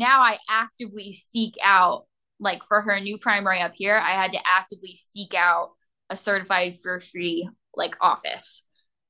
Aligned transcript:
now 0.00 0.22
I 0.22 0.38
actively 0.48 1.12
seek 1.12 1.56
out 1.62 2.06
like 2.40 2.64
for 2.64 2.80
her 2.80 2.98
new 2.98 3.18
primary 3.18 3.60
up 3.60 3.72
here, 3.74 3.96
I 3.96 4.12
had 4.12 4.32
to 4.32 4.38
actively 4.46 4.96
seek 4.96 5.34
out 5.34 5.72
a 6.08 6.16
certified 6.16 6.74
fear 6.74 7.00
free 7.00 7.50
like 7.76 7.96
office. 8.00 8.62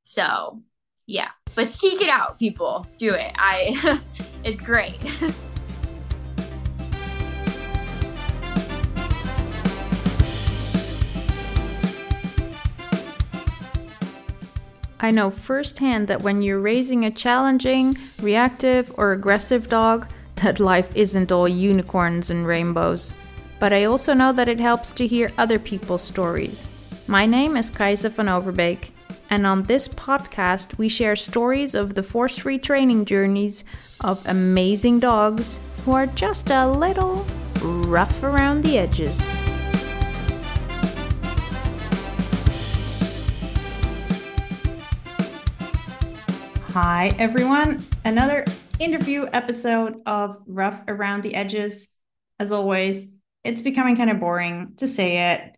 So 0.03 0.63
yeah, 1.07 1.29
but 1.55 1.69
seek 1.69 2.03
it 2.03 2.09
out, 2.09 2.41
people. 2.41 2.85
Do 2.99 3.11
it. 3.11 3.33
I, 3.37 4.01
it's 4.45 4.61
great. 4.61 4.99
I 15.03 15.13
know 15.13 15.31
firsthand 15.31 16.09
that 16.09 16.21
when 16.21 16.43
you're 16.43 16.61
raising 16.61 17.05
a 17.05 17.11
challenging, 17.11 17.97
reactive, 18.21 18.93
or 18.99 19.13
aggressive 19.13 19.69
dog, 19.69 20.09
that 20.43 20.61
life 20.61 20.91
isn't 20.95 21.33
all 21.33 21.49
unicorns 21.49 22.31
and 22.31 22.47
rainbows. 22.47 23.15
But 23.59 23.73
I 23.73 23.85
also 23.85 24.15
know 24.15 24.33
that 24.33 24.49
it 24.49 24.61
helps 24.61 24.91
to 24.93 25.07
hear 25.07 25.33
other 25.37 25.59
people's 25.59 26.03
stories. 26.03 26.67
My 27.07 27.27
name 27.27 27.57
is 27.57 27.71
Kaisa 27.71 28.09
van 28.09 28.27
Overbeek, 28.27 28.91
and 29.29 29.47
on 29.47 29.65
this 29.65 29.89
podcast, 29.89 30.79
we 30.79 30.89
share 30.89 31.17
stories 31.17 31.75
of 31.75 31.95
the 31.95 32.03
force 32.03 32.39
free 32.39 32.59
training 32.59 33.05
journeys 33.05 33.65
of 34.01 34.27
amazing 34.27 35.01
dogs 35.01 35.61
who 35.85 35.93
are 35.93 36.07
just 36.07 36.51
a 36.51 36.67
little 36.67 37.27
rough 37.61 38.23
around 38.23 38.63
the 38.63 38.79
edges. 38.79 39.21
Hi, 46.73 47.13
everyone. 47.19 47.85
Another 48.05 48.45
interview 48.81 49.27
episode 49.33 50.01
of 50.07 50.39
Rough 50.47 50.83
Around 50.89 51.23
the 51.23 51.35
Edges. 51.35 51.91
As 52.39 52.51
always, 52.51 53.13
it's 53.45 53.61
becoming 53.61 53.95
kind 53.95 54.11
of 54.11 54.19
boring 54.19 54.73
to 54.79 54.89
say 54.89 55.33
it. 55.33 55.57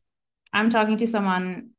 I'm 0.53 0.71
talking 0.71 0.97
to 0.99 1.07
someone 1.07 1.71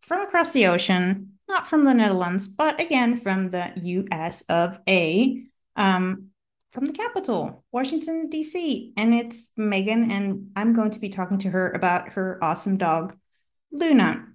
from 0.00 0.22
across 0.22 0.52
the 0.52 0.66
ocean, 0.66 1.38
not 1.48 1.66
from 1.66 1.84
the 1.84 1.92
Netherlands, 1.92 2.48
but 2.48 2.80
again 2.80 3.18
from 3.18 3.50
the 3.50 3.72
US 3.76 4.40
of 4.48 4.78
A, 4.88 5.44
um, 5.76 6.28
from 6.70 6.86
the 6.86 6.92
capital, 6.92 7.64
Washington, 7.70 8.30
D.C. 8.30 8.94
And 8.96 9.12
it's 9.12 9.50
Megan, 9.56 10.10
and 10.10 10.50
I'm 10.56 10.72
going 10.72 10.92
to 10.92 11.00
be 11.00 11.10
talking 11.10 11.38
to 11.38 11.50
her 11.50 11.70
about 11.72 12.10
her 12.10 12.42
awesome 12.42 12.78
dog, 12.78 13.14
Luna 13.70 14.26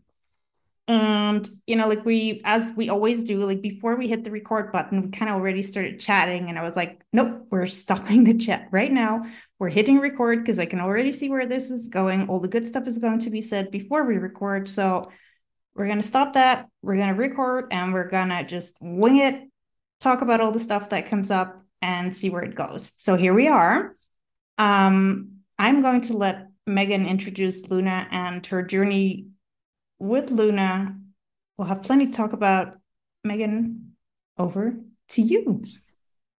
and 0.88 1.48
you 1.68 1.76
know 1.76 1.88
like 1.88 2.04
we 2.06 2.42
as 2.44 2.74
we 2.76 2.90
always 2.90 3.24
do 3.24 3.40
like 3.40 3.62
before 3.62 3.96
we 3.96 4.08
hit 4.08 4.24
the 4.24 4.32
record 4.32 4.72
button 4.72 5.02
we 5.04 5.10
kind 5.10 5.30
of 5.30 5.38
already 5.38 5.62
started 5.62 6.00
chatting 6.00 6.50
and 6.50 6.58
i 6.58 6.64
was 6.64 6.76
like 6.76 7.02
nope 7.14 7.42
we're 7.52 7.68
stopping 7.68 8.24
the 8.24 8.38
chat 8.38 8.68
right 8.72 8.92
now. 8.92 9.24
We're 9.60 9.70
hitting 9.70 10.00
record 10.00 10.40
because 10.40 10.58
i 10.58 10.66
can 10.66 10.80
already 10.80 11.12
see 11.12 11.30
where 11.30 11.46
this 11.46 11.70
is 11.70 11.90
going. 11.90 12.28
All 12.28 12.40
the 12.40 12.48
good 12.48 12.66
stuff 12.66 12.88
is 12.88 12.98
going 12.98 13.20
to 13.20 13.30
be 13.30 13.42
said 13.42 13.70
before 13.70 14.04
we 14.06 14.16
record. 14.16 14.70
So 14.70 15.12
we're 15.76 15.86
going 15.86 16.02
to 16.02 16.08
stop 16.08 16.34
that. 16.34 16.68
We're 16.82 16.96
going 16.96 17.14
to 17.14 17.20
record 17.20 17.68
and 17.72 17.94
we're 17.94 18.10
going 18.10 18.30
to 18.30 18.44
just 18.44 18.78
wing 18.82 19.18
it 19.18 19.50
talk 20.00 20.22
about 20.22 20.42
all 20.42 20.52
the 20.52 20.60
stuff 20.60 20.90
that 20.90 21.06
comes 21.06 21.30
up 21.30 21.64
and 21.82 22.16
see 22.16 22.30
where 22.30 22.44
it 22.44 22.56
goes. 22.56 22.94
So 22.98 23.16
here 23.16 23.34
we 23.34 23.48
are. 23.48 23.96
Um 24.58 25.28
i'm 25.60 25.82
going 25.82 26.02
to 26.02 26.18
let 26.18 26.48
megan 26.66 27.06
introduce 27.06 27.70
luna 27.70 28.08
and 28.10 28.46
her 28.48 28.64
journey 28.64 29.28
with 30.02 30.32
Luna. 30.32 30.98
We'll 31.58 31.68
have 31.68 31.84
plenty 31.84 32.08
to 32.08 32.14
talk 32.14 32.34
about. 32.34 32.76
Megan, 33.24 33.94
over 34.40 34.74
to 35.10 35.22
you. 35.22 35.64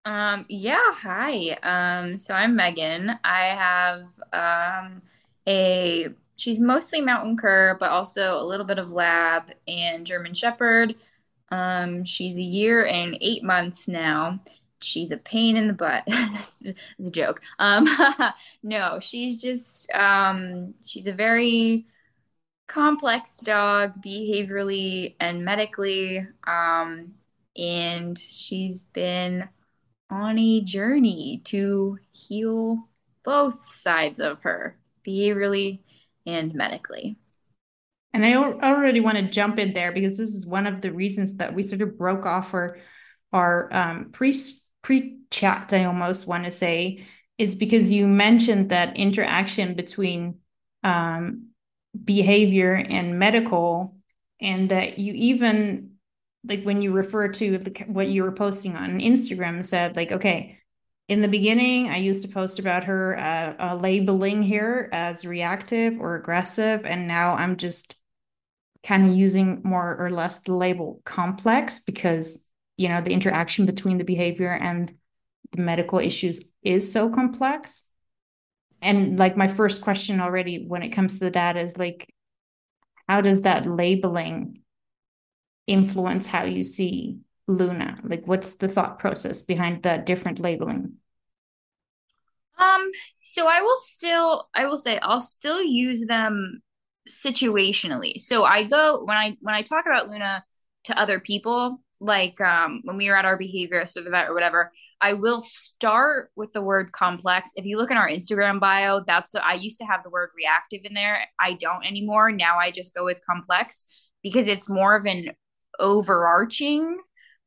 Um, 0.04 0.46
yeah, 0.48 0.92
hi. 0.92 1.56
Um, 1.62 2.18
so 2.18 2.34
I'm 2.34 2.56
Megan. 2.56 3.12
I 3.22 3.44
have 3.54 4.02
um 4.32 5.02
a 5.46 6.08
she's 6.34 6.58
mostly 6.58 7.00
mountain 7.00 7.36
cur, 7.36 7.76
but 7.78 7.90
also 7.90 8.36
a 8.40 8.44
little 8.44 8.66
bit 8.66 8.80
of 8.80 8.90
lab 8.90 9.44
and 9.68 10.04
German 10.04 10.34
Shepherd. 10.34 10.96
Um, 11.50 12.04
she's 12.04 12.36
a 12.36 12.42
year 12.42 12.84
and 12.84 13.16
eight 13.20 13.44
months 13.44 13.86
now. 13.86 14.40
She's 14.80 15.12
a 15.12 15.18
pain 15.18 15.56
in 15.56 15.68
the 15.68 15.72
butt. 15.72 16.02
That's 16.08 16.56
the 16.98 17.10
joke. 17.12 17.40
Um, 17.60 17.86
no, 18.64 18.98
she's 19.00 19.40
just 19.40 19.92
um, 19.94 20.74
she's 20.84 21.06
a 21.06 21.12
very 21.12 21.86
complex 22.66 23.38
dog 23.38 24.02
behaviorally 24.02 25.14
and 25.20 25.44
medically. 25.44 26.26
Um, 26.46 27.14
and 27.56 28.18
she's 28.18 28.84
been 28.84 29.48
on 30.10 30.38
a 30.38 30.60
journey 30.60 31.42
to 31.44 31.98
heal 32.12 32.88
both 33.24 33.58
sides 33.74 34.20
of 34.20 34.42
her 34.42 34.76
behaviorally 35.06 35.80
and 36.26 36.54
medically. 36.54 37.16
And 38.14 38.26
I 38.26 38.34
already 38.34 39.00
want 39.00 39.16
to 39.18 39.22
jump 39.22 39.58
in 39.58 39.72
there 39.72 39.90
because 39.90 40.18
this 40.18 40.34
is 40.34 40.44
one 40.44 40.66
of 40.66 40.82
the 40.82 40.92
reasons 40.92 41.36
that 41.36 41.54
we 41.54 41.62
sort 41.62 41.80
of 41.80 41.96
broke 41.96 42.26
off 42.26 42.52
our 42.52 42.78
our 43.32 43.72
um, 43.72 44.10
pre 44.12 44.34
pre 44.82 45.18
chat. 45.30 45.72
I 45.72 45.84
almost 45.84 46.26
want 46.26 46.44
to 46.44 46.50
say 46.50 47.06
is 47.38 47.54
because 47.54 47.90
you 47.90 48.06
mentioned 48.06 48.68
that 48.68 48.96
interaction 48.96 49.74
between 49.74 50.40
um, 50.84 51.51
behavior 52.04 52.74
and 52.74 53.18
medical 53.18 53.96
and 54.40 54.70
that 54.70 54.98
you 54.98 55.12
even 55.14 55.90
like 56.44 56.64
when 56.64 56.82
you 56.82 56.92
refer 56.92 57.28
to 57.28 57.58
the, 57.58 57.84
what 57.86 58.08
you 58.08 58.22
were 58.22 58.32
posting 58.32 58.76
on 58.76 58.98
instagram 58.98 59.64
said 59.64 59.94
like 59.94 60.10
okay 60.10 60.58
in 61.08 61.20
the 61.20 61.28
beginning 61.28 61.90
i 61.90 61.98
used 61.98 62.22
to 62.22 62.32
post 62.32 62.58
about 62.58 62.84
her 62.84 63.18
uh, 63.18 63.54
uh, 63.58 63.74
labeling 63.76 64.42
here 64.42 64.88
as 64.92 65.26
reactive 65.26 66.00
or 66.00 66.16
aggressive 66.16 66.86
and 66.86 67.06
now 67.06 67.34
i'm 67.34 67.56
just 67.56 67.96
kind 68.82 69.08
of 69.08 69.16
using 69.16 69.60
more 69.62 69.96
or 69.96 70.10
less 70.10 70.40
the 70.40 70.54
label 70.54 71.00
complex 71.04 71.80
because 71.80 72.44
you 72.76 72.88
know 72.88 73.00
the 73.00 73.12
interaction 73.12 73.66
between 73.66 73.98
the 73.98 74.04
behavior 74.04 74.50
and 74.50 74.94
the 75.52 75.60
medical 75.60 75.98
issues 75.98 76.42
is 76.62 76.90
so 76.90 77.10
complex 77.10 77.84
and 78.82 79.18
like 79.18 79.36
my 79.36 79.48
first 79.48 79.80
question 79.80 80.20
already 80.20 80.64
when 80.66 80.82
it 80.82 80.90
comes 80.90 81.18
to 81.18 81.24
the 81.24 81.30
data 81.30 81.60
is 81.60 81.78
like 81.78 82.12
how 83.08 83.20
does 83.20 83.42
that 83.42 83.66
labeling 83.66 84.62
influence 85.66 86.26
how 86.26 86.44
you 86.44 86.62
see 86.62 87.18
luna? 87.46 87.98
Like 88.02 88.26
what's 88.26 88.56
the 88.56 88.68
thought 88.68 88.98
process 88.98 89.42
behind 89.42 89.82
the 89.82 90.02
different 90.04 90.38
labeling? 90.38 90.94
Um 92.58 92.90
so 93.22 93.46
i 93.48 93.60
will 93.60 93.76
still 93.76 94.48
i 94.54 94.66
will 94.66 94.78
say 94.78 94.98
i'll 94.98 95.20
still 95.20 95.62
use 95.62 96.06
them 96.06 96.62
situationally. 97.08 98.20
So 98.20 98.44
i 98.44 98.64
go 98.64 99.04
when 99.04 99.16
i 99.16 99.36
when 99.40 99.54
i 99.54 99.62
talk 99.62 99.86
about 99.86 100.08
luna 100.08 100.44
to 100.84 100.98
other 100.98 101.20
people 101.20 101.81
like 102.02 102.40
um, 102.40 102.80
when 102.82 102.96
we 102.96 103.08
were 103.08 103.16
at 103.16 103.24
our 103.24 103.38
behaviorist 103.38 103.96
or 103.96 104.02
the 104.02 104.10
vet 104.10 104.28
or 104.28 104.34
whatever, 104.34 104.72
I 105.00 105.12
will 105.12 105.40
start 105.40 106.30
with 106.34 106.52
the 106.52 106.60
word 106.60 106.90
complex. 106.90 107.52
If 107.54 107.64
you 107.64 107.76
look 107.76 107.90
in 107.90 107.96
our 107.96 108.08
Instagram 108.08 108.58
bio, 108.58 109.02
that's 109.06 109.30
the, 109.30 109.44
I 109.44 109.54
used 109.54 109.78
to 109.78 109.84
have 109.84 110.02
the 110.02 110.10
word 110.10 110.30
reactive 110.36 110.80
in 110.84 110.94
there. 110.94 111.24
I 111.38 111.54
don't 111.54 111.86
anymore. 111.86 112.32
Now 112.32 112.58
I 112.58 112.72
just 112.72 112.94
go 112.94 113.04
with 113.04 113.20
complex 113.24 113.84
because 114.22 114.48
it's 114.48 114.68
more 114.68 114.96
of 114.96 115.06
an 115.06 115.30
overarching 115.78 116.98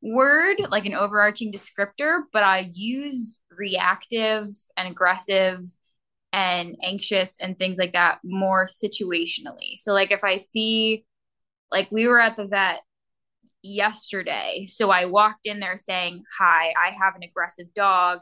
word, 0.01 0.57
like 0.69 0.85
an 0.85 0.95
overarching 0.95 1.51
descriptor, 1.51 2.21
but 2.31 2.43
I 2.43 2.69
use 2.71 3.37
reactive 3.51 4.47
and 4.77 4.87
aggressive 4.87 5.59
and 6.31 6.77
anxious 6.81 7.37
and 7.41 7.57
things 7.57 7.77
like 7.77 7.91
that 7.91 8.19
more 8.23 8.67
situationally. 8.67 9.77
So 9.77 9.93
like 9.93 10.11
if 10.11 10.23
I 10.23 10.37
see 10.37 11.03
like 11.71 11.91
we 11.91 12.07
were 12.07 12.19
at 12.19 12.37
the 12.37 12.45
vet 12.45 12.81
yesterday. 13.65 14.67
So 14.69 14.91
I 14.91 15.05
walked 15.05 15.45
in 15.45 15.59
there 15.59 15.77
saying, 15.77 16.23
Hi, 16.39 16.73
I 16.79 16.91
have 17.01 17.15
an 17.15 17.23
aggressive 17.23 17.73
dog. 17.73 18.19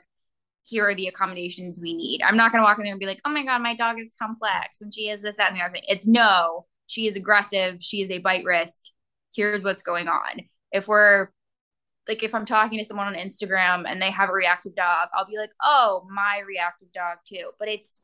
Here 0.65 0.87
are 0.87 0.95
the 0.95 1.07
accommodations 1.07 1.79
we 1.81 1.93
need. 1.93 2.21
I'm 2.21 2.37
not 2.37 2.51
going 2.51 2.61
to 2.61 2.65
walk 2.65 2.77
in 2.77 2.85
there 2.85 2.93
and 2.93 2.99
be 2.99 3.05
like, 3.05 3.21
Oh 3.25 3.31
my 3.31 3.43
God, 3.43 3.61
my 3.61 3.75
dog 3.75 3.99
is 3.99 4.13
complex 4.19 4.81
and 4.81 4.93
she 4.93 5.09
is 5.09 5.21
this, 5.21 5.37
that, 5.37 5.49
and 5.51 5.59
the 5.59 5.63
other 5.63 5.73
thing. 5.73 5.83
It's 5.87 6.07
no, 6.07 6.65
she 6.87 7.07
is 7.07 7.15
aggressive. 7.15 7.81
She 7.81 8.01
is 8.01 8.09
a 8.09 8.19
bite 8.19 8.45
risk. 8.45 8.85
Here's 9.35 9.63
what's 9.63 9.83
going 9.83 10.07
on. 10.07 10.41
If 10.71 10.87
we're 10.87 11.29
like, 12.07 12.23
if 12.23 12.33
I'm 12.35 12.45
talking 12.45 12.79
to 12.79 12.85
someone 12.85 13.07
on 13.07 13.15
Instagram 13.15 13.83
and 13.87 14.01
they 14.01 14.11
have 14.11 14.29
a 14.29 14.33
reactive 14.33 14.75
dog, 14.75 15.09
I'll 15.13 15.25
be 15.25 15.37
like, 15.37 15.51
Oh, 15.61 16.07
my 16.09 16.41
reactive 16.47 16.91
dog 16.93 17.17
too. 17.27 17.51
But 17.59 17.67
it's, 17.67 18.01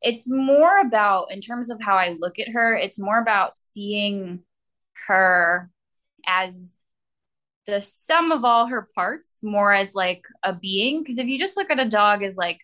it's 0.00 0.28
more 0.28 0.78
about, 0.78 1.32
in 1.32 1.40
terms 1.40 1.70
of 1.70 1.82
how 1.82 1.96
I 1.96 2.16
look 2.18 2.38
at 2.38 2.48
her, 2.48 2.74
it's 2.74 3.00
more 3.00 3.20
about 3.20 3.58
seeing 3.58 4.44
her 5.06 5.70
as 6.26 6.74
the 7.68 7.80
sum 7.80 8.32
of 8.32 8.44
all 8.44 8.66
her 8.66 8.88
parts 8.96 9.38
more 9.44 9.72
as 9.72 9.94
like 9.94 10.24
a 10.42 10.52
being? 10.52 11.00
Because 11.00 11.18
if 11.18 11.28
you 11.28 11.38
just 11.38 11.56
look 11.56 11.70
at 11.70 11.78
a 11.78 11.88
dog 11.88 12.24
as 12.24 12.36
like 12.36 12.58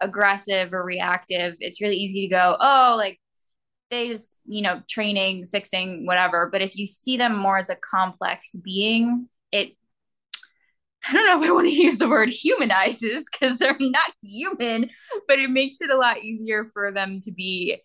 aggressive 0.00 0.72
or 0.72 0.84
reactive 0.84 1.56
it's 1.60 1.80
really 1.80 1.96
easy 1.96 2.22
to 2.22 2.28
go 2.28 2.56
oh 2.60 2.94
like 2.96 3.18
they 3.90 4.08
just 4.08 4.36
you 4.46 4.62
know 4.62 4.82
training 4.88 5.46
fixing 5.46 6.06
whatever. 6.06 6.48
But 6.50 6.62
if 6.62 6.76
you 6.76 6.86
see 6.86 7.16
them 7.16 7.36
more 7.36 7.58
as 7.58 7.70
a 7.70 7.76
complex 7.76 8.54
being 8.56 9.28
it 9.50 9.74
I 11.08 11.12
don't 11.12 11.26
know 11.26 11.42
if 11.42 11.48
I 11.48 11.52
want 11.54 11.68
to 11.68 11.74
use 11.74 11.98
the 11.98 12.08
word 12.08 12.28
humanizes 12.28 13.28
because 13.30 13.58
they're 13.58 13.76
not 13.80 14.12
human, 14.22 14.90
but 15.26 15.38
it 15.38 15.50
makes 15.50 15.80
it 15.80 15.90
a 15.90 15.96
lot 15.96 16.18
easier 16.18 16.70
for 16.74 16.92
them 16.92 17.20
to 17.22 17.32
be 17.32 17.80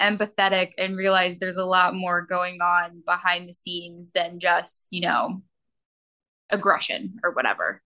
empathetic 0.00 0.72
and 0.78 0.96
realize 0.96 1.38
there's 1.38 1.56
a 1.56 1.64
lot 1.64 1.94
more 1.94 2.22
going 2.22 2.60
on 2.60 3.02
behind 3.06 3.48
the 3.48 3.52
scenes 3.52 4.12
than 4.14 4.38
just, 4.38 4.86
you 4.90 5.00
know, 5.00 5.42
aggression 6.52 7.18
or 7.24 7.32
whatever. 7.32 7.82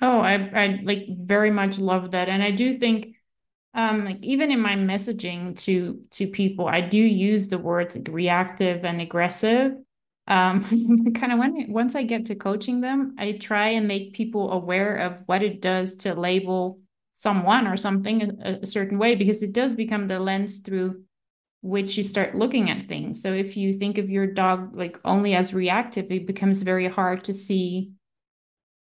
Oh, 0.00 0.20
I 0.20 0.34
I 0.34 0.80
like 0.82 1.06
very 1.10 1.50
much 1.50 1.78
love 1.78 2.12
that. 2.12 2.28
And 2.28 2.42
I 2.42 2.50
do 2.50 2.74
think 2.74 3.16
um 3.74 4.04
like 4.04 4.24
even 4.24 4.50
in 4.52 4.60
my 4.60 4.74
messaging 4.76 5.58
to 5.64 6.02
to 6.12 6.28
people, 6.28 6.68
I 6.68 6.80
do 6.80 6.98
use 6.98 7.48
the 7.48 7.58
words 7.58 7.96
like 7.96 8.08
reactive 8.10 8.84
and 8.84 9.00
aggressive. 9.00 9.74
Um 10.26 10.60
kind 11.14 11.32
of 11.32 11.38
when 11.38 11.72
once 11.72 11.94
I 11.94 12.02
get 12.04 12.26
to 12.26 12.34
coaching 12.36 12.80
them, 12.80 13.14
I 13.18 13.32
try 13.32 13.68
and 13.70 13.88
make 13.88 14.14
people 14.14 14.52
aware 14.52 14.96
of 14.96 15.22
what 15.26 15.42
it 15.42 15.60
does 15.60 15.96
to 15.96 16.14
label 16.14 16.80
someone 17.14 17.66
or 17.66 17.76
something 17.76 18.22
a, 18.42 18.60
a 18.62 18.66
certain 18.66 18.98
way 18.98 19.14
because 19.14 19.42
it 19.42 19.52
does 19.52 19.74
become 19.74 20.08
the 20.08 20.18
lens 20.18 20.60
through 20.60 21.02
which 21.62 21.96
you 21.96 22.02
start 22.02 22.34
looking 22.34 22.70
at 22.70 22.88
things. 22.88 23.22
So 23.22 23.32
if 23.32 23.56
you 23.56 23.72
think 23.72 23.96
of 23.96 24.10
your 24.10 24.26
dog 24.26 24.76
like 24.76 24.98
only 25.04 25.34
as 25.34 25.54
reactive, 25.54 26.10
it 26.10 26.26
becomes 26.26 26.62
very 26.62 26.88
hard 26.88 27.24
to 27.24 27.32
see. 27.32 27.92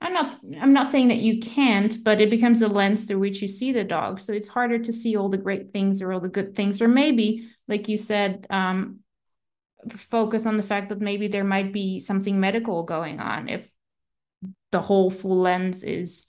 I'm 0.01 0.13
not 0.13 0.37
I'm 0.59 0.73
not 0.73 0.91
saying 0.91 1.07
that 1.09 1.19
you 1.19 1.39
can't, 1.39 1.95
but 2.03 2.19
it 2.19 2.29
becomes 2.29 2.61
a 2.61 2.67
lens 2.67 3.05
through 3.05 3.19
which 3.19 3.41
you 3.41 3.47
see 3.47 3.71
the 3.71 3.83
dog. 3.83 4.19
So 4.19 4.33
it's 4.33 4.47
harder 4.47 4.79
to 4.79 4.91
see 4.91 5.15
all 5.15 5.29
the 5.29 5.37
great 5.37 5.71
things 5.71 6.01
or 6.01 6.11
all 6.11 6.19
the 6.19 6.27
good 6.27 6.55
things. 6.55 6.81
Or 6.81 6.87
maybe, 6.87 7.47
like 7.67 7.87
you 7.87 7.97
said, 7.97 8.47
um, 8.49 8.99
focus 9.89 10.45
on 10.47 10.57
the 10.57 10.63
fact 10.63 10.89
that 10.89 11.01
maybe 11.01 11.27
there 11.27 11.43
might 11.43 11.71
be 11.71 11.99
something 11.99 12.39
medical 12.39 12.83
going 12.83 13.19
on 13.19 13.47
if 13.47 13.69
the 14.71 14.81
whole 14.81 15.11
full 15.11 15.37
lens 15.37 15.83
is 15.83 16.27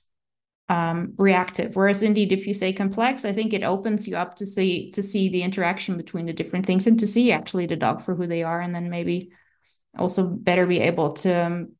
um, 0.68 1.14
reactive. 1.16 1.76
Whereas 1.76 2.02
indeed, 2.02 2.32
if 2.32 2.46
you 2.46 2.54
say 2.54 2.72
complex, 2.72 3.24
I 3.24 3.32
think 3.32 3.52
it 3.52 3.62
opens 3.62 4.08
you 4.08 4.16
up 4.16 4.36
to 4.36 4.46
see 4.46 4.90
to 4.92 5.02
see 5.02 5.28
the 5.28 5.42
interaction 5.42 5.96
between 5.96 6.26
the 6.26 6.32
different 6.32 6.66
things 6.66 6.86
and 6.86 6.98
to 7.00 7.06
see 7.06 7.32
actually 7.32 7.66
the 7.66 7.76
dog 7.76 8.00
for 8.00 8.14
who 8.14 8.26
they 8.26 8.42
are, 8.42 8.60
and 8.60 8.74
then 8.74 8.90
maybe 8.90 9.30
also 9.96 10.28
better 10.28 10.66
be 10.66 10.80
able 10.80 11.12
to 11.12 11.32
um, 11.32 11.72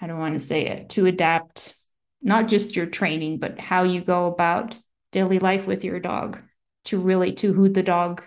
I 0.00 0.12
want 0.12 0.34
to 0.34 0.40
say 0.40 0.66
it 0.66 0.90
to 0.90 1.06
adapt 1.06 1.74
not 2.22 2.48
just 2.48 2.74
your 2.74 2.86
training, 2.86 3.38
but 3.38 3.60
how 3.60 3.84
you 3.84 4.00
go 4.00 4.26
about 4.26 4.78
daily 5.12 5.38
life 5.38 5.66
with 5.66 5.84
your 5.84 6.00
dog 6.00 6.42
to 6.86 7.00
really 7.00 7.32
to 7.34 7.52
who 7.52 7.68
the 7.68 7.82
dog 7.82 8.22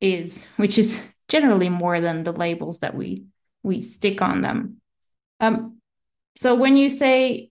is, 0.00 0.46
which 0.56 0.78
is 0.78 1.12
generally 1.28 1.68
more 1.68 2.00
than 2.00 2.22
the 2.22 2.32
labels 2.32 2.80
that 2.80 2.94
we 2.94 3.24
we 3.62 3.80
stick 3.80 4.22
on 4.22 4.40
them. 4.40 4.76
Um, 5.40 5.78
so 6.36 6.54
when 6.54 6.76
you 6.76 6.88
say 6.88 7.49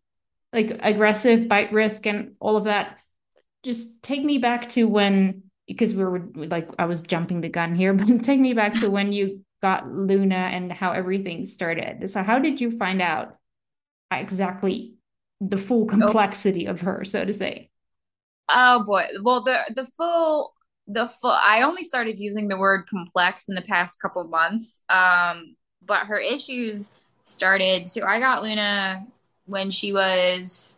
like 0.53 0.79
aggressive 0.81 1.47
bite 1.47 1.71
risk 1.71 2.05
and 2.05 2.33
all 2.39 2.57
of 2.57 2.65
that 2.65 2.97
just 3.63 4.01
take 4.01 4.23
me 4.23 4.37
back 4.37 4.69
to 4.69 4.87
when 4.87 5.43
because 5.67 5.93
we 5.93 6.03
were 6.03 6.23
like 6.35 6.69
I 6.79 6.85
was 6.85 7.01
jumping 7.01 7.41
the 7.41 7.49
gun 7.49 7.75
here, 7.75 7.93
but 7.95 8.23
take 8.23 8.39
me 8.39 8.53
back 8.53 8.73
to 8.75 8.89
when 8.91 9.13
you 9.13 9.45
got 9.61 9.89
Luna 9.91 10.35
and 10.35 10.71
how 10.71 10.91
everything 10.91 11.45
started. 11.45 12.09
So 12.09 12.23
how 12.23 12.39
did 12.39 12.61
you 12.61 12.77
find 12.77 13.01
out 13.01 13.37
exactly 14.11 14.95
the 15.41 15.57
full 15.57 15.85
complexity 15.85 16.65
of 16.65 16.81
her, 16.81 17.03
so 17.05 17.23
to 17.23 17.33
say? 17.33 17.69
Oh 18.49 18.83
boy. 18.83 19.05
Well, 19.21 19.43
the 19.43 19.59
the 19.75 19.85
full 19.85 20.53
the 20.87 21.07
full 21.07 21.31
I 21.31 21.61
only 21.61 21.83
started 21.83 22.19
using 22.19 22.47
the 22.47 22.57
word 22.57 22.87
complex 22.89 23.47
in 23.47 23.55
the 23.55 23.61
past 23.61 24.01
couple 24.01 24.23
months. 24.23 24.81
Um, 24.89 25.55
but 25.85 26.07
her 26.07 26.19
issues 26.19 26.89
started 27.23 27.87
so 27.87 28.03
I 28.05 28.19
got 28.19 28.41
Luna 28.41 29.05
when 29.49 29.71
she 29.71 29.91
was 29.91 30.75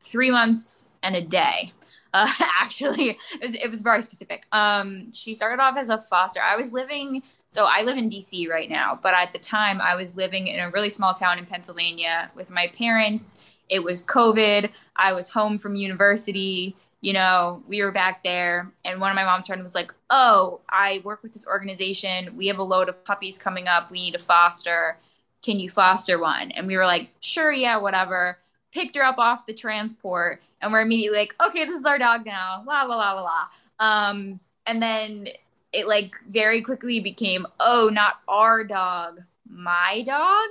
three 0.00 0.30
months 0.30 0.86
and 1.02 1.14
a 1.14 1.22
day. 1.22 1.72
Uh, 2.12 2.28
actually, 2.60 3.10
it 3.10 3.42
was, 3.42 3.54
it 3.54 3.70
was 3.70 3.80
very 3.82 4.02
specific. 4.02 4.46
Um, 4.52 5.12
she 5.12 5.34
started 5.34 5.62
off 5.62 5.76
as 5.76 5.88
a 5.88 6.00
foster. 6.00 6.40
I 6.40 6.56
was 6.56 6.72
living, 6.72 7.22
so 7.48 7.66
I 7.68 7.82
live 7.82 7.98
in 7.98 8.08
DC 8.08 8.48
right 8.48 8.70
now, 8.70 8.98
but 9.02 9.14
at 9.14 9.32
the 9.32 9.38
time 9.38 9.80
I 9.80 9.94
was 9.94 10.16
living 10.16 10.48
in 10.48 10.60
a 10.60 10.70
really 10.70 10.90
small 10.90 11.14
town 11.14 11.38
in 11.38 11.46
Pennsylvania 11.46 12.30
with 12.34 12.50
my 12.50 12.68
parents. 12.68 13.36
It 13.68 13.82
was 13.82 14.02
COVID. 14.02 14.70
I 14.96 15.12
was 15.12 15.28
home 15.28 15.58
from 15.58 15.76
university. 15.76 16.76
You 17.02 17.12
know, 17.12 17.62
we 17.68 17.82
were 17.82 17.92
back 17.92 18.24
there, 18.24 18.72
and 18.84 19.00
one 19.00 19.10
of 19.10 19.16
my 19.16 19.24
mom's 19.24 19.46
friends 19.46 19.62
was 19.62 19.74
like, 19.74 19.92
Oh, 20.08 20.60
I 20.70 21.02
work 21.04 21.22
with 21.22 21.32
this 21.32 21.46
organization. 21.46 22.36
We 22.36 22.46
have 22.46 22.58
a 22.58 22.62
load 22.62 22.88
of 22.88 23.04
puppies 23.04 23.38
coming 23.38 23.68
up. 23.68 23.90
We 23.90 24.00
need 24.00 24.14
a 24.14 24.20
foster 24.20 24.96
can 25.42 25.58
you 25.60 25.70
foster 25.70 26.18
one? 26.18 26.50
And 26.52 26.66
we 26.66 26.76
were 26.76 26.86
like, 26.86 27.10
sure, 27.20 27.52
yeah, 27.52 27.76
whatever. 27.76 28.38
Picked 28.72 28.96
her 28.96 29.04
up 29.04 29.18
off 29.18 29.46
the 29.46 29.54
transport, 29.54 30.42
and 30.60 30.72
we're 30.72 30.82
immediately 30.82 31.18
like, 31.18 31.34
okay, 31.46 31.64
this 31.64 31.76
is 31.76 31.86
our 31.86 31.98
dog 31.98 32.26
now. 32.26 32.62
La 32.66 32.82
la 32.82 32.96
la 32.96 33.12
la 33.12 33.22
la. 33.22 33.44
Um, 33.78 34.40
and 34.66 34.82
then 34.82 35.28
it 35.72 35.86
like 35.86 36.14
very 36.28 36.62
quickly 36.62 37.00
became, 37.00 37.46
oh, 37.60 37.88
not 37.92 38.20
our 38.28 38.64
dog, 38.64 39.22
my 39.48 40.02
dog. 40.06 40.48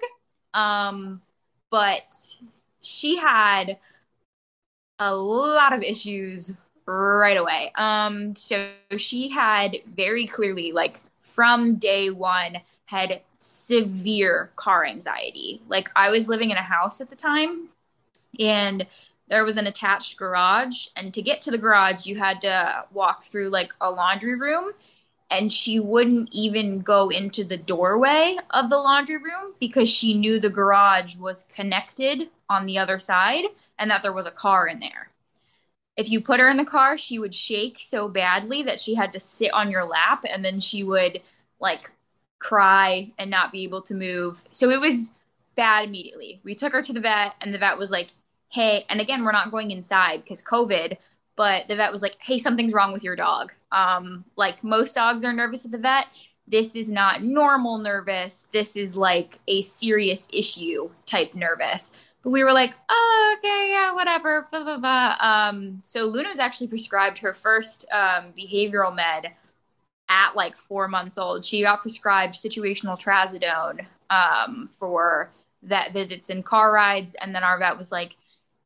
Um, 0.53 1.21
but 1.69 2.15
she 2.81 3.17
had 3.17 3.77
a 4.99 5.13
lot 5.13 5.73
of 5.73 5.83
issues 5.83 6.53
right 6.85 7.37
away. 7.37 7.71
Um, 7.75 8.35
so 8.35 8.69
she 8.97 9.27
had 9.29 9.77
very 9.95 10.25
clearly, 10.25 10.71
like 10.71 11.01
from 11.23 11.75
day 11.75 12.09
one, 12.09 12.57
had 12.85 13.21
severe 13.45 14.51
car 14.55 14.85
anxiety. 14.85 15.61
Like 15.67 15.89
I 15.95 16.09
was 16.09 16.27
living 16.27 16.49
in 16.49 16.57
a 16.57 16.63
house 16.63 16.99
at 16.99 17.09
the 17.09 17.15
time 17.15 17.69
and 18.39 18.85
there 19.27 19.45
was 19.45 19.57
an 19.57 19.67
attached 19.67 20.17
garage 20.17 20.87
and 20.95 21.13
to 21.13 21.21
get 21.21 21.41
to 21.43 21.51
the 21.51 21.57
garage 21.57 22.05
you 22.05 22.15
had 22.15 22.41
to 22.41 22.85
walk 22.91 23.23
through 23.23 23.49
like 23.49 23.73
a 23.81 23.89
laundry 23.89 24.35
room 24.35 24.71
and 25.31 25.51
she 25.51 25.79
wouldn't 25.79 26.29
even 26.31 26.79
go 26.79 27.09
into 27.09 27.43
the 27.43 27.57
doorway 27.57 28.35
of 28.51 28.69
the 28.69 28.77
laundry 28.77 29.17
room 29.17 29.53
because 29.59 29.89
she 29.89 30.13
knew 30.13 30.39
the 30.39 30.49
garage 30.49 31.15
was 31.15 31.45
connected 31.53 32.29
on 32.49 32.65
the 32.65 32.77
other 32.77 32.99
side 32.99 33.45
and 33.79 33.89
that 33.89 34.03
there 34.03 34.13
was 34.13 34.27
a 34.27 34.31
car 34.31 34.67
in 34.67 34.79
there. 34.79 35.09
If 35.97 36.09
you 36.09 36.21
put 36.21 36.39
her 36.39 36.49
in 36.49 36.57
the 36.57 36.65
car, 36.65 36.97
she 36.97 37.19
would 37.19 37.33
shake 37.33 37.77
so 37.79 38.07
badly 38.07 38.63
that 38.63 38.81
she 38.81 38.95
had 38.95 39.13
to 39.13 39.19
sit 39.19 39.51
on 39.53 39.71
your 39.71 39.85
lap 39.85 40.25
and 40.29 40.43
then 40.43 40.59
she 40.59 40.83
would 40.83 41.21
like 41.59 41.91
cry 42.39 43.11
and 43.17 43.29
not 43.29 43.51
be 43.51 43.63
able 43.63 43.81
to 43.83 43.93
move. 43.93 44.41
So 44.51 44.69
it 44.69 44.79
was 44.79 45.11
bad 45.55 45.85
immediately. 45.85 46.41
We 46.43 46.55
took 46.55 46.73
her 46.73 46.81
to 46.81 46.93
the 46.93 46.99
vet, 46.99 47.35
and 47.41 47.53
the 47.53 47.57
vet 47.57 47.77
was 47.77 47.91
like, 47.91 48.09
hey, 48.49 48.85
and 48.89 49.01
again, 49.01 49.23
we're 49.23 49.31
not 49.31 49.51
going 49.51 49.71
inside 49.71 50.23
because 50.23 50.41
COVID, 50.41 50.97
but 51.35 51.67
the 51.67 51.75
vet 51.75 51.91
was 51.91 52.01
like, 52.01 52.17
hey, 52.19 52.39
something's 52.39 52.73
wrong 52.73 52.93
with 52.93 53.03
your 53.03 53.15
dog. 53.15 53.51
Um, 53.71 54.23
like 54.35 54.63
most 54.63 54.95
dogs 54.95 55.25
are 55.25 55.33
nervous 55.33 55.65
at 55.65 55.71
the 55.71 55.77
vet. 55.77 56.07
This 56.47 56.75
is 56.75 56.91
not 56.91 57.23
normal 57.23 57.77
nervous. 57.77 58.47
This 58.53 58.77
is 58.77 58.95
like 58.95 59.39
a 59.47 59.61
serious 59.63 60.27
issue 60.31 60.89
type 61.05 61.33
nervous. 61.33 61.91
But 62.23 62.29
we 62.29 62.43
were 62.43 62.53
like, 62.53 62.73
oh, 62.89 63.35
okay, 63.37 63.69
yeah, 63.71 63.93
whatever. 63.93 64.47
Blah, 64.51 64.63
blah, 64.63 64.77
blah. 64.77 65.15
Um, 65.19 65.81
so 65.83 66.05
Luna 66.05 66.29
was 66.29 66.39
actually 66.39 66.67
prescribed 66.67 67.17
her 67.19 67.33
first 67.33 67.85
um, 67.91 68.25
behavioral 68.37 68.95
med 68.95 69.31
at 70.09 70.35
like 70.35 70.55
four 70.55 70.87
months 70.87 71.17
old, 71.17 71.45
she 71.45 71.61
got 71.61 71.81
prescribed 71.81 72.35
situational 72.35 72.99
trazodone 72.99 73.85
um, 74.09 74.69
for 74.77 75.31
vet 75.63 75.93
visits 75.93 76.29
and 76.29 76.45
car 76.45 76.71
rides. 76.71 77.15
And 77.21 77.33
then 77.33 77.43
our 77.43 77.57
vet 77.57 77.77
was 77.77 77.91
like, 77.91 78.15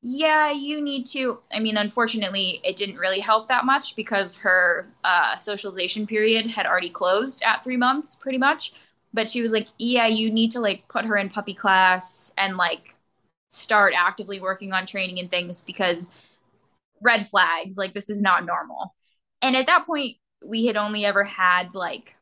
yeah, 0.02 0.50
you 0.52 0.82
need 0.82 1.06
to. 1.08 1.40
I 1.52 1.60
mean, 1.60 1.78
unfortunately, 1.78 2.62
it 2.64 2.78
didn't 2.78 2.98
really 2.98 3.20
help 3.20 3.48
that 3.50 3.66
much 3.66 3.96
because 3.96 4.36
her 4.36 4.88
uh, 5.04 5.36
socialization 5.36 6.08
period 6.08 6.48
had 6.48 6.66
already 6.66 6.90
closed 6.90 7.42
at 7.44 7.64
three 7.64 7.78
months, 7.78 8.16
pretty 8.16 8.38
much. 8.38 8.74
But 9.14 9.30
she 9.30 9.42
was 9.42 9.52
like, 9.52 9.68
yeah, 9.78 10.08
you 10.08 10.32
need 10.32 10.52
to 10.52 10.60
like 10.60 10.88
put 10.88 11.06
her 11.06 11.18
in 11.18 11.30
puppy 11.30 11.54
class 11.54 12.32
and 12.38 12.56
like 12.56 12.94
start 13.50 13.94
actively 13.98 14.40
working 14.40 14.72
on 14.72 14.86
training 14.86 15.20
and 15.20 15.30
things 15.30 15.62
because 15.62 16.10
red 17.02 17.28
flags, 17.28 17.78
like 17.78 17.94
this 17.94 18.10
is 18.10 18.22
not 18.22 18.46
normal. 18.46 18.96
And 19.42 19.56
at 19.56 19.68
that 19.68 19.86
point, 19.86 20.18
we 20.46 20.66
had 20.66 20.78
only 20.78 21.06
ever 21.06 21.24
had 21.24 21.74
like 21.76 22.16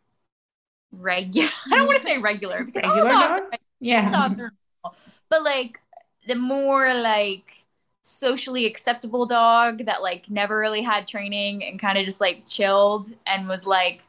regular 0.92 1.50
I 1.72 1.76
don't 1.76 1.88
want 1.88 2.00
to 2.00 2.04
say 2.04 2.18
regular 2.18 2.64
because 2.64 2.84
regular 2.84 3.10
all 3.10 3.22
dogs, 3.22 3.38
dogs? 3.38 3.54
Are, 3.54 3.58
yeah 3.80 4.10
dogs 4.12 4.40
are 4.40 4.52
normal. 4.84 5.00
but 5.30 5.44
like 5.44 5.80
the 6.28 6.36
more 6.36 6.94
like 6.94 7.66
socially 8.02 8.66
acceptable 8.66 9.26
dog 9.26 9.86
that 9.86 10.02
like 10.02 10.30
never 10.30 10.58
really 10.58 10.82
had 10.82 11.08
training 11.08 11.64
and 11.64 11.80
kind 11.80 11.98
of 11.98 12.06
just 12.06 12.22
like 12.22 12.46
chilled 12.48 13.12
and 13.26 13.48
was 13.48 13.66
like 13.66 14.02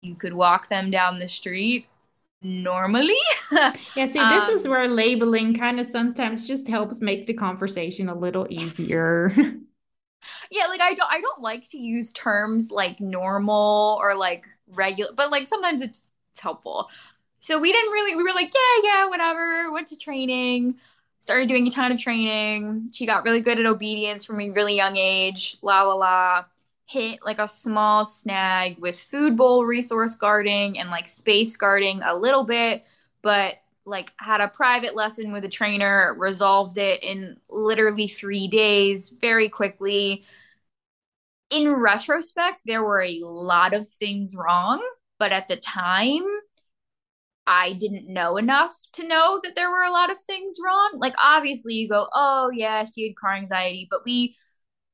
you 0.00 0.14
could 0.14 0.32
walk 0.32 0.68
them 0.68 0.90
down 0.90 1.18
the 1.18 1.28
street 1.28 1.86
normally. 2.42 3.14
yeah, 3.52 3.72
see, 3.72 4.06
this 4.06 4.18
um, 4.18 4.50
is 4.50 4.68
where 4.68 4.88
labeling 4.88 5.54
kind 5.54 5.78
of 5.78 5.86
sometimes 5.86 6.46
just 6.46 6.68
helps 6.68 7.00
make 7.00 7.26
the 7.26 7.34
conversation 7.34 8.08
a 8.08 8.14
little 8.14 8.46
easier. 8.50 9.32
yeah, 10.50 10.66
like 10.66 10.80
I 10.80 10.94
don't 10.94 11.12
I 11.12 11.20
don't 11.20 11.40
like 11.40 11.68
to 11.70 11.78
use 11.78 12.12
terms 12.12 12.70
like 12.70 13.00
normal 13.00 13.98
or 14.00 14.14
like 14.14 14.46
regular, 14.68 15.12
but 15.14 15.30
like 15.30 15.48
sometimes 15.48 15.82
it's, 15.82 16.04
it's 16.30 16.40
helpful. 16.40 16.88
So 17.38 17.58
we 17.60 17.72
didn't 17.72 17.92
really 17.92 18.16
we 18.16 18.22
were 18.22 18.34
like, 18.34 18.52
yeah, 18.54 18.82
yeah, 18.84 19.06
whatever, 19.06 19.72
went 19.72 19.88
to 19.88 19.96
training. 19.98 20.76
started 21.18 21.48
doing 21.48 21.66
a 21.66 21.70
ton 21.70 21.92
of 21.92 22.00
training. 22.00 22.90
She 22.92 23.06
got 23.06 23.24
really 23.24 23.40
good 23.40 23.58
at 23.60 23.66
obedience 23.66 24.24
from 24.24 24.40
a 24.40 24.50
really 24.50 24.76
young 24.76 24.96
age. 24.96 25.56
La 25.62 25.82
la 25.82 25.94
la. 25.94 26.44
Hit 26.86 27.20
like 27.24 27.38
a 27.38 27.48
small 27.48 28.04
snag 28.04 28.78
with 28.78 29.00
food 29.00 29.36
bowl 29.36 29.64
resource 29.64 30.14
guarding 30.14 30.78
and 30.78 30.90
like 30.90 31.08
space 31.08 31.56
guarding 31.56 32.02
a 32.02 32.14
little 32.14 32.44
bit, 32.44 32.84
but 33.22 33.61
like 33.84 34.12
had 34.18 34.40
a 34.40 34.48
private 34.48 34.94
lesson 34.94 35.32
with 35.32 35.44
a 35.44 35.48
trainer, 35.48 36.14
resolved 36.18 36.78
it 36.78 37.02
in 37.02 37.36
literally 37.48 38.06
three 38.06 38.48
days 38.48 39.10
very 39.20 39.48
quickly. 39.48 40.24
In 41.50 41.74
retrospect, 41.74 42.60
there 42.64 42.82
were 42.82 43.02
a 43.02 43.20
lot 43.22 43.74
of 43.74 43.86
things 43.86 44.34
wrong, 44.36 44.82
but 45.18 45.32
at 45.32 45.48
the 45.48 45.56
time, 45.56 46.24
I 47.46 47.72
didn't 47.72 48.12
know 48.12 48.36
enough 48.36 48.74
to 48.94 49.06
know 49.06 49.40
that 49.42 49.54
there 49.56 49.70
were 49.70 49.82
a 49.82 49.90
lot 49.90 50.10
of 50.10 50.20
things 50.20 50.56
wrong. 50.64 50.92
Like, 50.96 51.14
obviously, 51.18 51.74
you 51.74 51.88
go, 51.88 52.08
oh, 52.14 52.50
yeah, 52.54 52.84
she 52.84 53.08
had 53.08 53.16
car 53.16 53.34
anxiety, 53.34 53.88
but 53.90 54.04
we 54.04 54.36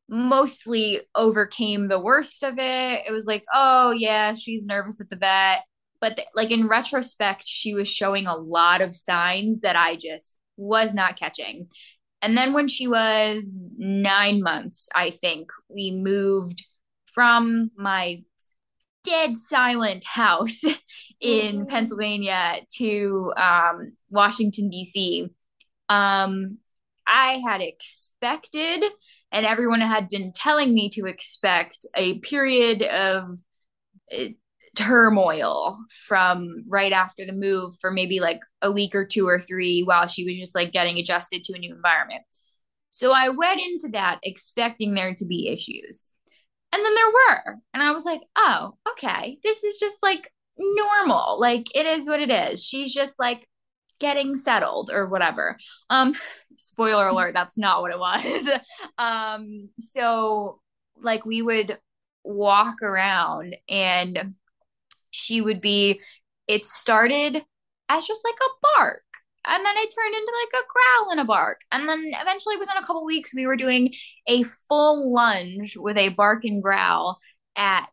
mostly 0.09 1.00
overcame 1.14 1.87
the 1.87 2.00
worst 2.00 2.42
of 2.42 2.54
it. 2.59 3.02
It 3.07 3.12
was 3.12 3.26
like, 3.26 3.45
oh, 3.54 3.92
yeah, 3.92 4.35
she's 4.35 4.64
nervous 4.64 5.00
at 5.00 5.11
the 5.11 5.16
vet. 5.16 5.64
But, 6.00 6.17
th- 6.17 6.28
like, 6.35 6.50
in 6.50 6.69
retrospect, 6.69 7.47
she 7.47 7.75
was 7.75 7.88
showing 7.88 8.26
a 8.26 8.37
lot 8.37 8.81
of 8.81 8.95
signs 8.95 9.61
that 9.61 9.76
I 9.76 9.97
just 9.97 10.35
was 10.57 10.95
not 10.95 11.17
catching. 11.17 11.69
And 12.23 12.37
then 12.37 12.52
when 12.52 12.69
she 12.69 12.88
was 12.88 13.64
nine 13.76 14.43
months, 14.43 14.88
I 14.95 15.11
think 15.11 15.50
we 15.69 15.93
moved 15.93 16.67
from 17.07 17.71
my 17.76 18.23
dead 19.05 19.38
silent 19.38 20.05
house 20.05 20.62
in 21.21 21.61
mm-hmm. 21.61 21.64
Pennsylvania 21.67 22.57
to 22.76 23.33
um, 23.37 23.93
Washington, 24.11 24.69
D.C. 24.69 25.28
Um, 25.88 26.59
I 27.07 27.40
had 27.45 27.61
expected, 27.62 28.85
and 29.33 29.47
everyone 29.47 29.81
had 29.81 30.09
been 30.09 30.33
telling 30.33 30.75
me 30.75 30.90
to 30.90 31.07
expect 31.07 31.87
a 31.95 32.19
period 32.19 32.83
of 32.83 33.31
uh, 34.12 34.25
turmoil 34.78 35.76
from 36.06 36.62
right 36.68 36.92
after 36.92 37.26
the 37.26 37.32
move 37.32 37.73
for 37.80 37.90
maybe 37.90 38.20
like 38.20 38.38
a 38.62 38.70
week 38.70 38.94
or 38.94 39.04
two 39.04 39.26
or 39.26 39.40
three 39.40 39.82
while 39.82 40.06
she 40.06 40.25
was 40.25 40.38
just 40.38 40.54
like 40.54 40.73
getting 40.73 40.99
adjusted 40.99 41.42
to 41.42 41.54
a 41.54 41.58
new 41.58 41.75
environment. 41.75 42.23
So 42.90 43.11
I 43.11 43.30
went 43.30 43.61
into 43.61 43.88
that 43.88 44.20
expecting 44.23 44.94
there 44.94 45.14
to 45.14 45.26
be 45.26 45.49
issues. 45.49 46.11
And 46.73 46.85
then 46.85 46.94
there 46.94 47.06
were. 47.08 47.56
And 47.75 47.82
I 47.82 47.90
was 47.90 48.04
like, 48.04 48.20
oh, 48.37 48.75
okay. 48.92 49.38
This 49.42 49.64
is 49.64 49.78
just 49.78 49.97
like 50.00 50.30
normal. 50.56 51.40
Like 51.40 51.66
it 51.75 51.87
is 51.87 52.06
what 52.06 52.20
it 52.20 52.30
is. 52.30 52.64
She's 52.64 52.94
just 52.94 53.18
like 53.18 53.49
getting 53.99 54.37
settled 54.37 54.90
or 54.92 55.08
whatever. 55.08 55.56
Um 55.90 56.14
spoiler 56.56 57.06
alert, 57.08 57.35
that's 57.35 57.58
not 57.58 57.82
what 57.82 57.90
it 57.90 57.99
was. 57.99 58.49
um 58.99 59.70
so 59.80 60.61
like 61.00 61.26
we 61.26 61.42
would 61.42 61.78
walk 62.23 62.80
around 62.82 63.56
and 63.68 64.35
she 65.11 65.41
would 65.41 65.61
be 65.61 66.00
it 66.47 66.65
started 66.65 67.43
as 67.88 68.07
just 68.07 68.23
like 68.25 68.35
a 68.35 68.67
bark 68.77 69.03
and 69.47 69.65
then 69.65 69.77
it 69.77 69.95
turned 69.95 70.15
into 70.15 70.33
like 70.43 70.62
a 70.62 70.67
growl 70.69 71.11
and 71.12 71.21
a 71.21 71.25
bark 71.25 71.61
and 71.73 71.88
then 71.88 72.11
eventually 72.21 72.57
within 72.57 72.77
a 72.77 72.87
couple 72.87 73.05
weeks 73.05 73.35
we 73.35 73.47
were 73.47 73.57
doing 73.57 73.93
a 74.27 74.43
full 74.69 75.12
lunge 75.12 75.77
with 75.77 75.97
a 75.97 76.11
bark 76.11 76.45
and 76.45 76.62
growl 76.62 77.19
at 77.57 77.91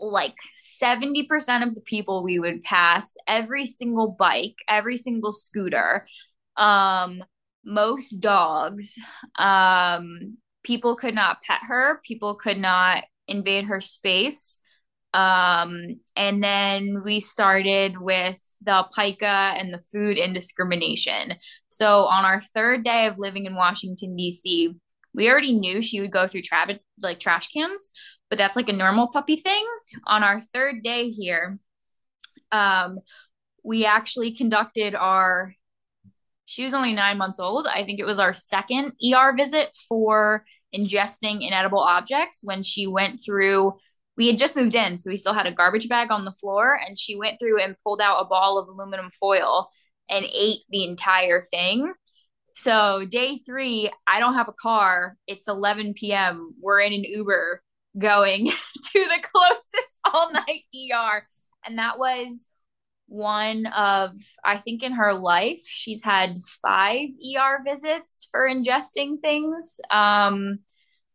like 0.00 0.36
70% 0.54 1.62
of 1.62 1.74
the 1.74 1.82
people 1.82 2.22
we 2.22 2.38
would 2.38 2.62
pass 2.62 3.16
every 3.26 3.66
single 3.66 4.16
bike 4.18 4.56
every 4.68 4.96
single 4.96 5.32
scooter 5.32 6.06
um 6.56 7.22
most 7.64 8.20
dogs 8.20 8.98
um 9.38 10.38
people 10.62 10.96
could 10.96 11.14
not 11.14 11.42
pet 11.42 11.60
her 11.62 12.00
people 12.04 12.34
could 12.34 12.58
not 12.58 13.04
invade 13.28 13.64
her 13.64 13.80
space 13.80 14.58
um 15.12 16.00
and 16.16 16.42
then 16.42 17.02
we 17.04 17.20
started 17.20 17.98
with 17.98 18.38
the 18.62 18.86
pica 18.94 19.26
and 19.26 19.72
the 19.72 19.82
food 19.92 20.18
indiscrimination. 20.18 21.34
So 21.68 22.04
on 22.04 22.24
our 22.24 22.40
third 22.40 22.84
day 22.84 23.06
of 23.06 23.18
living 23.18 23.46
in 23.46 23.54
Washington 23.54 24.16
D.C., 24.16 24.74
we 25.14 25.30
already 25.30 25.54
knew 25.54 25.80
she 25.80 26.00
would 26.00 26.12
go 26.12 26.26
through 26.26 26.42
tra- 26.42 26.78
like 27.00 27.18
trash 27.18 27.48
cans, 27.48 27.90
but 28.28 28.38
that's 28.38 28.56
like 28.56 28.68
a 28.68 28.74
normal 28.74 29.08
puppy 29.08 29.36
thing. 29.36 29.66
On 30.06 30.22
our 30.22 30.40
third 30.40 30.82
day 30.82 31.08
here, 31.08 31.58
um, 32.52 32.98
we 33.64 33.84
actually 33.84 34.32
conducted 34.32 34.94
our. 34.94 35.52
She 36.44 36.64
was 36.64 36.74
only 36.74 36.94
nine 36.94 37.16
months 37.16 37.38
old. 37.38 37.68
I 37.68 37.84
think 37.84 38.00
it 38.00 38.06
was 38.06 38.18
our 38.18 38.32
second 38.32 38.92
ER 39.14 39.36
visit 39.36 39.68
for 39.88 40.44
ingesting 40.74 41.46
inedible 41.46 41.78
objects 41.78 42.40
when 42.42 42.64
she 42.64 42.88
went 42.88 43.20
through 43.24 43.74
we 44.16 44.26
had 44.26 44.38
just 44.38 44.56
moved 44.56 44.74
in, 44.74 44.98
so 44.98 45.10
we 45.10 45.16
still 45.16 45.34
had 45.34 45.46
a 45.46 45.52
garbage 45.52 45.88
bag 45.88 46.10
on 46.10 46.24
the 46.24 46.32
floor, 46.32 46.78
and 46.86 46.98
she 46.98 47.16
went 47.16 47.38
through 47.38 47.60
and 47.60 47.76
pulled 47.84 48.00
out 48.00 48.20
a 48.20 48.26
ball 48.26 48.58
of 48.58 48.68
aluminum 48.68 49.10
foil 49.18 49.70
and 50.08 50.26
ate 50.34 50.60
the 50.70 50.84
entire 50.84 51.40
thing. 51.40 51.92
So 52.54 53.06
day 53.08 53.38
three, 53.38 53.90
I 54.06 54.20
don't 54.20 54.34
have 54.34 54.48
a 54.48 54.52
car. 54.52 55.16
It's 55.26 55.48
11 55.48 55.94
p.m. 55.94 56.54
We're 56.60 56.80
in 56.80 56.92
an 56.92 57.04
Uber 57.04 57.62
going 57.98 58.46
to 58.46 58.52
the 58.92 59.22
closest 59.22 59.98
all 60.12 60.32
night 60.32 60.62
ER. 60.74 61.26
And 61.66 61.78
that 61.78 61.98
was 61.98 62.46
one 63.06 63.66
of, 63.66 64.14
I 64.44 64.56
think 64.58 64.82
in 64.82 64.92
her 64.92 65.12
life, 65.12 65.60
she's 65.64 66.04
had 66.04 66.36
five 66.62 67.08
ER 67.36 67.62
visits 67.64 68.28
for 68.30 68.48
ingesting 68.48 69.20
things. 69.20 69.80
Um, 69.90 70.60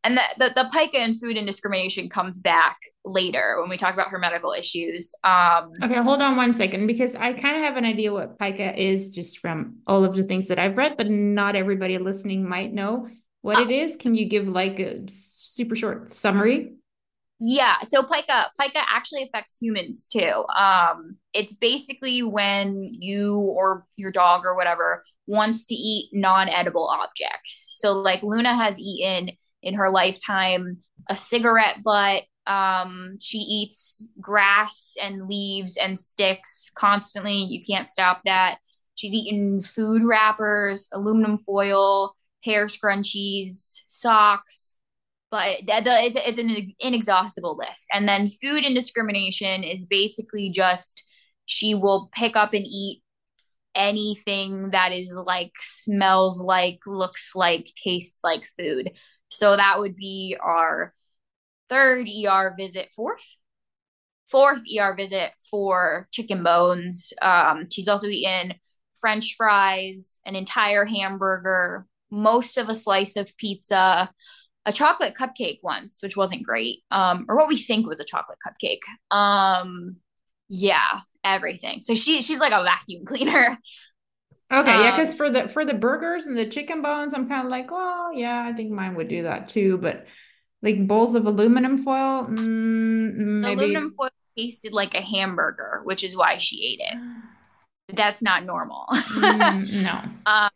and 0.06 0.18
the, 0.18 0.24
the, 0.38 0.64
the 0.64 0.70
pica 0.72 0.98
and 0.98 1.20
food 1.20 1.36
indiscrimination 1.36 2.08
comes 2.08 2.40
back 2.40 2.78
later 3.04 3.58
when 3.60 3.70
we 3.70 3.78
talk 3.78 3.94
about 3.94 4.10
her 4.10 4.20
medical 4.20 4.54
issues 4.54 5.14
um. 5.24 5.72
Okay 5.84 5.96
hold 5.96 6.22
on 6.22 6.38
one 6.38 6.54
second 6.54 6.88
because 6.88 7.16
i 7.16 7.34
kind 7.34 7.58
of 7.58 7.64
have 7.64 7.76
an 7.78 7.86
idea 7.86 8.14
what 8.14 8.40
pica 8.40 8.80
is 8.80 9.12
just 9.12 9.40
from 9.40 9.78
all 9.86 10.04
of 10.04 10.16
the 10.16 10.24
things 10.24 10.48
that 10.48 10.60
i've 10.60 10.78
read 10.78 10.96
but 10.98 11.10
not 11.10 11.56
everybody 11.56 11.98
listening 11.98 12.48
might 12.48 12.74
know 12.74 13.10
what 13.46 13.58
uh, 13.58 13.62
it 13.62 13.70
is. 13.70 13.96
Can 13.96 14.16
you 14.16 14.26
give 14.26 14.48
like 14.48 14.80
a 14.80 15.04
super 15.08 15.76
short 15.76 16.12
summary? 16.12 16.74
Yeah 17.40 17.76
so 17.84 18.02
pica 18.02 18.50
pica 18.60 18.80
actually 18.90 19.22
affects 19.22 19.60
humans 19.62 20.08
too. 20.08 20.44
Um 20.58 21.18
it's 21.32 21.54
basically 21.54 22.24
when 22.24 22.90
you 22.92 23.36
or 23.36 23.86
your 23.98 24.12
dog 24.12 24.46
or 24.46 24.56
whatever 24.56 25.04
wants 25.28 25.66
to 25.66 25.76
eat 25.76 26.10
non-edible 26.12 26.88
objects. 26.88 27.70
So 27.76 27.92
like 27.92 28.24
luna 28.24 28.56
has 28.56 28.80
eaten 28.80 29.30
in 29.66 29.74
her 29.74 29.90
lifetime 29.90 30.78
a 31.10 31.16
cigarette 31.16 31.84
butt. 31.84 32.24
Um, 32.48 33.18
she 33.20 33.40
eats 33.40 34.08
grass 34.22 34.94
and 35.02 35.28
leaves 35.28 35.78
and 35.78 36.00
sticks 36.00 36.72
constantly. 36.76 37.34
You 37.34 37.62
can't 37.68 37.90
stop 37.90 38.22
that. 38.26 38.60
She's 38.94 39.14
eaten 39.14 39.62
food 39.62 40.04
wrappers, 40.04 40.88
aluminum 40.94 41.40
foil, 41.40 42.16
hair 42.44 42.68
scrunchies, 42.68 43.82
socks, 43.88 44.76
but 45.32 45.58
the, 45.66 45.82
the, 45.84 46.04
it's, 46.04 46.18
it's 46.18 46.40
an 46.40 46.74
inexhaustible 46.80 47.58
list. 47.58 47.88
And 47.92 48.08
then 48.08 48.30
food 48.30 48.64
indiscrimination 48.64 49.64
is 49.64 49.86
basically 49.86 50.50
just 50.50 51.06
she 51.46 51.76
will 51.76 52.10
pick 52.14 52.36
up 52.36 52.54
and 52.54 52.66
eat 52.66 53.02
anything 53.76 54.70
that 54.70 54.94
is 54.94 55.14
like 55.26 55.52
smells 55.60 56.40
like, 56.40 56.80
looks 56.86 57.32
like, 57.36 57.68
tastes 57.84 58.22
like 58.24 58.48
food. 58.58 58.92
So 59.30 59.56
that 59.56 59.80
would 59.80 59.96
be 59.96 60.38
our 60.42 60.94
third 61.70 62.08
ER 62.08 62.54
visit, 62.58 62.94
fourth, 62.96 63.38
fourth 64.30 64.62
ER 64.68 64.96
visit 64.96 65.32
for 65.50 66.08
chicken 66.12 66.44
bones. 66.44 67.14
Um, 67.22 67.66
she's 67.70 67.88
also 67.88 68.08
eaten 68.08 68.54
French 69.00 69.36
fries, 69.38 70.20
an 70.26 70.36
entire 70.36 70.86
hamburger, 70.86 71.86
most 72.12 72.58
of 72.58 72.70
a 72.70 72.76
slice 72.76 73.16
of 73.16 73.36
pizza, 73.38 74.12
a 74.66 74.74
chocolate 74.74 75.16
cupcake 75.16 75.60
once, 75.62 76.02
which 76.02 76.18
wasn't 76.18 76.44
great, 76.44 76.80
um, 76.92 77.26
or 77.30 77.36
what 77.36 77.48
we 77.48 77.58
think 77.58 77.88
was 77.88 78.00
a 78.00 78.06
chocolate 78.06 78.40
cupcake. 78.46 79.16
Um, 79.16 79.98
yeah, 80.48 81.02
everything. 81.24 81.82
So 81.82 81.96
she 81.96 82.22
she's 82.22 82.40
like 82.40 82.54
a 82.54 82.64
vacuum 82.64 83.06
cleaner. 83.06 83.60
Okay, 84.52 84.72
um, 84.72 84.84
yeah, 84.84 84.92
because 84.92 85.16
for 85.16 85.30
the 85.30 85.48
for 85.48 85.66
the 85.66 85.74
burgers 85.74 86.28
and 86.28 86.38
the 86.38 86.46
chicken 86.46 86.82
bones, 86.82 87.14
I'm 87.14 87.28
kind 87.28 87.46
of 87.46 87.52
like, 87.52 87.72
well, 87.72 88.14
yeah, 88.14 88.44
I 88.44 88.54
think 88.54 88.72
mine 88.72 88.96
would 88.96 89.10
do 89.10 89.24
that 89.24 89.50
too. 89.50 89.78
But 89.78 90.06
like 90.62 90.88
bowls 90.88 91.16
of 91.16 91.26
aluminum 91.26 91.78
foil, 91.78 92.26
mm, 92.26 93.14
maybe... 93.16 93.62
aluminum 93.62 93.92
foil 93.92 94.10
tasted 94.38 94.72
like 94.74 94.94
a 94.94 95.02
hamburger, 95.02 95.82
which 95.84 96.04
is 96.04 96.16
why 96.16 96.38
she 96.38 96.64
ate 96.64 96.82
it. 96.92 96.98
That's 97.96 98.22
not 98.22 98.46
normal. 98.46 98.86
mm, 98.92 99.74
no. 99.84 100.02
Um, 100.26 100.50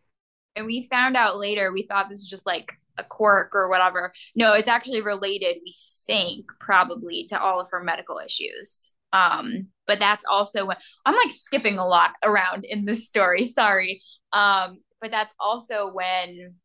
and 0.55 0.65
we 0.65 0.88
found 0.88 1.15
out 1.17 1.38
later. 1.38 1.72
We 1.72 1.84
thought 1.84 2.10
this 2.10 2.19
was 2.19 2.29
just 2.29 2.46
like 2.46 2.74
a 3.00 3.03
quirk 3.03 3.55
or 3.55 3.69
whatever. 3.69 4.13
No, 4.36 4.53
it's 4.53 4.67
actually 4.67 5.01
related. 5.01 5.58
We 5.63 5.74
think 6.05 6.46
probably 6.60 7.25
to 7.29 7.41
all 7.41 7.60
of 7.60 7.69
her 7.72 7.84
medical 7.84 8.19
issues. 8.19 8.91
Um, 9.13 9.68
but 9.88 10.00
that's 10.00 10.25
also 10.30 10.66
when 10.66 10.78
I'm 11.06 11.16
like 11.16 11.32
skipping 11.32 11.78
a 11.78 11.88
lot 11.88 12.12
around 12.24 12.66
in 12.66 12.86
this 12.86 13.08
story. 13.08 13.46
Sorry. 13.46 14.01
Um, 14.34 14.80
but 15.01 15.12
that's 15.12 15.34
also 15.39 15.92
when 15.92 16.56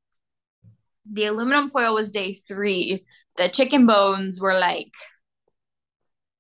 the 1.11 1.27
aluminum 1.27 1.69
foil 1.69 1.95
was 1.95 2.11
day 2.11 2.35
three. 2.35 3.05
The 3.37 3.49
chicken 3.49 3.87
bones 3.87 4.41
were 4.41 4.55
like 4.55 4.93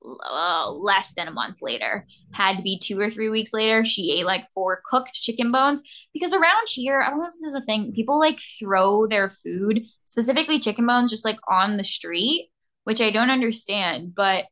uh, 0.04 0.70
less 0.70 1.12
than 1.14 1.28
a 1.28 1.32
month 1.32 1.58
later. 1.62 2.06
Had 2.32 2.56
to 2.58 2.62
be 2.62 2.78
two 2.78 2.98
or 3.00 3.10
three 3.10 3.28
weeks 3.30 3.52
later. 3.52 3.84
She 3.84 4.12
ate 4.12 4.26
like 4.26 4.46
four 4.52 4.80
cooked 4.88 5.14
chicken 5.14 5.50
bones 5.50 5.82
because 6.12 6.32
around 6.32 6.68
here, 6.68 7.00
I 7.00 7.10
don't 7.10 7.20
know 7.20 7.26
if 7.26 7.32
this 7.32 7.42
is 7.42 7.54
a 7.54 7.60
thing. 7.60 7.92
People 7.92 8.18
like 8.18 8.38
throw 8.60 9.06
their 9.06 9.30
food, 9.30 9.82
specifically 10.04 10.60
chicken 10.60 10.86
bones, 10.86 11.10
just 11.10 11.24
like 11.24 11.38
on 11.48 11.76
the 11.76 11.84
street, 11.84 12.50
which 12.84 13.00
I 13.00 13.10
don't 13.10 13.30
understand. 13.30 14.14
But 14.14 14.44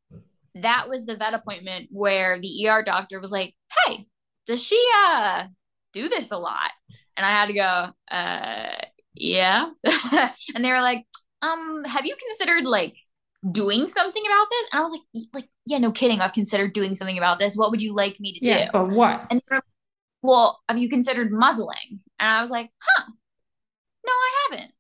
that 0.57 0.89
was 0.89 1.05
the 1.05 1.17
vet 1.17 1.35
appointment 1.35 1.89
where 1.91 2.41
the 2.41 2.67
ER 2.67 2.83
doctor 2.83 3.21
was 3.21 3.31
like, 3.31 3.55
"Hey, 3.87 4.07
does 4.47 4.63
she 4.63 4.83
uh 5.07 5.47
do 5.93 6.09
this 6.09 6.31
a 6.31 6.39
lot?" 6.39 6.71
And 7.17 7.25
I 7.25 7.31
had 7.31 7.47
to 7.47 7.53
go, 7.53 7.89
"Uh, 8.11 8.85
yeah." 9.15 9.71
and 10.55 10.65
they 10.65 10.71
were 10.71 10.81
like, 10.81 11.07
"Um, 11.43 11.85
have 11.85 12.07
you 12.07 12.17
considered 12.29 12.65
like 12.65 12.97
doing 13.51 13.89
something 13.89 14.23
about 14.27 14.47
this?" 14.51 14.69
And 14.73 14.81
I 14.81 14.83
was 14.83 14.93
like, 14.93 15.27
"Like, 15.33 15.49
yeah, 15.67 15.79
no 15.79 15.93
kidding. 15.93 16.21
I've 16.21 16.33
considered 16.33 16.75
doing 16.75 16.97
something 16.97 17.19
about 17.19 17.39
this. 17.39 17.57
What 17.57 17.71
would 17.71 17.83
you 17.83 17.95
like 17.95 18.21
me 18.21 18.39
to 18.39 18.45
yeah, 18.45 18.67
do?" 18.67 18.71
But 18.73 18.89
what? 18.89 19.27
And 19.31 19.41
they 19.41 19.45
were 19.51 19.57
like, 19.57 19.65
"Well, 20.23 20.61
have 20.69 20.79
you 20.79 20.89
considered 20.89 21.33
muzzling?" 21.33 22.01
And 22.19 22.29
I 22.29 22.43
was 22.43 22.51
like, 22.51 22.71
"Huh, 22.81 23.05
no, 24.05 24.13
I 24.13 24.49
haven't. 24.51 24.73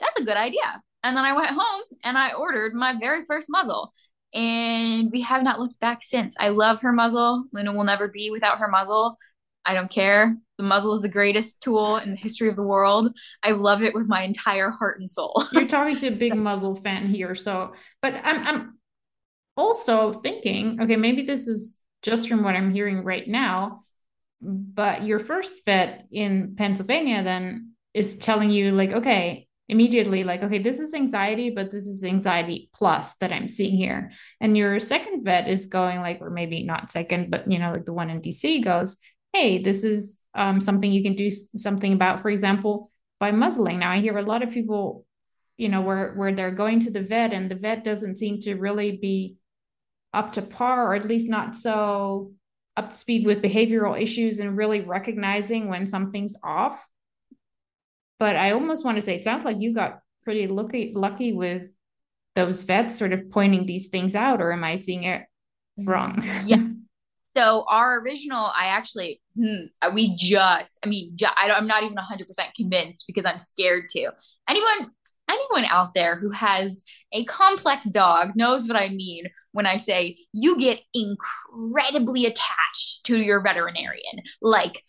That's 0.00 0.16
a 0.20 0.24
good 0.24 0.36
idea." 0.36 0.82
And 1.02 1.16
then 1.16 1.24
I 1.24 1.34
went 1.34 1.50
home 1.50 1.82
and 2.02 2.18
I 2.18 2.32
ordered 2.32 2.74
my 2.74 2.94
very 2.98 3.24
first 3.26 3.46
muzzle 3.48 3.92
and 4.36 5.10
we 5.10 5.22
have 5.22 5.42
not 5.42 5.58
looked 5.58 5.80
back 5.80 6.02
since. 6.02 6.36
I 6.38 6.50
love 6.50 6.80
her 6.82 6.92
muzzle. 6.92 7.44
Luna 7.52 7.72
will 7.72 7.84
never 7.84 8.06
be 8.06 8.30
without 8.30 8.58
her 8.58 8.68
muzzle. 8.68 9.18
I 9.64 9.72
don't 9.72 9.90
care. 9.90 10.36
The 10.58 10.64
muzzle 10.64 10.92
is 10.92 11.00
the 11.00 11.08
greatest 11.08 11.60
tool 11.60 11.96
in 11.96 12.10
the 12.10 12.16
history 12.16 12.48
of 12.48 12.54
the 12.54 12.62
world. 12.62 13.16
I 13.42 13.52
love 13.52 13.82
it 13.82 13.94
with 13.94 14.08
my 14.08 14.22
entire 14.22 14.70
heart 14.70 15.00
and 15.00 15.10
soul. 15.10 15.42
You're 15.52 15.66
talking 15.66 15.96
to 15.96 16.08
a 16.08 16.12
big 16.12 16.34
muzzle 16.36 16.76
fan 16.76 17.08
here, 17.08 17.34
so 17.34 17.72
but 18.02 18.20
I'm 18.24 18.46
I'm 18.46 18.78
also 19.56 20.12
thinking, 20.12 20.82
okay, 20.82 20.96
maybe 20.96 21.22
this 21.22 21.48
is 21.48 21.78
just 22.02 22.28
from 22.28 22.42
what 22.44 22.54
I'm 22.54 22.70
hearing 22.70 23.02
right 23.04 23.26
now, 23.26 23.80
but 24.42 25.02
your 25.02 25.18
first 25.18 25.64
vet 25.64 26.06
in 26.12 26.56
Pennsylvania 26.56 27.22
then 27.22 27.72
is 27.94 28.18
telling 28.18 28.50
you 28.50 28.72
like, 28.72 28.92
okay, 28.92 29.45
immediately 29.68 30.22
like 30.22 30.42
okay 30.42 30.58
this 30.58 30.78
is 30.78 30.94
anxiety 30.94 31.50
but 31.50 31.70
this 31.70 31.86
is 31.86 32.04
anxiety 32.04 32.70
plus 32.72 33.16
that 33.16 33.32
i'm 33.32 33.48
seeing 33.48 33.76
here. 33.76 34.12
And 34.40 34.56
your 34.56 34.78
second 34.80 35.24
vet 35.24 35.48
is 35.48 35.66
going 35.66 36.00
like 36.00 36.20
or 36.20 36.30
maybe 36.30 36.62
not 36.62 36.92
second 36.92 37.30
but 37.30 37.50
you 37.50 37.58
know 37.58 37.72
like 37.72 37.84
the 37.84 37.92
one 37.92 38.10
in 38.10 38.20
dc 38.20 38.64
goes 38.64 38.96
hey 39.32 39.62
this 39.62 39.84
is 39.84 40.18
um, 40.34 40.60
something 40.60 40.92
you 40.92 41.02
can 41.02 41.16
do 41.16 41.30
something 41.30 41.94
about. 41.94 42.20
For 42.20 42.28
example 42.30 42.90
by 43.18 43.32
muzzling 43.32 43.78
now 43.78 43.90
i 43.90 44.00
hear 44.00 44.16
a 44.18 44.22
lot 44.22 44.42
of 44.42 44.50
people 44.50 45.04
you 45.56 45.68
know 45.68 45.80
where 45.80 46.12
where 46.14 46.32
they're 46.32 46.50
going 46.50 46.80
to 46.80 46.90
the 46.90 47.00
vet 47.00 47.32
and 47.32 47.50
the 47.50 47.54
vet 47.54 47.82
doesn't 47.84 48.16
seem 48.16 48.40
to 48.40 48.54
really 48.54 48.96
be 48.96 49.36
up 50.12 50.32
to 50.32 50.42
par 50.42 50.88
or 50.88 50.94
at 50.94 51.04
least 51.04 51.28
not 51.28 51.56
so 51.56 52.32
up 52.76 52.90
to 52.90 52.96
speed 52.96 53.26
with 53.26 53.42
behavioral 53.42 54.00
issues 54.00 54.38
and 54.38 54.56
really 54.56 54.80
recognizing 54.82 55.68
when 55.68 55.86
something's 55.86 56.36
off 56.42 56.86
but 58.18 58.36
I 58.36 58.52
almost 58.52 58.84
want 58.84 58.96
to 58.96 59.02
say 59.02 59.14
it 59.14 59.24
sounds 59.24 59.44
like 59.44 59.60
you 59.60 59.74
got 59.74 60.00
pretty 60.24 60.46
lucky 60.46 60.92
lucky 60.94 61.32
with 61.32 61.70
those 62.34 62.62
vets 62.64 62.96
sort 62.96 63.12
of 63.12 63.30
pointing 63.30 63.66
these 63.66 63.88
things 63.88 64.14
out, 64.14 64.40
or 64.40 64.52
am 64.52 64.64
I 64.64 64.76
seeing 64.76 65.04
it 65.04 65.22
wrong? 65.84 66.22
yeah. 66.44 66.66
So 67.36 67.66
our 67.68 68.00
original, 68.00 68.50
I 68.56 68.68
actually, 68.68 69.20
hmm, 69.38 69.66
we 69.94 70.16
just, 70.16 70.78
I 70.82 70.88
mean, 70.88 71.12
ju- 71.16 71.26
I 71.36 71.50
am 71.50 71.66
not 71.66 71.82
even 71.82 71.96
100% 71.96 72.24
convinced 72.56 73.04
because 73.06 73.26
I'm 73.26 73.40
scared 73.40 73.90
to. 73.90 74.10
Anyone, 74.48 74.90
anyone 75.28 75.66
out 75.66 75.92
there 75.94 76.16
who 76.16 76.30
has 76.30 76.82
a 77.12 77.26
complex 77.26 77.86
dog 77.90 78.30
knows 78.36 78.66
what 78.66 78.76
I 78.76 78.88
mean 78.88 79.24
when 79.52 79.66
I 79.66 79.76
say 79.76 80.16
you 80.32 80.58
get 80.58 80.80
incredibly 80.94 82.24
attached 82.24 83.04
to 83.04 83.18
your 83.18 83.42
veterinarian. 83.42 84.22
Like 84.40 84.82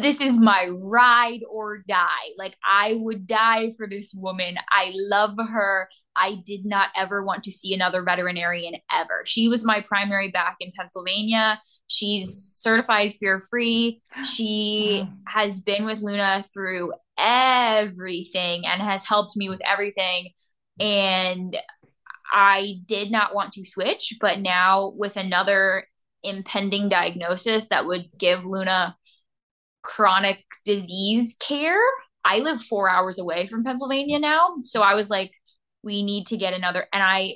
this 0.00 0.20
is 0.20 0.36
my 0.36 0.68
ride 0.70 1.40
or 1.50 1.78
die. 1.88 2.06
Like 2.38 2.56
I 2.64 2.94
would 2.94 3.26
die 3.26 3.70
for 3.76 3.86
this 3.86 4.12
woman. 4.14 4.56
I 4.70 4.92
love 4.94 5.36
her. 5.38 5.88
I 6.16 6.36
did 6.44 6.64
not 6.64 6.88
ever 6.96 7.24
want 7.24 7.44
to 7.44 7.52
see 7.52 7.74
another 7.74 8.02
veterinarian 8.02 8.74
ever. 8.92 9.22
She 9.24 9.48
was 9.48 9.64
my 9.64 9.80
primary 9.80 10.30
back 10.30 10.56
in 10.60 10.72
Pennsylvania. 10.76 11.60
She's 11.86 12.50
certified 12.54 13.14
fear 13.18 13.42
free. 13.50 14.00
She 14.24 15.08
has 15.26 15.58
been 15.58 15.84
with 15.84 16.00
Luna 16.00 16.44
through 16.52 16.92
everything 17.18 18.66
and 18.66 18.80
has 18.80 19.04
helped 19.04 19.36
me 19.36 19.48
with 19.48 19.60
everything. 19.64 20.30
And 20.78 21.56
I 22.32 22.76
did 22.86 23.10
not 23.10 23.34
want 23.34 23.52
to 23.54 23.64
switch, 23.64 24.14
but 24.20 24.40
now 24.40 24.92
with 24.96 25.16
another 25.16 25.86
impending 26.22 26.88
diagnosis 26.88 27.68
that 27.68 27.86
would 27.86 28.06
give 28.18 28.44
Luna 28.44 28.96
chronic 29.84 30.44
disease 30.64 31.36
care. 31.38 31.80
I 32.24 32.38
live 32.38 32.60
four 32.62 32.88
hours 32.88 33.18
away 33.18 33.46
from 33.46 33.62
Pennsylvania 33.62 34.18
now. 34.18 34.56
So 34.62 34.80
I 34.80 34.94
was 34.94 35.10
like, 35.10 35.30
we 35.84 36.02
need 36.02 36.26
to 36.28 36.36
get 36.36 36.54
another. 36.54 36.86
And 36.92 37.02
I, 37.02 37.34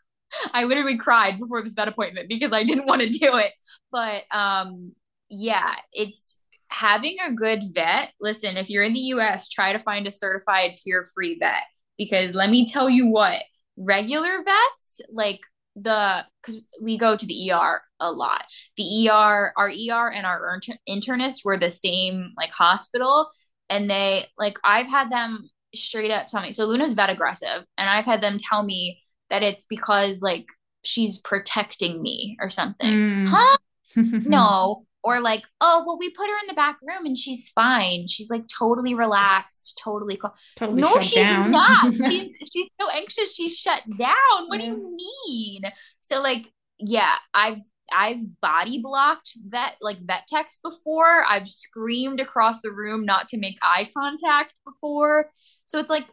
I 0.52 0.64
literally 0.64 0.98
cried 0.98 1.38
before 1.38 1.62
this 1.62 1.74
vet 1.74 1.88
appointment 1.88 2.28
because 2.28 2.52
I 2.52 2.64
didn't 2.64 2.86
want 2.86 3.00
to 3.00 3.08
do 3.08 3.36
it. 3.36 3.52
But 3.92 4.24
um, 4.36 4.92
yeah, 5.30 5.76
it's 5.92 6.36
having 6.68 7.16
a 7.24 7.32
good 7.32 7.60
vet. 7.72 8.10
Listen, 8.20 8.56
if 8.56 8.68
you're 8.68 8.82
in 8.82 8.92
the 8.92 9.00
US, 9.14 9.48
try 9.48 9.72
to 9.72 9.82
find 9.82 10.06
a 10.06 10.12
certified 10.12 10.72
fear 10.82 11.06
free 11.14 11.38
vet 11.38 11.62
because 11.96 12.34
let 12.34 12.50
me 12.50 12.66
tell 12.66 12.90
you 12.90 13.06
what, 13.06 13.40
regular 13.76 14.42
vets, 14.44 15.00
like 15.12 15.38
the 15.76 16.24
because 16.42 16.62
we 16.82 16.98
go 16.98 17.16
to 17.16 17.26
the 17.26 17.50
ER 17.50 17.82
a 18.00 18.12
lot. 18.12 18.44
The 18.76 19.08
ER, 19.08 19.52
our 19.56 19.68
ER 19.68 20.10
and 20.10 20.26
our 20.26 20.54
inter- 20.54 20.78
internists 20.88 21.44
were 21.44 21.58
the 21.58 21.70
same 21.70 22.32
like 22.36 22.50
hospital, 22.50 23.28
and 23.68 23.88
they 23.90 24.26
like 24.38 24.56
I've 24.64 24.86
had 24.86 25.10
them 25.10 25.48
straight 25.74 26.10
up 26.10 26.28
tell 26.28 26.42
me. 26.42 26.52
So 26.52 26.64
Luna's 26.64 26.94
vet 26.94 27.10
aggressive, 27.10 27.64
and 27.76 27.90
I've 27.90 28.04
had 28.04 28.22
them 28.22 28.38
tell 28.38 28.62
me 28.62 29.02
that 29.30 29.42
it's 29.42 29.66
because 29.68 30.20
like 30.20 30.46
she's 30.84 31.18
protecting 31.18 32.02
me 32.02 32.36
or 32.40 32.50
something. 32.50 32.92
Mm. 32.92 33.26
Huh? 33.28 33.56
no. 34.26 34.86
Or 35.04 35.20
like, 35.20 35.42
oh, 35.60 35.84
well, 35.86 35.98
we 35.98 36.08
put 36.10 36.30
her 36.30 36.38
in 36.40 36.46
the 36.48 36.54
back 36.54 36.78
room 36.82 37.04
and 37.04 37.16
she's 37.16 37.50
fine. 37.54 38.08
She's 38.08 38.30
like 38.30 38.44
totally 38.48 38.94
relaxed, 38.94 39.78
totally 39.84 40.16
calm. 40.16 40.32
Totally 40.56 40.80
no, 40.80 40.98
she's 41.02 41.14
down. 41.14 41.50
not. 41.50 41.92
she's 41.92 42.32
she's 42.50 42.70
so 42.80 42.88
anxious. 42.88 43.34
She's 43.34 43.54
shut 43.54 43.82
down. 43.98 44.48
What 44.48 44.60
yeah. 44.60 44.70
do 44.70 44.72
you 44.72 44.96
mean? 45.28 45.62
So 46.00 46.22
like, 46.22 46.46
yeah, 46.78 47.16
I've 47.34 47.58
I've 47.92 48.40
body 48.40 48.80
blocked 48.82 49.32
vet 49.46 49.74
like 49.82 49.98
vet 50.00 50.26
techs 50.26 50.58
before. 50.64 51.22
I've 51.28 51.48
screamed 51.48 52.18
across 52.20 52.62
the 52.62 52.72
room 52.72 53.04
not 53.04 53.28
to 53.28 53.38
make 53.38 53.58
eye 53.60 53.90
contact 53.94 54.54
before. 54.64 55.30
So 55.66 55.78
it's 55.80 55.90
like, 55.90 56.06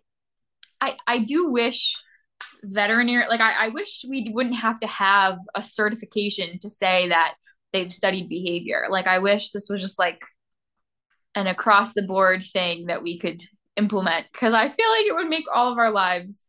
I 0.81 0.97
I 1.07 1.19
do 1.19 1.49
wish 1.49 1.95
veterinary 2.63 3.25
like 3.29 3.41
I, 3.41 3.65
I 3.65 3.67
wish 3.69 4.03
we 4.07 4.31
wouldn't 4.33 4.55
have 4.55 4.79
to 4.79 4.87
have 4.87 5.37
a 5.55 5.63
certification 5.63 6.59
to 6.59 6.69
say 6.69 7.07
that 7.09 7.35
they've 7.73 7.93
studied 7.93 8.29
behavior. 8.29 8.87
Like 8.89 9.07
I 9.07 9.19
wish 9.19 9.51
this 9.51 9.69
was 9.69 9.81
just 9.81 9.99
like 9.99 10.21
an 11.35 11.47
across 11.47 11.93
the 11.93 12.01
board 12.01 12.43
thing 12.51 12.87
that 12.87 13.03
we 13.03 13.17
could 13.17 13.41
implement 13.77 14.27
because 14.31 14.53
I 14.53 14.69
feel 14.69 14.89
like 14.89 15.05
it 15.05 15.15
would 15.15 15.29
make 15.29 15.45
all 15.53 15.71
of 15.71 15.77
our 15.77 15.91
lives 15.91 16.41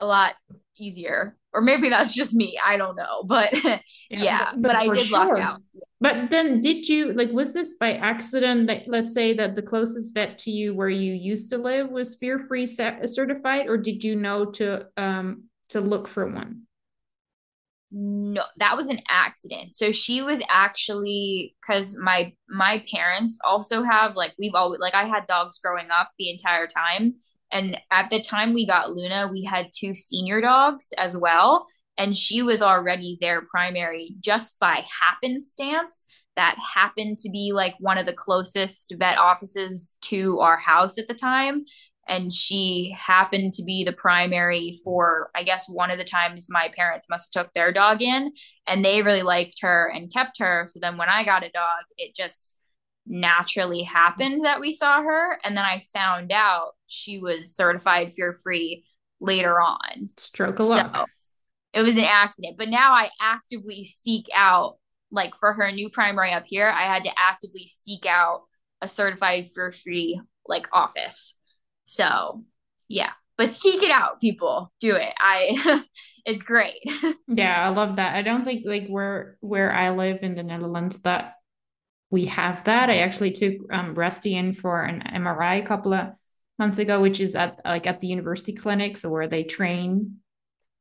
a 0.00 0.06
lot 0.06 0.34
easier. 0.78 1.36
Or 1.52 1.62
maybe 1.62 1.88
that's 1.88 2.12
just 2.12 2.34
me. 2.34 2.58
I 2.64 2.76
don't 2.76 2.96
know. 2.96 3.22
But 3.26 3.52
yeah, 3.54 3.78
yeah 4.10 4.52
but, 4.52 4.62
but 4.62 4.76
I 4.76 4.88
did 4.88 5.06
sure. 5.06 5.18
lock 5.18 5.38
out. 5.38 5.62
But 6.00 6.30
then 6.30 6.60
did 6.60 6.86
you 6.86 7.12
like 7.12 7.30
was 7.30 7.54
this 7.54 7.74
by 7.74 7.94
accident 7.94 8.68
like 8.68 8.84
let's 8.86 9.14
say 9.14 9.32
that 9.34 9.56
the 9.56 9.62
closest 9.62 10.14
vet 10.14 10.38
to 10.40 10.50
you 10.50 10.74
where 10.74 10.90
you 10.90 11.14
used 11.14 11.50
to 11.50 11.58
live 11.58 11.90
was 11.90 12.16
fear 12.16 12.38
free 12.46 12.66
certified 12.66 13.66
or 13.66 13.78
did 13.78 14.04
you 14.04 14.16
know 14.16 14.44
to 14.52 14.86
um 14.96 15.44
to 15.70 15.80
look 15.80 16.06
for 16.06 16.26
one? 16.26 16.65
No 17.98 18.42
that 18.58 18.76
was 18.76 18.88
an 18.88 19.00
accident. 19.08 19.74
So 19.74 19.90
she 19.90 20.22
was 20.22 20.40
actually 20.50 21.56
because 21.60 21.96
my 21.96 22.34
my 22.46 22.84
parents 22.92 23.38
also 23.42 23.82
have 23.82 24.16
like 24.16 24.34
we've 24.38 24.54
always 24.54 24.80
like 24.80 24.94
i 24.94 25.04
had 25.04 25.26
dogs 25.26 25.58
growing 25.58 25.88
up 25.90 26.10
the 26.18 26.30
entire 26.30 26.66
time. 26.66 27.14
And 27.50 27.78
at 27.90 28.10
the 28.10 28.20
time 28.20 28.52
we 28.52 28.66
got 28.66 28.90
luna 28.90 29.30
we 29.32 29.44
had 29.44 29.70
two 29.74 29.94
senior 29.94 30.42
dogs 30.42 30.92
as 30.98 31.16
well. 31.16 31.66
And 31.96 32.16
she 32.16 32.42
was 32.42 32.60
already 32.60 33.16
their 33.22 33.42
primary 33.50 34.14
just 34.20 34.58
by 34.60 34.84
happenstance. 35.00 36.04
That 36.36 36.58
happened 36.74 37.16
to 37.20 37.30
be 37.30 37.52
like 37.54 37.76
one 37.80 37.96
of 37.96 38.04
the 38.04 38.12
closest 38.12 38.94
vet 38.98 39.16
offices 39.16 39.94
to 40.02 40.40
our 40.40 40.58
house 40.58 40.98
at 40.98 41.08
the 41.08 41.14
time 41.14 41.64
and 42.08 42.32
she 42.32 42.94
happened 42.96 43.52
to 43.52 43.64
be 43.64 43.84
the 43.84 43.92
primary 43.92 44.78
for 44.84 45.30
i 45.34 45.42
guess 45.42 45.68
one 45.68 45.90
of 45.90 45.98
the 45.98 46.04
times 46.04 46.46
my 46.48 46.70
parents 46.76 47.06
must 47.08 47.34
have 47.34 47.44
took 47.44 47.52
their 47.54 47.72
dog 47.72 48.02
in 48.02 48.32
and 48.66 48.84
they 48.84 49.02
really 49.02 49.22
liked 49.22 49.56
her 49.60 49.90
and 49.94 50.12
kept 50.12 50.38
her 50.38 50.66
so 50.68 50.78
then 50.80 50.96
when 50.96 51.08
i 51.08 51.24
got 51.24 51.44
a 51.44 51.50
dog 51.50 51.82
it 51.98 52.14
just 52.14 52.56
naturally 53.06 53.82
happened 53.82 54.44
that 54.44 54.60
we 54.60 54.74
saw 54.74 55.02
her. 55.02 55.38
And 55.44 55.56
then 55.56 55.64
I 55.64 55.82
found 55.92 56.32
out 56.32 56.72
she 56.86 57.18
was 57.18 57.54
certified 57.54 58.12
fear 58.12 58.32
free 58.32 58.84
later 59.20 59.60
on. 59.60 60.10
Stroke 60.16 60.58
of 60.58 60.66
luck. 60.66 60.96
So 60.96 61.04
it 61.72 61.82
was 61.82 61.96
an 61.96 62.04
accident. 62.04 62.56
But 62.58 62.68
now 62.68 62.92
I 62.92 63.10
actively 63.20 63.84
seek 63.84 64.26
out, 64.34 64.78
like 65.10 65.34
for 65.36 65.52
her 65.52 65.70
new 65.70 65.90
primary 65.90 66.32
up 66.32 66.44
here, 66.46 66.68
I 66.68 66.84
had 66.84 67.04
to 67.04 67.10
actively 67.16 67.66
seek 67.66 68.06
out 68.06 68.44
a 68.82 68.88
certified 68.88 69.46
fear 69.46 69.72
free 69.72 70.20
like 70.46 70.68
office. 70.72 71.34
So 71.86 72.44
yeah. 72.88 73.10
But 73.38 73.50
seek 73.50 73.82
it 73.82 73.90
out, 73.90 74.20
people. 74.20 74.72
Do 74.80 74.94
it. 74.96 75.12
I 75.18 75.84
it's 76.24 76.42
great. 76.42 76.78
yeah, 77.28 77.66
I 77.66 77.68
love 77.68 77.96
that. 77.96 78.14
I 78.14 78.22
don't 78.22 78.44
think 78.44 78.62
like 78.64 78.86
where 78.88 79.36
where 79.40 79.72
I 79.72 79.90
live 79.90 80.18
in 80.22 80.34
the 80.34 80.42
Netherlands 80.42 81.00
that 81.00 81.34
we 82.10 82.26
have 82.26 82.64
that. 82.64 82.90
I 82.90 82.98
actually 82.98 83.32
took 83.32 83.54
um, 83.72 83.94
Rusty 83.94 84.34
in 84.34 84.52
for 84.52 84.82
an 84.82 85.02
MRI 85.02 85.62
a 85.62 85.66
couple 85.66 85.92
of 85.92 86.10
months 86.58 86.78
ago, 86.78 87.00
which 87.00 87.20
is 87.20 87.34
at 87.34 87.60
like 87.64 87.86
at 87.86 88.00
the 88.00 88.06
university 88.06 88.52
clinic, 88.52 88.96
so 88.96 89.08
where 89.08 89.28
they 89.28 89.44
train 89.44 90.18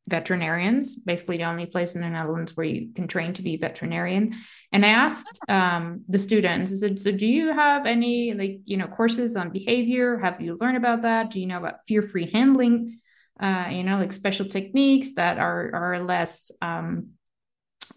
veterinarians, 0.08 0.96
basically 0.96 1.38
the 1.38 1.46
only 1.46 1.66
place 1.66 1.96
in 1.96 2.02
the 2.02 2.10
Netherlands 2.10 2.56
where 2.56 2.66
you 2.66 2.94
can 2.94 3.08
train 3.08 3.34
to 3.34 3.42
be 3.42 3.58
veterinarian. 3.58 4.36
And 4.72 4.86
I 4.86 4.90
asked 4.90 5.40
um, 5.50 6.04
the 6.08 6.20
students, 6.20 6.72
I 6.72 6.76
said, 6.76 7.00
so 7.00 7.12
do 7.12 7.26
you 7.26 7.52
have 7.52 7.86
any 7.86 8.34
like, 8.34 8.60
you 8.66 8.78
know, 8.78 8.88
courses 8.88 9.36
on 9.36 9.50
behavior? 9.50 10.18
Have 10.18 10.42
you 10.42 10.58
learned 10.60 10.78
about 10.78 11.02
that? 11.04 11.32
Do 11.32 11.40
you 11.40 11.48
know 11.48 11.58
about 11.58 11.86
fear-free 11.88 12.32
handling? 12.32 13.00
Uh, 13.40 13.68
you 13.72 13.84
know, 13.84 13.98
like 13.98 14.14
special 14.14 14.46
techniques 14.46 15.16
that 15.16 15.40
are 15.40 15.72
are 15.74 16.00
less 16.00 16.52
um 16.62 17.10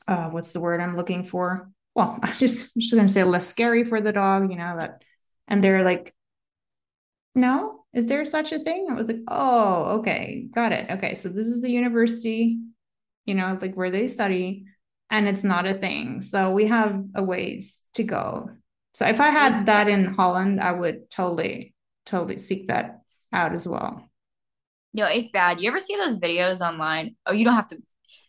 uh 0.09 0.29
what's 0.31 0.53
the 0.53 0.61
word 0.61 0.81
I'm 0.81 0.97
looking 0.97 1.23
for? 1.23 1.71
Well, 1.95 2.19
I'm 2.23 2.35
just 2.35 2.65
I'm 2.75 2.81
just 2.81 2.95
gonna 2.95 3.09
say 3.09 3.23
less 3.23 3.47
scary 3.47 3.85
for 3.85 4.01
the 4.01 4.13
dog, 4.13 4.51
you 4.51 4.57
know, 4.57 4.77
that 4.79 5.05
and 5.47 5.63
they're 5.63 5.85
like, 5.85 6.15
no, 7.35 7.78
is 7.93 8.07
there 8.07 8.23
mm-hmm. 8.23 8.29
such 8.29 8.53
a 8.53 8.59
thing? 8.59 8.89
I 8.91 8.95
was 8.95 9.09
like, 9.09 9.21
oh, 9.29 9.99
okay, 9.99 10.47
got 10.55 10.73
it. 10.73 10.91
Okay, 10.91 11.15
so 11.15 11.29
this 11.29 11.47
is 11.47 11.63
the 11.63 11.71
university, 11.71 12.59
you 13.25 13.35
know, 13.35 13.59
like 13.61 13.75
where 13.75 13.91
they 13.91 14.09
study, 14.09 14.67
and 15.11 15.27
it's 15.27 15.45
not 15.45 15.67
a 15.67 15.75
thing. 15.75 16.21
So 16.21 16.51
we 16.51 16.67
have 16.67 17.03
a 17.15 17.23
ways 17.23 17.83
to 17.95 18.05
go. 18.05 18.51
So 18.95 19.07
if 19.07 19.21
I 19.21 19.31
had 19.31 19.67
that 19.67 19.89
in 19.89 20.05
Holland, 20.07 20.61
I 20.61 20.73
would 20.73 21.11
totally, 21.11 21.75
totally 22.05 22.39
seek 22.39 22.67
that 22.67 23.03
out 23.33 23.53
as 23.53 23.67
well. 23.67 24.09
No, 24.93 25.07
it's 25.07 25.31
bad. 25.31 25.61
You 25.61 25.69
ever 25.69 25.81
see 25.81 25.97
those 25.97 26.19
videos 26.19 26.61
online? 26.61 27.15
Oh, 27.27 27.33
you 27.33 27.45
don't 27.45 27.55
have 27.55 27.69
to. 27.69 27.79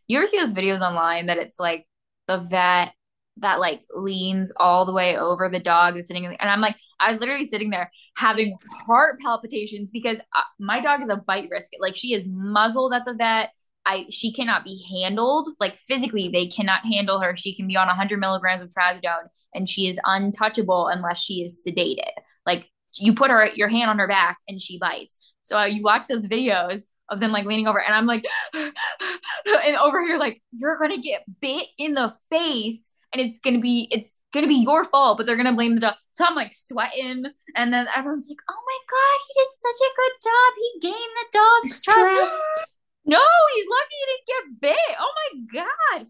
You 0.08 0.18
ever 0.18 0.28
see 0.28 0.40
those 0.40 0.54
videos 0.54 0.82
online 0.82 1.28
that 1.28 1.38
it's 1.38 1.60
like 1.60 1.88
the 2.28 2.38
vet 2.38 2.94
that 3.42 3.60
like 3.60 3.82
leans 3.96 4.52
all 4.58 4.86
the 4.86 4.94
way 4.94 5.18
over 5.18 5.50
the 5.50 5.60
dog 5.60 5.96
that's 5.96 6.08
sitting 6.08 6.24
in 6.24 6.32
the, 6.32 6.42
and 6.42 6.50
I'm 6.50 6.62
like 6.62 6.78
I 7.00 7.12
was 7.12 7.20
literally 7.20 7.46
sitting 7.46 7.70
there 7.70 7.92
having 8.18 8.58
heart 8.86 9.20
palpitations 9.20 9.92
because 9.92 10.20
uh, 10.36 10.42
my 10.60 10.80
dog 10.80 11.02
is 11.02 11.10
a 11.10 11.18
bite 11.18 11.50
risk. 11.50 11.72
Like 11.80 11.96
she 11.96 12.14
is 12.14 12.26
muzzled 12.28 12.94
at 12.94 13.06
the 13.06 13.14
vet. 13.14 13.52
I 13.86 14.06
she 14.10 14.32
cannot 14.34 14.64
be 14.64 14.84
handled. 14.94 15.50
Like 15.60 15.78
physically 15.78 16.30
they 16.30 16.48
cannot 16.48 16.86
handle 16.86 17.20
her. 17.20 17.36
She 17.36 17.56
can 17.56 17.68
be 17.68 17.78
on 17.78 17.88
100 17.88 18.20
milligrams 18.20 18.64
of 18.64 18.70
trazodone 18.70 19.30
and 19.54 19.68
she 19.68 19.88
is 19.88 20.00
untouchable 20.06 20.88
unless 20.88 21.22
she 21.22 21.42
is 21.44 21.66
sedated. 21.66 22.12
Like 22.46 22.70
you 23.00 23.14
put 23.14 23.32
her 23.32 23.50
your 23.56 23.70
hand 23.70 23.90
on 23.90 24.00
her 24.00 24.08
back 24.08 24.38
and 24.48 24.62
she 24.62 24.78
bites. 24.78 25.34
So 25.44 25.58
uh, 25.58 25.66
you 25.66 25.82
watch 25.82 26.08
those 26.08 26.28
videos 26.28 26.84
of 27.10 27.20
them 27.20 27.32
like 27.32 27.46
leaning 27.46 27.68
over 27.68 27.82
and 27.82 27.96
I'm 27.96 28.06
like 28.06 28.26
and 28.54 29.76
over 29.78 30.02
here 30.06 30.20
like 30.20 30.42
you're 30.52 30.78
gonna 30.78 31.00
get 31.00 31.24
bit 31.42 31.66
in 31.78 31.94
the 31.96 32.16
face 32.30 32.94
and 33.14 33.22
it's 33.22 33.40
gonna 33.40 33.60
be 33.60 33.88
it's 33.92 34.16
gonna 34.34 34.48
be 34.48 34.64
your 34.64 34.86
fault, 34.86 35.18
but 35.18 35.26
they're 35.26 35.38
gonna 35.38 35.54
blame 35.54 35.76
the 35.76 35.82
dog. 35.82 35.96
So 36.14 36.26
I'm 36.26 36.36
like 36.36 36.54
sweating, 36.54 37.26
and 37.56 37.74
then 37.74 37.88
everyone's 37.96 38.30
like, 38.30 38.40
"Oh 38.50 38.62
my 38.66 38.80
god, 38.90 39.20
he 39.28 39.42
did 39.42 39.52
such 39.52 39.88
a 39.88 39.96
good 39.96 40.12
job. 40.24 40.54
He 40.58 40.80
gained 40.88 41.16
the 41.16 41.38
dog's 41.40 41.82
trust." 41.82 42.68
No, 43.06 43.20
he's 43.56 43.66
lucky 43.70 43.96
he 44.00 44.06
didn't 44.06 44.62
get 44.62 44.62
bit. 44.62 44.96
Oh 45.00 45.14
my 45.18 45.62
god. 45.98 46.08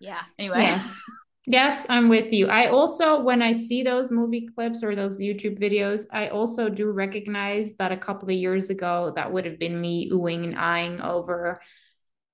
Yeah. 0.00 0.22
Anyway. 0.38 0.60
Yes. 0.60 1.00
Yes, 1.46 1.86
I'm 1.88 2.08
with 2.08 2.32
you. 2.32 2.48
I 2.48 2.66
also, 2.68 3.20
when 3.20 3.42
I 3.42 3.52
see 3.52 3.82
those 3.82 4.10
movie 4.10 4.48
clips 4.54 4.84
or 4.84 4.94
those 4.94 5.20
YouTube 5.20 5.58
videos, 5.58 6.04
I 6.12 6.28
also 6.28 6.68
do 6.68 6.90
recognize 6.90 7.74
that 7.74 7.92
a 7.92 7.96
couple 7.96 8.28
of 8.28 8.36
years 8.36 8.70
ago, 8.70 9.12
that 9.16 9.32
would 9.32 9.46
have 9.46 9.58
been 9.58 9.80
me 9.80 10.10
oohing 10.10 10.44
and 10.44 10.56
eyeing 10.56 11.00
over 11.00 11.60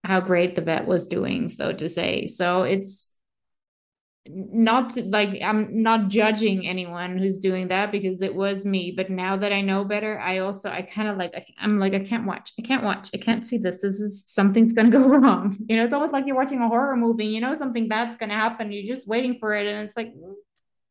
how 0.05 0.21
great 0.21 0.55
the 0.55 0.61
vet 0.61 0.87
was 0.87 1.07
doing, 1.07 1.49
so 1.49 1.73
to 1.73 1.88
say. 1.88 2.27
So 2.27 2.62
it's 2.64 3.12
not 4.30 4.96
like 4.96 5.40
I'm 5.42 5.82
not 5.82 6.08
judging 6.08 6.66
anyone 6.66 7.18
who's 7.18 7.38
doing 7.38 7.68
that 7.68 7.92
because 7.92 8.22
it 8.22 8.34
was 8.34 8.64
me. 8.64 8.92
But 8.96 9.10
now 9.10 9.36
that 9.36 9.52
I 9.52 9.60
know 9.60 9.84
better, 9.84 10.18
I 10.18 10.38
also 10.38 10.70
I 10.70 10.82
kind 10.82 11.08
of 11.08 11.16
like 11.16 11.34
I, 11.34 11.44
I'm 11.58 11.78
like 11.78 11.94
I 11.94 12.00
can't 12.00 12.26
watch. 12.26 12.52
I 12.58 12.62
can't 12.62 12.84
watch. 12.84 13.10
I 13.14 13.18
can't 13.18 13.46
see 13.46 13.58
this. 13.58 13.80
This 13.80 14.00
is 14.00 14.24
something's 14.26 14.72
gonna 14.72 14.90
go 14.98 15.00
wrong. 15.00 15.56
You 15.68 15.76
know, 15.76 15.84
it's 15.84 15.92
almost 15.92 16.12
like 16.12 16.26
you're 16.26 16.36
watching 16.36 16.60
a 16.60 16.68
horror 16.68 16.96
movie. 16.96 17.26
You 17.26 17.40
know, 17.40 17.54
something 17.54 17.88
bad's 17.88 18.16
gonna 18.16 18.34
happen. 18.34 18.72
You're 18.72 18.94
just 18.94 19.08
waiting 19.08 19.38
for 19.38 19.54
it, 19.54 19.66
and 19.66 19.86
it's 19.86 19.96
like. 19.96 20.12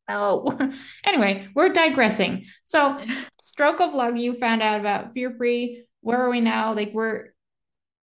No. 0.08 0.56
anyway, 1.04 1.48
we're 1.56 1.70
digressing. 1.70 2.46
So, 2.64 3.00
stroke 3.42 3.82
of 3.82 3.96
luck, 3.96 4.16
you 4.16 4.36
found 4.36 4.62
out 4.62 4.80
about 4.80 5.14
fear 5.14 5.34
free. 5.36 5.86
Where 6.02 6.22
are 6.22 6.30
we 6.30 6.42
now? 6.42 6.76
Like, 6.76 6.92
we're 6.94 7.34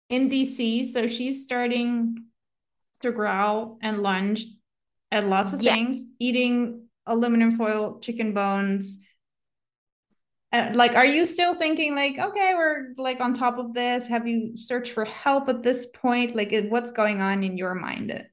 in 0.08 0.30
DC. 0.30 0.86
So, 0.86 1.06
she's 1.06 1.44
starting 1.44 2.16
to 3.02 3.12
growl 3.12 3.78
and 3.82 4.02
lunge 4.02 4.46
at 5.12 5.26
lots 5.26 5.52
of 5.52 5.62
yeah. 5.62 5.74
things, 5.74 6.04
eating 6.18 6.86
aluminum 7.06 7.52
foil 7.52 7.98
chicken 8.00 8.32
bones. 8.32 8.98
Uh, 10.52 10.70
like, 10.74 10.94
are 10.94 11.06
you 11.06 11.24
still 11.24 11.54
thinking 11.54 11.94
like, 11.94 12.18
okay, 12.18 12.54
we're 12.54 12.88
like 12.96 13.20
on 13.20 13.34
top 13.34 13.58
of 13.58 13.72
this? 13.72 14.08
Have 14.08 14.26
you 14.26 14.56
searched 14.56 14.92
for 14.92 15.04
help 15.04 15.48
at 15.48 15.62
this 15.62 15.86
point? 15.86 16.34
Like, 16.34 16.54
what's 16.68 16.90
going 16.90 17.20
on 17.20 17.44
in 17.44 17.56
your 17.56 17.74
mind? 17.74 18.24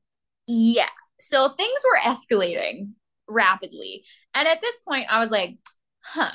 Yeah. 0.48 0.90
So 1.20 1.50
things 1.50 1.82
were 1.84 2.12
escalating 2.12 2.92
rapidly. 3.28 4.04
And 4.34 4.48
at 4.48 4.62
this 4.62 4.76
point, 4.88 5.08
I 5.10 5.20
was 5.20 5.30
like, 5.30 5.58
huh, 6.02 6.32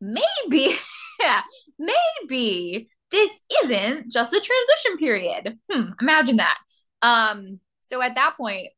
maybe, 0.00 0.74
yeah, 1.20 1.42
maybe 1.78 2.88
this 3.10 3.30
isn't 3.64 4.10
just 4.10 4.32
a 4.32 4.40
transition 4.40 4.98
period. 4.98 5.58
Hmm, 5.70 5.92
imagine 6.00 6.36
that. 6.36 6.58
Um, 7.02 7.60
so 7.82 8.00
at 8.02 8.14
that 8.14 8.36
point, 8.36 8.68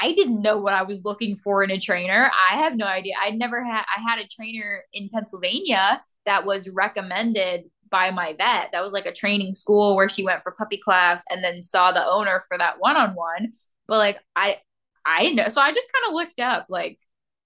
I 0.00 0.12
didn't 0.12 0.42
know 0.42 0.56
what 0.56 0.72
I 0.72 0.82
was 0.82 1.04
looking 1.04 1.36
for 1.36 1.62
in 1.62 1.70
a 1.70 1.78
trainer. 1.78 2.30
I 2.50 2.56
have 2.56 2.76
no 2.76 2.86
idea. 2.86 3.14
I'd 3.20 3.38
never 3.38 3.64
had 3.64 3.84
I 3.96 4.00
had 4.00 4.18
a 4.18 4.26
trainer 4.28 4.82
in 4.92 5.08
Pennsylvania 5.12 6.02
that 6.26 6.46
was 6.46 6.68
recommended 6.68 7.64
by 7.90 8.10
my 8.10 8.34
vet. 8.34 8.70
That 8.72 8.82
was 8.82 8.92
like 8.92 9.06
a 9.06 9.12
training 9.12 9.54
school 9.54 9.96
where 9.96 10.08
she 10.08 10.24
went 10.24 10.42
for 10.42 10.52
puppy 10.52 10.78
class 10.78 11.22
and 11.30 11.42
then 11.42 11.62
saw 11.62 11.92
the 11.92 12.06
owner 12.06 12.42
for 12.48 12.56
that 12.56 12.76
one-on-one. 12.78 13.52
But 13.86 13.98
like 13.98 14.18
I 14.36 14.58
I 15.04 15.22
didn't 15.22 15.36
know. 15.36 15.48
So 15.48 15.60
I 15.60 15.72
just 15.72 15.92
kind 15.92 16.08
of 16.08 16.14
looked 16.14 16.40
up 16.40 16.66
like 16.68 16.98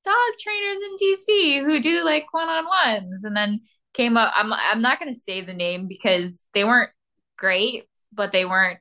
dog 0.04 0.14
trainers 0.38 0.78
in 0.84 0.96
DC 0.96 1.64
who 1.64 1.80
do 1.80 2.04
like 2.04 2.32
one-on-ones 2.32 3.24
and 3.24 3.36
then 3.36 3.62
came 3.94 4.16
up 4.16 4.32
I'm 4.36 4.52
I'm 4.52 4.82
not 4.82 5.00
going 5.00 5.12
to 5.12 5.18
say 5.18 5.40
the 5.40 5.54
name 5.54 5.88
because 5.88 6.42
they 6.52 6.64
weren't 6.64 6.90
great, 7.36 7.84
but 8.12 8.32
they 8.32 8.44
weren't 8.44 8.80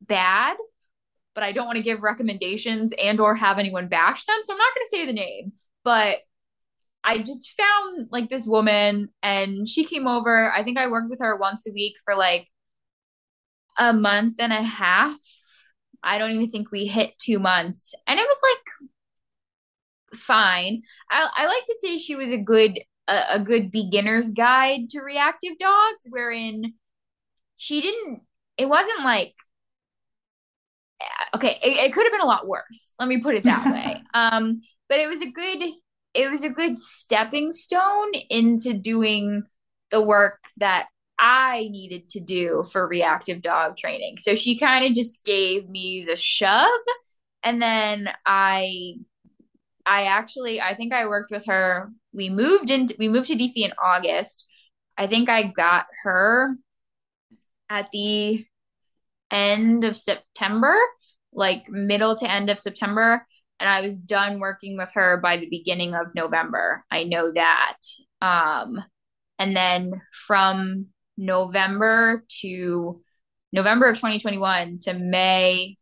bad 0.00 0.56
but 1.40 1.46
I 1.46 1.52
don't 1.52 1.64
want 1.64 1.78
to 1.78 1.82
give 1.82 2.02
recommendations 2.02 2.92
and 3.02 3.18
or 3.18 3.34
have 3.34 3.58
anyone 3.58 3.88
bash 3.88 4.26
them. 4.26 4.36
So 4.42 4.52
I'm 4.52 4.58
not 4.58 4.74
going 4.74 4.84
to 4.84 4.90
say 4.90 5.06
the 5.06 5.12
name, 5.14 5.52
but 5.82 6.18
I 7.02 7.16
just 7.16 7.58
found 7.58 8.08
like 8.10 8.28
this 8.28 8.46
woman 8.46 9.08
and 9.22 9.66
she 9.66 9.84
came 9.84 10.06
over. 10.06 10.52
I 10.52 10.62
think 10.62 10.76
I 10.76 10.88
worked 10.88 11.08
with 11.08 11.20
her 11.20 11.34
once 11.38 11.66
a 11.66 11.72
week 11.72 11.94
for 12.04 12.14
like 12.14 12.46
a 13.78 13.94
month 13.94 14.38
and 14.38 14.52
a 14.52 14.62
half. 14.62 15.16
I 16.02 16.18
don't 16.18 16.32
even 16.32 16.50
think 16.50 16.70
we 16.70 16.84
hit 16.84 17.18
two 17.18 17.38
months. 17.38 17.94
And 18.06 18.20
it 18.20 18.26
was 18.28 18.42
like 20.12 20.20
fine. 20.20 20.82
I, 21.10 21.26
I 21.34 21.46
like 21.46 21.64
to 21.64 21.76
say 21.80 21.96
she 21.96 22.16
was 22.16 22.32
a 22.32 22.38
good 22.38 22.80
a, 23.08 23.22
a 23.30 23.38
good 23.38 23.70
beginner's 23.70 24.30
guide 24.32 24.90
to 24.90 25.00
reactive 25.00 25.58
dogs, 25.58 26.06
wherein 26.10 26.74
she 27.56 27.80
didn't 27.80 28.26
it 28.58 28.68
wasn't 28.68 29.04
like 29.04 29.32
okay, 31.34 31.58
it, 31.62 31.84
it 31.84 31.92
could 31.92 32.04
have 32.04 32.12
been 32.12 32.20
a 32.20 32.26
lot 32.26 32.46
worse. 32.46 32.92
Let 32.98 33.08
me 33.08 33.20
put 33.20 33.34
it 33.34 33.44
that 33.44 33.72
way. 33.72 34.02
Um, 34.12 34.62
but 34.88 34.98
it 34.98 35.08
was 35.08 35.22
a 35.22 35.30
good 35.30 35.62
it 36.14 36.28
was 36.28 36.42
a 36.42 36.48
good 36.48 36.78
stepping 36.78 37.52
stone 37.52 38.12
into 38.28 38.72
doing 38.74 39.44
the 39.90 40.00
work 40.00 40.38
that 40.56 40.86
I 41.18 41.68
needed 41.70 42.08
to 42.10 42.20
do 42.20 42.64
for 42.72 42.88
reactive 42.88 43.42
dog 43.42 43.76
training. 43.76 44.16
So 44.18 44.34
she 44.34 44.58
kind 44.58 44.84
of 44.84 44.92
just 44.94 45.24
gave 45.24 45.68
me 45.68 46.04
the 46.08 46.16
shove 46.16 46.68
and 47.42 47.60
then 47.62 48.10
I 48.26 48.94
I 49.86 50.04
actually 50.04 50.60
I 50.60 50.74
think 50.74 50.92
I 50.92 51.06
worked 51.06 51.30
with 51.30 51.46
her. 51.46 51.90
We 52.12 52.30
moved 52.30 52.70
in 52.70 52.88
we 52.98 53.08
moved 53.08 53.28
to 53.28 53.36
DC 53.36 53.56
in 53.56 53.72
August. 53.82 54.48
I 54.96 55.06
think 55.06 55.28
I 55.28 55.44
got 55.44 55.86
her 56.02 56.56
at 57.68 57.88
the 57.92 58.44
end 59.30 59.84
of 59.84 59.96
September, 59.96 60.76
like 61.32 61.68
middle 61.68 62.16
to 62.16 62.30
end 62.30 62.50
of 62.50 62.58
September. 62.58 63.26
and 63.60 63.68
I 63.68 63.82
was 63.82 63.98
done 63.98 64.40
working 64.40 64.78
with 64.78 64.90
her 64.94 65.18
by 65.18 65.36
the 65.36 65.48
beginning 65.48 65.94
of 65.94 66.14
November. 66.14 66.84
I 66.90 67.04
know 67.04 67.30
that. 67.32 67.76
Um, 68.22 68.82
and 69.38 69.54
then 69.54 70.00
from 70.14 70.86
November 71.18 72.24
to 72.40 73.02
November 73.52 73.88
of 73.88 73.96
2021 73.96 74.78
to 74.82 74.94
May, 74.94 75.76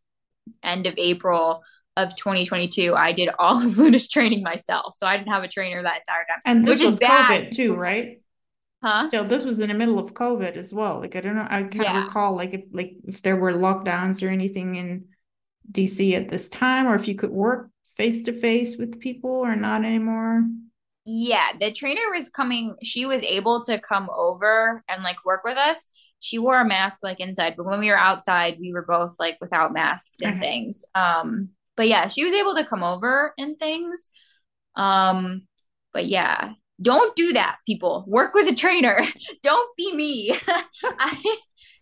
end 0.63 0.87
of 0.87 0.95
April 0.97 1.63
of 1.97 2.15
2022, 2.17 2.95
I 2.95 3.13
did 3.13 3.29
all 3.39 3.63
of 3.65 3.79
Luna's 3.79 4.09
training 4.09 4.43
myself. 4.43 4.95
So 4.97 5.07
I 5.07 5.17
didn't 5.17 5.33
have 5.33 5.45
a 5.45 5.49
trainer 5.49 5.83
that 5.83 6.01
entire 6.01 6.25
time. 6.29 6.41
And 6.45 6.67
this 6.67 6.81
which 6.81 6.87
was 6.87 6.97
is 6.97 7.01
bad. 7.01 7.47
COVID 7.47 7.51
too, 7.53 7.75
right? 7.75 8.21
Huh? 8.83 9.11
So 9.13 9.25
this 9.25 9.45
was 9.45 9.61
in 9.61 9.69
the 9.69 9.75
middle 9.75 9.99
of 9.99 10.13
COVID 10.15 10.57
as 10.57 10.73
well. 10.73 11.01
Like 11.01 11.17
I 11.17 11.21
don't 11.21 11.35
know, 11.37 11.47
I 11.49 11.63
can't 11.65 11.93
Yeah. 11.93 11.95
recall 11.95 12.37
like 12.37 12.53
if 12.53 12.65
like 12.73 12.97
if 13.07 13.23
there 13.23 13.37
were 13.37 13.53
lockdowns 13.53 14.23
or 14.23 14.29
anything 14.29 14.75
in 14.77 15.07
DC 15.71 16.15
at 16.15 16.29
this 16.29 16.49
time, 16.51 16.87
or 16.87 16.95
if 16.95 17.09
you 17.09 17.15
could 17.15 17.31
work 17.31 17.71
face 17.97 18.23
to 18.25 18.33
face 18.33 18.77
with 18.77 19.01
people 19.01 19.31
or 19.31 19.57
not 19.57 19.85
anymore. 19.85 20.43
Yeah, 21.05 21.53
the 21.59 21.73
trainer 21.73 22.03
was 22.15 22.29
coming, 22.29 22.77
she 22.83 23.07
was 23.07 23.23
able 23.23 23.65
to 23.65 23.79
come 23.81 24.11
over 24.15 24.85
and 24.89 25.03
like 25.03 25.25
work 25.25 25.43
with 25.45 25.57
us. 25.57 25.87
She 26.21 26.39
wore 26.39 26.61
a 26.61 26.67
mask 26.67 27.01
like 27.03 27.21
inside, 27.21 27.55
but 27.57 27.65
when 27.65 27.81
we 27.81 27.89
were 27.91 27.97
outside, 27.99 28.59
we 28.61 28.73
were 28.73 28.85
both 28.85 29.15
like 29.19 29.39
without 29.41 29.73
masks 29.73 30.21
and 30.21 30.39
Okay. 30.39 30.39
things. 30.39 30.85
Um, 30.95 31.51
but 31.77 31.89
yeah, 31.89 32.09
she 32.09 32.25
was 32.25 32.35
able 32.35 32.57
to 32.57 32.65
come 32.67 32.83
over 32.83 33.33
and 33.39 33.59
things. 33.59 34.11
Um, 34.77 35.47
but 35.93 36.07
yeah, 36.07 36.53
don't 36.81 37.15
do 37.17 37.33
that, 37.33 37.59
people. 37.67 38.05
Work 38.07 38.35
with 38.35 38.49
a 38.49 38.55
trainer. 38.55 39.01
Don't 39.43 39.77
be 39.77 39.95
me. 39.95 40.33
I 40.85 41.39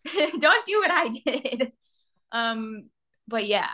don't 0.41 0.67
do 0.67 0.81
what 0.81 0.91
I 0.91 1.09
did. 1.09 1.73
Um, 2.33 2.89
but 3.29 3.47
yeah. 3.47 3.69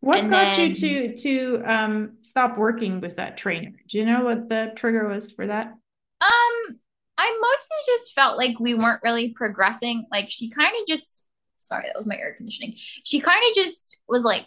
What 0.00 0.20
And 0.20 0.30
got 0.30 0.58
you 0.58 0.74
to 0.74 1.16
to 1.16 1.62
um 1.64 2.18
stop 2.22 2.56
working 2.56 3.00
with 3.00 3.16
that 3.16 3.36
trainer? 3.36 3.72
Do 3.88 3.98
you 3.98 4.06
know 4.06 4.24
what 4.24 4.48
the 4.48 4.72
trigger 4.76 5.08
was 5.08 5.30
for 5.30 5.46
that? 5.46 5.66
Um, 5.66 6.80
I 7.18 7.38
mostly 7.40 7.76
just 7.86 8.14
felt 8.14 8.38
like 8.38 8.60
we 8.60 8.74
weren't 8.74 9.02
really 9.02 9.30
progressing. 9.30 10.06
Like 10.10 10.30
she 10.30 10.50
kind 10.50 10.72
of 10.80 10.86
just, 10.86 11.26
sorry, 11.58 11.84
that 11.86 11.96
was 11.96 12.06
my 12.06 12.16
air 12.16 12.34
conditioning. 12.36 12.74
She 13.04 13.20
kind 13.20 13.42
of 13.48 13.54
just 13.54 14.00
was 14.08 14.22
like 14.22 14.46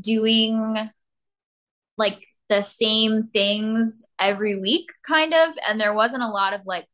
doing 0.00 0.90
like 1.96 2.24
the 2.48 2.62
same 2.62 3.28
things 3.32 4.04
every 4.18 4.58
week, 4.58 4.86
kind 5.06 5.34
of. 5.34 5.50
And 5.68 5.80
there 5.80 5.94
wasn't 5.94 6.22
a 6.22 6.28
lot 6.28 6.54
of 6.54 6.62
like 6.64 6.86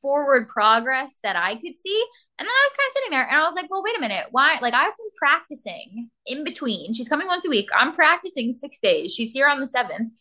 forward 0.00 0.48
progress 0.48 1.16
that 1.22 1.36
I 1.36 1.54
could 1.54 1.78
see. 1.78 2.04
And 2.38 2.46
then 2.46 2.52
I 2.52 2.68
was 2.68 2.76
kind 2.76 2.86
of 2.88 2.92
sitting 2.92 3.10
there 3.10 3.26
and 3.28 3.36
I 3.36 3.44
was 3.44 3.54
like, 3.54 3.70
well, 3.70 3.82
wait 3.84 3.96
a 3.96 4.00
minute. 4.00 4.26
Why? 4.30 4.58
Like, 4.60 4.74
I've 4.74 4.96
been 4.96 5.10
practicing 5.16 6.10
in 6.26 6.44
between. 6.44 6.92
She's 6.92 7.08
coming 7.08 7.28
once 7.28 7.44
a 7.44 7.48
week. 7.48 7.68
I'm 7.74 7.94
practicing 7.94 8.52
six 8.52 8.80
days. 8.80 9.14
She's 9.14 9.32
here 9.32 9.48
on 9.48 9.60
the 9.60 9.66
seventh. 9.66 10.12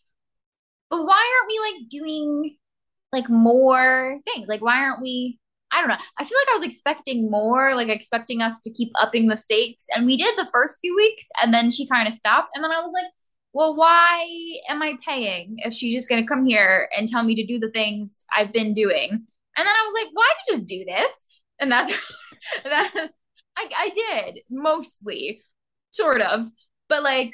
But 0.90 1.06
why 1.06 1.40
aren't 1.40 1.48
we 1.48 1.60
like 1.60 1.90
doing 1.90 2.58
like 3.12 3.30
more 3.30 4.20
things? 4.26 4.48
Like, 4.48 4.62
why 4.62 4.80
aren't 4.80 5.02
we? 5.02 5.40
I 5.72 5.80
don't 5.80 5.90
know. 5.90 5.98
I 6.20 6.26
feel 6.26 6.38
like 6.38 6.54
I 6.54 6.58
was 6.58 6.68
expecting 6.68 7.32
more, 7.32 7.74
like 7.76 7.88
expecting 7.88 8.42
us 8.42 8.60
to 8.62 8.72
keep 8.72 8.92
upping 9.00 9.28
the 9.28 9.38
stakes. 9.38 9.88
And 9.96 10.06
we 10.06 10.18
did 10.18 10.38
the 10.38 10.50
first 10.52 10.80
few 10.82 10.96
weeks, 10.96 11.28
and 11.42 11.54
then 11.54 11.72
she 11.72 11.88
kind 11.88 12.10
of 12.10 12.14
stopped. 12.14 12.50
And 12.56 12.64
then 12.64 12.72
I 12.72 12.82
was 12.82 12.92
like, 12.94 13.10
well, 13.54 13.76
why 13.76 14.26
am 14.70 14.82
I 14.82 14.96
paying 15.06 15.56
if 15.60 15.74
she's 15.74 15.94
just 15.94 16.08
going 16.10 16.24
to 16.24 16.28
come 16.28 16.46
here 16.46 16.90
and 16.96 17.10
tell 17.10 17.24
me 17.24 17.36
to 17.36 17.46
do 17.46 17.60
the 17.60 17.72
things 17.72 18.24
I've 18.34 18.54
been 18.54 18.74
doing? 18.74 19.10
And 19.12 19.68
then 19.68 19.68
I 19.68 19.86
was 19.86 19.94
like, 20.02 20.14
well, 20.16 20.26
I 20.26 20.34
could 20.36 20.56
just 20.56 20.68
do 20.68 20.86
this? 20.86 21.26
And 21.60 21.72
that's 21.72 21.90
that 22.64 23.10
I, 23.58 23.70
I 23.78 23.90
did 23.90 24.40
mostly, 24.50 25.42
sort 25.90 26.22
of. 26.22 26.50
But 26.88 27.04
like, 27.04 27.34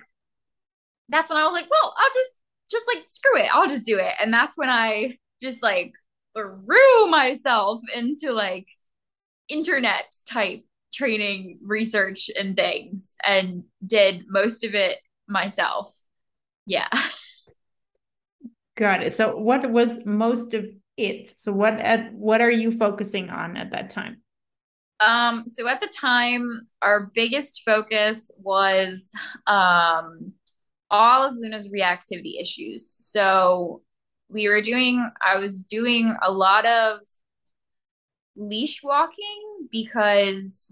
that's 1.10 1.30
when 1.30 1.40
I 1.40 1.46
was 1.46 1.54
like, 1.54 1.70
well, 1.70 1.94
I'll 1.96 2.14
just, 2.14 2.34
just 2.72 2.86
like, 2.94 3.06
screw 3.08 3.40
it. 3.40 3.54
I'll 3.54 3.68
just 3.68 3.86
do 3.86 3.98
it. 4.00 4.14
And 4.20 4.34
that's 4.34 4.58
when 4.58 4.70
I 4.70 5.18
just 5.42 5.62
like 5.62 5.94
threw 6.36 7.08
myself 7.08 7.82
into 7.96 8.34
like 8.34 8.68
internet 9.50 10.14
type 10.30 10.64
training 10.94 11.60
research 11.62 12.30
and 12.38 12.56
things 12.56 13.14
and 13.24 13.64
did 13.86 14.26
most 14.28 14.64
of 14.64 14.74
it 14.74 14.98
myself. 15.28 15.92
Yeah. 16.68 16.90
Got 18.76 19.02
it. 19.02 19.14
So 19.14 19.38
what 19.38 19.68
was 19.72 20.06
most 20.06 20.54
of 20.54 20.68
it? 20.98 21.34
So 21.40 21.52
what 21.52 21.80
at 21.80 22.14
what 22.14 22.42
are 22.42 22.52
you 22.52 22.72
focusing 22.72 23.30
on 23.30 23.58
at 23.58 23.72
that 23.72 23.90
time? 23.90 24.22
Um 25.00 25.46
so 25.48 25.68
at 25.68 25.82
the 25.82 25.88
time 25.88 26.48
our 26.82 27.10
biggest 27.16 27.64
focus 27.66 28.30
was 28.38 29.12
um 29.48 30.34
all 30.92 31.28
of 31.28 31.36
Luna's 31.36 31.70
reactivity 31.70 32.40
issues. 32.40 32.96
So 33.00 33.82
we 34.30 34.50
were 34.50 34.62
doing 34.62 35.10
I 35.22 35.38
was 35.38 35.64
doing 35.64 36.16
a 36.22 36.32
lot 36.32 36.66
of 36.66 37.00
leash 38.36 38.84
walking 38.84 39.68
because 39.72 40.72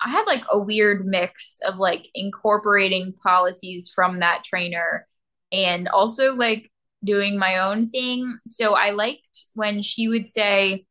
I 0.00 0.10
had 0.10 0.24
like 0.26 0.44
a 0.50 0.58
weird 0.58 1.06
mix 1.06 1.60
of 1.66 1.78
like 1.78 2.08
incorporating 2.14 3.14
policies 3.22 3.90
from 3.94 4.20
that 4.20 4.42
trainer 4.44 5.06
and 5.52 5.88
also 5.88 6.34
like 6.34 6.70
doing 7.04 7.38
my 7.38 7.58
own 7.58 7.86
thing. 7.86 8.38
So 8.48 8.74
I 8.74 8.90
liked 8.90 9.46
when 9.54 9.82
she 9.82 10.08
would 10.08 10.26
say, 10.26 10.86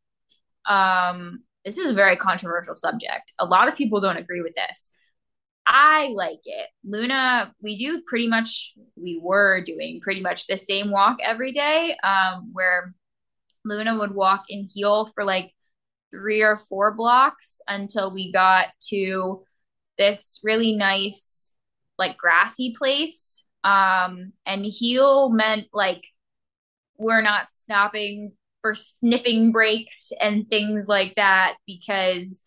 um, 0.65 1.43
this 1.65 1.77
is 1.77 1.91
a 1.91 1.95
very 1.95 2.15
controversial 2.15 2.75
subject. 2.75 3.33
A 3.39 3.45
lot 3.45 3.67
of 3.67 3.75
people 3.75 4.01
don't 4.01 4.17
agree 4.17 4.41
with 4.41 4.53
this. 4.55 4.91
I 5.65 6.11
like 6.15 6.41
it. 6.43 6.67
Luna, 6.83 7.53
we 7.61 7.77
do 7.77 8.01
pretty 8.07 8.27
much, 8.27 8.73
we 8.95 9.19
were 9.21 9.61
doing 9.61 10.01
pretty 10.01 10.21
much 10.21 10.47
the 10.47 10.57
same 10.57 10.91
walk 10.91 11.17
every 11.23 11.51
day, 11.51 11.95
um, 12.03 12.49
where 12.51 12.93
Luna 13.63 13.97
would 13.97 14.13
walk 14.13 14.45
in 14.49 14.67
heel 14.73 15.11
for 15.13 15.23
like 15.23 15.51
three 16.11 16.41
or 16.41 16.59
four 16.67 16.93
blocks 16.93 17.61
until 17.67 18.11
we 18.11 18.31
got 18.31 18.67
to 18.89 19.43
this 19.97 20.41
really 20.43 20.75
nice, 20.75 21.53
like 21.97 22.17
grassy 22.17 22.75
place. 22.77 23.45
Um, 23.63 24.33
and 24.45 24.65
heel 24.65 25.29
meant 25.29 25.67
like 25.73 26.03
we're 26.97 27.21
not 27.21 27.51
stopping 27.51 28.33
for 28.61 28.75
sniffing 28.75 29.51
breaks 29.51 30.11
and 30.21 30.47
things 30.49 30.85
like 30.87 31.15
that 31.15 31.55
because 31.65 32.41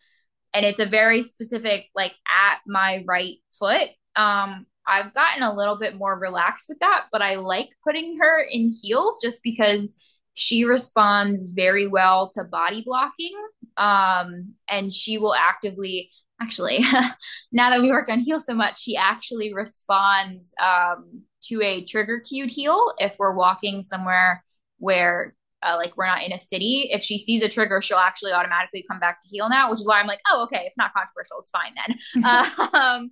and 0.52 0.64
it's 0.64 0.80
a 0.80 0.86
very 0.86 1.22
specific 1.22 1.86
like 1.94 2.12
at 2.28 2.58
my 2.66 3.04
right 3.06 3.36
foot. 3.58 3.88
Um 4.16 4.66
i've 4.86 5.14
gotten 5.14 5.42
a 5.42 5.54
little 5.54 5.76
bit 5.78 5.96
more 5.96 6.16
relaxed 6.18 6.66
with 6.68 6.78
that 6.80 7.06
but 7.10 7.22
i 7.22 7.36
like 7.36 7.70
putting 7.82 8.18
her 8.20 8.38
in 8.38 8.70
heel 8.82 9.14
just 9.22 9.42
because 9.42 9.96
she 10.34 10.64
responds 10.64 11.50
very 11.50 11.86
well 11.86 12.28
to 12.30 12.44
body 12.44 12.82
blocking. 12.84 13.32
Um 13.76 14.54
and 14.68 14.92
she 14.92 15.18
will 15.18 15.34
actively 15.34 16.10
actually 16.40 16.84
now 17.52 17.70
that 17.70 17.80
we 17.80 17.90
work 17.90 18.08
on 18.08 18.20
heel 18.20 18.40
so 18.40 18.54
much 18.54 18.80
she 18.80 18.96
actually 18.96 19.52
responds 19.54 20.52
um 20.62 21.22
to 21.42 21.62
a 21.62 21.84
trigger 21.84 22.20
cued 22.20 22.50
heel 22.50 22.92
if 22.98 23.14
we're 23.18 23.34
walking 23.34 23.82
somewhere 23.82 24.44
where 24.78 25.34
uh, 25.64 25.76
like 25.76 25.96
we're 25.96 26.06
not 26.06 26.22
in 26.22 26.32
a 26.32 26.38
city, 26.38 26.90
if 26.92 27.02
she 27.02 27.18
sees 27.18 27.42
a 27.42 27.48
trigger, 27.48 27.80
she'll 27.80 27.96
actually 27.96 28.32
automatically 28.32 28.84
come 28.88 29.00
back 29.00 29.22
to 29.22 29.28
heel 29.28 29.48
now, 29.48 29.70
which 29.70 29.80
is 29.80 29.86
why 29.86 29.98
I'm 29.98 30.06
like, 30.06 30.20
oh, 30.30 30.42
okay, 30.42 30.64
it's 30.66 30.76
not 30.76 30.92
controversial, 30.92 31.38
it's 31.40 31.50
fine 31.50 31.72
then. 31.74 32.70
um, 32.74 33.10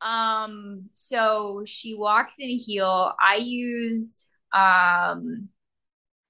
um, 0.00 0.88
so 0.92 1.62
she 1.66 1.94
walks 1.94 2.36
in 2.38 2.48
a 2.48 2.56
heel. 2.56 3.12
I 3.20 3.36
use 3.36 4.28
um, 4.52 5.48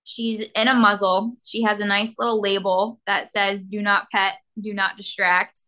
she's 0.05 0.45
in 0.55 0.69
a 0.69 0.75
muzzle. 0.75 1.37
She 1.45 1.63
has 1.63 1.81
a 1.81 1.87
nice 1.87 2.15
little 2.19 2.41
label 2.41 3.01
that 3.07 3.31
says 3.31 3.65
"Do 3.65 3.83
not 3.83 4.11
pet, 4.11 4.35
do 4.61 4.73
not 4.73 4.97
distract." 4.97 5.61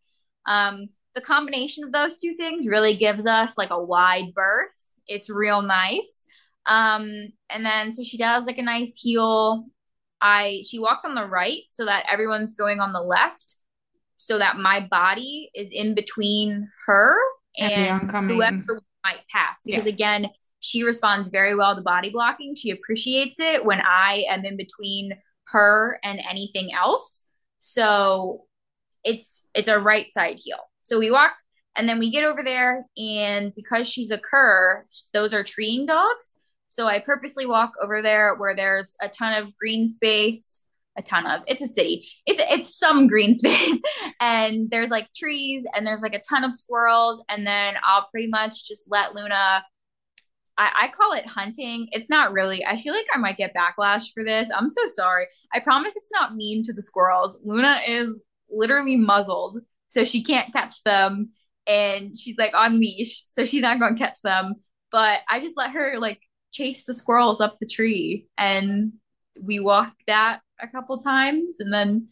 Um, 0.46 0.88
the 1.14 1.20
combination 1.20 1.84
of 1.84 1.92
those 1.92 2.20
two 2.20 2.34
things 2.34 2.66
really 2.66 2.94
gives 2.94 3.26
us 3.26 3.56
like 3.56 3.70
a 3.70 3.82
wide 3.82 4.34
berth. 4.34 4.74
It's 5.06 5.30
real 5.30 5.62
nice. 5.62 6.24
Um, 6.66 7.32
and 7.48 7.64
then 7.64 7.92
so 7.92 8.02
she 8.04 8.18
does 8.18 8.44
like 8.44 8.58
a 8.58 8.62
nice 8.62 9.00
heel 9.00 9.66
I 10.20 10.62
she 10.68 10.78
walks 10.78 11.04
on 11.04 11.14
the 11.14 11.26
right 11.26 11.62
so 11.70 11.84
that 11.84 12.04
everyone's 12.10 12.54
going 12.54 12.80
on 12.80 12.92
the 12.92 13.00
left 13.00 13.56
so 14.18 14.38
that 14.38 14.56
my 14.56 14.80
body 14.80 15.50
is 15.54 15.68
in 15.70 15.94
between 15.94 16.68
her 16.86 17.16
and, 17.58 18.10
and 18.12 18.30
whoever 18.30 18.82
might 19.04 19.20
pass 19.32 19.62
because 19.64 19.84
yeah. 19.84 19.92
again 19.92 20.28
she 20.60 20.82
responds 20.82 21.28
very 21.28 21.54
well 21.54 21.76
to 21.76 21.82
body 21.82 22.10
blocking 22.10 22.54
she 22.54 22.70
appreciates 22.70 23.38
it 23.38 23.64
when 23.64 23.80
I 23.80 24.24
am 24.28 24.44
in 24.44 24.56
between 24.56 25.12
her 25.48 26.00
and 26.02 26.20
anything 26.28 26.70
else 26.74 27.24
so 27.58 28.46
it's 29.06 29.46
it's 29.54 29.68
a 29.68 29.78
right 29.78 30.12
side 30.12 30.36
heel 30.38 30.58
so 30.82 30.98
we 30.98 31.10
walk 31.10 31.32
and 31.76 31.88
then 31.88 31.98
we 31.98 32.10
get 32.10 32.24
over 32.24 32.42
there 32.42 32.84
and 32.98 33.54
because 33.54 33.88
she's 33.88 34.10
a 34.10 34.18
cur 34.18 34.84
those 35.12 35.32
are 35.32 35.44
treeing 35.44 35.86
dogs 35.86 36.36
so 36.76 36.86
I 36.86 37.00
purposely 37.00 37.46
walk 37.46 37.72
over 37.82 38.02
there 38.02 38.34
where 38.34 38.54
there's 38.54 38.96
a 39.00 39.08
ton 39.08 39.32
of 39.32 39.56
green 39.56 39.88
space, 39.88 40.60
a 40.98 41.02
ton 41.02 41.26
of. 41.26 41.40
It's 41.46 41.62
a 41.62 41.66
city. 41.66 42.06
It's 42.26 42.42
it's 42.50 42.78
some 42.78 43.06
green 43.06 43.34
space, 43.34 43.80
and 44.20 44.68
there's 44.70 44.90
like 44.90 45.08
trees, 45.14 45.64
and 45.74 45.86
there's 45.86 46.02
like 46.02 46.14
a 46.14 46.20
ton 46.20 46.44
of 46.44 46.52
squirrels, 46.52 47.24
and 47.30 47.46
then 47.46 47.76
I'll 47.82 48.08
pretty 48.10 48.28
much 48.28 48.68
just 48.68 48.84
let 48.90 49.14
Luna 49.14 49.64
I, 50.58 50.70
I 50.82 50.88
call 50.88 51.12
it 51.12 51.26
hunting. 51.26 51.88
It's 51.92 52.10
not 52.10 52.32
really. 52.32 52.64
I 52.64 52.76
feel 52.76 52.94
like 52.94 53.06
I 53.12 53.18
might 53.18 53.38
get 53.38 53.54
backlash 53.54 54.12
for 54.12 54.22
this. 54.22 54.48
I'm 54.54 54.70
so 54.70 54.82
sorry. 54.94 55.26
I 55.52 55.60
promise 55.60 55.96
it's 55.96 56.12
not 56.12 56.34
mean 56.34 56.62
to 56.64 56.72
the 56.74 56.82
squirrels. 56.82 57.38
Luna 57.44 57.80
is 57.86 58.22
literally 58.50 58.96
muzzled, 58.96 59.60
so 59.88 60.04
she 60.04 60.22
can't 60.22 60.52
catch 60.52 60.82
them. 60.82 61.30
And 61.66 62.16
she's 62.16 62.36
like 62.38 62.54
on 62.54 62.78
leash, 62.78 63.24
so 63.28 63.44
she's 63.44 63.62
not 63.62 63.80
gonna 63.80 63.96
catch 63.96 64.22
them. 64.22 64.54
But 64.92 65.20
I 65.28 65.40
just 65.40 65.56
let 65.56 65.72
her 65.72 65.98
like 65.98 66.20
chase 66.52 66.84
the 66.84 66.94
squirrels 66.94 67.40
up 67.40 67.58
the 67.58 67.66
tree 67.66 68.28
and 68.38 68.92
we 69.40 69.60
walk 69.60 69.92
that 70.06 70.40
a 70.60 70.68
couple 70.68 70.96
times 70.98 71.56
and 71.60 71.72
then 71.72 72.08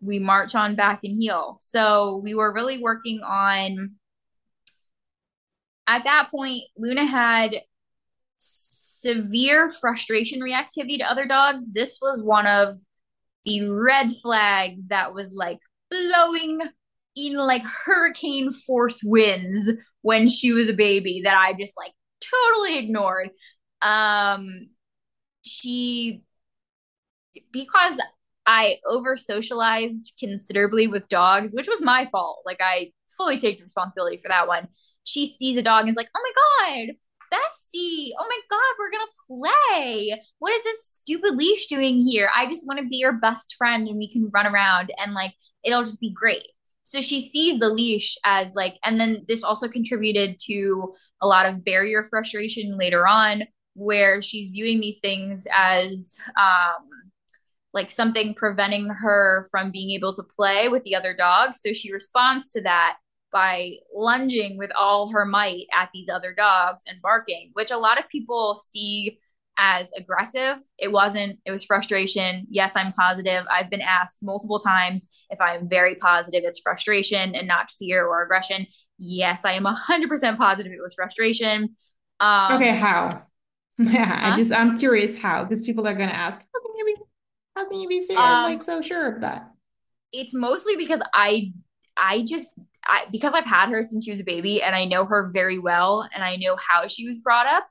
we 0.00 0.18
march 0.18 0.54
on 0.54 0.76
back 0.76 1.00
and 1.02 1.20
heel. 1.20 1.56
So 1.60 2.20
we 2.22 2.34
were 2.34 2.54
really 2.54 2.82
working 2.82 3.20
on 3.22 3.96
at 5.86 6.04
that 6.04 6.30
point, 6.30 6.62
Luna 6.76 7.04
had 7.04 7.54
severe 8.36 9.70
frustration 9.70 10.40
reactivity 10.40 10.98
to 10.98 11.10
other 11.10 11.26
dogs. 11.26 11.72
This 11.72 11.98
was 12.02 12.20
one 12.22 12.46
of 12.46 12.78
the 13.46 13.68
red 13.68 14.10
flags 14.22 14.88
that 14.88 15.14
was 15.14 15.32
like 15.32 15.58
blowing 15.90 16.60
in 17.16 17.36
like 17.36 17.62
hurricane 17.62 18.52
force 18.52 19.00
winds 19.02 19.70
when 20.02 20.28
she 20.28 20.52
was 20.52 20.68
a 20.68 20.74
baby 20.74 21.22
that 21.24 21.36
I 21.36 21.54
just 21.54 21.76
like 21.76 21.92
totally 22.20 22.78
ignored. 22.78 23.30
Um 23.80 24.68
she 25.42 26.22
because 27.52 28.00
I 28.46 28.76
over 28.88 29.16
socialized 29.16 30.14
considerably 30.20 30.86
with 30.86 31.08
dogs, 31.08 31.54
which 31.54 31.68
was 31.68 31.80
my 31.80 32.04
fault. 32.04 32.42
Like 32.44 32.60
I 32.60 32.92
fully 33.16 33.38
take 33.38 33.58
the 33.58 33.64
responsibility 33.64 34.18
for 34.18 34.28
that 34.28 34.46
one 34.46 34.68
she 35.06 35.26
sees 35.26 35.56
a 35.56 35.62
dog 35.62 35.82
and 35.82 35.90
is 35.90 35.96
like, 35.96 36.10
oh 36.14 36.20
my 36.22 36.76
God, 36.86 36.94
bestie. 37.32 38.10
Oh 38.18 38.26
my 38.28 38.40
God, 38.50 38.74
we're 38.78 38.90
going 38.90 39.06
to 39.06 39.26
play. 39.26 40.22
What 40.38 40.52
is 40.54 40.64
this 40.64 40.84
stupid 40.84 41.36
leash 41.36 41.66
doing 41.66 42.00
here? 42.00 42.28
I 42.34 42.46
just 42.46 42.66
want 42.66 42.80
to 42.80 42.88
be 42.88 42.96
your 42.96 43.12
best 43.12 43.54
friend 43.56 43.88
and 43.88 43.98
we 43.98 44.10
can 44.10 44.30
run 44.32 44.46
around 44.46 44.92
and 44.98 45.14
like 45.14 45.34
it'll 45.64 45.82
just 45.82 46.00
be 46.00 46.12
great. 46.12 46.46
So 46.84 47.00
she 47.00 47.20
sees 47.20 47.58
the 47.58 47.68
leash 47.68 48.16
as 48.24 48.54
like, 48.54 48.76
and 48.84 49.00
then 49.00 49.24
this 49.26 49.42
also 49.42 49.66
contributed 49.66 50.36
to 50.46 50.94
a 51.20 51.26
lot 51.26 51.46
of 51.46 51.64
barrier 51.64 52.04
frustration 52.08 52.78
later 52.78 53.08
on 53.08 53.42
where 53.74 54.22
she's 54.22 54.52
viewing 54.52 54.80
these 54.80 55.00
things 55.00 55.48
as 55.52 56.16
um, 56.38 56.86
like 57.74 57.90
something 57.90 58.34
preventing 58.34 58.88
her 58.88 59.46
from 59.50 59.70
being 59.70 59.90
able 59.90 60.14
to 60.14 60.22
play 60.22 60.68
with 60.68 60.84
the 60.84 60.94
other 60.94 61.14
dogs. 61.14 61.60
So 61.60 61.72
she 61.72 61.92
responds 61.92 62.50
to 62.50 62.62
that 62.62 62.96
by 63.32 63.72
lunging 63.94 64.56
with 64.56 64.70
all 64.78 65.10
her 65.10 65.24
might 65.24 65.66
at 65.74 65.90
these 65.92 66.08
other 66.08 66.34
dogs 66.34 66.82
and 66.86 67.02
barking, 67.02 67.50
which 67.52 67.70
a 67.70 67.76
lot 67.76 67.98
of 67.98 68.08
people 68.08 68.56
see 68.56 69.18
as 69.58 69.90
aggressive. 69.96 70.58
It 70.78 70.92
wasn't, 70.92 71.38
it 71.44 71.50
was 71.50 71.64
frustration. 71.64 72.46
Yes, 72.50 72.76
I'm 72.76 72.92
positive. 72.92 73.44
I've 73.50 73.70
been 73.70 73.80
asked 73.80 74.18
multiple 74.22 74.58
times 74.58 75.08
if 75.30 75.40
I'm 75.40 75.68
very 75.68 75.94
positive 75.94 76.44
it's 76.44 76.60
frustration 76.60 77.34
and 77.34 77.48
not 77.48 77.70
fear 77.70 78.06
or 78.06 78.22
aggression. 78.22 78.66
Yes, 78.98 79.44
I 79.44 79.52
am 79.52 79.64
100% 79.64 80.36
positive 80.36 80.72
it 80.72 80.82
was 80.82 80.94
frustration. 80.94 81.76
Um, 82.20 82.56
okay, 82.56 82.76
how? 82.76 83.22
Yeah, 83.78 84.06
huh? 84.06 84.32
I 84.32 84.36
just, 84.36 84.54
I'm 84.54 84.78
curious 84.78 85.18
how, 85.18 85.44
because 85.44 85.60
people 85.60 85.86
are 85.86 85.92
going 85.94 86.08
to 86.08 86.16
ask, 86.16 86.40
how 86.40 86.62
can 86.62 86.74
you 86.78 86.84
be, 86.86 86.94
how 87.54 87.68
can 87.68 87.78
you 87.78 87.88
be 87.88 88.00
so, 88.00 88.16
um, 88.16 88.44
like 88.44 88.62
so 88.62 88.80
sure 88.80 89.14
of 89.14 89.20
that? 89.20 89.50
It's 90.14 90.32
mostly 90.32 90.76
because 90.76 91.02
I, 91.12 91.52
I 91.94 92.22
just 92.22 92.58
I, 92.88 93.06
because 93.10 93.34
I've 93.34 93.44
had 93.44 93.70
her 93.70 93.82
since 93.82 94.04
she 94.04 94.10
was 94.10 94.20
a 94.20 94.24
baby 94.24 94.62
and 94.62 94.74
I 94.74 94.84
know 94.84 95.04
her 95.04 95.30
very 95.32 95.58
well 95.58 96.08
and 96.14 96.22
I 96.22 96.36
know 96.36 96.56
how 96.56 96.86
she 96.86 97.06
was 97.06 97.18
brought 97.18 97.46
up, 97.46 97.66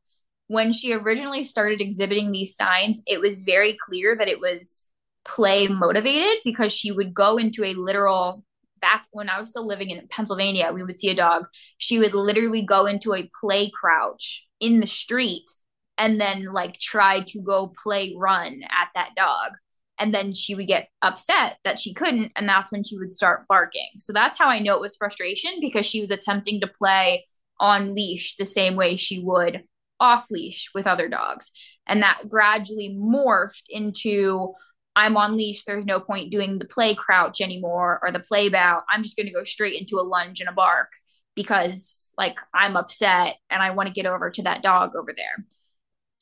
when 0.48 0.72
she 0.72 0.94
originally 0.94 1.44
started 1.44 1.82
exhibiting 1.82 2.32
these 2.32 2.56
signs, 2.56 3.02
it 3.08 3.20
was 3.20 3.44
very 3.44 3.78
clear 3.88 4.16
that 4.16 4.28
it 4.28 4.40
was 4.40 4.86
play 5.26 5.68
motivated 5.68 6.38
because 6.44 6.72
she 6.72 6.92
would 6.92 7.14
go 7.14 7.38
into 7.38 7.64
a 7.64 7.74
literal 7.74 8.44
back 8.80 9.08
when 9.12 9.30
I 9.30 9.40
was 9.40 9.50
still 9.50 9.66
living 9.66 9.90
in 9.90 10.08
Pennsylvania, 10.10 10.72
we 10.72 10.84
would 10.84 11.00
see 11.00 11.10
a 11.10 11.16
dog. 11.16 11.48
She 11.80 11.98
would 11.98 12.14
literally 12.14 12.64
go 12.64 12.86
into 12.86 13.16
a 13.16 13.30
play 13.40 13.72
crouch 13.74 14.46
in 14.60 14.80
the 14.80 14.88
street 14.88 15.50
and 15.98 16.22
then 16.22 16.52
like 16.54 16.80
try 16.80 17.22
to 17.28 17.42
go 17.42 17.74
play 17.82 18.14
run 18.16 18.62
at 18.70 18.90
that 18.94 19.12
dog 19.16 19.54
and 20.00 20.14
then 20.14 20.34
she 20.34 20.56
would 20.56 20.68
get 20.68 20.90
upset 21.02 21.58
that 21.64 21.80
she 21.80 21.94
couldn't 21.94 22.32
and 22.36 22.48
that's 22.48 22.72
when 22.72 22.84
she 22.84 22.98
would 22.98 23.12
start 23.12 23.48
barking. 23.48 23.90
So 24.00 24.14
that's 24.14 24.38
how 24.38 24.50
i 24.50 24.60
know 24.60 24.76
it 24.76 24.82
was 24.82 24.96
frustration 24.96 25.52
because 25.62 25.86
she 25.86 26.02
was 26.02 26.12
attempting 26.12 26.62
to 26.62 26.68
play 26.68 27.26
on 27.60 27.94
leash 27.96 28.36
the 28.36 28.46
same 28.46 28.76
way 28.76 28.96
she 28.96 29.20
would 29.20 29.64
off 30.00 30.30
leash 30.30 30.70
with 30.76 30.88
other 30.88 31.08
dogs. 31.08 31.52
And 31.88 32.02
that 32.04 32.28
gradually 32.28 32.98
morphed 33.00 33.64
into 33.70 34.54
i'm 34.96 35.18
on 35.18 35.36
leash 35.36 35.64
there's 35.66 35.86
no 35.86 36.00
point 36.00 36.32
doing 36.32 36.58
the 36.58 36.66
play 36.66 36.96
crouch 36.96 37.42
anymore 37.42 38.00
or 38.02 38.12
the 38.12 38.20
play 38.20 38.50
bow 38.50 38.82
i'm 38.90 39.04
just 39.04 39.16
going 39.18 39.28
to 39.28 39.34
go 39.34 39.44
straight 39.44 39.80
into 39.80 40.00
a 40.00 40.02
lunge 40.02 40.40
and 40.40 40.50
a 40.50 40.54
bark 40.54 40.92
because 41.36 42.12
like 42.18 42.40
i'm 42.54 42.78
upset 42.78 43.36
and 43.50 43.62
i 43.62 43.72
want 43.72 43.88
to 43.88 43.94
get 43.94 44.06
over 44.06 44.30
to 44.30 44.44
that 44.44 44.64
dog 44.64 44.96
over 44.96 45.14
there 45.16 45.46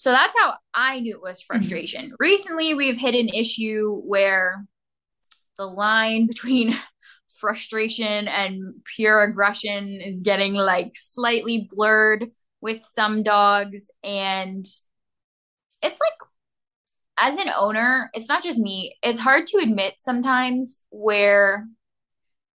so 0.04 0.12
that's 0.12 0.36
how 0.38 0.56
I 0.74 1.00
knew 1.00 1.16
it 1.16 1.22
was 1.22 1.40
mm-hmm. 1.40 1.60
frustration. 1.60 2.06
Mm-hmm. 2.08 2.16
Recently, 2.20 2.74
we've 2.74 3.00
hit 3.00 3.16
an 3.16 3.30
issue 3.30 4.02
where 4.04 4.66
the 5.58 5.66
line 5.66 6.28
between 6.28 6.76
frustration 7.38 8.28
and 8.28 8.74
pure 8.84 9.24
aggression 9.24 10.02
is 10.02 10.22
getting 10.22 10.56
like 10.56 10.92
slightly 10.96 11.70
blurred 11.74 12.32
with 12.60 12.84
some 12.84 13.24
dogs. 13.24 13.90
And 14.04 14.66
it's 15.82 16.00
like, 16.02 16.30
as 17.18 17.40
an 17.40 17.54
owner, 17.58 18.10
it's 18.14 18.28
not 18.28 18.44
just 18.44 18.60
me, 18.60 18.98
it's 19.04 19.22
hard 19.22 19.48
to 19.48 19.60
admit 19.60 19.94
sometimes 20.00 20.82
where, 20.90 21.66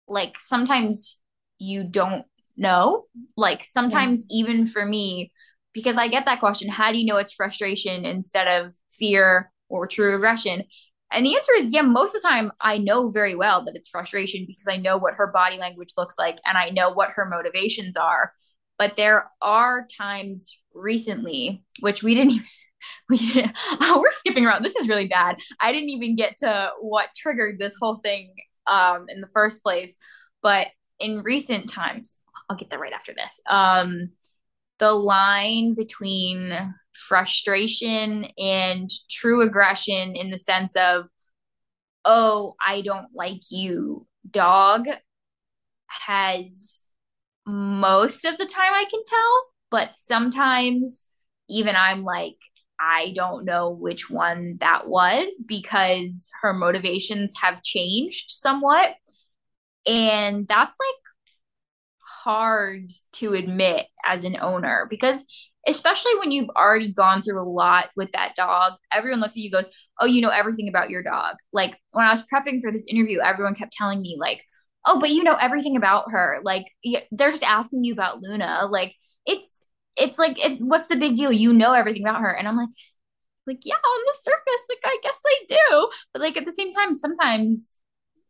like, 0.07 0.39
sometimes 0.39 1.19
you 1.59 1.83
don't 1.83 2.27
know. 2.59 3.07
Like, 3.39 3.65
sometimes, 3.65 4.27
yeah. 4.29 4.41
even 4.41 4.67
for 4.67 4.85
me, 4.85 5.33
because 5.73 5.97
I 5.97 6.09
get 6.09 6.25
that 6.27 6.41
question 6.41 6.69
how 6.69 6.93
do 6.93 6.99
you 6.99 7.07
know 7.07 7.17
it's 7.17 7.33
frustration 7.33 8.05
instead 8.05 8.49
of 8.49 8.75
fear 8.91 9.53
or 9.69 9.87
true 9.87 10.15
aggression? 10.15 10.65
And 11.11 11.25
the 11.25 11.37
answer 11.37 11.53
is 11.57 11.71
yeah, 11.71 11.83
most 11.83 12.15
of 12.15 12.23
the 12.23 12.29
time 12.29 12.53
I 12.61 12.79
know 12.79 13.11
very 13.11 13.35
well 13.35 13.65
that 13.65 13.77
it's 13.77 13.89
frustration 13.89 14.45
because 14.47 14.67
I 14.69 14.77
know 14.77 14.99
what 14.99 15.15
her 15.15 15.29
body 15.29 15.59
language 15.59 15.95
looks 15.97 16.17
like 16.19 16.39
and 16.45 16.59
I 16.59 16.71
know 16.71 16.91
what 16.91 17.13
her 17.13 17.25
motivations 17.25 17.97
are. 17.97 18.33
But 18.79 18.97
there 18.97 19.31
are 19.43 19.87
times 19.97 20.61
recently, 20.75 21.65
which 21.81 22.03
we 22.03 22.15
didn't 22.15 22.33
even 22.33 22.47
we 23.09 23.17
didn't, 23.19 23.57
oh, 23.81 24.01
we're 24.01 24.13
skipping 24.13 24.47
around. 24.47 24.65
This 24.65 24.77
is 24.77 24.89
really 24.89 25.09
bad. 25.09 25.39
I 25.61 25.73
didn't 25.73 25.91
even 25.91 26.17
get 26.17 26.37
to 26.39 26.71
what 26.81 27.09
triggered 27.17 27.59
this 27.59 27.75
whole 27.81 27.97
thing 27.97 28.35
um, 28.67 29.07
in 29.09 29.21
the 29.21 29.29
first 29.29 29.63
place. 29.63 29.97
But 30.43 30.69
in 31.01 31.23
recent 31.23 31.71
times, 31.71 32.17
I'll 32.49 32.57
get 32.57 32.71
that 32.71 32.81
right 32.81 32.93
after 32.93 33.13
this. 33.15 33.41
Um, 33.49 34.11
the 34.79 34.93
line 34.93 35.75
between 35.75 36.75
frustration 36.95 38.27
and 38.39 38.91
true 39.11 39.43
aggression 39.43 40.15
in 40.15 40.31
the 40.31 40.39
sense 40.39 40.77
of, 40.77 41.07
oh, 42.05 42.55
I 42.65 42.83
don't 42.83 43.09
like 43.15 43.51
you, 43.51 44.07
dog, 44.31 44.87
has 45.87 46.79
most 47.47 48.25
of 48.25 48.37
the 48.37 48.47
time 48.47 48.73
I 48.73 48.85
can 48.91 49.03
tell, 49.07 49.47
but 49.71 49.95
sometimes 49.95 51.05
even 51.49 51.77
I'm 51.77 52.03
like, 52.03 52.37
I 52.81 53.13
don't 53.17 53.45
know 53.45 53.71
which 53.71 54.09
one 54.09 54.59
that 54.61 54.89
was 54.89 55.45
because 55.47 56.31
her 56.43 56.53
motivations 56.53 57.37
have 57.41 57.63
changed 57.63 58.31
somewhat. 58.31 58.95
And 59.87 60.47
that's 60.47 60.77
like 60.79 61.08
hard 62.29 62.93
to 63.15 63.33
admit 63.33 63.87
as 64.05 64.25
an 64.25 64.37
owner 64.39 64.87
because 64.91 65.25
especially 65.67 66.13
when 66.19 66.31
you've 66.31 66.51
already 66.51 66.93
gone 66.93 67.23
through 67.23 67.41
a 67.41 67.43
lot 67.43 67.89
with 67.97 68.13
that 68.13 68.35
dog 68.37 68.75
everyone 68.93 69.19
looks 69.19 69.33
at 69.33 69.39
you 69.39 69.51
goes 69.51 69.71
oh 69.99 70.05
you 70.05 70.21
know 70.21 70.29
everything 70.29 70.69
about 70.69 70.91
your 70.91 71.03
dog. 71.03 71.37
Like 71.55 71.79
when 71.93 72.05
i 72.05 72.11
was 72.11 72.23
prepping 72.27 72.61
for 72.61 72.71
this 72.71 72.85
interview 72.87 73.21
everyone 73.21 73.55
kept 73.55 73.73
telling 73.73 74.03
me 74.03 74.19
like 74.21 74.45
oh 74.85 75.01
but 75.01 75.09
you 75.09 75.25
know 75.25 75.37
everything 75.41 75.79
about 75.79 76.11
her. 76.11 76.41
Like 76.43 76.67
they're 77.11 77.31
just 77.31 77.45
asking 77.45 77.85
you 77.85 77.95
about 77.95 78.21
luna. 78.21 78.69
Like 78.71 78.95
it's 79.25 79.65
it's 79.97 80.19
like 80.19 80.39
it, 80.45 80.61
what's 80.61 80.89
the 80.89 80.97
big 80.97 81.17
deal? 81.17 81.33
You 81.33 81.55
know 81.55 81.73
everything 81.73 82.03
about 82.07 82.21
her. 82.21 82.31
And 82.31 82.47
i'm 82.47 82.59
like 82.59 82.69
like 83.47 83.61
yeah 83.65 83.75
on 83.75 84.03
the 84.05 84.15
surface 84.21 84.67
like 84.69 84.81
i 84.85 84.99
guess 85.03 85.19
i 85.27 85.37
do. 85.49 85.91
But 86.13 86.21
like 86.21 86.37
at 86.37 86.45
the 86.45 86.53
same 86.53 86.75
time 86.75 86.95
sometimes 86.95 87.79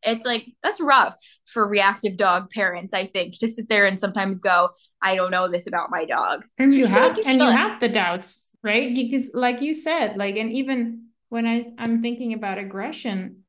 it's 0.02 0.24
like 0.24 0.46
that's 0.62 0.80
rough 0.80 1.16
for 1.46 1.66
reactive 1.66 2.16
dog 2.16 2.50
parents 2.50 2.94
i 2.94 3.06
think 3.06 3.38
to 3.38 3.48
sit 3.48 3.68
there 3.68 3.86
and 3.86 3.98
sometimes 3.98 4.40
go 4.40 4.68
i 5.02 5.16
don't 5.16 5.30
know 5.30 5.48
this 5.48 5.66
about 5.66 5.90
my 5.90 6.04
dog. 6.04 6.44
And 6.58 6.74
you 6.74 6.86
have 6.86 7.16
like 7.16 7.26
and 7.26 7.40
you 7.40 7.48
have 7.48 7.80
the 7.80 7.88
doubts 7.88 8.48
right? 8.62 8.94
Because 8.94 9.30
like 9.34 9.62
you 9.62 9.72
said 9.72 10.16
like 10.16 10.36
and 10.36 10.52
even 10.52 11.06
when 11.28 11.46
i 11.46 11.66
i'm 11.78 12.02
thinking 12.02 12.32
about 12.32 12.58
aggression 12.58 13.44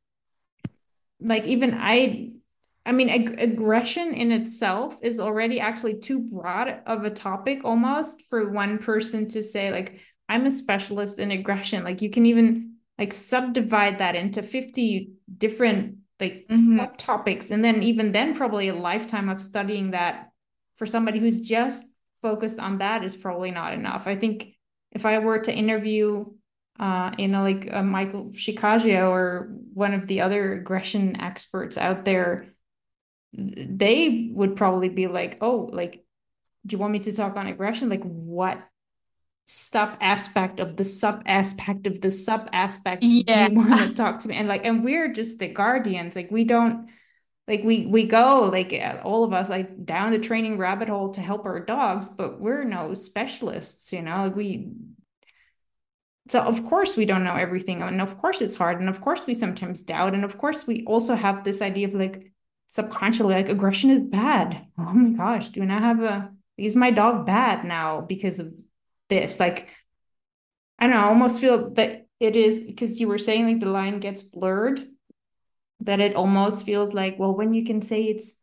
like 1.19 1.45
even 1.45 1.73
i 1.73 2.31
I 2.85 2.91
mean, 2.91 3.09
ag- 3.09 3.39
aggression 3.39 4.13
in 4.13 4.31
itself 4.31 4.97
is 5.03 5.19
already 5.19 5.59
actually 5.59 5.99
too 5.99 6.21
broad 6.21 6.79
of 6.87 7.03
a 7.03 7.11
topic 7.11 7.63
almost 7.63 8.23
for 8.29 8.49
one 8.49 8.79
person 8.79 9.27
to 9.29 9.43
say, 9.43 9.71
like, 9.71 9.99
I'm 10.27 10.47
a 10.47 10.49
specialist 10.49 11.19
in 11.19 11.29
aggression. 11.29 11.83
Like, 11.83 12.01
you 12.01 12.09
can 12.09 12.25
even 12.25 12.77
like 12.97 13.13
subdivide 13.13 13.99
that 13.99 14.15
into 14.15 14.41
50 14.41 15.11
different 15.37 15.97
like 16.19 16.47
mm-hmm. 16.49 16.79
subtopics. 16.79 17.51
And 17.51 17.63
then, 17.63 17.83
even 17.83 18.11
then, 18.11 18.35
probably 18.35 18.69
a 18.69 18.75
lifetime 18.75 19.29
of 19.29 19.41
studying 19.41 19.91
that 19.91 20.31
for 20.77 20.85
somebody 20.85 21.19
who's 21.19 21.41
just 21.41 21.85
focused 22.21 22.59
on 22.59 22.79
that 22.79 23.03
is 23.03 23.15
probably 23.15 23.51
not 23.51 23.73
enough. 23.73 24.07
I 24.07 24.15
think 24.15 24.55
if 24.91 25.05
I 25.05 25.19
were 25.19 25.39
to 25.39 25.53
interview 25.53 26.25
uh, 26.79 27.11
you 27.17 27.27
know, 27.27 27.43
like 27.43 27.67
uh, 27.71 27.83
Michael 27.83 28.29
Shikashio 28.29 29.09
or 29.09 29.49
one 29.73 29.93
of 29.93 30.07
the 30.07 30.21
other 30.21 30.53
aggression 30.53 31.19
experts 31.19 31.77
out 31.77 32.05
there, 32.05 32.53
they 33.33 34.29
would 34.31 34.55
probably 34.55 34.87
be 34.87 35.07
like, 35.07 35.39
oh, 35.41 35.69
like, 35.73 36.05
do 36.65 36.73
you 36.73 36.77
want 36.77 36.93
me 36.93 36.99
to 36.99 37.13
talk 37.13 37.35
on 37.35 37.47
aggression? 37.47 37.89
Like, 37.89 38.03
what 38.03 38.61
sub 39.51 39.97
aspect 39.99 40.59
of 40.59 40.77
the 40.77 40.83
sub 40.83 41.23
aspect 41.25 41.87
of 41.87 42.01
the 42.01 42.11
sub 42.11 42.47
aspect 42.53 43.01
yeah. 43.01 43.47
do 43.47 43.55
you 43.55 43.59
want 43.59 43.89
to 43.89 43.93
talk 43.95 44.19
to 44.19 44.27
me? 44.27 44.35
And 44.35 44.47
like, 44.47 44.63
and 44.63 44.83
we're 44.83 45.11
just 45.11 45.39
the 45.39 45.47
guardians. 45.47 46.15
Like, 46.15 46.29
we 46.29 46.43
don't 46.43 46.87
like 47.47 47.63
we 47.63 47.87
we 47.87 48.03
go 48.03 48.47
like 48.51 48.71
uh, 48.71 48.99
all 49.03 49.23
of 49.23 49.33
us 49.33 49.49
like 49.49 49.83
down 49.83 50.11
the 50.11 50.19
training 50.19 50.59
rabbit 50.59 50.87
hole 50.87 51.09
to 51.13 51.19
help 51.19 51.45
our 51.45 51.59
dogs 51.59 52.07
but 52.07 52.39
we're 52.39 52.63
no 52.63 52.93
specialists 52.93 53.91
you 53.91 54.03
know 54.03 54.25
like 54.25 54.35
we 54.35 54.71
so 56.27 56.41
of 56.41 56.63
course 56.67 56.95
we 56.95 57.05
don't 57.05 57.23
know 57.23 57.33
everything 57.33 57.81
and 57.81 58.01
of 58.01 58.19
course 58.19 58.43
it's 58.43 58.55
hard 58.55 58.79
and 58.79 58.87
of 58.87 59.01
course 59.01 59.25
we 59.25 59.33
sometimes 59.33 59.81
doubt 59.81 60.13
and 60.13 60.23
of 60.23 60.37
course 60.37 60.67
we 60.67 60.85
also 60.85 61.15
have 61.15 61.43
this 61.43 61.59
idea 61.63 61.87
of 61.87 61.95
like 61.95 62.31
subconsciously 62.67 63.33
like 63.33 63.49
aggression 63.49 63.89
is 63.89 64.01
bad 64.01 64.67
oh 64.77 64.93
my 64.93 65.17
gosh 65.17 65.49
do 65.49 65.63
I 65.63 65.65
have 65.65 66.03
a 66.03 66.31
is 66.55 66.75
my 66.75 66.91
dog 66.91 67.25
bad 67.25 67.65
now 67.65 68.01
because 68.01 68.37
of 68.37 68.53
this 69.09 69.39
like 69.39 69.73
i 70.77 70.87
don't 70.87 70.95
know 70.95 71.01
i 71.01 71.07
almost 71.07 71.41
feel 71.41 71.71
that 71.71 72.05
it 72.19 72.35
is 72.35 72.59
because 72.59 72.99
you 72.99 73.07
were 73.07 73.17
saying 73.17 73.45
like 73.45 73.59
the 73.59 73.69
line 73.69 73.99
gets 73.99 74.23
blurred 74.23 74.85
that 75.81 75.99
it 75.99 76.15
almost 76.15 76.65
feels 76.65 76.93
like 76.93 77.17
well 77.17 77.35
when 77.35 77.53
you 77.53 77.65
can 77.65 77.81
say 77.81 78.03
it's 78.03 78.35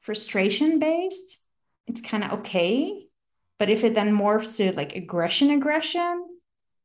frustration 0.00 0.78
based 0.78 1.40
it's 1.86 2.00
kind 2.00 2.24
of 2.24 2.40
okay. 2.40 3.06
But 3.58 3.70
if 3.70 3.84
it 3.84 3.94
then 3.94 4.16
morphs 4.16 4.56
to 4.56 4.74
like 4.74 4.96
aggression 4.96 5.50
aggression 5.50 6.26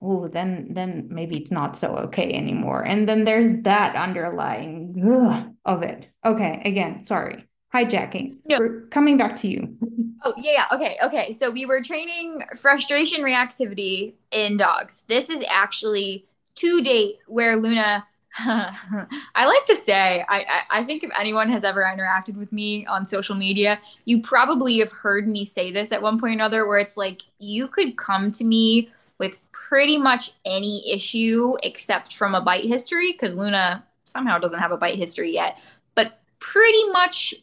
oh 0.02 0.30
then 0.30 0.74
then 0.74 1.08
maybe 1.10 1.38
it's 1.38 1.52
not 1.52 1.76
so 1.76 1.96
okay 1.98 2.32
anymore. 2.34 2.86
And 2.86 3.08
then 3.08 3.26
there's 3.26 3.64
that 3.64 3.96
underlying 3.96 4.96
ugh, 5.04 5.52
of 5.66 5.84
it. 5.84 6.08
Okay 6.24 6.62
again 6.64 7.04
sorry 7.04 7.49
hijacking. 7.74 8.38
No. 8.46 8.60
we're 8.60 8.82
coming 8.88 9.18
back 9.18 9.36
to 9.36 9.48
you. 9.48 9.78
Oh 10.22 10.34
yeah 10.38 10.66
okay 10.74 10.98
okay. 11.02 11.32
So 11.32 11.50
we 11.50 11.66
were 11.66 11.82
training 11.82 12.44
frustration 12.58 13.22
reactivity 13.22 14.16
in 14.32 14.58
dogs. 14.58 15.04
This 15.08 15.30
is 15.30 15.46
actually 15.48 16.26
to 16.56 16.82
date 16.82 17.20
where 17.28 17.56
luna 17.56 18.06
I 18.38 19.46
like 19.46 19.66
to 19.66 19.76
say, 19.76 20.24
I, 20.30 20.40
I, 20.40 20.80
I, 20.80 20.84
think 20.84 21.04
if 21.04 21.12
anyone 21.20 21.50
has 21.50 21.64
ever 21.64 21.82
interacted 21.82 22.38
with 22.38 22.52
me 22.54 22.86
on 22.86 23.06
social 23.06 23.36
media, 23.36 23.80
you 24.06 24.22
probably 24.22 24.78
have 24.80 24.92
heard 24.92 25.28
me 25.28 25.46
say 25.46 25.72
this 25.72 25.92
at 25.92 26.02
one 26.02 26.20
point 26.20 26.32
or 26.32 26.36
another, 26.36 26.68
where 26.68 26.78
it's 26.78 26.96
like 26.96 27.24
you 27.40 27.68
could 27.68 27.98
come 27.98 28.32
to 28.34 28.46
me 28.46 28.90
with 29.18 29.36
pretty 29.52 29.98
much 29.98 30.34
any 30.46 30.90
issue 30.90 31.56
except 31.64 32.16
from 32.16 32.36
a 32.36 32.42
bite 32.42 32.66
history 32.66 33.12
because 33.12 33.36
Luna 33.36 33.84
somehow 34.06 34.38
doesn't 34.38 34.60
have 34.60 34.72
a 34.72 34.78
bite 34.78 34.96
history 34.96 35.34
yet, 35.34 35.60
but 35.96 36.20
pretty 36.40 36.88
much 36.92 37.34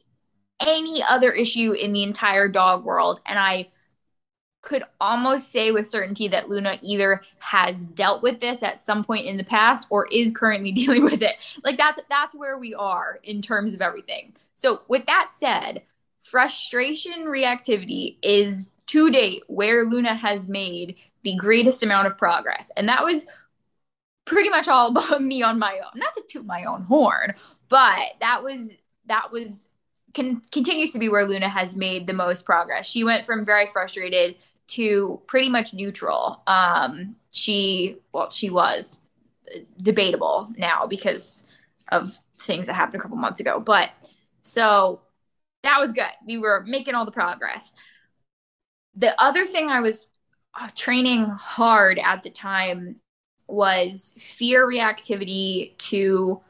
any 0.60 1.02
other 1.02 1.32
issue 1.32 1.72
in 1.72 1.92
the 1.92 2.02
entire 2.02 2.48
dog 2.48 2.84
world. 2.84 3.20
And 3.26 3.38
I 3.38 3.68
could 4.62 4.82
almost 5.00 5.52
say 5.52 5.70
with 5.70 5.86
certainty 5.86 6.26
that 6.26 6.48
Luna 6.48 6.78
either 6.82 7.22
has 7.38 7.84
dealt 7.84 8.22
with 8.22 8.40
this 8.40 8.64
at 8.64 8.82
some 8.82 9.04
point 9.04 9.24
in 9.24 9.36
the 9.36 9.44
past 9.44 9.86
or 9.90 10.08
is 10.10 10.32
currently 10.34 10.72
dealing 10.72 11.04
with 11.04 11.22
it. 11.22 11.36
Like 11.64 11.78
that's 11.78 12.00
that's 12.10 12.34
where 12.34 12.58
we 12.58 12.74
are 12.74 13.20
in 13.22 13.40
terms 13.40 13.74
of 13.74 13.80
everything. 13.80 14.34
So 14.54 14.82
with 14.88 15.06
that 15.06 15.30
said, 15.34 15.82
frustration 16.22 17.26
reactivity 17.26 18.16
is 18.22 18.70
to 18.86 19.10
date 19.10 19.44
where 19.46 19.84
Luna 19.84 20.14
has 20.14 20.48
made 20.48 20.96
the 21.22 21.36
greatest 21.36 21.82
amount 21.82 22.08
of 22.08 22.18
progress. 22.18 22.70
And 22.76 22.88
that 22.88 23.04
was 23.04 23.26
pretty 24.24 24.48
much 24.48 24.66
all 24.66 24.88
about 24.96 25.22
me 25.22 25.42
on 25.42 25.58
my 25.58 25.78
own. 25.78 25.92
Not 25.94 26.14
to 26.14 26.24
toot 26.28 26.44
my 26.44 26.64
own 26.64 26.82
horn, 26.82 27.34
but 27.68 28.14
that 28.20 28.42
was 28.42 28.74
that 29.06 29.30
was 29.30 29.68
con- 30.16 30.42
continues 30.50 30.92
to 30.92 30.98
be 30.98 31.08
where 31.08 31.26
Luna 31.26 31.48
has 31.48 31.76
made 31.76 32.06
the 32.06 32.12
most 32.12 32.44
progress. 32.44 32.88
She 32.88 33.04
went 33.04 33.26
from 33.26 33.44
very 33.44 33.66
frustrated 33.66 34.36
to 34.68 35.20
pretty 35.26 35.48
much 35.48 35.74
neutral. 35.74 36.42
Um, 36.46 37.16
she 37.30 37.98
well, 38.12 38.30
she 38.30 38.50
was 38.50 38.98
debatable 39.80 40.48
now 40.56 40.86
because 40.86 41.44
of 41.92 42.18
things 42.38 42.66
that 42.66 42.74
happened 42.74 43.00
a 43.00 43.02
couple 43.02 43.16
months 43.16 43.40
ago. 43.40 43.60
But 43.60 43.90
so 44.42 45.00
that 45.62 45.78
was 45.78 45.92
good. 45.92 46.10
We 46.26 46.38
were 46.38 46.64
making 46.66 46.94
all 46.94 47.04
the 47.04 47.12
progress. 47.12 47.72
The 48.96 49.20
other 49.22 49.44
thing 49.44 49.68
I 49.68 49.80
was 49.80 50.06
uh, 50.58 50.68
training 50.74 51.26
hard 51.26 51.98
at 52.02 52.22
the 52.22 52.30
time 52.30 52.96
was 53.46 54.14
fear 54.18 54.66
reactivity 54.66 55.76
to 55.78 56.40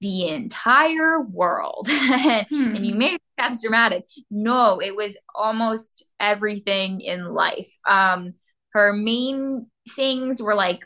the 0.00 0.28
entire 0.28 1.20
world. 1.20 1.88
hmm. 1.90 2.42
And 2.76 2.86
you 2.86 2.94
may 2.94 3.08
think 3.10 3.22
that's 3.38 3.62
dramatic. 3.62 4.04
No, 4.30 4.80
it 4.80 4.94
was 4.94 5.16
almost 5.34 6.04
everything 6.20 7.00
in 7.00 7.32
life. 7.34 7.74
Um, 7.88 8.34
her 8.72 8.92
main 8.92 9.66
things 9.90 10.42
were 10.42 10.54
like 10.54 10.80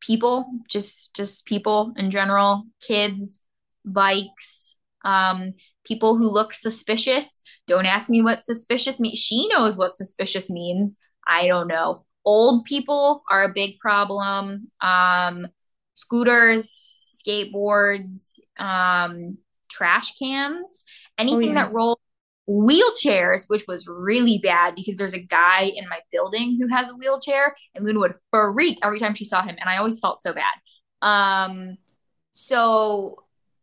people, 0.00 0.46
just 0.68 1.14
just 1.14 1.44
people 1.46 1.92
in 1.96 2.10
general, 2.10 2.64
kids, 2.80 3.40
bikes, 3.84 4.76
um, 5.04 5.54
people 5.84 6.16
who 6.16 6.28
look 6.28 6.54
suspicious. 6.54 7.42
Don't 7.66 7.86
ask 7.86 8.08
me 8.08 8.22
what 8.22 8.44
suspicious 8.44 9.00
means. 9.00 9.18
She 9.18 9.48
knows 9.48 9.76
what 9.76 9.96
suspicious 9.96 10.50
means. 10.50 10.96
I 11.26 11.46
don't 11.46 11.68
know. 11.68 12.04
Old 12.24 12.64
people 12.64 13.22
are 13.30 13.44
a 13.44 13.52
big 13.52 13.78
problem. 13.78 14.70
Um, 14.80 15.48
scooters, 15.94 17.00
skateboards, 17.26 18.38
um, 18.58 19.38
trash 19.70 20.18
cans, 20.18 20.84
anything 21.18 21.50
oh, 21.50 21.52
yeah. 21.52 21.64
that 21.64 21.72
rolls 21.72 21.98
wheelchairs, 22.48 23.48
which 23.48 23.64
was 23.68 23.86
really 23.86 24.38
bad 24.38 24.74
because 24.74 24.96
there's 24.96 25.14
a 25.14 25.20
guy 25.20 25.62
in 25.62 25.88
my 25.88 26.00
building 26.10 26.58
who 26.60 26.66
has 26.68 26.90
a 26.90 26.94
wheelchair, 26.94 27.54
and 27.74 27.84
Luna 27.84 28.00
would 28.00 28.14
freak 28.30 28.78
every 28.82 28.98
time 28.98 29.14
she 29.14 29.24
saw 29.24 29.42
him, 29.42 29.56
and 29.60 29.68
I 29.68 29.76
always 29.78 30.00
felt 30.00 30.22
so 30.22 30.32
bad. 30.32 30.54
Um, 31.00 31.78
so 32.32 33.22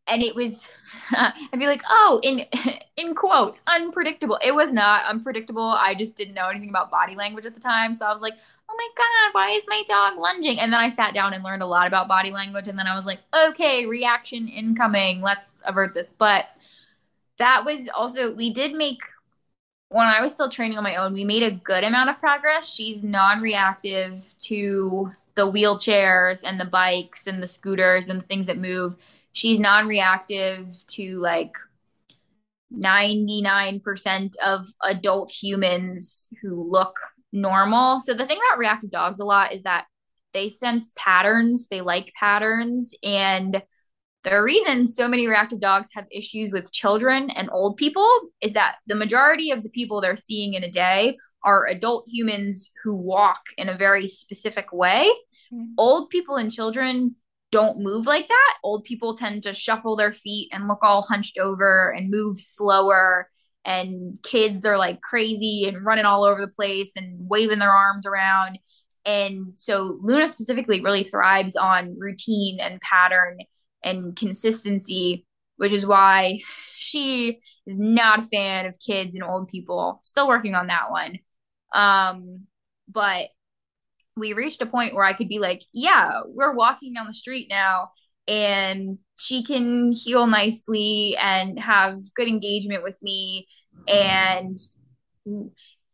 and 0.09 0.23
it 0.23 0.35
was 0.35 0.69
i'd 1.11 1.59
be 1.59 1.67
like 1.67 1.81
oh 1.89 2.19
in 2.23 2.45
in 2.97 3.15
quotes 3.15 3.61
unpredictable 3.67 4.39
it 4.43 4.53
was 4.53 4.73
not 4.73 5.05
unpredictable 5.05 5.75
i 5.79 5.93
just 5.93 6.17
didn't 6.17 6.33
know 6.33 6.49
anything 6.49 6.69
about 6.69 6.91
body 6.91 7.15
language 7.15 7.45
at 7.45 7.55
the 7.55 7.61
time 7.61 7.95
so 7.95 8.05
i 8.05 8.11
was 8.11 8.21
like 8.21 8.33
oh 8.69 8.75
my 8.77 8.87
god 8.95 9.33
why 9.33 9.51
is 9.51 9.65
my 9.67 9.83
dog 9.87 10.17
lunging? 10.17 10.59
And 10.59 10.71
then 10.71 10.79
i 10.79 10.89
sat 10.89 11.13
down 11.13 11.33
and 11.33 11.43
learned 11.43 11.63
a 11.63 11.67
lot 11.67 11.87
about 11.87 12.07
body 12.07 12.31
language 12.31 12.67
and 12.67 12.77
then 12.77 12.87
i 12.87 12.95
was 12.95 13.05
like 13.05 13.19
okay 13.45 13.85
reaction 13.85 14.47
incoming. 14.47 15.21
Let's 15.21 15.61
avert 15.65 15.93
this. 15.93 16.13
But 16.17 16.49
that 17.37 17.63
was 17.65 17.89
also 17.95 18.33
we 18.33 18.51
did 18.51 18.73
make 18.73 19.01
when 19.89 20.07
i 20.07 20.21
was 20.21 20.33
still 20.33 20.49
training 20.49 20.77
on 20.77 20.83
my 20.83 20.97
own 20.97 21.13
we 21.13 21.23
made 21.23 21.43
a 21.43 21.51
good 21.51 21.83
amount 21.83 22.09
of 22.09 22.19
progress. 22.19 22.73
She's 22.73 23.03
non-reactive 23.03 24.33
to 24.41 25.11
the 25.35 25.49
wheelchairs 25.49 26.43
and 26.45 26.59
the 26.59 26.65
bikes 26.65 27.27
and 27.27 27.41
the 27.41 27.47
scooters 27.47 28.09
and 28.09 28.19
the 28.19 28.25
things 28.25 28.45
that 28.47 28.57
move. 28.57 28.95
She's 29.31 29.59
non-reactive 29.59 30.85
to 30.87 31.19
like 31.19 31.55
99% 32.75 34.35
of 34.45 34.67
adult 34.83 35.31
humans 35.31 36.27
who 36.41 36.69
look 36.69 36.99
normal. 37.31 38.01
So 38.01 38.13
the 38.13 38.25
thing 38.25 38.37
about 38.37 38.59
reactive 38.59 38.91
dogs 38.91 39.19
a 39.19 39.25
lot 39.25 39.53
is 39.53 39.63
that 39.63 39.85
they 40.33 40.49
sense 40.49 40.91
patterns, 40.95 41.67
they 41.69 41.81
like 41.81 42.13
patterns 42.19 42.93
and 43.03 43.61
the 44.23 44.41
reason 44.41 44.85
so 44.85 45.07
many 45.07 45.27
reactive 45.27 45.61
dogs 45.61 45.91
have 45.93 46.05
issues 46.11 46.51
with 46.51 46.73
children 46.73 47.29
and 47.29 47.49
old 47.51 47.77
people 47.77 48.07
is 48.41 48.53
that 48.53 48.75
the 48.85 48.95
majority 48.95 49.51
of 49.51 49.63
the 49.63 49.69
people 49.69 50.01
they're 50.01 50.17
seeing 50.17 50.55
in 50.55 50.63
a 50.63 50.71
day 50.71 51.17
are 51.43 51.67
adult 51.67 52.05
humans 52.07 52.71
who 52.83 52.93
walk 52.93 53.39
in 53.57 53.69
a 53.69 53.77
very 53.77 54.07
specific 54.07 54.73
way. 54.73 55.09
Mm-hmm. 55.53 55.73
Old 55.77 56.09
people 56.09 56.35
and 56.35 56.51
children 56.51 57.15
don't 57.51 57.79
move 57.79 58.05
like 58.05 58.27
that. 58.27 58.57
Old 58.61 58.83
people 58.83 59.15
tend 59.15 59.43
to 59.43 59.53
shuffle 59.53 59.95
their 59.95 60.11
feet 60.11 60.49
and 60.51 60.67
look 60.67 60.79
all 60.81 61.01
hunched 61.01 61.37
over 61.37 61.91
and 61.91 62.11
move 62.11 62.39
slower. 62.39 63.29
And 63.65 64.17
kids 64.23 64.65
are 64.65 64.77
like 64.77 65.01
crazy 65.01 65.65
and 65.67 65.85
running 65.85 66.05
all 66.05 66.23
over 66.23 66.41
the 66.41 66.47
place 66.47 66.95
and 66.95 67.29
waving 67.29 67.59
their 67.59 67.71
arms 67.71 68.05
around. 68.05 68.57
And 69.05 69.53
so 69.55 69.97
Luna 70.01 70.27
specifically 70.27 70.81
really 70.81 71.03
thrives 71.03 71.55
on 71.55 71.97
routine 71.97 72.59
and 72.59 72.81
pattern 72.81 73.39
and 73.83 74.15
consistency, 74.15 75.25
which 75.57 75.71
is 75.71 75.85
why 75.85 76.41
she 76.73 77.39
is 77.65 77.79
not 77.79 78.19
a 78.19 78.23
fan 78.23 78.65
of 78.65 78.79
kids 78.79 79.15
and 79.15 79.23
old 79.23 79.47
people. 79.49 79.99
Still 80.03 80.27
working 80.27 80.55
on 80.55 80.67
that 80.67 80.91
one. 80.91 81.19
Um, 81.73 82.47
but 82.87 83.29
we 84.15 84.33
reached 84.33 84.61
a 84.61 84.65
point 84.65 84.95
where 84.95 85.05
I 85.05 85.13
could 85.13 85.29
be 85.29 85.39
like, 85.39 85.61
yeah, 85.73 86.21
we're 86.25 86.53
walking 86.53 86.93
down 86.93 87.07
the 87.07 87.13
street 87.13 87.47
now 87.49 87.91
and 88.29 88.99
she 89.17 89.43
can 89.43 89.91
heel 89.91 90.27
nicely 90.27 91.17
and 91.19 91.59
have 91.59 91.97
good 92.15 92.27
engagement 92.27 92.83
with 92.83 92.95
me 93.01 93.47
and 93.87 94.57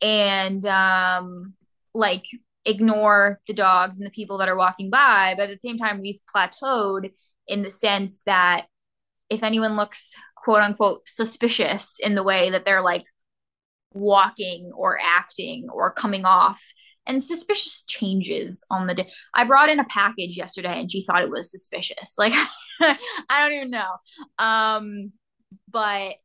and 0.02 0.66
um 0.66 1.54
like 1.94 2.26
ignore 2.66 3.40
the 3.48 3.54
dogs 3.54 3.98
and 3.98 4.06
the 4.06 4.12
people 4.12 4.40
that 4.40 4.50
are 4.50 4.58
walking 4.58 4.90
by. 4.90 5.34
But 5.38 5.50
at 5.50 5.62
the 5.62 5.68
same 5.68 5.78
time 5.78 6.02
we've 6.02 6.20
plateaued 6.36 7.12
in 7.48 7.62
the 7.62 7.72
sense 7.72 8.24
that 8.24 8.66
if 9.30 9.42
anyone 9.42 9.78
looks 9.78 10.14
quote 10.36 10.62
unquote 10.62 11.08
suspicious 11.08 12.00
in 12.04 12.16
the 12.16 12.24
way 12.24 12.50
that 12.50 12.66
they're 12.66 12.84
like 12.84 13.06
walking 13.94 14.72
or 14.76 15.00
acting 15.02 15.70
or 15.72 15.90
coming 15.90 16.26
off 16.26 16.62
and 17.08 17.22
suspicious 17.22 17.84
changes 17.84 18.64
on 18.70 18.88
the 18.88 18.96
day. 18.96 19.12
I 19.34 19.44
brought 19.44 19.70
in 19.70 19.80
a 19.80 19.86
package 19.86 20.38
yesterday 20.38 20.80
and 20.80 20.92
she 20.92 21.04
thought 21.04 21.24
it 21.24 21.30
was 21.30 21.52
suspicious. 21.52 22.16
Like 22.18 22.34
I 22.82 22.98
don't 23.30 23.54
even 23.54 23.72
know. 23.72 23.92
Um 24.40 25.12
but 25.70 26.16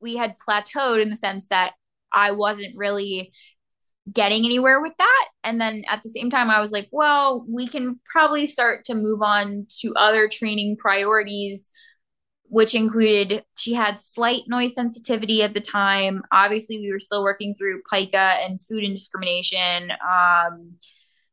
we 0.00 0.16
had 0.16 0.36
plateaued 0.38 1.02
in 1.02 1.10
the 1.10 1.16
sense 1.16 1.48
that 1.48 1.72
I 2.12 2.32
wasn't 2.32 2.76
really 2.76 3.32
getting 4.12 4.44
anywhere 4.44 4.80
with 4.80 4.94
that. 4.98 5.28
And 5.44 5.60
then 5.60 5.84
at 5.88 6.02
the 6.02 6.08
same 6.08 6.30
time, 6.30 6.50
I 6.50 6.60
was 6.60 6.72
like, 6.72 6.88
well, 6.90 7.44
we 7.48 7.68
can 7.68 8.00
probably 8.10 8.46
start 8.46 8.84
to 8.86 8.94
move 8.94 9.22
on 9.22 9.66
to 9.80 9.94
other 9.94 10.28
training 10.28 10.76
priorities, 10.76 11.70
which 12.52 12.74
included 12.74 13.42
she 13.56 13.72
had 13.72 13.98
slight 13.98 14.42
noise 14.46 14.74
sensitivity 14.74 15.42
at 15.42 15.54
the 15.54 15.60
time. 15.60 16.22
Obviously, 16.30 16.78
we 16.78 16.92
were 16.92 17.00
still 17.00 17.22
working 17.22 17.54
through 17.54 17.80
pica 17.90 18.18
and 18.18 18.60
food 18.60 18.84
indiscrimination. 18.84 19.90
Um, 19.90 20.74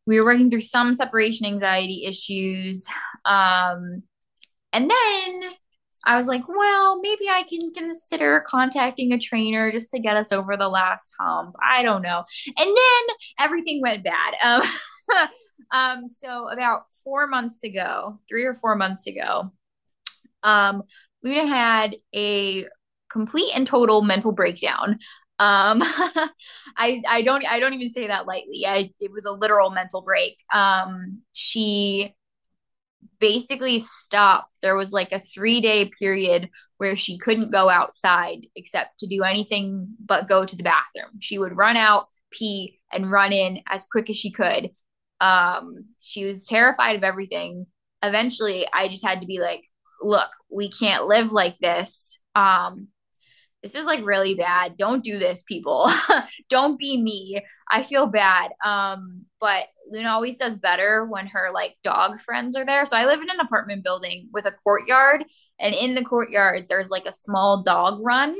we 0.05 0.17
were 0.17 0.25
working 0.25 0.49
through 0.49 0.61
some 0.61 0.95
separation 0.95 1.45
anxiety 1.45 2.05
issues. 2.05 2.87
Um, 3.25 4.03
and 4.71 4.89
then 4.89 5.51
I 6.05 6.15
was 6.15 6.27
like, 6.27 6.47
well, 6.47 7.01
maybe 7.01 7.27
I 7.29 7.43
can 7.43 7.73
consider 7.73 8.41
contacting 8.47 9.11
a 9.11 9.19
trainer 9.19 9.73
just 9.73 9.91
to 9.91 9.99
get 9.99 10.15
us 10.15 10.31
over 10.31 10.55
the 10.55 10.69
last 10.69 11.13
hump. 11.19 11.53
I 11.61 11.83
don't 11.83 12.01
know. 12.01 12.23
And 12.47 12.55
then 12.57 13.15
everything 13.41 13.81
went 13.81 14.05
bad. 14.05 14.35
Um, 14.41 15.27
um, 15.71 16.07
so 16.07 16.47
about 16.47 16.83
four 17.03 17.27
months 17.27 17.65
ago, 17.65 18.21
three 18.29 18.45
or 18.45 18.55
four 18.55 18.77
months 18.77 19.05
ago, 19.05 19.51
um, 20.43 20.83
Luna 21.23 21.45
had 21.45 21.95
a 22.15 22.65
complete 23.11 23.51
and 23.55 23.67
total 23.67 24.01
mental 24.01 24.31
breakdown. 24.31 24.99
Um, 25.39 25.81
I 26.77 27.01
I 27.07 27.21
don't 27.23 27.45
I 27.47 27.59
don't 27.59 27.73
even 27.73 27.91
say 27.91 28.07
that 28.07 28.27
lightly. 28.27 28.65
I 28.67 28.91
it 28.99 29.11
was 29.11 29.25
a 29.25 29.31
literal 29.31 29.69
mental 29.69 30.01
break. 30.01 30.37
Um, 30.53 31.21
she 31.33 32.15
basically 33.19 33.79
stopped. 33.79 34.51
There 34.61 34.75
was 34.75 34.91
like 34.91 35.11
a 35.11 35.19
three 35.19 35.61
day 35.61 35.91
period 35.99 36.49
where 36.77 36.95
she 36.95 37.17
couldn't 37.17 37.51
go 37.51 37.69
outside 37.69 38.45
except 38.55 38.99
to 38.99 39.07
do 39.07 39.23
anything 39.23 39.89
but 40.03 40.27
go 40.27 40.45
to 40.45 40.55
the 40.55 40.63
bathroom. 40.63 41.19
She 41.19 41.37
would 41.37 41.55
run 41.57 41.75
out, 41.75 42.07
pee, 42.31 42.79
and 42.91 43.11
run 43.11 43.33
in 43.33 43.61
as 43.69 43.85
quick 43.91 44.09
as 44.09 44.17
she 44.17 44.31
could. 44.31 44.71
Um, 45.19 45.85
she 45.99 46.25
was 46.25 46.45
terrified 46.45 46.95
of 46.95 47.03
everything. 47.03 47.65
Eventually, 48.01 48.65
I 48.71 48.87
just 48.87 49.05
had 49.05 49.19
to 49.21 49.27
be 49.27 49.39
like, 49.41 49.65
look, 50.01 50.29
we 50.49 50.69
can't 50.69 51.07
live 51.07 51.31
like 51.31 51.57
this. 51.57 52.19
Um, 52.35 52.87
this 53.61 53.75
is 53.75 53.85
like 53.85 54.05
really 54.05 54.35
bad. 54.35 54.77
Don't 54.77 55.03
do 55.03 55.19
this, 55.19 55.43
people. 55.43 55.89
Don't 56.49 56.79
be 56.79 57.01
me. 57.01 57.41
I 57.69 57.83
feel 57.83 58.07
bad. 58.07 58.51
Um, 58.63 59.25
but 59.39 59.67
Luna 59.91 60.09
always 60.09 60.37
does 60.37 60.57
better 60.57 61.05
when 61.05 61.27
her 61.27 61.49
like 61.53 61.75
dog 61.83 62.19
friends 62.21 62.55
are 62.55 62.65
there. 62.65 62.85
So 62.85 62.95
I 62.95 63.05
live 63.05 63.21
in 63.21 63.29
an 63.29 63.39
apartment 63.39 63.83
building 63.83 64.29
with 64.31 64.45
a 64.45 64.55
courtyard, 64.63 65.25
and 65.59 65.75
in 65.75 65.95
the 65.95 66.05
courtyard 66.05 66.67
there's 66.69 66.89
like 66.89 67.05
a 67.05 67.11
small 67.11 67.63
dog 67.63 67.99
run. 68.01 68.35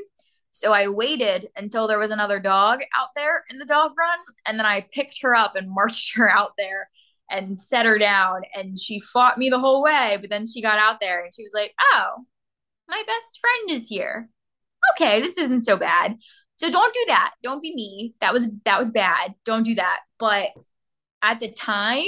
So 0.52 0.74
I 0.74 0.88
waited 0.88 1.48
until 1.56 1.88
there 1.88 2.00
was 2.00 2.12
another 2.12 2.40
dog 2.40 2.80
out 2.96 3.10
there 3.16 3.44
in 3.50 3.60
the 3.60 3.66
dog 3.66 3.92
run, 3.98 4.20
and 4.48 4.58
then 4.58 4.66
I 4.66 4.88
picked 4.92 5.22
her 5.22 5.36
up 5.36 5.56
and 5.56 5.70
marched 5.70 6.16
her 6.16 6.30
out 6.30 6.54
there 6.58 6.90
and 7.30 7.58
set 7.58 7.86
her 7.86 7.98
down 7.98 8.42
and 8.54 8.80
she 8.80 9.00
fought 9.00 9.38
me 9.38 9.50
the 9.50 9.60
whole 9.60 9.84
way, 9.84 10.18
but 10.20 10.30
then 10.30 10.46
she 10.46 10.62
got 10.62 10.80
out 10.80 11.00
there 11.00 11.24
and 11.24 11.34
she 11.34 11.44
was 11.44 11.52
like, 11.54 11.74
"Oh, 11.94 12.26
my 12.88 13.04
best 13.08 13.40
friend 13.42 13.78
is 13.78 13.88
here." 13.88 14.30
okay, 14.94 15.22
this 15.22 15.38
isn't 15.38 15.62
so 15.62 15.78
bad. 15.78 16.18
So 16.58 16.70
don't 16.70 16.94
do 16.94 17.04
that. 17.08 17.34
Don't 17.44 17.62
be 17.62 17.74
me. 17.74 18.14
That 18.22 18.34
was 18.34 18.48
that 18.66 18.80
was 18.80 18.92
bad. 18.92 19.34
Don't 19.46 19.64
do 19.64 19.76
that. 19.76 20.02
But 20.18 20.50
at 21.22 21.40
the 21.40 21.52
time, 21.52 22.04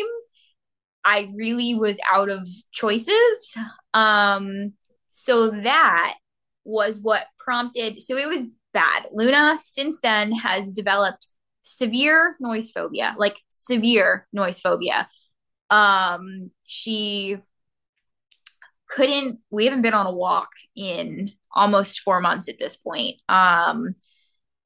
I 1.03 1.29
really 1.35 1.73
was 1.75 1.99
out 2.11 2.29
of 2.29 2.47
choices. 2.71 3.55
Um 3.93 4.73
so 5.11 5.51
that 5.51 6.15
was 6.63 6.99
what 7.01 7.25
prompted 7.39 8.01
so 8.01 8.17
it 8.17 8.27
was 8.27 8.47
bad. 8.73 9.07
Luna 9.11 9.57
since 9.57 9.99
then 10.01 10.31
has 10.31 10.73
developed 10.73 11.27
severe 11.61 12.35
noise 12.39 12.71
phobia, 12.71 13.15
like 13.17 13.37
severe 13.49 14.27
noise 14.33 14.59
phobia. 14.61 15.09
Um 15.69 16.51
she 16.65 17.37
couldn't 18.87 19.39
we 19.49 19.65
haven't 19.65 19.81
been 19.81 19.93
on 19.93 20.05
a 20.05 20.11
walk 20.11 20.49
in 20.75 21.31
almost 21.53 22.01
four 22.01 22.19
months 22.19 22.49
at 22.49 22.59
this 22.59 22.77
point. 22.77 23.17
Um, 23.29 23.95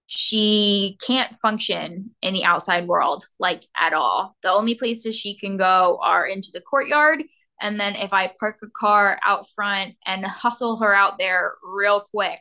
she 0.08 0.98
can't 1.06 1.36
function 1.36 2.12
in 2.22 2.34
the 2.34 2.44
outside 2.44 2.88
world 2.88 3.26
like 3.40 3.64
at 3.76 3.94
all. 3.94 4.36
The 4.44 4.52
only 4.52 4.76
places 4.76 5.16
she 5.16 5.38
can 5.38 5.58
go 5.58 6.00
are 6.02 6.26
into 6.26 6.50
the 6.54 6.62
courtyard. 6.62 7.24
And 7.62 7.80
then 7.80 7.96
if 7.96 8.14
I 8.14 8.32
park 8.40 8.58
a 8.64 8.68
car 8.68 9.20
out 9.26 9.48
front 9.56 9.96
and 10.06 10.26
hustle 10.26 10.78
her 10.78 10.94
out 10.94 11.18
there 11.18 11.54
real 11.64 12.02
quick, 12.12 12.40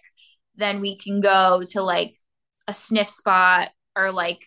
then 0.56 0.80
we 0.80 0.98
can 0.98 1.20
go 1.20 1.62
to 1.70 1.82
like 1.82 2.16
a 2.68 2.74
sniff 2.74 3.08
spot 3.08 3.70
or 3.96 4.12
like 4.12 4.44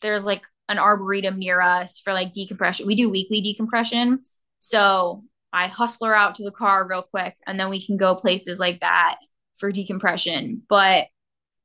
there's 0.00 0.24
like 0.24 0.42
an 0.68 0.78
arboretum 0.78 1.38
near 1.38 1.60
us 1.60 2.00
for 2.00 2.12
like 2.12 2.32
decompression. 2.32 2.86
We 2.86 2.94
do 2.94 3.08
weekly 3.08 3.40
decompression. 3.40 4.20
So 4.58 5.22
I 5.52 5.66
hustle 5.66 6.08
her 6.08 6.14
out 6.14 6.36
to 6.36 6.44
the 6.44 6.50
car 6.50 6.86
real 6.86 7.02
quick 7.02 7.34
and 7.46 7.58
then 7.58 7.70
we 7.70 7.84
can 7.84 7.96
go 7.96 8.14
places 8.14 8.58
like 8.58 8.80
that 8.80 9.16
for 9.56 9.70
decompression. 9.70 10.62
But 10.68 11.06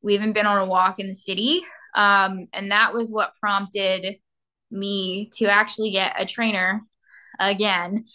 we 0.02 0.14
haven't 0.14 0.34
been 0.34 0.46
on 0.46 0.62
a 0.62 0.66
walk 0.66 1.00
in 1.00 1.08
the 1.08 1.16
city. 1.16 1.62
Um, 1.96 2.48
and 2.54 2.72
that 2.72 2.94
was 2.94 3.12
what 3.12 3.34
prompted 3.40 4.18
me 4.72 5.30
to 5.38 5.46
actually 5.46 5.92
get 5.92 6.20
a 6.20 6.26
trainer 6.26 6.82
again. 7.40 8.06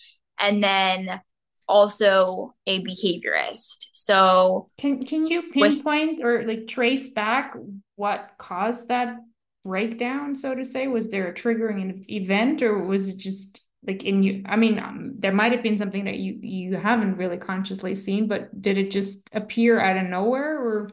And 0.41 0.63
then 0.63 1.21
also 1.69 2.55
a 2.66 2.83
behaviorist. 2.85 3.87
So 3.93 4.71
can 4.79 5.03
can 5.03 5.27
you 5.27 5.51
pinpoint 5.53 6.19
with, 6.19 6.27
or 6.27 6.47
like 6.47 6.66
trace 6.66 7.11
back 7.11 7.55
what 7.97 8.31
caused 8.39 8.89
that 8.89 9.16
breakdown, 9.64 10.35
so 10.35 10.55
to 10.55 10.64
say? 10.64 10.89
Was 10.89 11.11
there 11.11 11.29
a 11.29 11.35
triggering 11.35 12.09
event 12.11 12.62
or 12.62 12.85
was 12.85 13.09
it 13.09 13.19
just 13.19 13.61
like 13.87 14.05
in 14.05 14.23
you 14.23 14.43
i 14.47 14.57
mean 14.57 14.79
um, 14.79 15.14
there 15.19 15.33
might 15.33 15.53
have 15.53 15.62
been 15.62 15.77
something 15.77 16.05
that 16.05 16.19
you 16.19 16.39
you 16.43 16.77
haven't 16.77 17.16
really 17.16 17.37
consciously 17.37 17.95
seen 17.95 18.27
but 18.27 18.61
did 18.61 18.77
it 18.77 18.91
just 18.91 19.29
appear 19.33 19.81
out 19.81 19.97
of 19.97 20.05
nowhere 20.05 20.59
or 20.59 20.91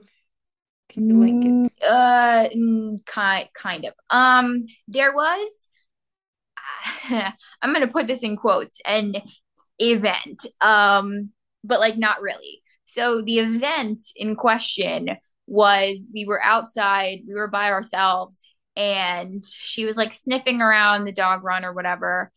can 0.90 1.08
you 1.08 1.18
link 1.18 1.46
it 1.46 1.50
mm, 1.50 1.70
uh 1.88 3.02
kind 3.06 3.50
kind 3.54 3.86
of 3.86 3.94
um 4.10 4.66
there 4.88 5.14
was 5.14 5.68
i'm 7.62 7.74
gonna 7.74 7.88
put 7.88 8.08
this 8.08 8.24
in 8.24 8.38
quotes 8.38 8.80
an 8.86 9.16
event 9.80 10.46
um 10.62 11.30
but 11.64 11.80
like 11.80 11.98
not 11.98 12.22
really 12.22 12.62
so 12.86 13.22
the 13.22 13.40
event 13.40 14.02
in 14.16 14.36
question 14.36 15.18
was 15.48 16.08
we 16.14 16.26
were 16.26 16.42
outside 16.44 17.20
we 17.28 17.34
were 17.34 17.48
by 17.48 17.72
ourselves 17.72 18.56
and 18.76 19.44
she 19.46 19.86
was 19.86 19.98
like 19.98 20.14
sniffing 20.14 20.62
around 20.62 21.06
the 21.06 21.12
dog 21.12 21.44
run 21.44 21.66
or 21.66 21.74
whatever 21.74 22.32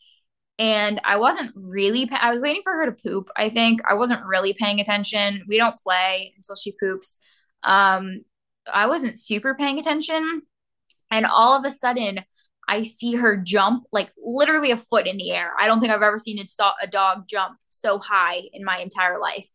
and 0.58 1.00
I 1.04 1.16
wasn't 1.18 1.52
really 1.54 2.08
I 2.10 2.32
was 2.32 2.40
waiting 2.40 2.62
for 2.64 2.72
her 2.72 2.86
to 2.86 2.92
poop. 2.92 3.28
I 3.36 3.48
think 3.48 3.80
I 3.88 3.94
wasn't 3.94 4.26
really 4.26 4.54
paying 4.54 4.80
attention. 4.80 5.44
We 5.46 5.56
don't 5.56 5.80
play 5.80 6.32
until 6.36 6.56
she 6.56 6.72
poops. 6.72 7.16
Um 7.62 8.24
I 8.72 8.86
wasn't 8.86 9.20
super 9.20 9.54
paying 9.54 9.78
attention 9.78 10.42
and 11.10 11.26
all 11.26 11.56
of 11.56 11.64
a 11.64 11.70
sudden 11.70 12.20
I 12.68 12.82
see 12.82 13.14
her 13.14 13.36
jump 13.36 13.84
like 13.92 14.10
literally 14.22 14.70
a 14.70 14.76
foot 14.76 15.06
in 15.06 15.16
the 15.16 15.32
air. 15.32 15.52
I 15.58 15.66
don't 15.66 15.80
think 15.80 15.92
I've 15.92 16.02
ever 16.02 16.18
seen 16.18 16.38
a 16.38 16.86
dog 16.86 17.26
jump 17.28 17.56
so 17.68 17.98
high 17.98 18.42
in 18.52 18.64
my 18.64 18.78
entire 18.78 19.18
life. 19.18 19.48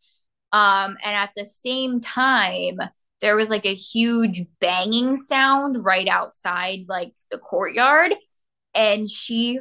Um 0.51 0.97
and 1.03 1.16
at 1.16 1.32
the 1.36 1.45
same 1.45 2.01
time 2.01 2.78
there 3.22 3.36
was 3.36 3.49
like 3.49 3.66
a 3.66 3.74
huge 3.74 4.43
banging 4.59 5.16
sound 5.16 5.86
right 5.86 6.07
outside 6.07 6.86
like 6.89 7.14
the 7.32 7.38
courtyard 7.38 8.14
and 8.76 9.09
she 9.09 9.59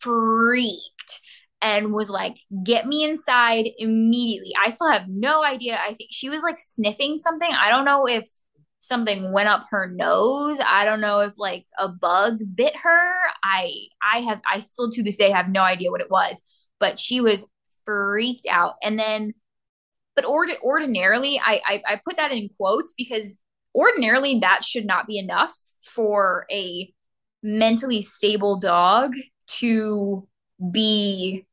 freaked 0.00 1.20
and 1.60 1.92
was 1.92 2.08
like, 2.08 2.36
get 2.62 2.86
me 2.86 3.04
inside 3.04 3.68
immediately. 3.78 4.52
I 4.64 4.70
still 4.70 4.90
have 4.90 5.08
no 5.08 5.44
idea. 5.44 5.78
I 5.80 5.94
think 5.94 6.10
she 6.12 6.28
was 6.28 6.42
like 6.42 6.58
sniffing 6.58 7.18
something. 7.18 7.50
I 7.50 7.70
don't 7.70 7.84
know 7.84 8.06
if 8.06 8.26
something 8.88 9.32
went 9.32 9.48
up 9.48 9.66
her 9.70 9.88
nose. 9.88 10.58
I 10.66 10.84
don't 10.84 11.00
know 11.00 11.20
if 11.20 11.38
like 11.38 11.66
a 11.78 11.88
bug 11.88 12.40
bit 12.54 12.74
her. 12.76 13.12
I 13.42 13.88
I 14.02 14.20
have 14.20 14.40
I 14.50 14.60
still 14.60 14.90
to 14.90 15.02
this 15.02 15.16
day 15.16 15.30
have 15.30 15.48
no 15.48 15.62
idea 15.62 15.90
what 15.90 16.00
it 16.00 16.10
was, 16.10 16.40
but 16.80 16.98
she 16.98 17.20
was 17.20 17.44
freaked 17.84 18.46
out. 18.50 18.74
And 18.82 18.98
then 18.98 19.34
but 20.16 20.24
ord- 20.24 20.50
ordinarily 20.62 21.40
I, 21.44 21.60
I 21.66 21.82
I 21.88 22.00
put 22.04 22.16
that 22.16 22.32
in 22.32 22.48
quotes 22.56 22.94
because 22.96 23.36
ordinarily 23.74 24.40
that 24.40 24.64
should 24.64 24.86
not 24.86 25.06
be 25.06 25.18
enough 25.18 25.54
for 25.80 26.46
a 26.50 26.92
mentally 27.42 28.02
stable 28.02 28.58
dog 28.58 29.14
to 29.46 30.26
be 30.72 31.46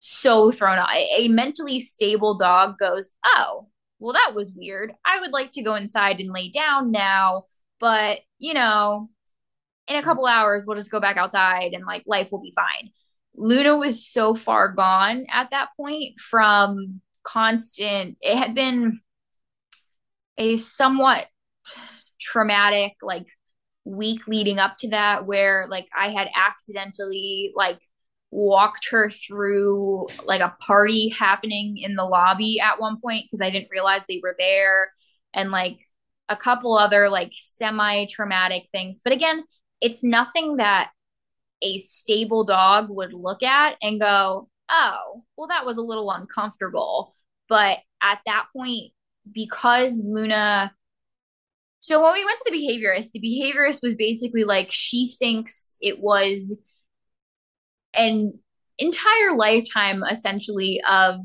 so 0.00 0.52
thrown 0.52 0.78
out. 0.78 0.88
A 0.94 1.28
mentally 1.28 1.80
stable 1.80 2.36
dog 2.36 2.78
goes, 2.78 3.10
Oh, 3.24 3.68
well, 3.98 4.12
that 4.14 4.32
was 4.34 4.52
weird. 4.54 4.92
I 5.04 5.20
would 5.20 5.32
like 5.32 5.52
to 5.52 5.62
go 5.62 5.74
inside 5.74 6.20
and 6.20 6.32
lay 6.32 6.48
down 6.50 6.90
now, 6.90 7.44
but 7.80 8.20
you 8.38 8.54
know, 8.54 9.10
in 9.88 9.96
a 9.96 10.02
couple 10.02 10.26
hours, 10.26 10.64
we'll 10.66 10.76
just 10.76 10.90
go 10.90 11.00
back 11.00 11.16
outside 11.16 11.72
and 11.72 11.84
like 11.86 12.02
life 12.06 12.30
will 12.32 12.40
be 12.42 12.52
fine. 12.54 12.90
Luna 13.34 13.76
was 13.76 14.06
so 14.06 14.34
far 14.34 14.68
gone 14.68 15.24
at 15.32 15.50
that 15.50 15.68
point 15.76 16.18
from 16.18 17.00
constant, 17.22 18.16
it 18.20 18.36
had 18.36 18.54
been 18.54 19.00
a 20.38 20.56
somewhat 20.56 21.26
traumatic, 22.20 22.92
like, 23.02 23.28
week 23.86 24.26
leading 24.26 24.58
up 24.58 24.76
to 24.76 24.88
that 24.90 25.26
where 25.26 25.68
like 25.70 25.86
I 25.96 26.08
had 26.08 26.28
accidentally 26.34 27.52
like 27.54 27.78
walked 28.30 28.88
her 28.90 29.10
through 29.10 30.08
like 30.24 30.40
a 30.40 30.54
party 30.60 31.08
happening 31.08 31.78
in 31.78 31.94
the 31.94 32.04
lobby 32.04 32.60
at 32.60 32.80
one 32.80 33.00
point 33.00 33.24
because 33.24 33.44
I 33.44 33.50
didn't 33.50 33.70
realize 33.70 34.02
they 34.08 34.20
were 34.22 34.36
there 34.38 34.92
and 35.32 35.50
like 35.50 35.78
a 36.28 36.36
couple 36.36 36.76
other 36.76 37.08
like 37.08 37.30
semi 37.32 38.06
traumatic 38.06 38.68
things. 38.72 39.00
But 39.02 39.12
again, 39.12 39.44
it's 39.80 40.02
nothing 40.02 40.56
that 40.56 40.90
a 41.62 41.78
stable 41.78 42.44
dog 42.44 42.88
would 42.90 43.12
look 43.12 43.42
at 43.42 43.76
and 43.82 44.00
go, 44.00 44.48
oh, 44.68 45.24
well, 45.36 45.48
that 45.48 45.64
was 45.64 45.76
a 45.76 45.82
little 45.82 46.10
uncomfortable. 46.10 47.14
But 47.48 47.78
at 48.02 48.20
that 48.26 48.46
point, 48.54 48.92
because 49.32 50.02
Luna, 50.04 50.72
so 51.80 52.02
when 52.02 52.12
we 52.12 52.24
went 52.24 52.38
to 52.38 52.50
the 52.50 52.56
behaviorist, 52.56 53.12
the 53.12 53.20
behaviorist 53.20 53.82
was 53.82 53.94
basically 53.94 54.44
like, 54.44 54.68
she 54.70 55.08
thinks 55.08 55.76
it 55.80 56.00
was 56.00 56.56
an 57.96 58.38
entire 58.78 59.36
lifetime 59.36 60.02
essentially 60.04 60.80
of 60.90 61.20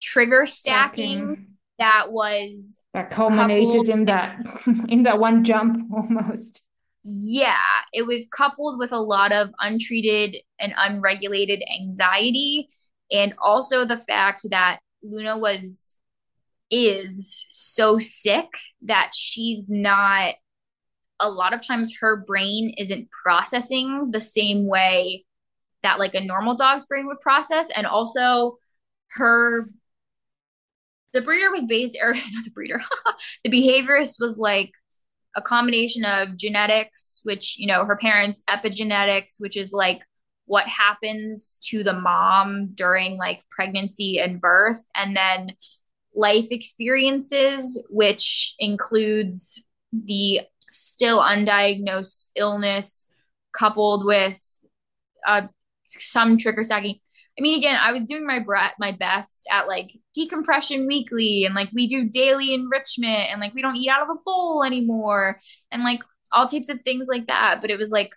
trigger 0.00 0.46
stacking, 0.46 1.18
stacking. 1.18 1.46
that 1.78 2.12
was 2.12 2.78
that 2.94 3.10
culminated 3.10 3.88
in 3.88 4.04
that 4.06 4.38
in 4.88 5.04
that 5.04 5.18
one 5.18 5.44
jump 5.44 5.90
almost 5.94 6.62
yeah 7.04 7.56
it 7.92 8.06
was 8.06 8.26
coupled 8.32 8.78
with 8.78 8.92
a 8.92 9.00
lot 9.00 9.32
of 9.32 9.50
untreated 9.60 10.36
and 10.60 10.72
unregulated 10.76 11.62
anxiety 11.80 12.68
and 13.10 13.34
also 13.42 13.84
the 13.84 13.96
fact 13.96 14.46
that 14.50 14.78
luna 15.02 15.36
was 15.36 15.96
is 16.70 17.44
so 17.50 17.98
sick 17.98 18.48
that 18.82 19.10
she's 19.14 19.68
not 19.68 20.34
a 21.20 21.30
lot 21.30 21.52
of 21.52 21.64
times 21.64 21.96
her 22.00 22.16
brain 22.16 22.74
isn't 22.78 23.08
processing 23.10 24.10
the 24.10 24.20
same 24.20 24.66
way 24.66 25.24
that 25.82 25.98
like 25.98 26.14
a 26.14 26.20
normal 26.20 26.54
dog's 26.54 26.86
brain 26.86 27.06
would 27.06 27.20
process. 27.20 27.68
And 27.74 27.86
also 27.86 28.58
her 29.12 29.68
the 31.12 31.20
breeder 31.20 31.50
was 31.50 31.64
based 31.64 31.98
or 32.00 32.14
not 32.32 32.44
the 32.44 32.50
breeder 32.50 32.82
the 33.44 33.50
behaviorist 33.50 34.16
was 34.18 34.38
like 34.38 34.72
a 35.36 35.42
combination 35.42 36.06
of 36.06 36.36
genetics 36.36 37.20
which 37.24 37.58
you 37.58 37.66
know 37.66 37.84
her 37.84 37.96
parents 37.96 38.42
epigenetics 38.48 39.34
which 39.38 39.54
is 39.54 39.72
like 39.72 40.00
what 40.52 40.66
happens 40.68 41.56
to 41.62 41.82
the 41.82 41.92
mom 41.92 42.68
during 42.74 43.16
like 43.16 43.40
pregnancy 43.50 44.20
and 44.20 44.40
birth. 44.40 44.82
And 44.94 45.16
then 45.16 45.52
life 46.14 46.48
experiences 46.50 47.82
which 47.88 48.54
includes 48.58 49.64
the 49.92 50.40
still 50.70 51.20
undiagnosed 51.20 52.30
illness 52.36 53.08
coupled 53.56 54.04
with 54.04 54.58
a 55.26 55.48
some 56.00 56.38
trigger 56.38 56.62
stacking. 56.62 56.98
I 57.38 57.42
mean, 57.42 57.58
again, 57.58 57.78
I 57.80 57.92
was 57.92 58.02
doing 58.04 58.26
my 58.26 58.40
bre- 58.40 58.76
my 58.78 58.92
best 58.92 59.46
at 59.50 59.66
like 59.68 59.90
decompression 60.14 60.86
weekly, 60.86 61.44
and 61.44 61.54
like 61.54 61.70
we 61.72 61.86
do 61.86 62.08
daily 62.08 62.52
enrichment, 62.52 63.30
and 63.30 63.40
like 63.40 63.54
we 63.54 63.62
don't 63.62 63.76
eat 63.76 63.88
out 63.88 64.02
of 64.02 64.10
a 64.10 64.20
bowl 64.24 64.64
anymore, 64.64 65.40
and 65.70 65.82
like 65.82 66.02
all 66.30 66.46
types 66.46 66.68
of 66.68 66.82
things 66.82 67.06
like 67.08 67.28
that. 67.28 67.60
But 67.60 67.70
it 67.70 67.78
was 67.78 67.90
like 67.90 68.12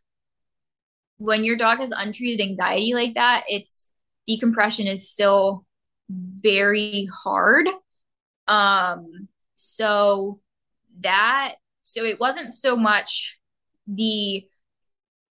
when 1.18 1.44
your 1.44 1.56
dog 1.56 1.80
has 1.80 1.92
untreated 1.92 2.46
anxiety 2.46 2.94
like 2.94 3.14
that, 3.14 3.46
it's 3.48 3.90
decompression 4.28 4.88
is 4.88 5.10
still 5.10 5.66
very 6.10 7.08
hard. 7.24 7.68
Um, 8.48 9.28
so 9.56 10.40
that 11.02 11.56
so 11.84 12.04
it 12.04 12.20
wasn't 12.20 12.54
so 12.54 12.76
much 12.76 13.38
the 13.88 14.46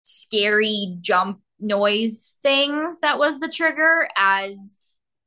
scary 0.04 0.98
jump 1.02 1.42
noise 1.60 2.36
thing 2.43 2.95
that 3.01 3.18
was 3.18 3.39
the 3.39 3.49
trigger 3.49 4.08
as 4.16 4.76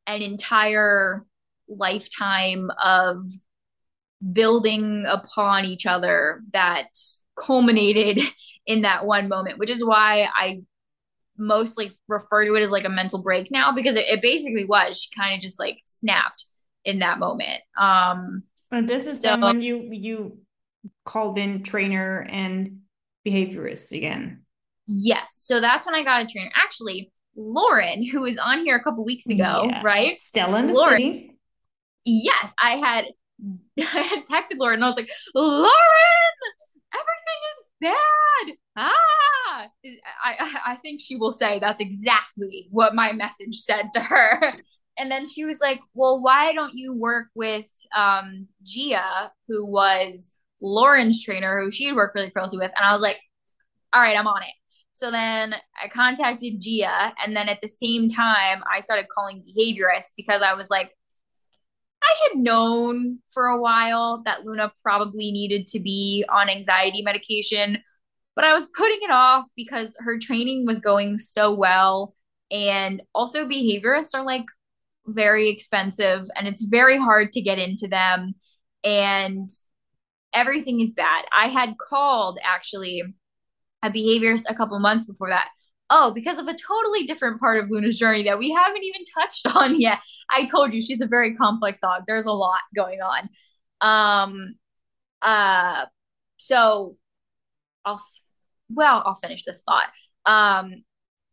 an 0.07 0.23
entire 0.23 1.25
lifetime 1.69 2.71
of 2.83 3.25
building 4.33 5.07
upon 5.09 5.65
each 5.65 5.87
other 5.87 6.43
that 6.53 6.89
culminated 7.39 8.23
in 8.67 8.83
that 8.83 9.07
one 9.07 9.29
moment, 9.29 9.59
which 9.59 9.71
is 9.71 9.85
why 9.85 10.29
I 10.35 10.63
mostly 11.37 11.99
refer 12.07 12.45
to 12.45 12.55
it 12.55 12.63
as 12.63 12.71
like 12.71 12.85
a 12.85 12.91
mental 12.91 13.19
break 13.19 13.51
now 13.51 13.73
because 13.73 13.97
it, 13.97 14.07
it 14.09 14.23
basically 14.23 14.67
was. 14.67 15.01
She 15.01 15.11
kind 15.19 15.35
of 15.35 15.41
just 15.41 15.59
like 15.59 15.79
snapped 15.85 16.45
in 16.85 16.99
that 17.01 17.19
moment. 17.19 17.63
Um 17.79 18.43
and 18.71 18.89
this 18.89 19.07
is 19.07 19.21
so, 19.21 19.39
when 19.41 19.63
you 19.63 19.89
you 19.91 20.39
called 21.05 21.39
in 21.39 21.63
trainer 21.63 22.27
and 22.29 22.81
behaviorist 23.27 23.97
again. 23.97 24.43
Yes. 24.93 25.35
So 25.37 25.61
that's 25.61 25.87
when 25.87 25.95
I 25.95 26.03
got 26.03 26.23
a 26.23 26.27
trainer. 26.27 26.51
Actually, 26.57 27.13
Lauren, 27.37 28.05
who 28.05 28.23
was 28.23 28.39
on 28.39 28.65
here 28.65 28.77
a 28.77 28.83
couple 28.83 29.05
weeks 29.05 29.27
ago, 29.29 29.67
yeah. 29.69 29.83
right? 29.85 30.19
Still 30.19 30.57
in 30.57 30.67
the 30.67 30.75
Lauren, 30.75 30.97
city. 30.97 31.39
Yes, 32.05 32.53
I 32.61 32.73
had 32.73 33.05
I 33.79 34.01
had 34.01 34.27
texted 34.27 34.59
Lauren 34.59 34.75
and 34.75 34.85
I 34.85 34.89
was 34.89 34.97
like, 34.97 35.11
Lauren, 35.35 35.71
everything 36.93 37.41
is 37.53 37.63
bad. 37.81 38.57
Ah, 38.77 39.69
I 40.25 40.61
I 40.67 40.75
think 40.75 41.01
she 41.01 41.17
will 41.17 41.33
say 41.33 41.61
that's 41.61 41.81
exactly 41.81 42.67
what 42.71 42.95
my 42.95 43.13
message 43.13 43.57
said 43.61 43.91
to 43.95 44.01
her. 44.01 44.55
And 44.99 45.11
then 45.11 45.27
she 45.27 45.47
was 45.47 45.61
like, 45.63 45.81
"Well, 45.95 46.21
why 46.21 46.53
don't 46.53 46.75
you 46.75 46.93
work 46.93 47.29
with 47.35 47.65
um 47.97 48.49
Gia, 48.65 49.33
who 49.49 49.65
was 49.65 50.31
Lauren's 50.61 51.25
trainer, 51.25 51.63
who 51.63 51.71
she 51.71 51.87
had 51.87 51.97
worked 51.97 52.17
really 52.17 52.31
closely 52.31 52.59
with?" 52.59 52.73
And 52.77 52.85
I 52.85 52.93
was 52.93 53.01
like, 53.01 53.19
"All 53.95 54.03
right, 54.03 54.19
I'm 54.19 54.27
on 54.27 54.43
it." 54.43 54.53
So 55.01 55.11
then 55.11 55.55
I 55.83 55.89
contacted 55.89 56.61
Gia. 56.61 57.15
And 57.25 57.35
then 57.35 57.49
at 57.49 57.63
the 57.63 57.69
same 57.69 58.07
time, 58.07 58.63
I 58.71 58.81
started 58.81 59.07
calling 59.09 59.43
behaviorists 59.43 60.13
because 60.15 60.43
I 60.43 60.53
was 60.53 60.69
like, 60.69 60.95
I 62.03 62.15
had 62.29 62.39
known 62.39 63.21
for 63.31 63.47
a 63.47 63.59
while 63.59 64.21
that 64.27 64.45
Luna 64.45 64.71
probably 64.83 65.33
needed 65.33 65.67
to 65.69 65.81
be 65.81 66.27
on 66.29 66.51
anxiety 66.51 67.01
medication, 67.01 67.79
but 68.37 68.45
I 68.45 68.53
was 68.53 68.67
putting 68.77 68.99
it 69.01 69.11
off 69.11 69.49
because 69.57 69.97
her 70.01 70.19
training 70.19 70.67
was 70.67 70.81
going 70.81 71.19
so 71.19 71.55
well. 71.55 72.15
And 72.51 73.01
also, 73.15 73.49
behaviorists 73.49 74.15
are 74.15 74.25
like 74.25 74.45
very 75.07 75.49
expensive 75.49 76.27
and 76.37 76.47
it's 76.47 76.65
very 76.67 76.99
hard 76.99 77.33
to 77.33 77.41
get 77.41 77.59
into 77.59 77.89
them. 77.89 78.35
And 78.85 79.49
everything 80.35 80.81
is 80.81 80.91
bad. 80.91 81.25
I 81.35 81.49
had 81.49 81.79
called 81.79 82.39
actually 82.45 83.03
a 83.83 83.91
behaviorist 83.91 84.45
a 84.49 84.55
couple 84.55 84.79
months 84.79 85.07
before 85.07 85.29
that. 85.29 85.49
Oh, 85.89 86.13
because 86.15 86.39
of 86.39 86.47
a 86.47 86.55
totally 86.55 87.05
different 87.05 87.41
part 87.41 87.63
of 87.63 87.71
Luna's 87.71 87.99
journey 87.99 88.23
that 88.25 88.39
we 88.39 88.53
haven't 88.53 88.85
even 88.85 89.03
touched 89.19 89.47
on 89.57 89.81
yet. 89.81 90.01
I 90.31 90.47
told 90.47 90.73
you 90.73 90.81
she's 90.81 91.01
a 91.01 91.07
very 91.07 91.35
complex 91.35 91.81
dog. 91.81 92.05
There's 92.07 92.27
a 92.27 92.33
lot 92.33 92.61
going 92.75 93.01
on. 93.01 93.29
Um 93.81 94.55
uh 95.23 95.87
so 96.37 96.97
I'll 97.85 98.01
well, 98.71 99.03
I'll 99.05 99.15
finish 99.15 99.45
this 99.45 99.63
thought. 99.63 99.89
Um 100.27 100.85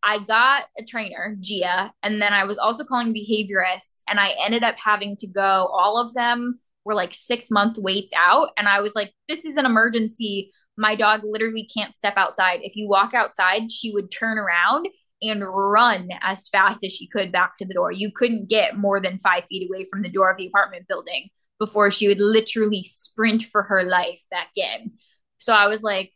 I 0.03 0.19
got 0.19 0.65
a 0.77 0.83
trainer, 0.85 1.35
Gia, 1.41 1.91
and 2.03 2.21
then 2.21 2.31
I 2.33 2.45
was 2.45 2.57
also 2.57 2.83
calling 2.83 3.13
behaviorists, 3.13 4.01
and 4.07 4.19
I 4.19 4.35
ended 4.41 4.63
up 4.63 4.77
having 4.77 5.17
to 5.17 5.27
go. 5.27 5.67
All 5.73 5.99
of 5.99 6.13
them 6.13 6.59
were 6.85 6.93
like 6.93 7.13
six 7.13 7.51
month 7.51 7.77
waits 7.77 8.13
out, 8.17 8.49
and 8.57 8.69
I 8.69 8.81
was 8.81 8.95
like, 8.95 9.13
"This 9.27 9.43
is 9.43 9.57
an 9.57 9.65
emergency 9.65 10.51
my 10.77 10.95
dog 10.95 11.21
literally 11.23 11.67
can't 11.73 11.95
step 11.95 12.13
outside. 12.17 12.59
If 12.61 12.75
you 12.75 12.87
walk 12.87 13.13
outside, 13.13 13.71
she 13.71 13.91
would 13.91 14.11
turn 14.11 14.37
around 14.37 14.87
and 15.21 15.43
run 15.43 16.09
as 16.21 16.47
fast 16.47 16.83
as 16.83 16.93
she 16.93 17.07
could 17.07 17.31
back 17.31 17.57
to 17.57 17.65
the 17.65 17.73
door. 17.73 17.91
You 17.91 18.11
couldn't 18.11 18.49
get 18.49 18.77
more 18.77 18.99
than 18.99 19.17
five 19.17 19.45
feet 19.49 19.67
away 19.67 19.85
from 19.89 20.03
the 20.03 20.09
door 20.09 20.29
of 20.29 20.37
the 20.37 20.45
apartment 20.45 20.87
building 20.87 21.29
before 21.59 21.89
she 21.89 22.07
would 22.07 22.19
literally 22.19 22.83
sprint 22.83 23.41
for 23.43 23.63
her 23.63 23.83
life 23.83 24.21
back 24.29 24.49
in. 24.55 24.91
So 25.39 25.53
I 25.53 25.67
was 25.67 25.81
like, 25.81 26.11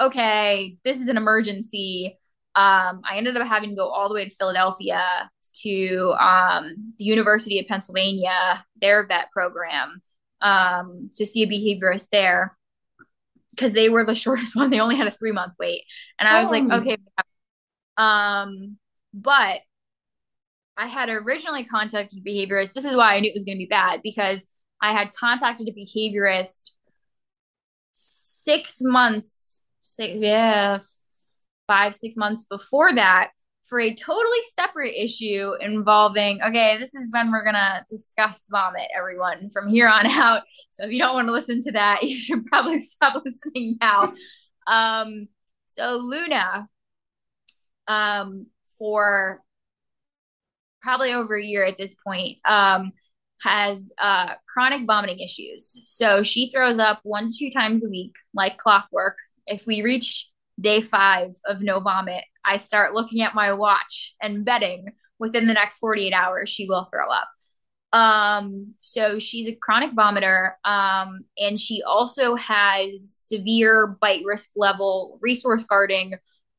okay, 0.00 0.76
this 0.84 1.00
is 1.00 1.08
an 1.08 1.16
emergency. 1.16 2.18
Um, 2.54 3.00
I 3.08 3.16
ended 3.16 3.36
up 3.36 3.46
having 3.46 3.70
to 3.70 3.76
go 3.76 3.88
all 3.88 4.08
the 4.08 4.14
way 4.14 4.28
to 4.28 4.36
Philadelphia 4.36 5.30
to 5.62 6.14
um, 6.20 6.92
the 6.98 7.04
University 7.04 7.58
of 7.58 7.66
Pennsylvania, 7.66 8.64
their 8.80 9.06
vet 9.06 9.30
program, 9.30 10.02
um, 10.42 11.10
to 11.16 11.24
see 11.24 11.42
a 11.42 11.46
behaviorist 11.46 12.08
there 12.10 12.56
because 13.50 13.72
they 13.72 13.88
were 13.88 14.04
the 14.04 14.14
shortest 14.24 14.56
one. 14.56 14.70
They 14.70 14.80
only 14.80 14.96
had 14.96 15.06
a 15.06 15.12
three 15.12 15.32
month 15.32 15.54
wait. 15.58 15.84
And 16.18 16.28
I 16.28 16.40
was 16.40 16.48
oh. 16.48 16.50
like, 16.50 16.80
okay. 16.80 16.96
Um, 17.96 18.78
but 19.12 19.60
I 20.76 20.86
had 20.86 21.08
originally 21.10 21.64
contacted 21.64 22.20
a 22.20 22.28
behaviorist. 22.28 22.72
This 22.72 22.84
is 22.84 22.96
why 22.96 23.14
I 23.14 23.20
knew 23.20 23.28
it 23.28 23.34
was 23.34 23.44
going 23.44 23.56
to 23.56 23.62
be 23.62 23.66
bad 23.66 24.00
because 24.02 24.46
I 24.80 24.92
had 24.92 25.12
contacted 25.12 25.68
a 25.68 25.72
behaviorist 25.72 26.70
six 27.90 28.80
months, 28.80 29.62
six, 29.82 30.14
yeah, 30.16 30.78
five, 31.66 31.94
six 31.94 32.16
months 32.16 32.44
before 32.44 32.94
that 32.94 33.30
for 33.70 33.80
a 33.80 33.94
totally 33.94 34.38
separate 34.52 34.94
issue 34.96 35.52
involving 35.60 36.42
okay 36.42 36.76
this 36.76 36.94
is 36.94 37.10
when 37.12 37.30
we're 37.30 37.44
gonna 37.44 37.82
discuss 37.88 38.48
vomit 38.50 38.88
everyone 38.94 39.48
from 39.50 39.68
here 39.68 39.88
on 39.88 40.06
out. 40.10 40.42
So 40.70 40.84
if 40.84 40.92
you 40.92 40.98
don't 40.98 41.14
want 41.14 41.28
to 41.28 41.32
listen 41.32 41.60
to 41.60 41.72
that 41.72 42.02
you 42.02 42.16
should 42.16 42.44
probably 42.46 42.80
stop 42.80 43.22
listening 43.24 43.78
now. 43.80 44.12
Um 44.66 45.28
so 45.66 45.98
luna 46.02 46.68
um 47.86 48.46
for 48.76 49.40
probably 50.82 51.12
over 51.12 51.36
a 51.36 51.42
year 51.42 51.64
at 51.64 51.78
this 51.78 51.94
point 51.94 52.38
um 52.48 52.92
has 53.42 53.90
uh 54.02 54.34
chronic 54.52 54.84
vomiting 54.86 55.20
issues. 55.20 55.78
So 55.82 56.24
she 56.24 56.50
throws 56.50 56.80
up 56.80 57.00
one 57.04 57.30
to 57.30 57.38
two 57.38 57.50
times 57.50 57.84
a 57.84 57.88
week 57.88 58.14
like 58.34 58.58
clockwork. 58.58 59.16
If 59.46 59.64
we 59.64 59.82
reach 59.82 60.28
day 60.60 60.80
five 60.80 61.30
of 61.46 61.62
no 61.62 61.80
vomit, 61.80 62.24
I 62.44 62.56
start 62.56 62.94
looking 62.94 63.22
at 63.22 63.34
my 63.34 63.52
watch 63.52 64.14
and 64.22 64.44
betting 64.44 64.92
within 65.18 65.46
the 65.46 65.54
next 65.54 65.78
48 65.78 66.12
hours 66.12 66.48
she 66.48 66.66
will 66.66 66.88
throw 66.90 67.08
up. 67.08 67.28
Um, 67.92 68.74
so 68.78 69.18
she's 69.18 69.48
a 69.48 69.56
chronic 69.56 69.92
vomiter, 69.92 70.52
um, 70.64 71.24
and 71.36 71.58
she 71.58 71.82
also 71.82 72.36
has 72.36 73.12
severe 73.12 73.98
bite 74.00 74.22
risk 74.24 74.50
level 74.54 75.18
resource 75.20 75.64
guarding 75.64 76.14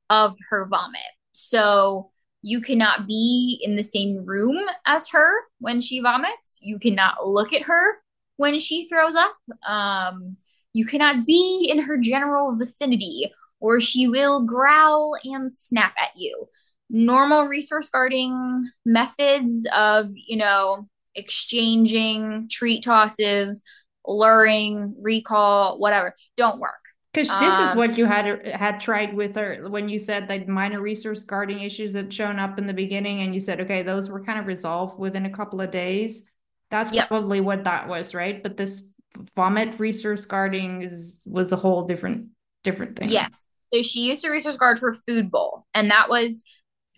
of 0.10 0.36
her 0.50 0.68
vomit. 0.68 1.00
So 1.32 2.12
you 2.42 2.60
cannot 2.60 3.08
be 3.08 3.62
in 3.64 3.76
the 3.76 3.84
same 3.84 4.26
room 4.26 4.58
as 4.86 5.10
her 5.10 5.32
when 5.60 5.80
she 5.80 6.02
vomits. 6.02 6.60
You 6.62 6.80
cannot 6.80 7.28
look 7.28 7.54
at 7.54 7.64
her 7.64 8.00
when 8.38 8.60
she 8.60 8.88
throws 8.88 9.16
up. 9.16 9.36
Um, 9.68 10.38
you 10.74 10.86
cannot 10.86 11.26
be 11.26 11.70
in 11.72 11.84
her 11.84 11.98
general 11.98 12.56
vicinity 12.56 13.32
or 13.62 13.80
she 13.80 14.07
will 14.07 14.45
growl 14.45 15.16
and 15.24 15.53
snap 15.53 15.93
at 15.97 16.12
you. 16.18 16.49
Normal 16.89 17.45
resource 17.45 17.89
guarding 17.89 18.70
methods 18.86 19.66
of, 19.74 20.09
you 20.14 20.36
know, 20.36 20.89
exchanging 21.16 22.49
treat 22.51 22.84
tosses, 22.84 23.62
luring, 24.05 24.95
recall, 24.99 25.80
whatever, 25.80 26.14
don't 26.36 26.59
work. 26.59 26.74
Because 27.14 27.30
this 27.39 27.55
um, 27.55 27.68
is 27.68 27.76
what 27.76 27.97
you 27.97 28.05
had 28.05 28.47
had 28.47 28.80
tried 28.80 29.14
with 29.14 29.36
her 29.36 29.68
when 29.70 29.89
you 29.89 29.99
said 29.99 30.30
that 30.30 30.47
minor 30.47 30.82
resource 30.82 31.24
guarding 31.24 31.59
issues 31.59 31.93
had 31.93 32.14
shown 32.14 32.39
up 32.39 32.57
in 32.57 32.66
the 32.66 32.74
beginning, 32.74 33.22
and 33.22 33.34
you 33.34 33.39
said, 33.41 33.59
okay, 33.59 33.84
those 33.84 34.09
were 34.09 34.24
kind 34.24 34.39
of 34.39 34.47
resolved 34.47 34.97
within 34.97 35.26
a 35.26 35.30
couple 35.30 35.59
of 35.59 35.72
days. 35.72 36.24
That's 36.70 36.93
yep. 36.93 37.09
probably 37.09 37.41
what 37.41 37.66
that 37.66 37.89
was, 37.89 38.16
right? 38.16 38.41
But 38.41 38.55
this 38.55 38.88
vomit 39.36 39.78
resource 39.78 40.26
guarding 40.26 40.84
is 40.84 41.22
was 41.26 41.51
a 41.51 41.57
whole 41.57 41.86
different 41.86 42.28
different 42.64 42.97
thing. 42.97 43.09
Yes. 43.09 43.45
So 43.74 43.82
she 43.82 44.02
used 44.02 44.22
to 44.24 44.30
resource 44.30 44.58
guard 44.58 44.80
her 44.80 44.94
food 44.94 45.32
bowl. 45.32 45.66
And 45.74 45.92
that 45.92 46.10
was, 46.10 46.44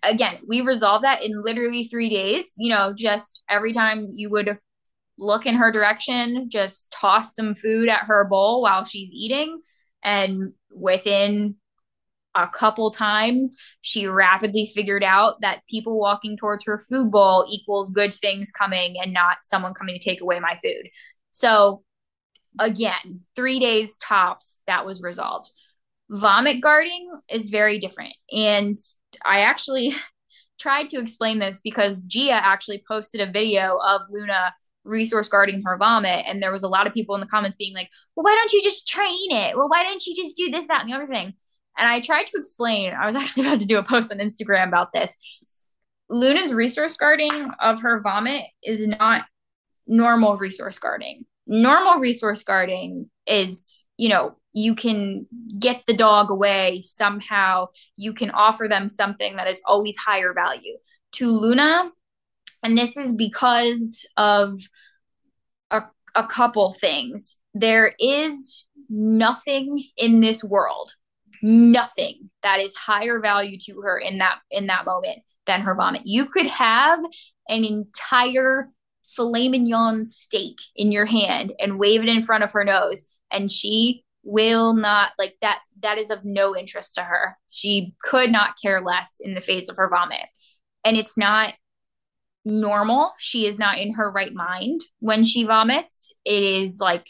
again, 0.01 0.39
we 0.47 0.61
resolved 0.61 1.03
that 1.03 1.23
in 1.23 1.41
literally 1.43 1.83
three 1.83 2.09
days. 2.09 2.53
You 2.57 2.69
know, 2.69 2.93
just 2.95 3.43
every 3.49 3.73
time 3.73 4.09
you 4.13 4.29
would 4.31 4.57
look 5.17 5.45
in 5.45 5.55
her 5.55 5.71
direction, 5.71 6.49
just 6.49 6.89
toss 6.91 7.35
some 7.35 7.55
food 7.55 7.89
at 7.89 8.05
her 8.05 8.25
bowl 8.25 8.61
while 8.61 8.85
she's 8.85 9.11
eating. 9.11 9.61
And 10.03 10.53
within 10.75 11.55
a 12.35 12.47
couple 12.47 12.89
times, 12.89 13.55
she 13.81 14.07
rapidly 14.07 14.65
figured 14.73 15.03
out 15.03 15.41
that 15.41 15.61
people 15.69 15.99
walking 15.99 16.35
towards 16.35 16.65
her 16.65 16.79
food 16.79 17.11
bowl 17.11 17.45
equals 17.47 17.91
good 17.91 18.13
things 18.13 18.51
coming 18.51 18.95
and 19.01 19.13
not 19.13 19.37
someone 19.43 19.73
coming 19.73 19.95
to 19.95 20.03
take 20.03 20.21
away 20.21 20.39
my 20.39 20.57
food. 20.61 20.89
So, 21.31 21.83
again, 22.59 23.21
three 23.35 23.59
days 23.59 23.97
tops, 23.97 24.57
that 24.65 24.85
was 24.85 25.01
resolved. 25.01 25.51
Vomit 26.09 26.61
guarding 26.61 27.09
is 27.29 27.49
very 27.49 27.79
different. 27.79 28.13
And 28.31 28.77
I 29.25 29.41
actually 29.41 29.95
tried 30.59 30.89
to 30.91 30.99
explain 30.99 31.39
this 31.39 31.61
because 31.63 32.01
Gia 32.01 32.33
actually 32.33 32.83
posted 32.87 33.21
a 33.21 33.31
video 33.31 33.77
of 33.77 34.01
Luna 34.09 34.53
resource 34.83 35.27
guarding 35.27 35.63
her 35.63 35.77
vomit. 35.77 36.25
And 36.27 36.41
there 36.41 36.51
was 36.51 36.63
a 36.63 36.67
lot 36.67 36.87
of 36.87 36.93
people 36.93 37.15
in 37.15 37.21
the 37.21 37.27
comments 37.27 37.57
being 37.57 37.73
like, 37.73 37.89
well, 38.15 38.23
why 38.23 38.35
don't 38.35 38.53
you 38.53 38.61
just 38.61 38.87
train 38.87 39.31
it? 39.31 39.57
Well, 39.57 39.69
why 39.69 39.83
don't 39.83 40.05
you 40.05 40.15
just 40.15 40.37
do 40.37 40.49
this, 40.51 40.67
that, 40.67 40.81
and 40.81 40.89
the 40.89 40.95
other 40.95 41.07
thing? 41.07 41.33
And 41.77 41.87
I 41.87 42.01
tried 42.01 42.27
to 42.27 42.37
explain, 42.37 42.93
I 42.93 43.05
was 43.05 43.15
actually 43.15 43.47
about 43.47 43.59
to 43.61 43.65
do 43.65 43.77
a 43.77 43.83
post 43.83 44.11
on 44.11 44.19
Instagram 44.19 44.67
about 44.67 44.93
this. 44.93 45.15
Luna's 46.09 46.53
resource 46.53 46.95
guarding 46.95 47.31
of 47.59 47.81
her 47.81 48.01
vomit 48.01 48.45
is 48.63 48.85
not 48.87 49.25
normal 49.87 50.37
resource 50.37 50.77
guarding. 50.79 51.25
Normal 51.47 51.99
resource 51.99 52.43
guarding 52.43 53.09
is, 53.25 53.82
you 53.97 54.09
know, 54.09 54.37
you 54.53 54.75
can 54.75 55.25
get 55.59 55.83
the 55.85 55.93
dog 55.93 56.29
away 56.29 56.81
somehow. 56.81 57.67
You 57.97 58.13
can 58.13 58.31
offer 58.31 58.67
them 58.67 58.89
something 58.89 59.35
that 59.37 59.47
is 59.47 59.61
always 59.65 59.97
higher 59.97 60.33
value. 60.33 60.77
To 61.13 61.27
luna 61.27 61.91
and 62.63 62.77
this 62.77 62.97
is 62.97 63.13
because 63.13 64.07
of 64.17 64.53
a, 65.69 65.83
a 66.15 66.25
couple 66.25 66.73
things. 66.73 67.35
There 67.53 67.93
is 67.99 68.65
nothing 68.89 69.83
in 69.97 70.21
this 70.21 70.43
world 70.43 70.93
nothing 71.43 72.29
that 72.41 72.61
is 72.61 72.73
higher 72.73 73.19
value 73.19 73.57
to 73.59 73.81
her 73.81 73.99
in 73.99 74.17
that 74.17 74.39
in 74.49 74.67
that 74.67 74.85
moment 74.85 75.19
than 75.45 75.61
her 75.61 75.75
vomit. 75.75 76.01
You 76.05 76.25
could 76.25 76.47
have 76.47 76.99
an 77.49 77.65
entire 77.65 78.69
filet 79.05 79.49
mignon 79.49 80.05
steak 80.05 80.57
in 80.75 80.91
your 80.91 81.05
hand 81.05 81.51
and 81.59 81.77
wave 81.77 82.01
it 82.01 82.07
in 82.07 82.21
front 82.21 82.45
of 82.45 82.51
her 82.53 82.63
nose 82.63 83.05
and 83.33 83.51
she 83.51 84.03
will 84.23 84.73
not 84.73 85.11
like 85.19 85.35
that 85.41 85.59
that 85.81 85.97
is 85.97 86.09
of 86.09 86.23
no 86.23 86.55
interest 86.55 86.95
to 86.95 87.03
her. 87.03 87.37
She 87.49 87.93
could 88.01 88.31
not 88.31 88.55
care 88.61 88.81
less 88.81 89.19
in 89.21 89.33
the 89.33 89.41
face 89.41 89.67
of 89.67 89.75
her 89.75 89.89
vomit. 89.89 90.25
And 90.85 90.95
it's 90.95 91.17
not 91.17 91.53
normal. 92.45 93.11
She 93.17 93.45
is 93.45 93.57
not 93.57 93.79
in 93.79 93.93
her 93.95 94.09
right 94.09 94.33
mind 94.33 94.81
when 94.99 95.25
she 95.25 95.43
vomits. 95.43 96.13
It 96.23 96.43
is 96.43 96.79
like 96.79 97.07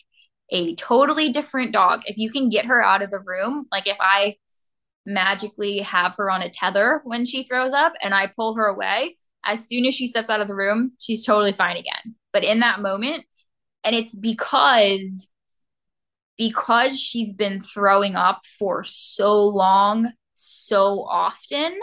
a 0.49 0.75
totally 0.75 1.29
different 1.29 1.71
dog. 1.71 2.03
If 2.07 2.17
you 2.17 2.31
can 2.31 2.49
get 2.49 2.65
her 2.65 2.83
out 2.83 3.01
of 3.01 3.09
the 3.09 3.19
room 3.19 3.67
like 3.71 3.87
if 3.87 3.97
i 3.99 4.35
magically 5.05 5.79
have 5.79 6.15
her 6.15 6.29
on 6.31 6.41
a 6.41 6.49
tether 6.49 7.01
when 7.03 7.25
she 7.25 7.43
throws 7.43 7.73
up 7.73 7.93
and 8.01 8.13
i 8.13 8.25
pull 8.25 8.55
her 8.55 8.65
away 8.65 9.17
as 9.43 9.67
soon 9.67 9.85
as 9.85 9.93
she 9.93 10.07
steps 10.07 10.29
out 10.29 10.39
of 10.39 10.47
the 10.47 10.55
room 10.55 10.93
she's 10.99 11.25
totally 11.25 11.51
fine 11.51 11.75
again. 11.77 12.15
But 12.31 12.43
in 12.43 12.59
that 12.59 12.81
moment 12.81 13.25
and 13.83 13.95
it's 13.95 14.13
because 14.13 15.27
because 16.37 16.99
she's 16.99 17.33
been 17.33 17.61
throwing 17.61 18.15
up 18.15 18.41
for 18.45 18.83
so 18.83 19.47
long, 19.47 20.11
so 20.35 21.03
often, 21.03 21.79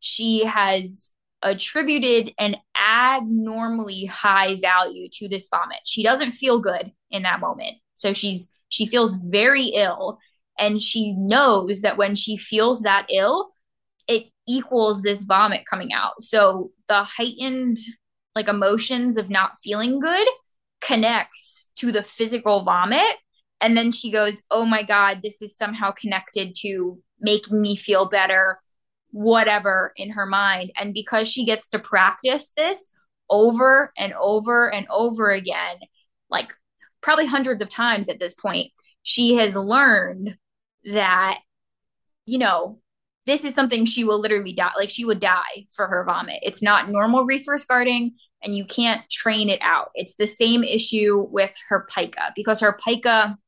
she 0.00 0.44
has 0.44 1.10
attributed 1.42 2.32
an 2.38 2.56
abnormally 2.76 4.04
high 4.06 4.56
value 4.60 5.08
to 5.12 5.28
this 5.28 5.48
vomit. 5.48 5.78
She 5.84 6.02
doesn't 6.02 6.32
feel 6.32 6.60
good 6.60 6.92
in 7.10 7.22
that 7.24 7.40
moment. 7.40 7.76
So 7.94 8.12
she's 8.12 8.48
she 8.68 8.86
feels 8.86 9.14
very 9.14 9.66
ill 9.74 10.18
and 10.58 10.80
she 10.80 11.12
knows 11.12 11.82
that 11.82 11.98
when 11.98 12.14
she 12.14 12.36
feels 12.36 12.82
that 12.82 13.06
ill, 13.10 13.50
it 14.08 14.24
equals 14.48 15.02
this 15.02 15.24
vomit 15.24 15.64
coming 15.68 15.92
out. 15.92 16.20
So 16.20 16.70
the 16.88 17.04
heightened 17.04 17.76
like 18.34 18.48
emotions 18.48 19.18
of 19.18 19.28
not 19.28 19.58
feeling 19.62 20.00
good 20.00 20.26
connects 20.80 21.68
to 21.76 21.92
the 21.92 22.02
physical 22.02 22.64
vomit 22.64 23.16
and 23.62 23.76
then 23.76 23.92
she 23.92 24.10
goes, 24.10 24.42
Oh 24.50 24.66
my 24.66 24.82
God, 24.82 25.20
this 25.22 25.40
is 25.40 25.56
somehow 25.56 25.92
connected 25.92 26.54
to 26.62 26.98
making 27.20 27.62
me 27.62 27.76
feel 27.76 28.06
better, 28.06 28.58
whatever 29.12 29.92
in 29.96 30.10
her 30.10 30.26
mind. 30.26 30.72
And 30.78 30.92
because 30.92 31.28
she 31.28 31.46
gets 31.46 31.68
to 31.68 31.78
practice 31.78 32.52
this 32.56 32.90
over 33.30 33.92
and 33.96 34.12
over 34.20 34.70
and 34.70 34.86
over 34.90 35.30
again, 35.30 35.76
like 36.28 36.52
probably 37.00 37.26
hundreds 37.26 37.62
of 37.62 37.68
times 37.68 38.08
at 38.08 38.18
this 38.18 38.34
point, 38.34 38.72
she 39.04 39.36
has 39.36 39.54
learned 39.54 40.36
that, 40.84 41.38
you 42.26 42.38
know, 42.38 42.80
this 43.24 43.44
is 43.44 43.54
something 43.54 43.84
she 43.84 44.02
will 44.02 44.20
literally 44.20 44.52
die 44.52 44.72
like 44.76 44.90
she 44.90 45.04
would 45.04 45.20
die 45.20 45.66
for 45.70 45.86
her 45.86 46.02
vomit 46.04 46.40
it's 46.42 46.60
not 46.62 46.90
normal 46.90 47.24
resource 47.24 47.64
guarding 47.64 48.14
and 48.42 48.56
you 48.56 48.64
can't 48.64 49.08
train 49.08 49.48
it 49.48 49.60
out 49.62 49.90
it's 49.94 50.16
the 50.16 50.26
same 50.26 50.64
issue 50.64 51.24
with 51.30 51.54
her 51.68 51.86
pica 51.88 52.32
because 52.34 52.58
her 52.58 52.76
pica 52.84 53.38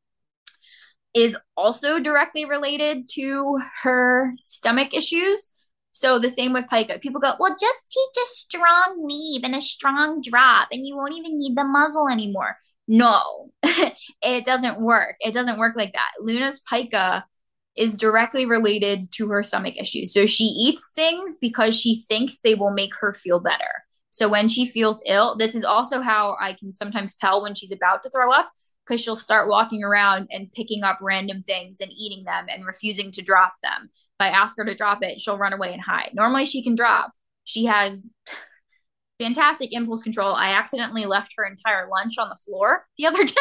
is 1.15 1.37
also 1.57 2.01
directly 2.01 2.45
related 2.45 3.09
to 3.09 3.61
her 3.83 4.33
stomach 4.39 4.95
issues. 4.95 5.49
So 5.93 6.19
the 6.19 6.29
same 6.29 6.53
with 6.53 6.69
pica. 6.69 6.99
People 6.99 7.21
go 7.21 7.35
well 7.39 7.57
just 7.59 7.89
teach 7.89 8.23
a 8.23 8.27
strong 8.27 9.07
lead 9.07 9.43
and 9.45 9.55
a 9.55 9.61
strong 9.61 10.21
drop 10.21 10.69
and 10.73 10.85
you 10.85 10.97
won't 10.97 11.15
even 11.15 11.39
need 11.39 11.57
the 11.57 11.65
muzzle 11.65 12.09
anymore. 12.09 12.57
No 12.89 13.51
it 14.23 14.45
doesn't 14.45 14.81
work. 14.81 15.17
It 15.21 15.33
doesn't 15.33 15.59
work 15.59 15.77
like 15.77 15.93
that. 15.93 16.11
Luna's 16.21 16.61
pica 16.69 17.25
is 17.77 17.97
directly 17.97 18.47
related 18.47 19.11
to 19.13 19.29
her 19.29 19.43
stomach 19.43 19.77
issues. 19.77 20.13
So 20.13 20.27
she 20.27 20.45
eats 20.45 20.91
things 20.95 21.37
because 21.41 21.79
she 21.79 22.03
thinks 22.03 22.41
they 22.41 22.55
will 22.55 22.73
make 22.73 22.95
her 23.01 23.13
feel 23.13 23.41
better. 23.41 23.85
So 24.11 24.29
when 24.29 24.47
she 24.47 24.67
feels 24.67 25.03
ill, 25.07 25.35
this 25.37 25.57
is 25.57 25.65
also 25.65 26.01
how 26.01 26.37
I 26.41 26.53
can 26.53 26.71
sometimes 26.71 27.17
tell 27.17 27.43
when 27.43 27.55
she's 27.55 27.73
about 27.73 28.03
to 28.05 28.11
throw 28.11 28.31
up 28.31 28.51
because 28.87 29.01
she'll 29.01 29.17
start 29.17 29.49
walking 29.49 29.83
around 29.83 30.29
and 30.31 30.53
picking 30.53 30.83
up 30.83 30.99
random 31.01 31.43
things 31.43 31.81
and 31.81 31.91
eating 31.93 32.25
them 32.25 32.47
and 32.49 32.67
refusing 32.67 33.11
to 33.13 33.23
drop 33.23 33.55
them. 33.63 33.91
If 34.19 34.27
I 34.27 34.29
ask 34.29 34.57
her 34.57 34.65
to 34.65 34.75
drop 34.75 35.03
it, 35.03 35.21
she'll 35.21 35.39
run 35.39 35.53
away 35.53 35.73
and 35.73 35.83
hide. 35.83 36.11
Normally 36.15 36.47
she 36.47 36.63
can 36.63 36.75
drop. 36.75 37.13
She 37.45 37.65
has 37.65 38.09
fantastic 39.19 39.73
impulse 39.73 40.03
control. 40.03 40.35
I 40.35 40.51
accidentally 40.51 41.07
left 41.07 41.35
her 41.37 41.45
entire 41.45 41.89
lunch 41.89 42.19
on 42.19 42.29
the 42.29 42.37
floor 42.37 42.87
the 42.99 43.07
other 43.07 43.25
day. 43.25 43.35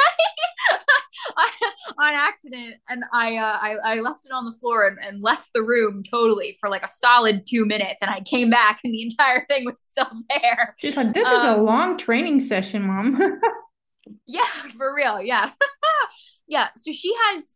on 2.00 2.14
accident 2.14 2.76
and 2.90 3.04
I, 3.14 3.38
uh, 3.38 3.58
I 3.62 3.78
I 3.84 4.00
left 4.02 4.26
it 4.26 4.32
on 4.32 4.46
the 4.46 4.52
floor 4.52 4.88
and, 4.88 4.98
and 5.00 5.22
left 5.22 5.52
the 5.54 5.62
room 5.62 6.04
totally 6.04 6.58
for 6.60 6.70
like 6.70 6.84
a 6.84 6.88
solid 6.88 7.46
two 7.48 7.66
minutes 7.66 8.02
and 8.02 8.12
I 8.12 8.22
came 8.22 8.50
back 8.50 8.80
and 8.84 8.94
the 8.94 9.04
entire 9.04 9.46
thing 9.46 9.64
was 9.66 9.80
still 9.80 10.10
there. 10.30 10.76
She's 10.80 10.98
like, 10.98 11.14
this 11.14 11.28
um, 11.28 11.36
is 11.36 11.44
a 11.44 11.58
long 11.58 11.98
training 11.98 12.40
session, 12.40 12.84
mom. 12.84 13.40
Yeah, 14.26 14.46
for 14.78 14.94
real. 14.96 15.22
Yeah. 15.22 15.50
yeah. 16.48 16.68
So 16.78 16.92
she 16.92 17.14
has 17.28 17.56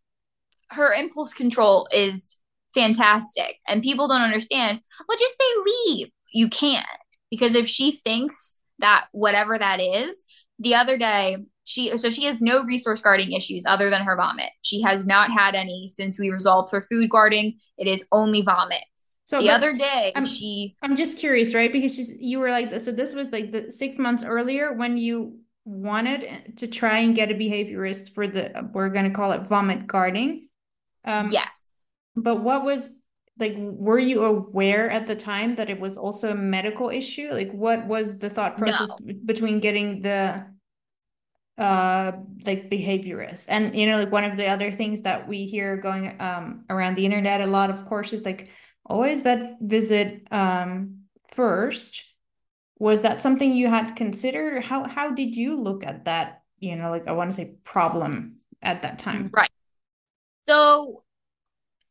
her 0.70 0.94
impulse 0.94 1.34
control 1.34 1.88
is 1.92 2.38
fantastic 2.74 3.58
and 3.68 3.82
people 3.82 4.08
don't 4.08 4.22
understand. 4.22 4.80
Well, 5.08 5.18
just 5.18 5.38
say 5.38 5.46
leave. 5.66 6.08
You 6.34 6.50
can't 6.50 6.86
because 7.32 7.56
if 7.56 7.68
she 7.68 7.92
thinks 7.92 8.60
that 8.80 9.08
whatever 9.12 9.58
that 9.58 9.80
is, 9.80 10.26
the 10.60 10.76
other 10.76 10.98
day 10.98 11.38
she 11.64 11.96
so 11.98 12.10
she 12.10 12.24
has 12.26 12.42
no 12.42 12.64
resource 12.64 13.02
guarding 13.02 13.34
issues 13.34 13.64
other 13.66 13.90
than 13.90 14.04
her 14.04 14.16
vomit. 14.16 14.50
She 14.62 14.82
has 14.82 15.06
not 15.06 15.32
had 15.32 15.56
any 15.56 15.88
since 15.90 16.20
we 16.20 16.30
resolved 16.30 16.72
her 16.72 16.82
food 16.82 17.10
guarding. 17.10 17.58
It 17.78 17.88
is 17.88 18.06
only 18.12 18.42
vomit. 18.42 18.84
So 19.26 19.42
the 19.42 19.50
other 19.50 19.74
day 19.74 20.14
I'm, 20.16 20.24
she 20.24 20.78
I'm 20.82 20.96
just 20.96 21.20
curious, 21.20 21.54
right? 21.54 21.72
Because 21.72 21.94
she's 21.94 22.18
you 22.22 22.40
were 22.40 22.50
like 22.50 22.72
this. 22.72 22.86
So 22.86 22.92
this 22.92 23.14
was 23.14 23.34
like 23.34 23.52
the 23.52 23.72
six 23.72 23.98
months 23.98 24.24
earlier 24.24 24.72
when 24.72 24.96
you 24.96 25.40
wanted 25.68 26.58
to 26.58 26.68
try 26.68 27.00
and 27.00 27.14
get 27.14 27.30
a 27.30 27.34
behaviorist 27.34 28.14
for 28.14 28.26
the 28.26 28.70
we're 28.74 28.90
gonna 28.90 29.12
call 29.12 29.34
it 29.34 29.42
vomit 29.42 29.86
guarding. 29.86 30.48
Um 31.04 31.30
yes. 31.32 31.72
But 32.16 32.42
what 32.42 32.64
was 32.64 32.90
like 33.38 33.54
were 33.58 34.00
you 34.00 34.24
aware 34.24 34.90
at 34.90 35.08
the 35.08 35.16
time 35.16 35.58
that 35.58 35.70
it 35.70 35.80
was 35.80 35.98
also 35.98 36.32
a 36.32 36.36
medical 36.36 36.90
issue? 36.90 37.30
Like 37.32 37.52
what 37.52 37.86
was 37.86 38.18
the 38.18 38.30
thought 38.30 38.58
process 38.58 38.90
no. 39.02 39.14
between 39.26 39.60
getting 39.60 40.02
the 40.02 40.46
uh 41.58 42.12
like 42.46 42.70
behaviorist 42.70 43.46
and 43.48 43.76
you 43.76 43.88
know 43.88 43.98
like 43.98 44.12
one 44.12 44.24
of 44.24 44.38
the 44.38 44.46
other 44.46 44.72
things 44.72 45.02
that 45.02 45.28
we 45.28 45.48
hear 45.48 45.76
going 45.76 46.16
um 46.20 46.64
around 46.70 46.96
the 46.96 47.04
internet 47.04 47.42
a 47.42 47.48
lot 47.48 47.72
of 47.72 47.84
course 47.88 48.14
is 48.14 48.24
like 48.24 48.50
always 48.86 49.24
vet 49.24 49.58
visit 49.60 50.22
um 50.30 51.00
first 51.32 52.04
was 52.80 53.02
that 53.02 53.22
something 53.22 53.54
you 53.54 53.68
had 53.68 53.96
considered 53.96 54.54
or 54.54 54.62
how 54.62 54.88
how 54.88 55.12
did 55.12 55.36
you 55.36 55.56
look 55.56 55.84
at 55.84 56.06
that 56.06 56.44
you 56.60 56.76
know 56.76 56.90
like 56.90 57.08
i 57.08 57.12
want 57.12 57.30
to 57.32 57.36
say 57.36 57.56
problem 57.64 58.38
at 58.62 58.82
that 58.82 59.00
time 59.00 59.30
right 59.34 59.50
so 60.48 61.04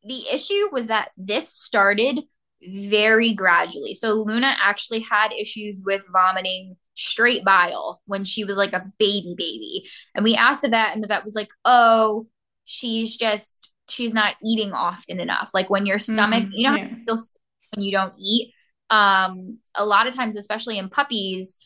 the 0.04 0.22
issue 0.32 0.68
was 0.72 0.86
that 0.86 1.10
this 1.16 1.48
started 1.48 2.20
very 2.62 3.32
gradually 3.32 3.94
so 3.94 4.14
luna 4.14 4.56
actually 4.62 5.00
had 5.00 5.32
issues 5.32 5.82
with 5.84 6.02
vomiting 6.12 6.76
straight 6.96 7.44
bile 7.44 8.00
when 8.06 8.24
she 8.24 8.44
was 8.44 8.56
like 8.56 8.72
a 8.72 8.90
baby 8.98 9.34
baby. 9.36 9.88
And 10.14 10.24
we 10.24 10.34
asked 10.34 10.62
the 10.62 10.68
vet, 10.68 10.92
and 10.92 11.02
the 11.02 11.06
vet 11.06 11.24
was 11.24 11.34
like, 11.34 11.50
oh, 11.64 12.26
she's 12.64 13.16
just, 13.16 13.72
she's 13.88 14.14
not 14.14 14.34
eating 14.42 14.72
often 14.72 15.20
enough. 15.20 15.50
Like 15.54 15.70
when 15.70 15.86
your 15.86 15.98
stomach, 15.98 16.44
mm, 16.44 16.50
you 16.52 16.68
know, 16.68 16.76
yeah. 16.76 16.88
you 17.06 17.18
when 17.74 17.84
you 17.84 17.92
don't 17.92 18.14
eat. 18.18 18.52
Um, 18.90 19.58
a 19.74 19.84
lot 19.84 20.06
of 20.06 20.14
times, 20.14 20.36
especially 20.36 20.78
in 20.78 20.88
puppies, 20.88 21.56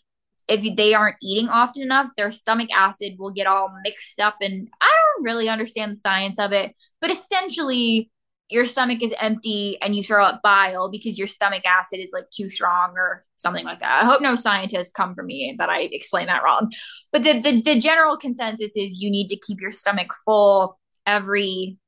if 0.48 0.76
they 0.76 0.94
aren't 0.94 1.16
eating 1.22 1.48
often 1.48 1.82
enough, 1.82 2.10
their 2.16 2.30
stomach 2.30 2.70
acid 2.74 3.14
will 3.18 3.30
get 3.30 3.46
all 3.46 3.72
mixed 3.84 4.18
up. 4.18 4.36
And 4.40 4.68
I 4.80 4.86
don't 5.16 5.24
really 5.24 5.48
understand 5.48 5.92
the 5.92 5.96
science 5.96 6.38
of 6.38 6.52
it, 6.52 6.72
but 7.00 7.10
essentially, 7.10 8.10
your 8.50 8.66
stomach 8.66 9.02
is 9.02 9.14
empty 9.20 9.78
and 9.80 9.94
you 9.94 10.02
throw 10.02 10.24
up 10.24 10.42
bile 10.42 10.90
because 10.90 11.16
your 11.16 11.28
stomach 11.28 11.64
acid 11.64 12.00
is 12.00 12.10
like 12.12 12.28
too 12.30 12.48
strong 12.48 12.94
or 12.96 13.24
something 13.36 13.64
like 13.64 13.78
that. 13.78 14.02
I 14.02 14.04
hope 14.04 14.20
no 14.20 14.34
scientists 14.34 14.90
come 14.90 15.14
for 15.14 15.22
me 15.22 15.54
that 15.58 15.70
I 15.70 15.82
explain 15.82 16.26
that 16.26 16.42
wrong. 16.42 16.72
But 17.12 17.22
the, 17.22 17.40
the, 17.40 17.62
the 17.62 17.78
general 17.78 18.16
consensus 18.16 18.72
is 18.76 19.00
you 19.00 19.10
need 19.10 19.28
to 19.28 19.36
keep 19.36 19.60
your 19.60 19.70
stomach 19.70 20.08
full 20.24 20.78
every 21.06 21.78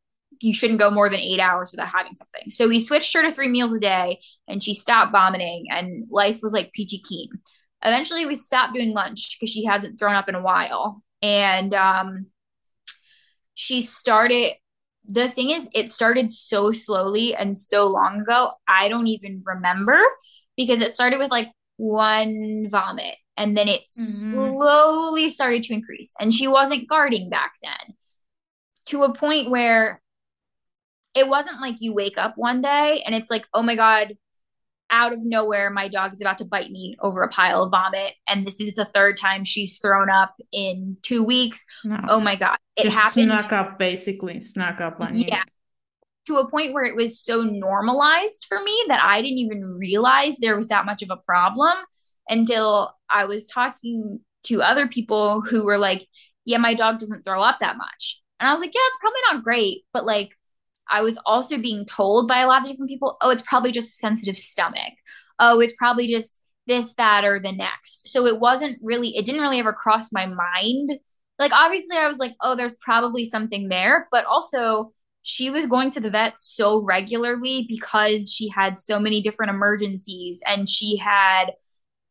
you 0.43 0.55
shouldn't 0.55 0.81
go 0.81 0.91
more 0.91 1.09
than 1.09 1.21
eight 1.21 1.41
hours 1.41 1.71
without 1.71 1.89
having 1.89 2.15
something. 2.15 2.51
So 2.51 2.69
we 2.69 2.81
switched 2.81 3.15
her 3.15 3.23
to 3.23 3.33
three 3.33 3.49
meals 3.49 3.73
a 3.73 3.81
day 3.81 4.21
and 4.49 4.63
she 4.63 4.75
stopped 4.75 5.13
vomiting 5.13 5.67
and 5.71 6.07
life 6.11 6.41
was 6.43 6.53
like 6.53 6.73
peachy 6.73 6.99
keen. 6.99 7.29
Eventually 7.85 8.27
we 8.27 8.35
stopped 8.35 8.75
doing 8.75 8.93
lunch 8.93 9.37
because 9.39 9.53
she 9.53 9.65
hasn't 9.65 9.99
thrown 9.99 10.15
up 10.15 10.29
in 10.29 10.35
a 10.35 10.43
while. 10.43 11.03
And 11.21 11.75
um 11.75 12.27
she 13.55 13.83
started 13.83 14.53
the 15.05 15.29
thing 15.29 15.51
is 15.51 15.69
it 15.75 15.91
started 15.91 16.31
so 16.31 16.73
slowly 16.73 17.35
and 17.35 17.57
so 17.59 17.87
long 17.87 18.21
ago 18.21 18.53
i 18.69 18.89
don't 18.89 19.09
even 19.09 19.43
remember 19.45 19.99
because 20.57 20.81
it 20.81 20.93
started 20.93 21.19
with 21.19 21.31
like 21.31 21.49
one 21.77 22.67
vomit 22.71 23.17
and 23.37 23.57
then 23.57 23.69
it 23.69 23.83
mm-hmm. 23.99 24.33
slowly 24.33 25.29
started 25.29 25.63
to 25.63 25.75
increase 25.75 26.15
and 26.21 26.33
she 26.33 26.47
wasn't 26.47 26.89
guarding 26.89 27.29
back 27.29 27.53
then 27.63 27.97
to 28.87 29.03
a 29.03 29.15
point 29.15 29.51
where 29.51 30.02
it 31.15 31.29
wasn't 31.29 31.61
like 31.61 31.77
you 31.81 31.93
wake 31.93 32.19
up 32.19 32.35
one 32.37 32.61
day 32.61 33.03
and 33.05 33.15
it's 33.15 33.31
like 33.31 33.47
oh 33.55 33.63
my 33.63 33.77
god 33.77 34.17
out 34.93 35.15
of 35.15 35.21
nowhere, 35.23 35.71
my 35.71 35.89
dog 35.89 36.13
is 36.13 36.21
about 36.21 36.39
to 36.39 36.45
bite 36.45 36.71
me 36.71 36.95
over 37.01 37.23
a 37.23 37.29
pile 37.29 37.65
of 37.65 37.71
vomit. 37.71 38.13
And 38.29 38.47
this 38.47 38.61
is 38.61 38.75
the 38.75 38.85
third 38.85 39.17
time 39.17 39.43
she's 39.43 39.79
thrown 39.79 40.11
up 40.11 40.35
in 40.53 40.99
two 41.03 41.25
weeks. 41.25 41.65
No. 41.83 41.99
Oh 42.09 42.21
my 42.21 42.37
God. 42.37 42.59
It 42.77 42.85
Just 42.85 42.97
happened. 42.99 43.33
Snuck 43.33 43.53
up, 43.53 43.79
basically, 43.79 44.41
snuck 44.41 44.81
up 44.81 44.99
on 45.01 45.17
you. 45.17 45.25
Yeah. 45.27 45.45
To 46.27 46.37
a 46.37 46.49
point 46.49 46.75
where 46.75 46.85
it 46.85 46.95
was 46.95 47.19
so 47.19 47.41
normalized 47.41 48.45
for 48.49 48.63
me 48.63 48.85
that 48.89 49.03
I 49.03 49.23
didn't 49.23 49.39
even 49.39 49.65
realize 49.65 50.37
there 50.37 50.57
was 50.57 50.69
that 50.69 50.85
much 50.85 51.03
of 51.03 51.11
a 51.11 51.17
problem 51.17 51.75
until 52.29 52.95
I 53.09 53.25
was 53.25 53.47
talking 53.47 54.21
to 54.45 54.63
other 54.63 54.87
people 54.87 55.41
who 55.41 55.65
were 55.65 55.79
like, 55.79 56.07
yeah, 56.45 56.59
my 56.59 56.75
dog 56.75 56.99
doesn't 56.99 57.25
throw 57.25 57.43
up 57.43 57.61
that 57.61 57.79
much. 57.79 58.21
And 58.39 58.49
I 58.49 58.53
was 58.53 58.61
like, 58.61 58.75
yeah, 58.75 58.81
it's 58.87 58.99
probably 59.01 59.21
not 59.33 59.43
great, 59.43 59.85
but 59.93 60.05
like 60.05 60.37
I 60.89 61.03
was 61.03 61.19
also 61.25 61.59
being 61.59 61.87
told 61.87 62.29
by 62.29 62.41
a 62.41 62.47
lot 62.47 62.63
of 62.63 62.69
different 62.69 62.91
people, 62.91 63.17
oh, 63.21 63.31
it's 63.31 63.43
probably 63.43 63.73
just 63.73 63.93
a 63.93 63.97
sensitive 63.97 64.37
stomach. 64.37 64.93
Oh, 65.39 65.61
it's 65.61 65.75
probably 65.79 66.07
just 66.07 66.39
this, 66.67 66.95
that, 66.95 67.25
or 67.25 67.41
the 67.41 67.53
next. 67.53 68.09
So 68.09 68.27
it 68.27 68.39
wasn't 68.39 68.79
really, 68.83 69.17
it 69.17 69.25
didn't 69.25 69.41
really 69.41 69.59
ever 69.59 69.73
cross 69.73 70.13
my 70.13 70.27
mind. 70.27 70.99
Like, 71.39 71.53
obviously, 71.53 71.97
I 71.97 72.09
was 72.09 72.19
like, 72.19 72.35
oh, 72.41 72.55
there's 72.55 72.75
probably 72.75 73.25
something 73.25 73.69
there. 73.69 74.09
But 74.13 74.27
also, 74.27 74.93
she 75.23 75.51
was 75.51 75.67
going 75.67 75.91
to 75.93 76.01
the 76.01 76.11
vet 76.11 76.39
so 76.39 76.83
regularly 76.83 77.65
because 77.69 78.33
she 78.33 78.49
had 78.49 78.79
so 78.79 78.99
many 78.99 79.23
different 79.23 79.51
emergencies 79.51 80.43
and 80.47 80.69
she 80.69 80.97
had 80.97 81.53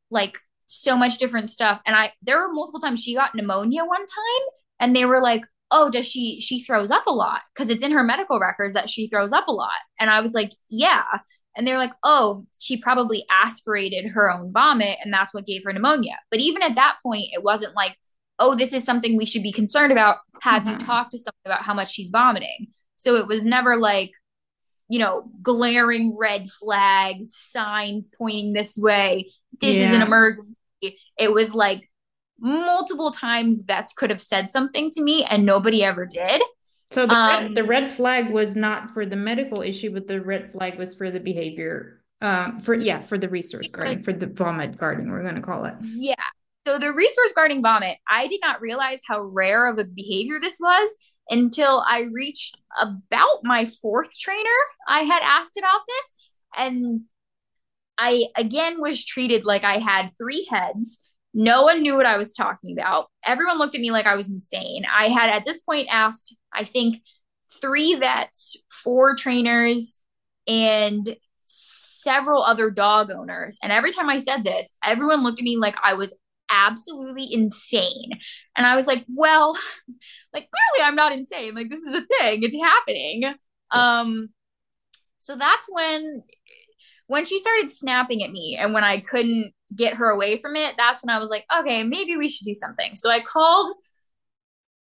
like 0.09 0.37
so 0.67 0.95
much 0.95 1.17
different 1.17 1.49
stuff. 1.49 1.81
And 1.85 1.95
I, 1.95 2.13
there 2.21 2.39
were 2.39 2.53
multiple 2.53 2.79
times 2.79 3.03
she 3.03 3.15
got 3.15 3.35
pneumonia 3.35 3.83
one 3.83 4.05
time 4.05 4.47
and 4.79 4.95
they 4.95 5.05
were 5.05 5.21
like, 5.21 5.43
oh 5.71 5.89
does 5.89 6.07
she 6.07 6.39
she 6.41 6.61
throws 6.61 6.91
up 6.91 7.07
a 7.07 7.13
lot? 7.13 7.41
Because 7.53 7.69
it's 7.69 7.83
in 7.83 7.91
her 7.91 8.03
medical 8.03 8.39
records 8.39 8.73
that 8.73 8.89
she 8.89 9.07
throws 9.07 9.31
up 9.31 9.47
a 9.47 9.53
lot. 9.53 9.69
And 9.99 10.09
i 10.09 10.21
was 10.21 10.33
like 10.33 10.51
yeah. 10.69 11.03
And 11.55 11.67
they're 11.67 11.77
like 11.77 11.93
oh 12.03 12.45
she 12.59 12.77
probably 12.77 13.25
aspirated 13.29 14.11
her 14.11 14.31
own 14.31 14.51
vomit 14.51 14.97
and 15.03 15.13
that's 15.13 15.33
what 15.33 15.45
gave 15.45 15.63
her 15.65 15.73
pneumonia. 15.73 16.17
But 16.29 16.39
even 16.39 16.61
at 16.61 16.75
that 16.75 16.97
point 17.03 17.27
it 17.31 17.43
wasn't 17.43 17.75
like 17.75 17.97
oh 18.39 18.55
this 18.55 18.73
is 18.73 18.83
something 18.83 19.17
we 19.17 19.25
should 19.25 19.43
be 19.43 19.51
concerned 19.51 19.91
about. 19.91 20.17
Have 20.41 20.63
mm-hmm. 20.63 20.79
you 20.79 20.85
talked 20.85 21.11
to 21.11 21.17
someone 21.17 21.41
about 21.45 21.63
how 21.63 21.73
much 21.73 21.91
she's 21.91 22.09
vomiting? 22.09 22.67
So 22.97 23.15
it 23.15 23.27
was 23.27 23.43
never 23.43 23.77
like 23.77 24.11
you 24.89 24.99
know 24.99 25.29
glaring 25.41 26.15
red 26.17 26.49
flags 26.49 27.35
signs 27.35 28.09
pointing 28.17 28.53
this 28.53 28.77
way. 28.77 29.31
This 29.59 29.77
yeah. 29.77 29.89
is 29.89 29.93
an 29.95 30.01
emergency. 30.01 30.57
It 31.17 31.31
was 31.31 31.53
like 31.53 31.90
multiple 32.41 33.11
times 33.11 33.63
vets 33.65 33.93
could 33.93 34.09
have 34.09 34.21
said 34.21 34.51
something 34.51 34.89
to 34.91 35.01
me 35.01 35.23
and 35.23 35.45
nobody 35.45 35.83
ever 35.83 36.05
did. 36.05 36.41
So 36.91 37.05
the, 37.05 37.13
um, 37.13 37.43
red, 37.43 37.55
the 37.55 37.63
red 37.63 37.89
flag 37.89 38.31
was 38.31 38.55
not 38.55 38.91
for 38.91 39.05
the 39.05 39.15
medical 39.15 39.61
issue, 39.61 39.93
but 39.93 40.07
the 40.07 40.19
red 40.19 40.51
flag 40.51 40.77
was 40.77 40.93
for 40.93 41.09
the 41.09 41.19
behavior. 41.19 42.01
Um, 42.21 42.59
for 42.59 42.73
yeah, 42.73 42.99
for 42.99 43.17
the 43.17 43.29
resource 43.29 43.69
guarding, 43.69 44.03
for 44.03 44.13
the 44.13 44.27
vomit 44.27 44.77
guarding, 44.77 45.09
we're 45.09 45.23
gonna 45.23 45.41
call 45.41 45.65
it. 45.65 45.75
Yeah. 45.79 46.15
So 46.67 46.77
the 46.77 46.91
resource 46.91 47.33
guarding 47.33 47.63
vomit, 47.63 47.97
I 48.07 48.27
did 48.27 48.39
not 48.43 48.61
realize 48.61 49.01
how 49.07 49.21
rare 49.21 49.67
of 49.67 49.79
a 49.79 49.83
behavior 49.83 50.39
this 50.39 50.57
was 50.59 50.95
until 51.29 51.83
I 51.87 52.07
reached 52.11 52.57
about 52.79 53.39
my 53.43 53.65
fourth 53.65 54.15
trainer. 54.19 54.49
I 54.87 54.99
had 55.01 55.23
asked 55.23 55.57
about 55.57 55.81
this, 55.87 56.11
and 56.57 57.01
I 57.97 58.25
again 58.35 58.81
was 58.81 59.03
treated 59.03 59.45
like 59.45 59.63
I 59.63 59.77
had 59.77 60.09
three 60.17 60.45
heads. 60.51 61.01
No 61.33 61.63
one 61.63 61.81
knew 61.81 61.95
what 61.95 62.05
I 62.05 62.17
was 62.17 62.33
talking 62.33 62.77
about. 62.77 63.07
Everyone 63.25 63.57
looked 63.57 63.75
at 63.75 63.81
me 63.81 63.91
like 63.91 64.05
I 64.05 64.15
was 64.15 64.29
insane. 64.29 64.83
I 64.91 65.07
had 65.07 65.29
at 65.29 65.45
this 65.45 65.61
point 65.61 65.87
asked, 65.89 66.35
I 66.53 66.65
think, 66.65 67.01
three 67.61 67.95
vets, 67.95 68.57
four 68.83 69.15
trainers, 69.15 69.99
and 70.47 71.15
several 71.43 72.43
other 72.43 72.69
dog 72.69 73.11
owners. 73.11 73.57
And 73.63 73.71
every 73.71 73.91
time 73.91 74.09
I 74.09 74.19
said 74.19 74.43
this, 74.43 74.73
everyone 74.83 75.23
looked 75.23 75.39
at 75.39 75.45
me 75.45 75.57
like 75.57 75.75
I 75.83 75.93
was 75.93 76.13
absolutely 76.49 77.31
insane. 77.31 78.11
And 78.57 78.67
I 78.67 78.75
was 78.75 78.87
like, 78.87 79.05
well, 79.07 79.53
like 80.33 80.49
clearly 80.49 80.87
I'm 80.87 80.95
not 80.95 81.13
insane. 81.13 81.55
Like 81.55 81.69
this 81.69 81.81
is 81.81 81.93
a 81.93 82.05
thing. 82.19 82.43
It's 82.43 82.57
happening. 82.57 83.35
Um 83.71 84.29
so 85.19 85.35
that's 85.35 85.67
when 85.69 86.23
when 87.07 87.25
she 87.25 87.39
started 87.39 87.71
snapping 87.71 88.23
at 88.23 88.31
me 88.31 88.57
and 88.59 88.73
when 88.73 88.83
I 88.83 88.99
couldn't 88.99 89.53
get 89.75 89.95
her 89.95 90.09
away 90.09 90.37
from 90.37 90.55
it, 90.55 90.75
that's 90.77 91.01
when 91.03 91.09
I 91.09 91.19
was 91.19 91.29
like, 91.29 91.45
okay, 91.59 91.83
maybe 91.83 92.17
we 92.17 92.29
should 92.29 92.45
do 92.45 92.55
something. 92.55 92.95
So 92.95 93.09
I 93.09 93.19
called 93.19 93.75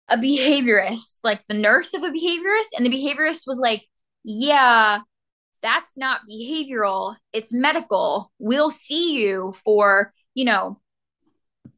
a 0.08 0.16
behaviorist, 0.18 1.20
like 1.22 1.44
the 1.46 1.54
nurse 1.54 1.94
of 1.94 2.02
a 2.02 2.10
behaviorist, 2.10 2.76
and 2.76 2.84
the 2.84 2.90
behaviorist 2.90 3.42
was 3.46 3.58
like, 3.58 3.84
yeah, 4.24 5.00
that's 5.62 5.96
not 5.96 6.20
behavioral, 6.30 7.16
it's 7.32 7.52
medical. 7.52 8.30
We'll 8.38 8.70
see 8.70 9.18
you 9.22 9.54
for, 9.64 10.12
you 10.34 10.44
know, 10.44 10.80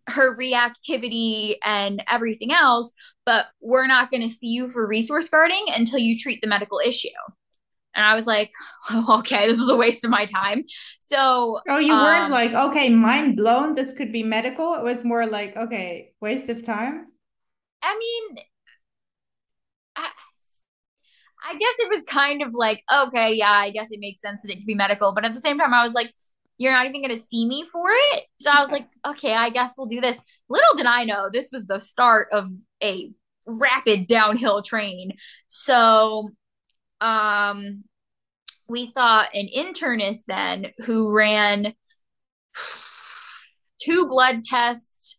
her 0.08 0.36
reactivity 0.36 1.56
and 1.64 2.02
everything 2.10 2.52
else, 2.52 2.92
but 3.24 3.46
we're 3.60 3.86
not 3.86 4.10
going 4.10 4.22
to 4.22 4.30
see 4.30 4.48
you 4.48 4.68
for 4.68 4.86
resource 4.86 5.28
guarding 5.28 5.64
until 5.76 5.98
you 5.98 6.18
treat 6.18 6.40
the 6.40 6.48
medical 6.48 6.80
issue. 6.84 7.08
And 7.96 8.04
I 8.04 8.14
was 8.14 8.26
like, 8.26 8.52
oh, 8.90 9.16
okay, 9.18 9.46
this 9.46 9.58
was 9.58 9.70
a 9.70 9.76
waste 9.76 10.04
of 10.04 10.10
my 10.10 10.26
time. 10.26 10.62
So, 11.00 11.60
oh, 11.68 11.78
you 11.78 11.92
um, 11.92 12.04
weren't 12.04 12.30
like, 12.30 12.52
okay, 12.52 12.90
mind 12.90 13.36
blown. 13.36 13.74
This 13.74 13.94
could 13.94 14.12
be 14.12 14.22
medical. 14.22 14.74
It 14.74 14.82
was 14.82 15.04
more 15.04 15.26
like, 15.26 15.56
okay, 15.56 16.12
waste 16.20 16.50
of 16.50 16.62
time. 16.62 17.06
I 17.82 17.98
mean, 17.98 18.44
I, 19.96 20.10
I 21.48 21.52
guess 21.52 21.74
it 21.78 21.88
was 21.88 22.02
kind 22.02 22.42
of 22.42 22.54
like, 22.54 22.84
okay, 22.94 23.32
yeah, 23.34 23.50
I 23.50 23.70
guess 23.70 23.88
it 23.90 24.00
makes 24.00 24.20
sense 24.20 24.42
that 24.42 24.52
it 24.52 24.56
could 24.56 24.66
be 24.66 24.74
medical. 24.74 25.12
But 25.12 25.24
at 25.24 25.32
the 25.32 25.40
same 25.40 25.58
time, 25.58 25.72
I 25.72 25.84
was 25.84 25.94
like, 25.94 26.12
you're 26.58 26.72
not 26.72 26.86
even 26.86 27.02
going 27.02 27.14
to 27.14 27.22
see 27.22 27.46
me 27.46 27.64
for 27.70 27.88
it. 27.90 28.24
So 28.40 28.50
I 28.50 28.60
was 28.60 28.70
like, 28.70 28.88
okay, 29.06 29.34
I 29.34 29.50
guess 29.50 29.74
we'll 29.76 29.86
do 29.86 30.00
this. 30.00 30.18
Little 30.48 30.76
did 30.76 30.86
I 30.86 31.04
know 31.04 31.28
this 31.32 31.50
was 31.52 31.66
the 31.66 31.78
start 31.78 32.28
of 32.32 32.50
a 32.82 33.10
rapid 33.46 34.06
downhill 34.06 34.62
train. 34.62 35.12
So 35.48 36.30
um 37.00 37.84
we 38.68 38.86
saw 38.86 39.24
an 39.32 39.48
internist 39.56 40.24
then 40.26 40.68
who 40.84 41.12
ran 41.12 41.74
two 43.80 44.08
blood 44.08 44.42
tests, 44.42 45.16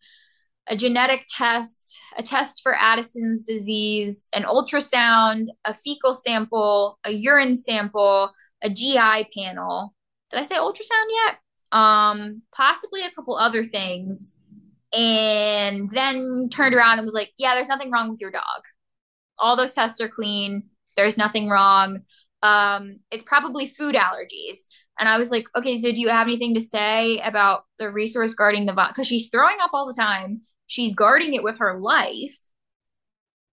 a 0.67 0.75
genetic 0.75 1.25
test, 1.29 1.97
a 2.17 2.23
test 2.23 2.61
for 2.61 2.75
Addison's 2.75 3.45
disease, 3.45 4.27
an 4.33 4.43
ultrasound, 4.43 5.47
a 5.63 5.73
fecal 5.73 6.13
sample, 6.13 6.99
a 7.05 7.11
urine 7.11 7.55
sample, 7.55 8.31
a 8.61 8.69
GI 8.69 9.29
panel. 9.35 9.93
Did 10.29 10.39
I 10.41 10.43
say 10.43 10.55
ultrasound 10.55 11.07
yet? 11.09 11.37
Um, 11.71 12.41
possibly 12.53 13.03
a 13.03 13.11
couple 13.11 13.37
other 13.37 13.63
things. 13.63 14.33
And 14.93 15.89
then 15.91 16.49
turned 16.51 16.73
around 16.73 16.99
and 16.99 17.05
was 17.05 17.13
like, 17.13 17.31
Yeah, 17.37 17.55
there's 17.55 17.67
nothing 17.67 17.91
wrong 17.91 18.09
with 18.09 18.21
your 18.21 18.31
dog. 18.31 18.63
All 19.37 19.55
those 19.55 19.73
tests 19.73 20.01
are 20.01 20.07
clean 20.07 20.63
there's 20.97 21.17
nothing 21.17 21.47
wrong. 21.47 22.01
Um, 22.43 22.99
it's 23.11 23.23
probably 23.23 23.67
food 23.67 23.95
allergies. 23.95 24.65
And 24.99 25.07
I 25.07 25.17
was 25.17 25.31
like, 25.31 25.45
okay, 25.55 25.79
so 25.79 25.91
do 25.91 26.01
you 26.01 26.09
have 26.09 26.27
anything 26.27 26.55
to 26.55 26.61
say 26.61 27.19
about 27.19 27.63
the 27.77 27.89
resource 27.89 28.33
guarding 28.33 28.65
the 28.65 28.73
vomit? 28.73 28.93
Because 28.93 29.07
she's 29.07 29.29
throwing 29.29 29.57
up 29.61 29.69
all 29.73 29.85
the 29.85 29.93
time. 29.93 30.41
She's 30.65 30.93
guarding 30.93 31.33
it 31.33 31.43
with 31.43 31.59
her 31.59 31.79
life. 31.79 32.35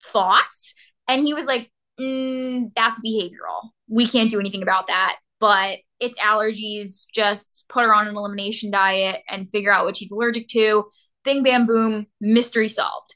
Thoughts? 0.04 0.74
And 1.08 1.24
he 1.24 1.34
was 1.34 1.46
like, 1.46 1.72
mm, 2.00 2.72
that's 2.76 3.00
behavioral. 3.00 3.70
We 3.88 4.06
can't 4.06 4.30
do 4.30 4.40
anything 4.40 4.62
about 4.62 4.88
that. 4.88 5.18
But 5.40 5.80
it's 6.00 6.20
allergies. 6.20 7.06
Just 7.14 7.66
put 7.70 7.86
her 7.86 7.94
on 7.94 8.08
an 8.08 8.16
elimination 8.16 8.72
diet 8.72 9.22
and 9.30 9.50
figure 9.50 9.72
out 9.72 9.86
what 9.86 9.98
she's 9.98 10.12
allergic 10.12 10.48
to. 10.50 10.86
Bing, 11.24 11.44
bam, 11.44 11.66
boom, 11.66 12.08
mystery 12.20 12.70
solved. 12.70 13.16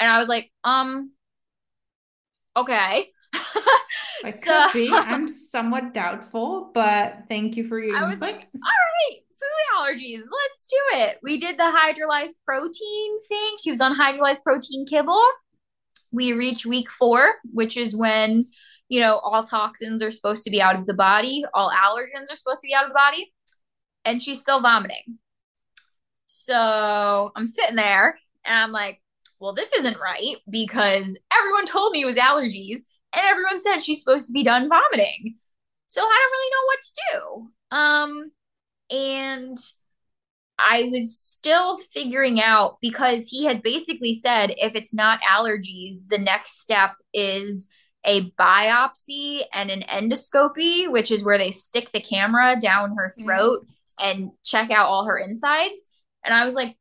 And 0.00 0.10
I 0.10 0.18
was 0.18 0.28
like, 0.28 0.50
um, 0.64 1.12
okay. 2.56 3.10
I 4.24 4.30
so, 4.30 4.66
could 4.70 4.78
be. 4.78 4.90
I'm 4.92 5.28
somewhat 5.28 5.94
doubtful, 5.94 6.70
but 6.74 7.24
thank 7.28 7.56
you 7.56 7.64
for 7.64 7.80
your. 7.80 7.96
I 7.96 8.08
was 8.08 8.20
like, 8.20 8.48
all 8.54 9.10
right, 9.10 9.18
food 9.30 9.76
allergies. 9.76 10.20
Let's 10.20 10.66
do 10.66 10.98
it. 10.98 11.18
We 11.22 11.38
did 11.38 11.58
the 11.58 11.64
hydrolyzed 11.64 12.34
protein 12.44 13.20
thing. 13.28 13.56
She 13.62 13.70
was 13.70 13.80
on 13.80 13.98
hydrolyzed 13.98 14.42
protein 14.42 14.86
kibble. 14.86 15.22
We 16.12 16.32
reach 16.32 16.64
week 16.64 16.90
four, 16.90 17.34
which 17.52 17.76
is 17.76 17.94
when 17.94 18.46
you 18.88 19.00
know 19.00 19.18
all 19.18 19.42
toxins 19.42 20.02
are 20.02 20.10
supposed 20.10 20.44
to 20.44 20.50
be 20.50 20.62
out 20.62 20.76
of 20.76 20.86
the 20.86 20.94
body, 20.94 21.44
all 21.54 21.70
allergens 21.70 22.30
are 22.30 22.36
supposed 22.36 22.60
to 22.60 22.66
be 22.66 22.74
out 22.74 22.84
of 22.84 22.90
the 22.90 22.94
body, 22.94 23.32
and 24.04 24.22
she's 24.22 24.40
still 24.40 24.60
vomiting. 24.60 25.18
So 26.26 27.30
I'm 27.36 27.46
sitting 27.46 27.76
there 27.76 28.18
and 28.44 28.58
I'm 28.58 28.72
like, 28.72 29.00
well, 29.40 29.52
this 29.52 29.72
isn't 29.72 29.98
right 30.00 30.36
because 30.50 31.16
everyone 31.32 31.66
told 31.66 31.92
me 31.92 32.02
it 32.02 32.06
was 32.06 32.16
allergies 32.16 32.80
and 33.14 33.24
everyone 33.24 33.60
said 33.60 33.78
she's 33.78 34.00
supposed 34.00 34.26
to 34.26 34.32
be 34.32 34.44
done 34.44 34.68
vomiting. 34.68 35.36
So 35.86 36.00
I 36.02 36.04
don't 36.04 36.32
really 36.32 36.50
know 36.50 36.66
what 36.66 36.82
to 36.82 36.92
do. 37.12 37.50
Um, 37.76 38.32
and 38.90 39.58
I 40.58 40.84
was 40.84 41.18
still 41.18 41.76
figuring 41.76 42.40
out 42.40 42.78
because 42.80 43.28
he 43.28 43.44
had 43.44 43.62
basically 43.62 44.14
said 44.14 44.54
if 44.56 44.74
it's 44.74 44.94
not 44.94 45.20
allergies, 45.28 46.08
the 46.08 46.18
next 46.18 46.60
step 46.60 46.94
is 47.12 47.68
a 48.04 48.30
biopsy 48.32 49.42
and 49.52 49.70
an 49.70 49.82
endoscopy, 49.82 50.90
which 50.90 51.10
is 51.10 51.24
where 51.24 51.38
they 51.38 51.50
stick 51.50 51.90
the 51.90 52.00
camera 52.00 52.56
down 52.60 52.96
her 52.96 53.08
mm. 53.08 53.22
throat 53.24 53.66
and 54.00 54.30
check 54.44 54.70
out 54.70 54.86
all 54.86 55.06
her 55.06 55.18
insides. 55.18 55.84
And 56.24 56.34
I 56.34 56.44
was 56.44 56.54
like, 56.54 56.76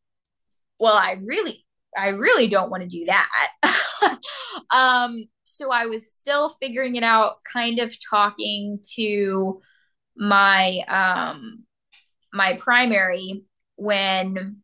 well, 0.80 0.96
I 0.96 1.18
really, 1.24 1.66
I 1.98 2.10
really 2.10 2.48
don't 2.48 2.70
want 2.70 2.84
to 2.84 2.90
do 2.90 3.06
that. 3.06 4.20
um, 4.72 5.26
so 5.54 5.72
I 5.72 5.86
was 5.86 6.12
still 6.12 6.50
figuring 6.50 6.96
it 6.96 7.04
out, 7.04 7.44
kind 7.44 7.80
of 7.80 7.96
talking 8.00 8.80
to 8.96 9.62
my 10.16 10.80
um 10.88 11.64
my 12.32 12.56
primary 12.58 13.44
when 13.76 14.58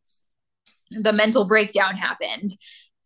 the 0.90 1.12
mental 1.12 1.44
breakdown 1.44 1.96
happened. 1.96 2.50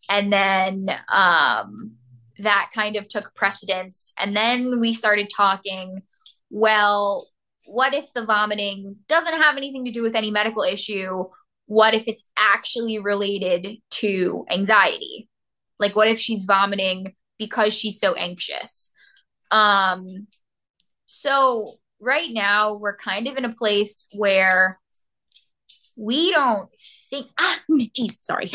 And 0.08 0.32
then 0.32 0.88
um 1.12 1.92
that 2.38 2.70
kind 2.74 2.96
of 2.96 3.08
took 3.08 3.34
precedence. 3.34 4.12
And 4.18 4.36
then 4.36 4.80
we 4.80 4.92
started 4.92 5.28
talking, 5.34 6.02
well, 6.50 7.28
what 7.66 7.94
if 7.94 8.12
the 8.12 8.24
vomiting 8.24 8.96
doesn't 9.08 9.40
have 9.40 9.56
anything 9.56 9.84
to 9.84 9.92
do 9.92 10.02
with 10.02 10.16
any 10.16 10.30
medical 10.30 10.62
issue? 10.64 11.24
what 11.66 11.94
if 11.94 12.08
it's 12.08 12.24
actually 12.36 12.98
related 12.98 13.78
to 13.90 14.44
anxiety? 14.50 15.28
Like, 15.78 15.96
what 15.96 16.08
if 16.08 16.18
she's 16.18 16.44
vomiting 16.44 17.14
because 17.38 17.74
she's 17.74 17.98
so 17.98 18.14
anxious? 18.14 18.90
Um, 19.50 20.26
so 21.06 21.74
right 22.00 22.28
now 22.30 22.76
we're 22.76 22.96
kind 22.96 23.26
of 23.26 23.36
in 23.36 23.44
a 23.44 23.54
place 23.54 24.06
where 24.16 24.78
we 25.96 26.30
don't 26.30 26.68
think 27.10 27.26
ah 27.38 27.60
geez, 27.94 28.16
sorry 28.22 28.50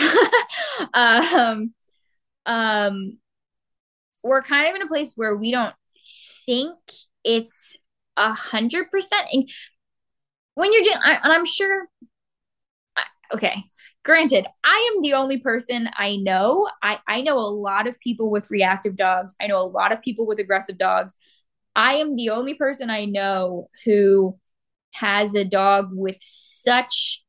um 0.94 1.74
um 2.46 3.18
we're 4.24 4.42
kind 4.42 4.70
of 4.70 4.76
in 4.76 4.82
a 4.82 4.88
place 4.88 5.14
where 5.16 5.36
we 5.36 5.52
don't 5.52 5.74
think 6.46 6.78
it's 7.24 7.78
a 8.18 8.34
hundred 8.34 8.92
percent 8.92 9.26
when 10.56 10.74
you're 10.74 10.84
doing 10.84 10.98
and 11.06 11.32
i'm 11.32 11.46
sure 11.46 11.88
okay 13.34 13.64
granted 14.10 14.46
i 14.64 14.92
am 14.94 15.02
the 15.02 15.14
only 15.14 15.38
person 15.38 15.90
i 15.98 16.16
know 16.16 16.68
i 16.82 16.98
i 17.08 17.22
know 17.22 17.38
a 17.38 17.56
lot 17.68 17.88
of 17.88 18.00
people 18.00 18.32
with 18.32 18.50
reactive 18.50 18.96
dogs 18.96 19.36
i 19.42 19.48
know 19.48 19.60
a 19.60 19.74
lot 19.80 19.92
of 19.92 20.02
people 20.02 20.26
with 20.26 20.40
aggressive 20.40 20.78
dogs 20.78 21.16
i 21.76 21.94
am 21.94 22.16
the 22.16 22.30
only 22.30 22.54
person 22.54 22.90
i 22.90 23.06
know 23.06 23.68
who 23.86 24.36
has 24.94 25.36
a 25.36 25.46
dog 25.46 25.90
with 25.92 26.18
such 26.22 27.24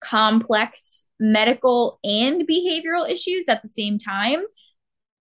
complex 0.00 1.04
medical 1.20 1.98
and 2.02 2.48
behavioral 2.48 3.08
issues 3.08 3.44
at 3.48 3.60
the 3.62 3.68
same 3.68 3.98
time 3.98 4.42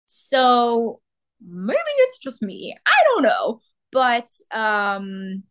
so 0.06 1.00
maybe 1.42 1.78
it's 2.00 2.18
just 2.18 2.42
me. 2.42 2.76
I 2.86 3.04
don't 3.10 3.24
know. 3.24 3.62
But 3.92 4.30
um 4.52 5.44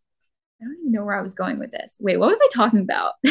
I 0.61 0.65
don't 0.65 0.79
even 0.81 0.93
know 0.93 1.05
where 1.05 1.19
I 1.19 1.23
was 1.23 1.35
going 1.35 1.59
with 1.59 1.73
this. 1.73 1.99
Wait, 2.01 2.17
what 2.17 2.31
was 2.31 2.39
I 2.43 2.49
talking 2.55 2.81
about? 2.81 3.15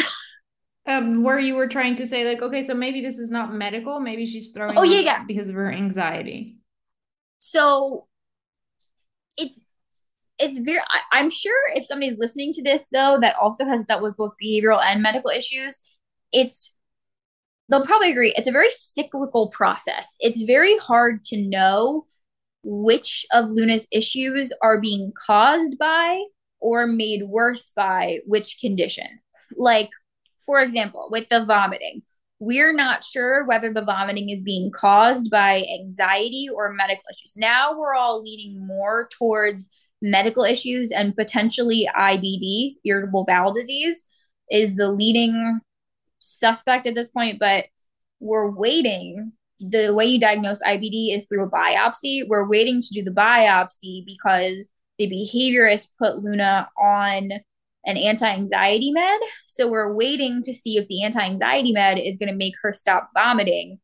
um, 0.86 1.24
where 1.24 1.40
you 1.40 1.56
were 1.56 1.68
trying 1.68 1.96
to 1.96 2.08
say 2.08 2.26
like, 2.26 2.42
okay, 2.42 2.64
so 2.64 2.74
maybe 2.74 3.02
this 3.02 3.18
is 3.18 3.30
not 3.30 3.54
medical. 3.54 4.00
Maybe 4.00 4.26
she's 4.26 4.52
throwing. 4.52 4.78
Oh 4.78 4.84
yeah, 4.84 5.00
yeah. 5.00 5.24
Because 5.24 5.50
of 5.50 5.56
her 5.56 5.72
anxiety. 5.72 6.58
So 7.40 8.08
it's 9.38 9.68
it's 10.40 10.58
very. 10.58 10.80
I, 10.80 11.20
I'm 11.20 11.30
sure 11.30 11.60
if 11.76 11.86
somebody's 11.86 12.18
listening 12.18 12.54
to 12.54 12.64
this 12.64 12.90
though 12.90 13.18
that 13.22 13.36
also 13.42 13.66
has 13.66 13.86
dealt 13.86 14.04
with 14.04 14.18
both 14.18 14.34
behavioral 14.44 14.84
and 14.84 15.02
medical 15.02 15.30
issues, 15.30 15.80
it's 16.32 16.74
they'll 17.70 17.86
probably 17.86 18.12
agree 18.12 18.34
it's 18.36 18.48
a 18.48 18.52
very 18.52 18.72
cyclical 18.72 19.50
process. 19.50 20.16
It's 20.20 20.42
very 20.42 20.78
hard 20.78 21.24
to 21.26 21.38
know 21.38 22.06
which 22.64 23.26
of 23.32 23.50
Luna's 23.50 23.88
issues 23.92 24.54
are 24.62 24.80
being 24.80 25.12
caused 25.26 25.78
by 25.78 26.24
or 26.60 26.88
made 26.88 27.24
worse 27.24 27.72
by 27.76 28.20
which 28.26 28.58
condition. 28.60 29.20
Like, 29.56 29.90
for 30.46 30.62
example, 30.62 31.08
with 31.12 31.30
the 31.30 31.46
vomiting, 31.46 32.04
we're 32.40 32.74
not 32.74 33.04
sure 33.04 33.46
whether 33.46 33.72
the 33.72 33.84
vomiting 33.84 34.30
is 34.30 34.42
being 34.42 34.72
caused 34.72 35.32
by 35.32 35.66
anxiety 35.80 36.48
or 36.54 36.74
medical 36.74 37.04
issues. 37.12 37.34
Now 37.36 37.78
we're 37.78 37.96
all 37.96 38.22
leaning 38.22 38.66
more 38.66 39.08
towards 39.12 39.70
medical 40.02 40.44
issues 40.44 40.92
and 40.92 41.16
potentially 41.16 41.90
IBD, 41.96 42.76
irritable 42.84 43.24
bowel 43.26 43.54
disease, 43.54 44.06
is 44.52 44.76
the 44.76 44.92
leading 44.92 45.62
suspect 46.20 46.86
at 46.86 46.96
this 46.96 47.08
point, 47.08 47.40
but 47.40 47.66
we're 48.20 48.50
waiting. 48.50 49.32
The 49.60 49.94
way 49.94 50.06
you 50.06 50.20
diagnose 50.20 50.62
IBD 50.62 51.16
is 51.16 51.26
through 51.26 51.46
a 51.46 51.50
biopsy. 51.50 52.28
We're 52.28 52.48
waiting 52.48 52.82
to 52.82 52.90
do 52.94 53.04
the 53.04 53.12
biopsy 53.12 54.06
because 54.06 54.68
the 54.98 55.10
behaviorist 55.10 55.90
put 55.98 56.22
Luna 56.22 56.70
on 56.78 57.32
an 57.86 57.98
anti 57.98 58.28
anxiety 58.28 58.92
med. 58.92 59.20
So 59.48 59.68
we're 59.68 59.94
waiting 59.94 60.42
to 60.44 60.54
see 60.54 60.78
if 60.78 60.88
the 60.88 61.04
anti 61.04 61.24
anxiety 61.24 61.72
med 61.72 62.00
is 62.00 62.18
going 62.18 62.30
to 62.30 62.36
make 62.36 62.56
her 62.62 62.74
stop 62.74 63.10
vomiting 63.14 63.80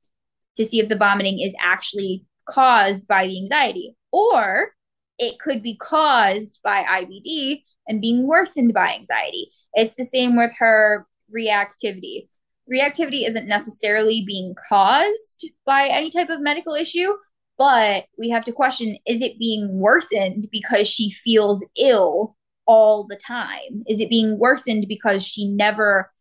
to 0.55 0.65
see 0.65 0.79
if 0.79 0.89
the 0.89 0.97
vomiting 0.97 1.39
is 1.39 1.55
actually 1.61 2.25
caused 2.45 3.07
by 3.07 3.27
the 3.27 3.37
anxiety 3.37 3.95
or 4.11 4.73
it 5.17 5.39
could 5.39 5.61
be 5.61 5.75
caused 5.75 6.59
by 6.63 6.83
IBD 6.83 7.63
and 7.87 8.01
being 8.01 8.25
worsened 8.25 8.73
by 8.73 8.93
anxiety. 8.93 9.51
It's 9.73 9.95
the 9.95 10.05
same 10.05 10.37
with 10.37 10.51
her 10.59 11.07
reactivity. 11.35 12.27
Reactivity 12.71 13.27
isn't 13.27 13.47
necessarily 13.47 14.23
being 14.25 14.55
caused 14.69 15.49
by 15.65 15.87
any 15.87 16.09
type 16.09 16.29
of 16.29 16.41
medical 16.41 16.75
issue, 16.75 17.13
but 17.57 18.05
we 18.17 18.29
have 18.29 18.45
to 18.45 18.51
question 18.51 18.97
is 19.05 19.21
it 19.21 19.39
being 19.39 19.79
worsened 19.79 20.47
because 20.51 20.87
she 20.87 21.11
feels 21.11 21.65
ill 21.77 22.35
all 22.70 23.03
the 23.03 23.15
time? 23.15 23.84
Is 23.88 23.99
it 23.99 24.11
being 24.11 24.38
worsened 24.38 24.86
because 24.88 25.26
she 25.26 25.47
never 25.47 26.11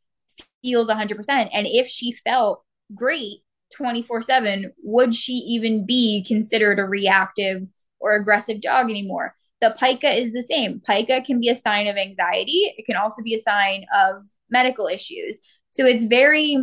feels 0.62 0.88
100%? 0.88 1.51
And 1.53 1.66
if 1.66 1.86
she 1.86 2.12
felt 2.12 2.64
great 2.94 3.42
24 3.76 4.22
7, 4.22 4.72
would 4.82 5.14
she 5.14 5.34
even 5.34 5.84
be 5.84 6.24
considered 6.26 6.78
a 6.78 6.86
reactive 6.86 7.66
or 8.01 8.12
aggressive 8.12 8.62
dog 8.62 8.88
anymore? 8.88 9.34
The 9.61 9.76
pica 9.78 10.11
is 10.11 10.32
the 10.32 10.40
same. 10.40 10.80
Pica 10.80 11.20
can 11.20 11.38
be 11.38 11.51
a 11.51 11.57
sign 11.57 11.86
of 11.86 11.96
anxiety, 11.96 12.74
it 12.78 12.86
can 12.86 12.96
also 12.96 13.22
be 13.22 13.34
a 13.34 13.38
sign 13.38 13.84
of 13.94 14.24
medical 14.49 14.86
issues. 14.86 15.40
So 15.70 15.84
it's 15.84 16.07
very 16.07 16.57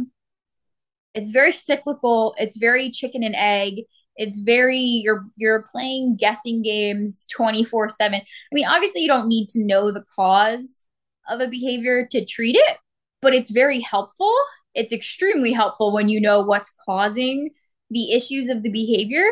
it's 1.14 1.32
very 1.32 1.52
cyclical, 1.52 2.34
it's 2.40 2.58
very 2.58 2.90
chicken 2.90 3.22
and 3.24 3.36
egg. 3.38 3.84
It's 4.18 4.40
very 4.40 4.80
you're 4.80 5.26
you're 5.36 5.64
playing 5.72 6.18
guessing 6.18 6.62
games 6.62 7.28
24/7. 7.36 8.22
I 8.22 8.24
mean, 8.54 8.66
obviously 8.68 9.02
you 9.02 9.08
don't 9.08 9.28
need 9.28 9.50
to 9.50 9.64
know 9.64 9.92
the 9.92 10.06
cause 10.16 10.84
of 11.30 11.40
a 11.42 11.48
behavior 11.48 12.08
to 12.12 12.26
treat 12.26 12.56
it, 12.56 12.78
but 13.22 13.34
it's 13.34 13.52
very 13.52 13.80
helpful. 13.80 14.34
It's 14.74 14.94
extremely 14.94 15.54
helpful 15.54 15.94
when 15.94 16.10
you 16.10 16.20
know 16.22 16.42
what's 16.42 16.72
causing 16.86 17.50
the 17.90 18.14
issues 18.14 18.50
of 18.50 18.64
the 18.64 18.70
behavior 18.70 19.26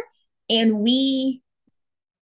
and 0.49 0.79
we 0.79 1.41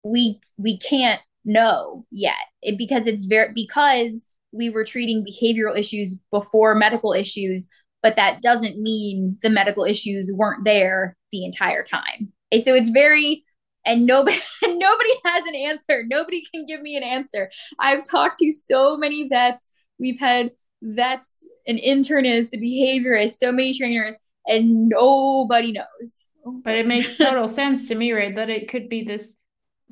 we 0.04 0.40
we 0.58 0.78
can't 0.78 1.22
know 1.44 2.06
yet 2.12 2.34
it, 2.62 2.78
because 2.78 3.08
it's 3.08 3.26
very 3.26 3.54
because 3.54 4.26
we 4.52 4.70
were 4.70 4.84
treating 4.84 5.26
behavioral 5.26 5.78
issues 5.78 6.16
before 6.32 6.76
medical 6.76 7.14
issues 7.14 7.68
but 8.02 8.16
that 8.16 8.42
doesn't 8.42 8.82
mean 8.82 9.38
the 9.42 9.50
medical 9.50 9.84
issues 9.84 10.32
weren't 10.34 10.64
there 10.66 11.16
the 11.32 11.46
entire 11.46 11.84
time 11.84 12.32
and 12.56 12.64
so 12.64 12.74
it's 12.74 12.90
very 12.90 13.46
and 13.86 14.06
nobody 14.06 14.38
nobody 14.64 15.10
has 15.26 15.46
an 15.46 15.56
answer. 15.56 16.04
Nobody 16.08 16.44
can 16.54 16.66
give 16.66 16.82
me 16.82 16.98
an 16.98 17.04
answer. 17.04 17.50
I've 17.80 18.04
talked 18.04 18.40
to 18.40 18.52
so 18.52 18.98
many 18.98 19.28
vets. 19.28 19.70
We've 20.00 20.20
had 20.20 20.52
vets 20.82 21.48
an 21.68 21.78
internist 21.78 22.50
a 22.54 22.58
behaviorist 22.58 23.38
so 23.38 23.52
many 23.52 23.74
trainers 23.78 24.16
and 24.48 24.90
nobody 24.90 25.72
knows. 25.72 26.28
But 26.46 26.76
it 26.76 26.86
makes 26.86 27.16
total 27.16 27.48
sense 27.48 27.88
to 27.88 27.96
me 27.96 28.12
right 28.12 28.36
that 28.36 28.50
it 28.50 28.68
could 28.68 28.88
be 28.88 29.04
this 29.04 29.38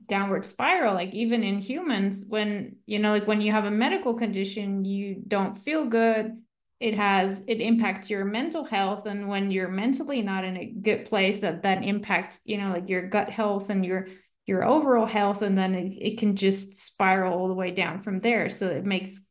downward 0.08 0.46
spiral 0.46 0.94
like 0.94 1.14
even 1.14 1.44
in 1.44 1.62
humans 1.62 2.26
when 2.28 2.76
you 2.86 3.00
know 3.00 3.12
like 3.12 3.26
when 3.26 3.40
you 3.40 3.52
have 3.52 3.64
a 3.64 3.72
medical 3.72 4.14
condition 4.14 4.84
you 4.84 5.16
don't 5.28 5.58
feel 5.58 5.86
good 5.86 6.38
it 6.80 6.96
has 6.96 7.44
it 7.48 7.62
impacts 7.62 8.10
your 8.10 8.26
mental 8.26 8.64
health 8.64 9.06
and 9.06 9.28
when 9.28 9.52
you're 9.52 9.70
mentally 9.70 10.22
not 10.22 10.44
in 10.44 10.58
a 10.58 10.66
good 10.66 11.06
place 11.06 11.40
that 11.40 11.64
that 11.64 11.84
impacts 11.84 12.40
you 12.44 12.58
know 12.58 12.70
like 12.72 12.90
your 12.90 13.08
gut 13.08 13.30
health 13.30 13.70
and 13.70 13.86
your 13.86 14.08
your 14.46 14.66
overall 14.66 15.06
health 15.06 15.42
and 15.42 15.58
then 15.58 15.74
it, 15.74 15.94
it 15.94 16.18
can 16.18 16.36
just 16.36 16.78
spiral 16.78 17.34
all 17.34 17.48
the 17.48 17.54
way 17.54 17.72
down 17.72 18.00
from 18.00 18.20
there. 18.20 18.50
So 18.50 18.70
it 18.70 18.86
makes 18.86 19.22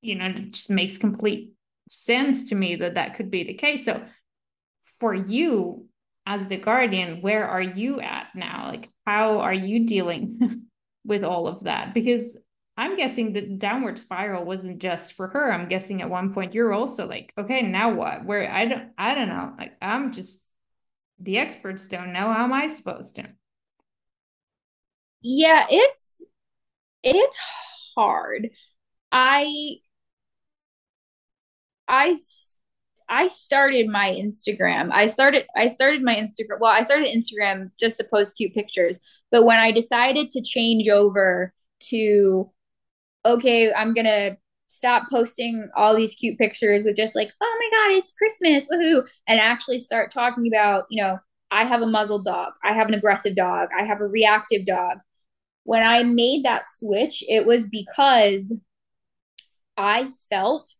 you 0.00 0.14
know 0.14 0.26
it 0.26 0.52
just 0.52 0.70
makes 0.70 0.98
complete 0.98 1.54
sense 1.88 2.50
to 2.50 2.54
me 2.54 2.76
that 2.76 2.94
that 2.94 3.14
could 3.14 3.30
be 3.30 3.44
the 3.44 3.54
case. 3.54 3.84
So 3.84 4.04
for 5.00 5.14
you 5.14 5.86
as 6.26 6.46
the 6.46 6.58
guardian 6.58 7.22
where 7.22 7.48
are 7.48 7.62
you 7.62 8.00
at 8.00 8.28
now? 8.34 8.68
Like 8.68 8.88
how 9.06 9.40
are 9.40 9.54
you 9.54 9.86
dealing 9.86 10.66
with 11.04 11.24
all 11.24 11.46
of 11.46 11.64
that? 11.64 11.94
Because 11.94 12.36
i'm 12.78 12.96
guessing 12.96 13.32
the 13.32 13.42
downward 13.42 13.98
spiral 13.98 14.44
wasn't 14.44 14.78
just 14.78 15.12
for 15.12 15.28
her 15.28 15.52
i'm 15.52 15.68
guessing 15.68 16.00
at 16.00 16.08
one 16.08 16.32
point 16.32 16.54
you're 16.54 16.72
also 16.72 17.06
like 17.06 17.34
okay 17.36 17.60
now 17.60 17.92
what 17.92 18.24
where 18.24 18.50
i 18.50 18.64
don't 18.64 18.90
i 18.96 19.14
don't 19.14 19.28
know 19.28 19.52
like 19.58 19.76
i'm 19.82 20.12
just 20.12 20.42
the 21.20 21.36
experts 21.36 21.88
don't 21.88 22.12
know 22.12 22.32
how 22.32 22.44
am 22.44 22.52
i 22.52 22.66
supposed 22.66 23.16
to 23.16 23.24
yeah 25.22 25.66
it's 25.68 26.22
it's 27.02 27.38
hard 27.96 28.48
i 29.12 29.74
i 31.88 32.16
I 33.08 33.28
started 33.28 33.88
my 33.88 34.10
Instagram. 34.10 34.90
I 34.92 35.06
started 35.06 35.46
I 35.56 35.68
started 35.68 36.02
my 36.02 36.14
Instagram. 36.14 36.60
Well, 36.60 36.70
I 36.70 36.82
started 36.82 37.06
Instagram 37.06 37.70
just 37.80 37.96
to 37.96 38.04
post 38.04 38.36
cute 38.36 38.52
pictures. 38.52 39.00
But 39.30 39.44
when 39.44 39.58
I 39.58 39.72
decided 39.72 40.30
to 40.32 40.42
change 40.42 40.88
over 40.88 41.52
to 41.90 42.50
okay, 43.28 43.72
I'm 43.72 43.94
going 43.94 44.06
to 44.06 44.36
stop 44.68 45.04
posting 45.10 45.68
all 45.76 45.94
these 45.96 46.14
cute 46.14 46.38
pictures 46.38 46.84
with 46.84 46.96
just 46.96 47.14
like, 47.14 47.30
"Oh 47.40 47.58
my 47.60 47.78
god, 47.78 47.98
it's 47.98 48.12
Christmas. 48.12 48.66
Woohoo." 48.68 49.06
And 49.26 49.40
actually 49.40 49.78
start 49.78 50.10
talking 50.12 50.46
about, 50.48 50.84
you 50.90 51.02
know, 51.02 51.18
I 51.50 51.64
have 51.64 51.82
a 51.82 51.86
muzzled 51.86 52.24
dog. 52.24 52.52
I 52.64 52.72
have 52.72 52.88
an 52.88 52.94
aggressive 52.94 53.36
dog. 53.36 53.68
I 53.78 53.84
have 53.84 54.00
a 54.00 54.06
reactive 54.06 54.66
dog. 54.66 54.98
When 55.64 55.82
I 55.82 56.02
made 56.02 56.44
that 56.44 56.64
switch, 56.78 57.22
it 57.28 57.46
was 57.46 57.66
because 57.66 58.54
I 59.76 60.10
felt 60.28 60.74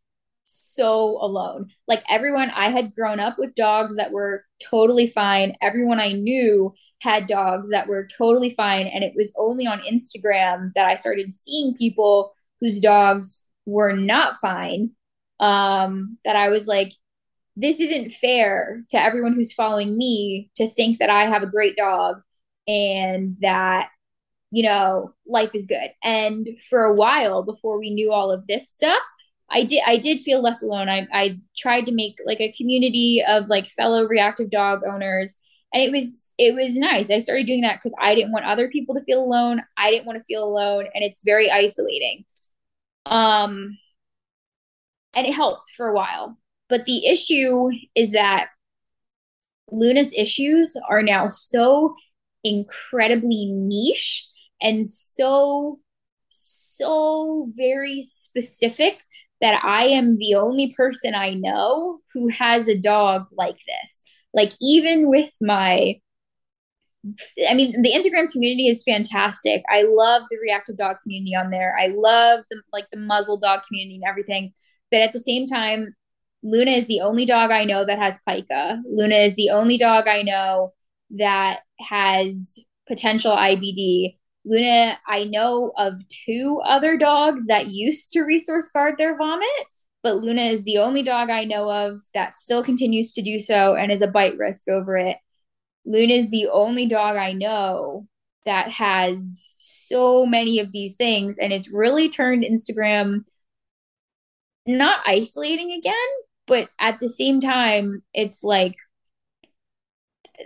so 0.45 1.19
alone. 1.20 1.69
Like 1.87 2.03
everyone, 2.09 2.51
I 2.51 2.69
had 2.70 2.95
grown 2.95 3.20
up 3.20 3.39
with 3.39 3.55
dogs 3.55 3.97
that 3.97 4.12
were 4.12 4.45
totally 4.70 5.07
fine. 5.07 5.57
Everyone 5.61 6.01
I 6.01 6.12
knew 6.12 6.73
had 7.01 7.27
dogs 7.27 7.70
that 7.70 7.87
were 7.87 8.09
totally 8.16 8.51
fine. 8.51 8.87
And 8.87 9.05
it 9.05 9.12
was 9.15 9.33
only 9.37 9.66
on 9.66 9.81
Instagram 9.81 10.73
that 10.75 10.89
I 10.89 10.97
started 10.97 11.35
seeing 11.35 11.75
people 11.75 12.33
whose 12.61 12.81
dogs 12.81 13.41
were 13.67 13.93
not 13.93 14.37
fine. 14.37 14.93
Um, 15.41 16.19
that 16.25 16.37
I 16.37 16.49
was 16.49 16.67
like, 16.67 16.93
this 17.57 17.81
isn't 17.81 18.13
fair 18.13 18.85
to 18.91 19.03
everyone 19.03 19.35
who's 19.35 19.53
following 19.53 19.97
me 19.97 20.51
to 20.57 20.69
think 20.69 20.99
that 20.99 21.11
I 21.11 21.25
have 21.25 21.43
a 21.43 21.51
great 21.51 21.77
dog 21.77 22.21
and 22.67 23.37
that, 23.41 23.89
you 24.51 24.63
know, 24.63 25.15
life 25.27 25.55
is 25.55 25.67
good. 25.67 25.91
And 26.03 26.49
for 26.69 26.85
a 26.85 26.95
while 26.95 27.43
before 27.43 27.79
we 27.79 27.91
knew 27.91 28.13
all 28.13 28.31
of 28.31 28.47
this 28.47 28.71
stuff, 28.71 29.03
I 29.51 29.65
did 29.65 29.83
I 29.87 29.97
did 29.97 30.21
feel 30.21 30.43
less 30.43 30.63
alone. 30.63 30.89
I 30.89 31.07
I 31.13 31.37
tried 31.57 31.87
to 31.87 31.93
make 31.93 32.19
like 32.27 32.41
a 32.41 32.53
community 32.53 33.23
of 33.27 33.49
like 33.49 33.67
fellow 33.67 34.05
reactive 34.05 34.51
dog 34.51 34.83
owners 34.87 35.37
and 35.73 35.83
it 35.83 35.91
was 35.93 36.31
it 36.39 36.55
was 36.55 36.77
nice. 36.77 37.11
I 37.11 37.19
started 37.19 37.47
doing 37.47 37.63
that 37.63 37.77
because 37.77 37.95
I 38.01 38.15
didn't 38.15 38.33
want 38.33 38.45
other 38.45 38.69
people 38.69 38.95
to 38.95 39.05
feel 39.05 39.23
alone. 39.23 39.63
I 39.77 39.91
didn't 39.91 40.07
want 40.07 40.19
to 40.19 40.25
feel 40.25 40.45
alone 40.45 40.87
and 40.95 41.05
it's 41.05 41.23
very 41.25 41.51
isolating. 41.51 42.25
Um 43.09 43.79
and 45.15 45.27
it 45.27 45.35
helped 45.35 45.71
for 45.77 45.89
a 45.89 45.95
while. 45.95 46.39
But 46.69 46.85
the 46.85 47.07
issue 47.07 47.71
is 47.95 48.13
that 48.13 48.49
Luna's 49.71 50.13
issues 50.17 50.77
are 50.89 51.03
now 51.03 51.29
so 51.29 51.95
incredibly 52.45 53.47
niche 53.47 54.27
and 54.63 54.89
so 54.89 55.81
so 56.31 57.51
very 57.57 58.03
specific 58.03 59.01
that 59.41 59.61
I 59.65 59.85
am 59.85 60.19
the 60.19 60.35
only 60.35 60.75
person 60.77 61.15
I 61.15 61.31
know 61.31 62.01
who 62.15 62.29
has 62.29 62.69
a 62.69 62.79
dog 62.79 63.27
like 63.33 63.59
this. 63.67 64.03
Like 64.33 64.53
even 64.61 65.09
with 65.09 65.31
my 65.41 66.01
I 67.49 67.55
mean, 67.55 67.83
the 67.83 67.93
Instagram 67.93 68.31
community 68.31 68.69
is 68.69 68.83
fantastic. 68.83 69.62
I 69.70 69.83
love 69.83 70.23
the 70.31 70.39
reactive 70.43 70.77
dog 70.77 70.97
community 71.03 71.35
on 71.35 71.51
there. 71.51 71.77
I 71.79 71.89
love 71.89 72.45
the 72.51 72.61
like 72.73 72.87
the 72.93 72.99
muzzle 72.99 73.39
dog 73.39 73.61
community 73.66 73.97
and 73.97 74.05
everything. 74.05 74.53
But 74.91 75.01
at 75.01 75.12
the 75.12 75.20
same 75.20 75.47
time, 75.47 75.95
Luna 76.43 76.73
is 76.73 76.87
the 76.87 77.01
only 77.01 77.25
dog 77.25 77.51
I 77.51 77.65
know 77.65 77.85
that 77.85 77.99
has 77.99 78.20
pica. 78.29 78.83
Luna 78.87 79.16
is 79.16 79.35
the 79.37 79.51
only 79.51 79.79
dog 79.79 80.09
I 80.09 80.23
know 80.23 80.73
that 81.11 81.61
has 81.81 82.59
potential 82.87 83.35
IBD. 83.35 84.16
Luna, 84.45 84.99
I 85.07 85.25
know 85.25 85.73
of 85.77 86.01
two 86.09 86.61
other 86.65 86.97
dogs 86.97 87.47
that 87.47 87.69
used 87.69 88.11
to 88.12 88.23
resource 88.23 88.69
guard 88.69 88.95
their 88.97 89.16
vomit, 89.16 89.49
but 90.03 90.16
Luna 90.16 90.43
is 90.43 90.65
the 90.65 90.79
only 90.79 91.03
dog 91.03 91.29
I 91.29 91.45
know 91.45 91.70
of 91.70 92.03
that 92.15 92.35
still 92.35 92.62
continues 92.62 93.12
to 93.12 93.23
do 93.23 93.41
so 93.41 93.75
and 93.75 93.93
is 93.93 94.03
a 94.03 94.07
bite 94.07 94.39
risk 94.39 94.69
over 94.69 94.97
it. 94.97 95.16
Luna 95.89 96.12
is 96.12 96.31
the 96.31 96.48
only 96.48 96.86
dog 96.86 97.16
I 97.16 97.32
know 97.32 98.06
that 98.44 98.70
has 98.70 99.51
so 99.56 100.27
many 100.27 100.60
of 100.60 100.70
these 100.70 100.94
things, 100.97 101.36
and 101.40 101.51
it's 101.52 101.73
really 101.73 102.10
turned 102.10 102.44
Instagram 102.44 103.24
not 104.66 105.01
isolating 105.06 105.73
again, 105.73 105.94
but 106.47 106.69
at 106.78 107.01
the 107.01 107.09
same 107.09 107.40
time, 107.40 108.02
it's 108.12 108.44
like 108.44 108.77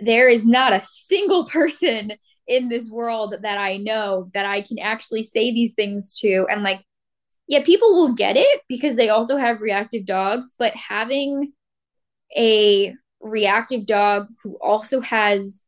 there 0.01 0.29
is 0.29 0.45
not 0.45 0.71
a 0.71 0.79
single 0.79 1.45
person 1.49 2.13
in 2.47 2.69
this 2.69 2.89
world 2.89 3.35
that 3.41 3.57
I 3.57 3.77
know 3.77 4.29
that 4.33 4.45
I 4.45 4.61
can 4.61 4.79
actually 4.79 5.23
say 5.23 5.51
these 5.51 5.73
things 5.73 6.17
to. 6.19 6.47
And 6.49 6.63
like, 6.63 6.83
yeah, 7.47 7.63
people 7.63 7.93
will 7.93 8.13
get 8.13 8.37
it 8.37 8.61
because 8.69 8.95
they 8.95 9.09
also 9.09 9.35
have 9.35 9.61
reactive 9.61 10.05
dogs, 10.05 10.51
but 10.57 10.73
having 10.73 11.51
a 12.35 12.95
reactive 13.23 13.85
dog 13.85 14.27
who 14.43 14.57
also 14.61 15.01
has 15.01 15.59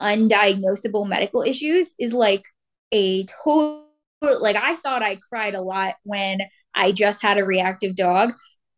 undiagnosable 0.00 1.08
medical 1.08 1.42
issues 1.42 1.94
is 1.98 2.12
like 2.12 2.44
a 2.92 3.24
total 3.44 3.84
like 4.40 4.56
I 4.56 4.74
thought 4.76 5.02
I 5.02 5.16
cried 5.28 5.54
a 5.54 5.62
lot 5.62 5.94
when 6.02 6.40
I 6.74 6.92
just 6.92 7.22
had 7.22 7.38
a 7.38 7.44
reactive 7.44 7.96
dog. 7.96 8.32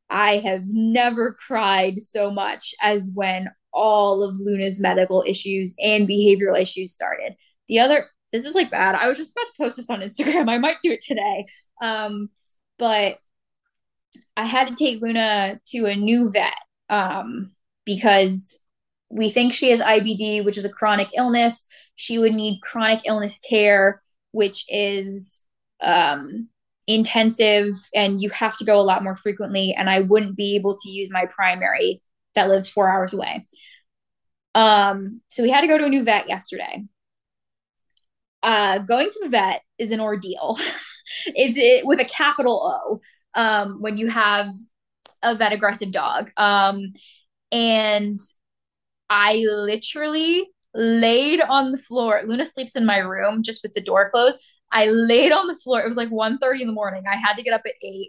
I 0.09 0.37
have 0.39 0.63
never 0.67 1.33
cried 1.33 2.01
so 2.01 2.31
much 2.31 2.75
as 2.83 3.11
when 3.15 3.51
all 3.73 4.23
of 4.23 4.37
Luna's 4.39 4.81
medical 4.81 5.25
issues 5.27 5.75
and 5.83 6.09
behavioral 6.09 6.61
issues 6.61 6.95
started. 6.95 7.35
The 7.69 7.79
other, 7.79 8.07
this 8.33 8.45
is 8.45 8.55
like 8.55 8.71
bad. 8.71 8.97
I 8.97 9.09
was 9.09 9.19
just 9.19 9.33
about 9.33 9.47
to 9.47 9.53
post 9.59 9.77
this 9.77 9.91
on 9.91 10.01
Instagram. 10.01 10.49
I 10.51 10.59
might 10.59 10.79
do 10.83 10.91
it 10.93 11.03
today. 11.03 11.47
Um, 11.81 12.31
but 12.79 13.17
I 14.37 14.45
had 14.45 14.69
to 14.69 14.75
take 14.75 15.01
Luna 15.01 15.61
to 15.69 15.87
a 15.87 15.95
new 15.95 16.31
vet 16.31 16.55
um, 16.89 17.53
because 17.85 18.63
we 19.11 19.29
think 19.29 19.53
she 19.53 19.71
has 19.71 19.81
IBD, 19.81 20.45
which 20.45 20.59
is 20.59 20.65
a 20.65 20.71
chronic 20.71 21.09
illness. 21.17 21.67
She 21.97 22.19
would 22.19 22.35
need 22.35 22.63
chronic 22.63 23.01
illness 23.05 23.39
care, 23.39 24.03
which 24.33 24.65
is 24.69 25.43
um, 25.83 26.49
intensive 26.87 27.73
and 27.95 28.21
you 28.21 28.31
have 28.31 28.57
to 28.59 28.65
go 28.65 28.81
a 28.81 28.83
lot 28.83 29.03
more 29.03 29.17
frequently. 29.17 29.75
And 29.77 29.91
I 29.91 30.01
wouldn't 30.01 30.37
be 30.37 30.57
able 30.57 30.77
to 30.77 30.89
use 30.89 31.11
my 31.11 31.27
primary 31.27 32.03
that 32.35 32.49
lives 32.49 32.71
four 32.71 32.89
hours 32.89 33.13
away. 33.13 33.47
Um, 34.55 35.21
so 35.29 35.43
we 35.43 35.51
had 35.51 35.61
to 35.63 35.67
go 35.67 35.79
to 35.79 35.85
a 35.85 35.89
new 35.89 36.05
vet 36.05 36.29
yesterday. 36.29 36.85
Uh, 38.43 38.79
going 38.79 39.09
to 39.09 39.21
the 39.23 39.29
vet 39.29 39.63
is 39.79 39.91
an 39.91 40.01
ordeal. 40.01 40.57
it's 41.27 41.59
it, 41.59 41.87
with 41.87 42.01
a 42.01 42.05
capital 42.05 42.61
O 42.63 43.01
um, 43.41 43.81
when 43.81 43.97
you 43.97 44.09
have 44.09 44.53
a 45.23 45.35
vet 45.35 45.53
aggressive 45.53 45.93
dog. 45.93 46.31
Um, 46.37 46.93
and 47.53 48.19
I 49.09 49.45
literally 49.51 50.49
laid 50.75 51.41
on 51.41 51.73
the 51.73 51.79
floor. 51.79 52.23
Luna 52.25 52.47
sleeps 52.47 52.77
in 52.77 52.87
my 52.87 52.99
room 52.99 53.43
just 53.43 53.63
with 53.63 53.75
the 53.75 53.81
door 53.81 54.11
closed. 54.11 54.39
I 54.73 54.89
laid 54.89 55.33
on 55.33 55.47
the 55.49 55.57
floor. 55.57 55.81
It 55.81 55.89
was 55.89 55.97
like 55.97 56.11
1.30 56.11 56.61
in 56.61 56.67
the 56.69 56.73
morning. 56.73 57.05
I 57.11 57.17
had 57.17 57.35
to 57.35 57.43
get 57.43 57.55
up 57.55 57.63
at 57.67 57.73
8. 57.83 58.09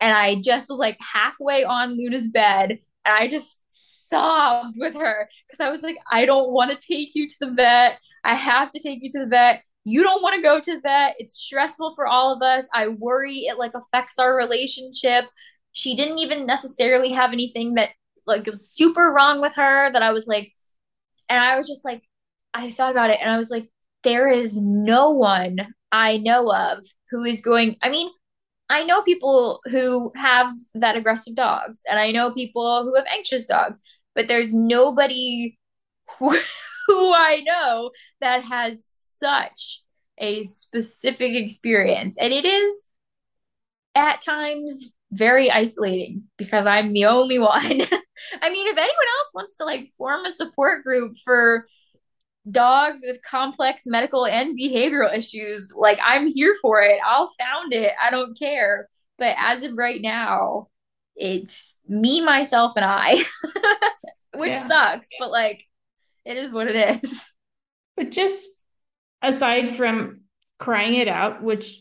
And 0.00 0.16
I 0.16 0.36
just 0.36 0.68
was 0.68 0.78
like 0.78 0.96
halfway 1.00 1.64
on 1.64 1.98
Luna's 1.98 2.28
bed. 2.28 2.78
And 3.04 3.14
I 3.14 3.26
just 3.26 3.56
sobbed 3.68 4.76
with 4.78 4.94
her 4.94 5.28
because 5.46 5.60
I 5.60 5.70
was 5.70 5.82
like, 5.82 5.98
I 6.10 6.24
don't 6.24 6.50
want 6.50 6.70
to 6.70 6.86
take 6.86 7.14
you 7.14 7.28
to 7.28 7.36
the 7.40 7.50
vet. 7.52 8.00
I 8.24 8.34
have 8.34 8.70
to 8.70 8.80
take 8.80 9.00
you 9.02 9.10
to 9.10 9.20
the 9.20 9.26
vet. 9.26 9.62
You 9.84 10.02
don't 10.02 10.22
want 10.22 10.36
to 10.36 10.42
go 10.42 10.60
to 10.60 10.74
the 10.74 10.80
vet. 10.80 11.16
It's 11.18 11.34
stressful 11.34 11.94
for 11.94 12.06
all 12.06 12.34
of 12.34 12.42
us. 12.42 12.66
I 12.72 12.88
worry 12.88 13.40
it 13.40 13.58
like 13.58 13.72
affects 13.74 14.18
our 14.18 14.36
relationship. 14.36 15.26
She 15.72 15.96
didn't 15.96 16.18
even 16.18 16.46
necessarily 16.46 17.10
have 17.10 17.32
anything 17.32 17.74
that 17.74 17.90
like 18.28 18.46
it 18.46 18.50
was 18.50 18.70
super 18.70 19.10
wrong 19.10 19.40
with 19.40 19.54
her 19.56 19.90
that 19.92 20.02
I 20.02 20.12
was 20.12 20.26
like, 20.26 20.52
and 21.28 21.42
I 21.42 21.56
was 21.56 21.66
just 21.66 21.84
like, 21.84 22.02
I 22.54 22.70
thought 22.70 22.92
about 22.92 23.10
it 23.10 23.18
and 23.20 23.30
I 23.30 23.38
was 23.38 23.50
like, 23.50 23.70
there 24.04 24.28
is 24.28 24.56
no 24.56 25.10
one 25.10 25.74
I 25.92 26.18
know 26.18 26.52
of 26.52 26.84
who 27.10 27.24
is 27.24 27.40
going. 27.42 27.76
I 27.82 27.88
mean, 27.88 28.10
I 28.70 28.84
know 28.84 29.02
people 29.02 29.60
who 29.70 30.12
have 30.14 30.52
that 30.74 30.96
aggressive 30.96 31.34
dogs, 31.34 31.82
and 31.88 31.98
I 31.98 32.10
know 32.10 32.32
people 32.32 32.84
who 32.84 32.94
have 32.94 33.06
anxious 33.10 33.46
dogs, 33.46 33.80
but 34.14 34.28
there's 34.28 34.52
nobody 34.52 35.58
who, 36.18 36.30
who 36.86 37.12
I 37.14 37.42
know 37.46 37.90
that 38.20 38.42
has 38.44 38.84
such 38.86 39.82
a 40.18 40.44
specific 40.44 41.34
experience. 41.34 42.16
And 42.18 42.32
it 42.32 42.44
is 42.44 42.82
at 43.94 44.20
times 44.20 44.92
very 45.12 45.50
isolating 45.50 46.24
because 46.36 46.66
I'm 46.66 46.92
the 46.92 47.06
only 47.06 47.38
one. 47.38 47.50
I 48.42 48.50
mean, 48.50 48.66
if 48.66 48.76
anyone 48.76 49.08
else 49.18 49.30
wants 49.34 49.56
to 49.58 49.64
like 49.64 49.92
form 49.96 50.24
a 50.24 50.32
support 50.32 50.84
group 50.84 51.16
for 51.24 51.66
dogs 52.50 53.00
with 53.04 53.22
complex 53.22 53.82
medical 53.86 54.26
and 54.26 54.58
behavioral 54.58 55.14
issues, 55.14 55.72
like 55.74 55.98
I'm 56.04 56.26
here 56.26 56.56
for 56.60 56.82
it. 56.82 56.98
I'll 57.04 57.30
found 57.38 57.72
it. 57.72 57.92
I 58.02 58.10
don't 58.10 58.38
care. 58.38 58.88
But 59.18 59.34
as 59.38 59.62
of 59.62 59.76
right 59.76 60.00
now, 60.00 60.68
it's 61.16 61.76
me, 61.88 62.20
myself, 62.20 62.74
and 62.76 62.84
I, 62.84 63.24
which 64.36 64.52
yeah. 64.52 64.68
sucks, 64.68 65.08
but 65.18 65.30
like 65.30 65.64
it 66.24 66.36
is 66.36 66.52
what 66.52 66.68
it 66.68 67.02
is. 67.02 67.28
But 67.96 68.12
just 68.12 68.48
aside 69.22 69.74
from 69.74 70.20
crying 70.58 70.94
it 70.94 71.08
out, 71.08 71.42
which 71.42 71.80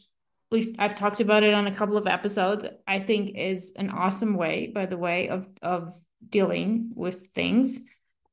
we've 0.52 0.76
I've 0.80 0.95
talked 0.95 1.19
about 1.19 1.44
it 1.44 1.53
on 1.53 1.68
a 1.68 1.76
couple 1.76 1.98
of 1.98 2.07
episodes, 2.07 2.65
I 2.88 2.99
think 2.99 3.36
is 3.36 3.74
an 3.78 3.90
awesome 3.90 4.36
way, 4.36 4.68
by 4.68 4.86
the 4.86 4.98
way, 4.98 5.30
of 5.30 5.48
of 5.61 5.94
dealing 6.28 6.91
with 6.95 7.28
things. 7.34 7.80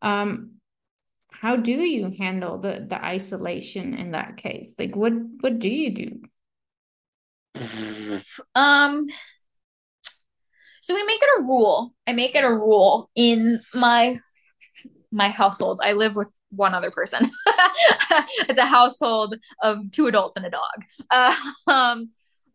Um, 0.03 0.53
how 1.31 1.57
do 1.57 1.73
you 1.73 2.11
handle 2.17 2.59
the 2.59 2.87
the 2.89 3.03
isolation 3.05 3.95
in 3.95 4.13
that 4.13 4.37
case? 4.37 4.75
Like 4.79 4.97
what 4.97 5.13
what 5.41 5.59
do 5.59 5.69
you 5.69 5.91
do? 5.93 6.21
Um 8.55 9.07
so 10.83 10.95
we 10.95 11.03
make 11.05 11.21
it 11.23 11.41
a 11.41 11.43
rule. 11.43 11.95
I 12.07 12.13
make 12.13 12.35
it 12.35 12.45
a 12.45 12.51
rule 12.51 13.11
in 13.15 13.59
my 13.73 14.19
my 15.11 15.31
household. 15.31 15.81
I 15.83 15.95
live 15.95 16.15
with 16.15 16.29
one 16.57 16.75
other 16.75 16.91
person. 16.91 17.31
it's 18.49 18.59
a 18.59 18.65
household 18.65 19.37
of 19.63 19.91
two 19.91 20.07
adults 20.07 20.37
and 20.37 20.47
a 20.47 20.51
dog. 20.51 20.85
Uh, 21.11 21.35
um, 21.71 22.11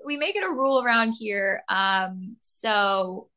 we 0.06 0.18
make 0.18 0.36
it 0.36 0.44
a 0.44 0.54
rule 0.54 0.82
around 0.84 1.14
here. 1.18 1.64
Um, 1.70 2.38
so 2.42 3.28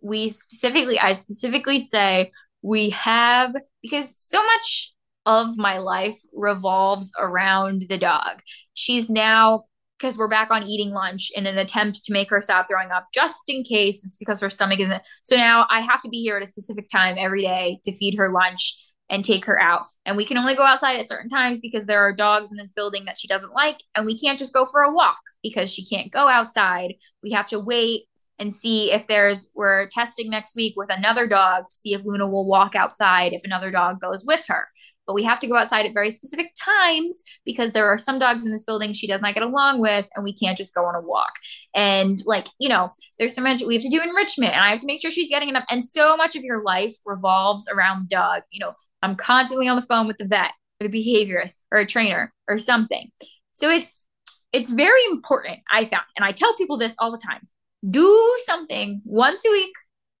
we 0.00 0.28
specifically, 0.28 0.98
I 0.98 1.12
specifically 1.12 1.80
say 1.80 2.32
we 2.62 2.90
have 2.90 3.54
because 3.82 4.14
so 4.18 4.42
much 4.42 4.92
of 5.26 5.56
my 5.56 5.78
life 5.78 6.16
revolves 6.32 7.12
around 7.18 7.86
the 7.88 7.98
dog. 7.98 8.40
She's 8.74 9.10
now 9.10 9.64
because 9.98 10.18
we're 10.18 10.28
back 10.28 10.50
on 10.50 10.62
eating 10.62 10.92
lunch 10.92 11.30
in 11.34 11.46
an 11.46 11.58
attempt 11.58 12.04
to 12.04 12.12
make 12.12 12.28
her 12.28 12.40
stop 12.40 12.68
throwing 12.68 12.90
up 12.90 13.06
just 13.14 13.48
in 13.48 13.62
case 13.62 14.04
it's 14.04 14.16
because 14.16 14.42
her 14.42 14.50
stomach 14.50 14.78
isn't 14.78 15.02
so 15.22 15.36
now 15.36 15.66
i 15.70 15.80
have 15.80 16.02
to 16.02 16.10
be 16.10 16.20
here 16.20 16.36
at 16.36 16.42
a 16.42 16.46
specific 16.46 16.86
time 16.90 17.16
every 17.18 17.40
day 17.40 17.80
to 17.82 17.90
feed 17.92 18.14
her 18.14 18.30
lunch 18.30 18.74
and 19.10 19.24
take 19.24 19.44
her 19.46 19.60
out. 19.60 19.86
And 20.06 20.16
we 20.16 20.24
can 20.24 20.38
only 20.38 20.54
go 20.54 20.62
outside 20.62 20.98
at 20.98 21.08
certain 21.08 21.28
times 21.28 21.60
because 21.60 21.84
there 21.84 22.00
are 22.00 22.14
dogs 22.14 22.50
in 22.50 22.56
this 22.56 22.70
building 22.70 23.04
that 23.04 23.18
she 23.18 23.28
doesn't 23.28 23.52
like. 23.52 23.78
And 23.94 24.06
we 24.06 24.16
can't 24.16 24.38
just 24.38 24.54
go 24.54 24.64
for 24.64 24.82
a 24.82 24.92
walk 24.92 25.18
because 25.42 25.72
she 25.72 25.84
can't 25.84 26.10
go 26.10 26.28
outside. 26.28 26.94
We 27.22 27.32
have 27.32 27.48
to 27.50 27.58
wait 27.58 28.04
and 28.38 28.54
see 28.54 28.92
if 28.92 29.06
there's, 29.06 29.50
we're 29.54 29.88
testing 29.88 30.30
next 30.30 30.54
week 30.54 30.74
with 30.76 30.92
another 30.92 31.26
dog 31.26 31.64
to 31.70 31.76
see 31.76 31.94
if 31.94 32.02
Luna 32.04 32.26
will 32.26 32.44
walk 32.44 32.74
outside 32.74 33.32
if 33.32 33.42
another 33.44 33.70
dog 33.70 34.00
goes 34.00 34.24
with 34.24 34.44
her. 34.46 34.68
But 35.06 35.14
we 35.14 35.22
have 35.22 35.40
to 35.40 35.46
go 35.46 35.56
outside 35.56 35.86
at 35.86 35.94
very 35.94 36.10
specific 36.10 36.52
times 36.60 37.22
because 37.44 37.70
there 37.72 37.86
are 37.86 37.96
some 37.96 38.18
dogs 38.18 38.44
in 38.44 38.50
this 38.50 38.64
building 38.64 38.92
she 38.92 39.06
does 39.06 39.20
not 39.20 39.34
get 39.34 39.44
along 39.44 39.80
with, 39.80 40.08
and 40.14 40.24
we 40.24 40.34
can't 40.34 40.58
just 40.58 40.74
go 40.74 40.84
on 40.84 40.96
a 40.96 41.00
walk. 41.00 41.32
And 41.74 42.18
like, 42.26 42.48
you 42.58 42.68
know, 42.68 42.90
there's 43.18 43.34
so 43.34 43.40
much 43.40 43.62
we 43.62 43.74
have 43.74 43.84
to 43.84 43.88
do 43.88 44.02
enrichment, 44.02 44.52
and 44.52 44.64
I 44.64 44.70
have 44.70 44.80
to 44.80 44.86
make 44.86 45.00
sure 45.00 45.12
she's 45.12 45.30
getting 45.30 45.48
enough. 45.48 45.64
And 45.70 45.86
so 45.86 46.16
much 46.16 46.34
of 46.34 46.42
your 46.42 46.62
life 46.64 46.94
revolves 47.04 47.66
around 47.72 48.08
dog. 48.08 48.42
You 48.50 48.58
know, 48.58 48.72
I'm 49.06 49.14
constantly 49.14 49.68
on 49.68 49.76
the 49.76 49.82
phone 49.82 50.08
with 50.08 50.18
the 50.18 50.24
vet. 50.24 50.50
with 50.80 50.92
a 50.92 50.96
behaviorist 50.96 51.54
or 51.70 51.78
a 51.78 51.86
trainer 51.86 52.32
or 52.48 52.58
something. 52.58 53.10
So 53.54 53.70
it's 53.70 54.04
it's 54.52 54.70
very 54.70 55.00
important, 55.10 55.60
I 55.70 55.84
found, 55.84 56.04
and 56.16 56.24
I 56.24 56.32
tell 56.32 56.56
people 56.56 56.76
this 56.76 56.94
all 56.98 57.12
the 57.12 57.22
time. 57.24 57.46
Do 57.88 58.38
something 58.44 59.00
once 59.04 59.44
a 59.46 59.50
week 59.50 59.74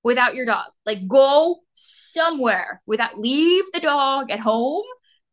without 0.04 0.34
your 0.36 0.46
dog. 0.46 0.66
Like 0.84 1.08
go 1.08 1.60
somewhere 1.74 2.80
without 2.86 3.18
leave 3.18 3.64
the 3.72 3.80
dog 3.80 4.30
at 4.30 4.40
home. 4.40 4.84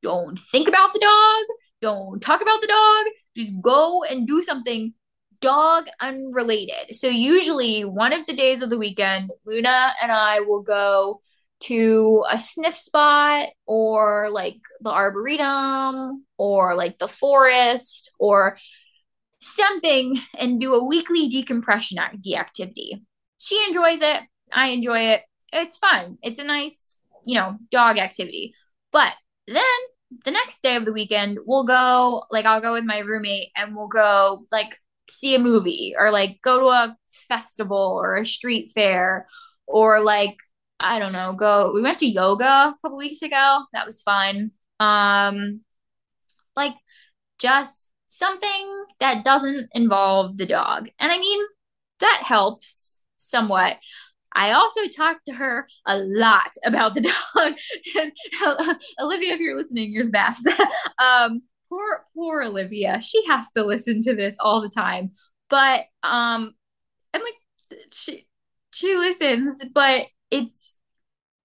Don't 0.02 0.40
think 0.40 0.68
about 0.68 0.94
the 0.94 1.00
dog. 1.00 1.58
Don't 1.82 2.22
talk 2.22 2.42
about 2.42 2.62
the 2.62 2.68
dog. 2.68 3.06
Just 3.36 3.54
go 3.62 4.04
and 4.04 4.28
do 4.28 4.42
something 4.42 4.94
dog 5.42 5.86
unrelated. 6.02 6.96
So 6.96 7.08
usually 7.08 7.84
one 7.84 8.14
of 8.14 8.26
the 8.26 8.34
days 8.34 8.62
of 8.62 8.70
the 8.70 8.78
weekend, 8.78 9.30
Luna 9.46 9.92
and 10.02 10.12
I 10.12 10.40
will 10.40 10.64
go 10.64 11.22
to 11.64 12.23
a 12.30 12.38
sniff 12.38 12.76
spot 12.76 13.48
or 13.65 14.30
like 14.30 14.57
the 14.81 14.91
arboretum 14.91 16.26
or 16.38 16.76
like 16.76 16.98
the 16.99 17.07
forest 17.07 18.11
or 18.19 18.57
something 19.40 20.18
and 20.38 20.60
do 20.60 20.73
a 20.73 20.85
weekly 20.85 21.27
decompression 21.27 21.98
activity. 21.99 23.06
She 23.38 23.64
enjoys 23.68 24.02
it. 24.02 24.22
I 24.52 24.69
enjoy 24.69 24.99
it. 24.99 25.22
It's 25.52 25.77
fun. 25.77 26.18
It's 26.22 26.40
a 26.40 26.44
nice, 26.44 26.98
you 27.26 27.35
know, 27.35 27.57
dog 27.72 27.98
activity. 27.98 28.53
But 28.91 29.14
then 29.48 29.64
the 30.26 30.31
next 30.31 30.64
day 30.64 30.76
of 30.76 30.85
the 30.85 30.94
weekend, 30.94 31.40
we'll 31.45 31.65
go, 31.65 32.23
like, 32.31 32.45
I'll 32.45 32.61
go 32.61 32.73
with 32.73 32.85
my 32.85 32.99
roommate 32.99 33.49
and 33.56 33.76
we'll 33.76 33.88
go, 33.88 34.45
like, 34.52 34.76
see 35.10 35.35
a 35.35 35.40
movie 35.40 35.95
or, 35.98 36.11
like, 36.11 36.40
go 36.41 36.60
to 36.60 36.65
a 36.68 36.98
festival 37.10 37.77
or 37.77 38.15
a 38.15 38.26
street 38.26 38.72
fair 38.73 39.26
or, 39.68 40.02
like, 40.02 40.38
I 40.80 41.00
don't 41.00 41.14
know, 41.14 41.34
go. 41.34 41.72
We 41.74 41.82
went 41.82 42.00
to 42.00 42.06
yoga 42.08 42.45
a 42.45 42.76
couple 42.82 42.98
weeks 42.98 43.22
ago. 43.22 43.64
That 43.74 43.86
was 43.86 44.02
fun. 44.02 44.52
Um, 44.80 45.62
like, 46.56 46.74
just 47.40 47.88
something 48.08 48.86
that 49.00 49.26
doesn't 49.26 49.70
involve 49.74 50.38
the 50.38 50.45
dog. 50.45 50.90
And 51.00 51.12
I 51.12 51.18
mean, 51.18 51.41
that 52.00 52.22
helps 52.24 53.02
somewhat. 53.18 53.78
I 54.36 54.52
also 54.52 54.88
talked 54.88 55.26
to 55.28 55.34
her 55.34 55.68
a 55.86 55.98
lot 55.98 56.52
about 56.66 56.95
the 56.95 57.02
dog. 57.36 57.54
Olivia, 59.00 59.34
if 59.34 59.40
you're 59.40 59.58
listening, 59.58 59.91
you're 59.91 60.06
the 60.06 60.10
best. 60.10 60.48
um, 61.00 61.41
poor, 61.70 62.06
poor 62.14 62.44
Olivia. 62.44 63.02
She 63.02 63.24
has 63.28 63.50
to 63.52 63.64
listen 63.64 64.02
to 64.02 64.16
this 64.16 64.36
all 64.40 64.62
the 64.62 64.70
time. 64.70 65.12
But 65.50 65.84
um, 66.02 66.54
and 67.14 67.24
like 67.24 67.80
she 67.91 68.28
she 68.74 68.95
listens, 68.95 69.64
but 69.74 70.08
it's 70.34 70.77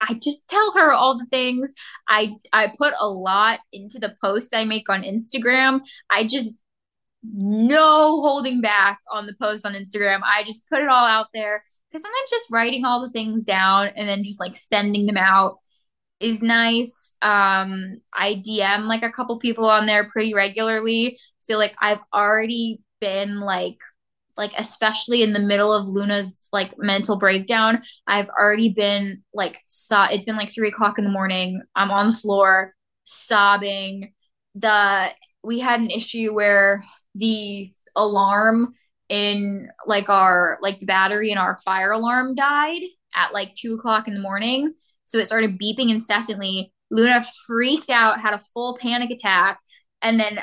I 0.01 0.13
just 0.13 0.47
tell 0.47 0.71
her 0.73 0.93
all 0.93 1.17
the 1.17 1.25
things. 1.25 1.73
I 2.07 2.35
I 2.53 2.71
put 2.77 2.93
a 2.99 3.07
lot 3.07 3.59
into 3.73 3.99
the 3.99 4.15
posts 4.21 4.53
I 4.53 4.63
make 4.65 4.89
on 4.89 5.03
Instagram. 5.03 5.81
I 6.09 6.25
just 6.25 6.59
no 7.23 8.21
holding 8.21 8.61
back 8.61 8.99
on 9.11 9.25
the 9.25 9.35
posts 9.41 9.65
on 9.65 9.73
Instagram. 9.73 10.21
I 10.23 10.43
just 10.43 10.67
put 10.69 10.81
it 10.81 10.89
all 10.89 11.05
out 11.05 11.27
there 11.33 11.63
because 11.89 12.01
sometimes 12.03 12.29
just 12.29 12.51
writing 12.51 12.85
all 12.85 13.01
the 13.01 13.09
things 13.09 13.45
down 13.45 13.89
and 13.95 14.07
then 14.07 14.23
just 14.23 14.39
like 14.39 14.55
sending 14.55 15.05
them 15.05 15.17
out 15.17 15.57
is 16.19 16.41
nice. 16.41 17.15
Um, 17.21 18.01
I 18.13 18.41
DM 18.47 18.85
like 18.85 19.03
a 19.03 19.11
couple 19.11 19.37
people 19.39 19.65
on 19.65 19.85
there 19.85 20.09
pretty 20.09 20.33
regularly. 20.33 21.17
So 21.39 21.57
like 21.57 21.75
I've 21.81 21.99
already 22.13 22.81
been 23.01 23.39
like 23.41 23.77
like 24.39 24.53
especially 24.57 25.21
in 25.21 25.33
the 25.33 25.39
middle 25.39 25.73
of 25.73 25.85
Luna's 25.85 26.47
like 26.53 26.71
mental 26.77 27.17
breakdown, 27.17 27.81
I've 28.07 28.29
already 28.29 28.69
been 28.69 29.21
like 29.33 29.59
saw 29.67 30.07
it's 30.09 30.23
been 30.23 30.37
like 30.37 30.49
three 30.49 30.69
o'clock 30.69 30.97
in 30.97 31.03
the 31.03 31.11
morning. 31.11 31.61
I'm 31.75 31.91
on 31.91 32.07
the 32.07 32.13
floor 32.13 32.73
sobbing. 33.03 34.13
The 34.55 35.09
we 35.43 35.59
had 35.59 35.81
an 35.81 35.89
issue 35.91 36.33
where 36.33 36.81
the 37.15 37.69
alarm 37.97 38.73
in 39.09 39.69
like 39.85 40.07
our 40.09 40.57
like 40.61 40.79
the 40.79 40.85
battery 40.85 41.31
in 41.31 41.37
our 41.37 41.57
fire 41.57 41.91
alarm 41.91 42.33
died 42.33 42.81
at 43.13 43.33
like 43.33 43.53
two 43.55 43.73
o'clock 43.73 44.07
in 44.07 44.13
the 44.13 44.21
morning. 44.21 44.73
So 45.03 45.17
it 45.17 45.25
started 45.25 45.59
beeping 45.59 45.89
incessantly. 45.89 46.71
Luna 46.91 47.25
freaked 47.45 47.89
out, 47.89 48.21
had 48.21 48.33
a 48.33 48.39
full 48.39 48.77
panic 48.77 49.11
attack, 49.11 49.59
and 50.01 50.17
then 50.17 50.39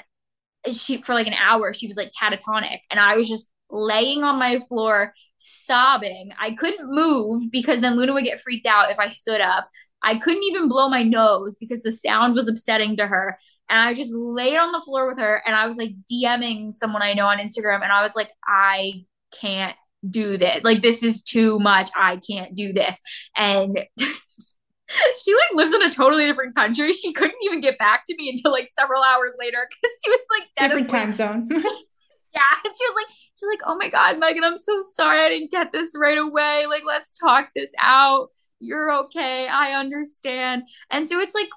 she 0.72 1.00
for 1.00 1.14
like 1.14 1.28
an 1.28 1.34
hour 1.34 1.72
she 1.72 1.86
was 1.86 1.96
like 1.96 2.12
catatonic, 2.20 2.80
and 2.90 3.00
I 3.00 3.16
was 3.16 3.26
just 3.26 3.48
laying 3.70 4.24
on 4.24 4.38
my 4.38 4.60
floor 4.68 5.12
sobbing. 5.38 6.30
I 6.40 6.52
couldn't 6.52 6.94
move 6.94 7.50
because 7.50 7.80
then 7.80 7.96
Luna 7.96 8.14
would 8.14 8.24
get 8.24 8.40
freaked 8.40 8.66
out 8.66 8.90
if 8.90 8.98
I 8.98 9.08
stood 9.08 9.40
up. 9.40 9.68
I 10.02 10.18
couldn't 10.18 10.44
even 10.44 10.68
blow 10.68 10.88
my 10.88 11.02
nose 11.02 11.56
because 11.58 11.82
the 11.82 11.92
sound 11.92 12.34
was 12.34 12.48
upsetting 12.48 12.96
to 12.96 13.06
her. 13.06 13.36
And 13.68 13.78
I 13.78 13.94
just 13.94 14.14
laid 14.14 14.56
on 14.56 14.72
the 14.72 14.80
floor 14.80 15.08
with 15.08 15.18
her 15.18 15.42
and 15.44 15.56
I 15.56 15.66
was 15.66 15.76
like 15.76 15.92
DMing 16.10 16.72
someone 16.72 17.02
I 17.02 17.14
know 17.14 17.26
on 17.26 17.38
Instagram 17.38 17.82
and 17.82 17.92
I 17.92 18.02
was 18.02 18.14
like, 18.14 18.30
I 18.46 19.04
can't 19.40 19.74
do 20.08 20.36
this. 20.36 20.60
Like, 20.62 20.82
this 20.82 21.02
is 21.02 21.22
too 21.22 21.58
much. 21.58 21.90
I 21.96 22.18
can't 22.18 22.54
do 22.54 22.72
this. 22.72 23.00
And 23.36 23.84
she 23.98 25.34
like 25.34 25.54
lives 25.54 25.74
in 25.74 25.82
a 25.82 25.90
totally 25.90 26.26
different 26.26 26.54
country. 26.54 26.92
She 26.92 27.12
couldn't 27.12 27.38
even 27.42 27.60
get 27.60 27.78
back 27.78 28.04
to 28.06 28.14
me 28.16 28.30
until 28.30 28.52
like 28.52 28.68
several 28.68 29.02
hours 29.02 29.34
later 29.38 29.66
because 29.68 30.00
she 30.04 30.10
was 30.10 30.20
like 30.38 30.48
different 30.60 30.88
time 30.88 31.12
zone. 31.12 31.48
yeah. 32.36 32.42
And 32.64 32.74
she 32.76 32.84
was 32.84 32.94
like, 32.96 33.14
she's 33.14 33.48
like, 33.48 33.60
oh 33.66 33.76
my 33.76 33.88
God, 33.88 34.18
Megan, 34.18 34.44
I'm 34.44 34.58
so 34.58 34.80
sorry 34.82 35.20
I 35.20 35.28
didn't 35.28 35.50
get 35.50 35.72
this 35.72 35.94
right 35.98 36.18
away. 36.18 36.66
Like, 36.68 36.82
let's 36.86 37.12
talk 37.12 37.48
this 37.54 37.72
out. 37.80 38.28
You're 38.60 38.92
okay. 39.04 39.48
I 39.48 39.72
understand. 39.72 40.62
And 40.90 41.08
so 41.08 41.18
it's 41.18 41.34
like, 41.34 41.48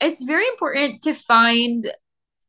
it's 0.00 0.24
very 0.24 0.46
important 0.48 1.02
to 1.02 1.14
find 1.14 1.86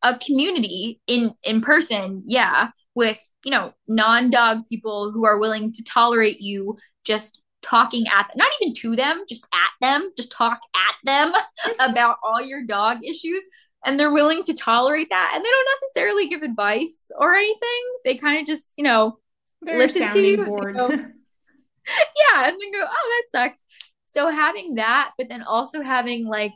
a 0.05 0.17
community 0.19 1.01
in 1.07 1.31
in 1.43 1.61
person 1.61 2.21
yeah 2.27 2.69
with 2.93 3.19
you 3.43 3.51
know 3.51 3.73
non-dog 3.87 4.59
people 4.69 5.11
who 5.11 5.25
are 5.25 5.39
willing 5.39 5.73
to 5.73 5.83
tolerate 5.83 6.39
you 6.39 6.77
just 7.03 7.41
talking 7.63 8.05
at 8.15 8.29
not 8.35 8.51
even 8.61 8.73
to 8.73 8.95
them 8.95 9.23
just 9.27 9.47
at 9.51 9.71
them 9.81 10.11
just 10.15 10.31
talk 10.31 10.59
at 10.75 10.95
them 11.05 11.33
about 11.79 12.17
all 12.23 12.39
your 12.39 12.63
dog 12.63 12.97
issues 13.03 13.43
and 13.85 13.99
they're 13.99 14.11
willing 14.11 14.43
to 14.43 14.53
tolerate 14.53 15.09
that 15.09 15.31
and 15.33 15.43
they 15.43 15.49
don't 15.49 15.67
necessarily 15.81 16.27
give 16.27 16.41
advice 16.41 17.11
or 17.17 17.33
anything. 17.33 17.83
They 18.03 18.15
kind 18.15 18.39
of 18.39 18.47
just 18.47 18.73
you 18.77 18.83
know 18.83 19.19
They're 19.61 19.77
listen 19.77 20.09
to 20.09 20.21
you, 20.21 20.37
go, 20.37 20.89
yeah 20.89 22.47
and 22.47 22.57
then 22.59 22.71
go 22.71 22.85
oh 22.85 23.23
that 23.31 23.39
sucks. 23.39 23.63
So 24.05 24.29
having 24.29 24.75
that 24.75 25.11
but 25.17 25.29
then 25.29 25.43
also 25.43 25.81
having 25.81 26.25
like 26.27 26.53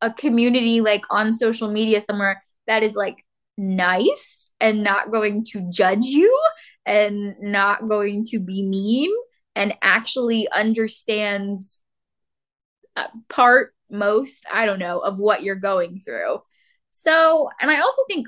a 0.00 0.12
community 0.12 0.80
like 0.80 1.02
on 1.10 1.34
social 1.34 1.70
media 1.70 2.02
somewhere 2.02 2.42
that 2.66 2.82
is 2.82 2.94
like 2.94 3.24
nice 3.56 4.50
and 4.60 4.82
not 4.82 5.10
going 5.10 5.44
to 5.52 5.68
judge 5.70 6.04
you 6.04 6.38
and 6.84 7.34
not 7.40 7.88
going 7.88 8.24
to 8.24 8.38
be 8.38 8.62
mean 8.62 9.10
and 9.54 9.74
actually 9.82 10.48
understands 10.50 11.80
part 13.28 13.74
most 13.90 14.44
i 14.52 14.66
don't 14.66 14.78
know 14.78 14.98
of 15.00 15.18
what 15.18 15.42
you're 15.42 15.54
going 15.54 16.00
through 16.00 16.38
so 16.90 17.48
and 17.60 17.70
i 17.70 17.80
also 17.80 18.02
think 18.08 18.26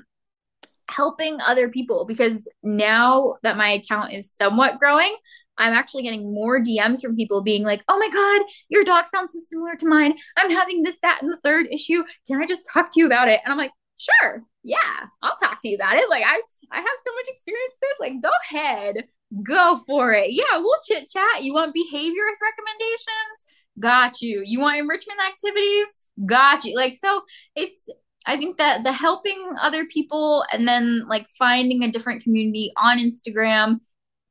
helping 0.89 1.39
other 1.41 1.69
people 1.69 2.05
because 2.05 2.47
now 2.63 3.35
that 3.43 3.57
my 3.57 3.69
account 3.69 4.11
is 4.13 4.31
somewhat 4.31 4.79
growing 4.79 5.15
I'm 5.59 5.73
actually 5.73 6.03
getting 6.03 6.33
more 6.33 6.63
DMs 6.63 7.01
from 7.01 7.17
people 7.17 7.41
being 7.41 7.63
like, 7.63 7.83
oh 7.89 7.99
my 7.99 8.09
God, 8.09 8.47
your 8.69 8.85
dog 8.85 9.05
sounds 9.05 9.33
so 9.33 9.39
similar 9.39 9.75
to 9.75 9.87
mine. 9.87 10.15
I'm 10.37 10.49
having 10.49 10.83
this, 10.83 10.97
that, 11.01 11.19
and 11.21 11.31
the 11.31 11.37
third 11.43 11.67
issue. 11.69 12.03
Can 12.25 12.41
I 12.41 12.45
just 12.45 12.67
talk 12.73 12.89
to 12.91 12.99
you 12.99 13.05
about 13.05 13.27
it? 13.27 13.41
And 13.43 13.51
I'm 13.51 13.57
like, 13.57 13.73
sure, 13.97 14.43
yeah, 14.63 14.77
I'll 15.21 15.35
talk 15.35 15.61
to 15.61 15.67
you 15.67 15.75
about 15.75 15.97
it. 15.97 16.09
Like, 16.09 16.23
I, 16.25 16.41
I 16.71 16.77
have 16.77 16.85
so 17.05 17.13
much 17.13 17.27
experience 17.27 17.75
with 17.75 17.89
this. 17.89 17.99
Like, 17.99 18.21
go 18.21 18.29
ahead, 18.49 19.03
go 19.43 19.77
for 19.85 20.13
it. 20.13 20.31
Yeah, 20.31 20.57
we'll 20.57 20.79
chit 20.87 21.09
chat. 21.09 21.43
You 21.43 21.53
want 21.53 21.75
behaviorist 21.75 22.39
recommendations? 22.41 23.39
Got 23.79 24.21
you. 24.21 24.41
You 24.45 24.59
want 24.59 24.77
enrichment 24.77 25.19
activities? 25.27 26.05
Got 26.25 26.65
you. 26.65 26.75
Like, 26.75 26.95
so 26.95 27.21
it's, 27.55 27.87
I 28.25 28.37
think 28.37 28.57
that 28.57 28.83
the 28.83 28.91
helping 28.91 29.53
other 29.61 29.85
people 29.85 30.43
and 30.51 30.67
then 30.67 31.07
like 31.07 31.27
finding 31.29 31.83
a 31.83 31.91
different 31.91 32.23
community 32.23 32.71
on 32.77 32.99
Instagram 32.99 33.79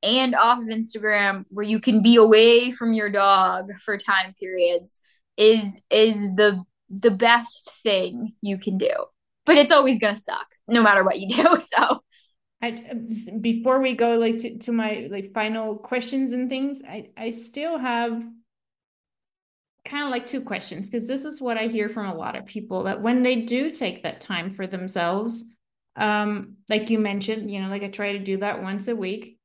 and 0.03 0.35
off 0.35 0.59
of 0.59 0.67
Instagram 0.67 1.45
where 1.51 1.67
you 1.67 1.81
can 1.81 2.03
be 2.03 2.17
away 2.17 2.71
from 2.71 2.93
your 2.93 3.11
dog 3.11 3.71
for 3.81 3.97
time 3.97 4.35
periods 4.39 5.01
is 5.37 5.81
is 5.91 6.35
the 6.37 6.63
the 6.91 7.11
best 7.11 7.73
thing 7.83 8.33
you 8.41 8.59
can 8.59 8.79
do. 8.79 8.91
But 9.45 9.57
it's 9.57 9.73
always 9.73 9.99
going 9.99 10.15
to 10.15 10.21
suck 10.21 10.47
no 10.67 10.83
matter 10.83 11.03
what 11.03 11.19
you 11.19 11.29
do. 11.29 11.59
So 11.79 12.03
I 12.61 12.93
before 13.41 13.81
we 13.81 13.95
go 13.95 14.17
like 14.17 14.39
to, 14.39 14.59
to 14.59 14.73
my 14.73 15.09
like 15.11 15.33
final 15.33 15.77
questions 15.77 16.33
and 16.33 16.49
things, 16.51 16.83
I 16.87 17.11
I 17.17 17.31
still 17.31 17.79
have 17.79 18.23
kind 19.89 20.05
of 20.05 20.11
like 20.11 20.27
two 20.27 20.43
questions 20.43 20.89
because 20.89 21.09
this 21.09 21.25
is 21.25 21.41
what 21.41 21.57
I 21.57 21.67
hear 21.67 21.89
from 21.89 22.07
a 22.07 22.15
lot 22.15 22.37
of 22.37 22.47
people 22.47 22.85
that 22.85 23.03
when 23.03 23.23
they 23.23 23.37
do 23.37 23.71
take 23.71 24.03
that 24.03 24.21
time 24.21 24.51
for 24.51 24.67
themselves, 24.67 25.45
um, 25.97 26.57
like 26.69 26.91
you 26.91 26.99
mentioned, 26.99 27.51
you 27.51 27.61
know, 27.61 27.69
like 27.69 27.83
I 27.83 27.89
try 27.89 28.13
to 28.13 28.19
do 28.19 28.37
that 28.39 28.63
once 28.63 28.89
a 28.89 28.97
week 28.97 29.39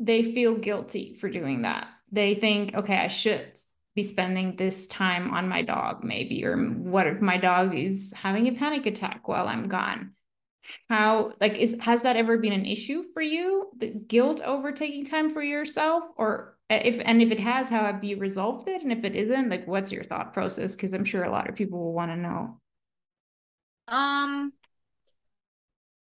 they 0.00 0.22
feel 0.22 0.56
guilty 0.56 1.12
for 1.12 1.28
doing 1.28 1.62
that. 1.62 1.86
They 2.10 2.34
think, 2.34 2.74
okay, 2.74 2.96
I 2.96 3.08
should 3.08 3.52
be 3.94 4.02
spending 4.02 4.56
this 4.56 4.86
time 4.86 5.34
on 5.34 5.48
my 5.48 5.62
dog 5.62 6.04
maybe 6.04 6.44
or 6.44 6.56
what 6.56 7.06
if 7.06 7.20
my 7.20 7.36
dog 7.36 7.74
is 7.74 8.12
having 8.16 8.46
a 8.46 8.52
panic 8.52 8.86
attack 8.86 9.26
while 9.26 9.48
i'm 9.48 9.68
gone 9.68 10.12
how 10.88 11.32
like 11.40 11.54
is 11.54 11.76
has 11.80 12.02
that 12.02 12.16
ever 12.16 12.38
been 12.38 12.52
an 12.52 12.66
issue 12.66 13.02
for 13.12 13.20
you 13.20 13.68
the 13.76 13.88
guilt 13.88 14.40
over 14.42 14.70
taking 14.70 15.04
time 15.04 15.28
for 15.28 15.42
yourself 15.42 16.04
or 16.16 16.56
if 16.70 17.00
and 17.04 17.20
if 17.20 17.30
it 17.30 17.40
has 17.40 17.68
how 17.68 17.84
have 17.84 18.02
you 18.02 18.16
resolved 18.16 18.68
it 18.68 18.82
and 18.82 18.92
if 18.92 19.04
it 19.04 19.16
isn't 19.16 19.50
like 19.50 19.66
what's 19.66 19.90
your 19.90 20.04
thought 20.04 20.32
process 20.32 20.74
because 20.74 20.92
i'm 20.94 21.04
sure 21.04 21.24
a 21.24 21.30
lot 21.30 21.48
of 21.48 21.56
people 21.56 21.78
will 21.78 21.92
want 21.92 22.10
to 22.10 22.16
know 22.16 22.58
um 23.88 24.52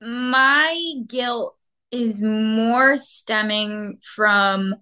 my 0.00 0.76
guilt 1.06 1.56
is 1.90 2.20
more 2.22 2.96
stemming 2.96 3.98
from 4.02 4.74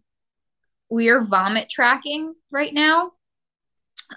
we're 0.88 1.22
vomit 1.22 1.68
tracking 1.68 2.34
right 2.50 2.72
now. 2.72 3.12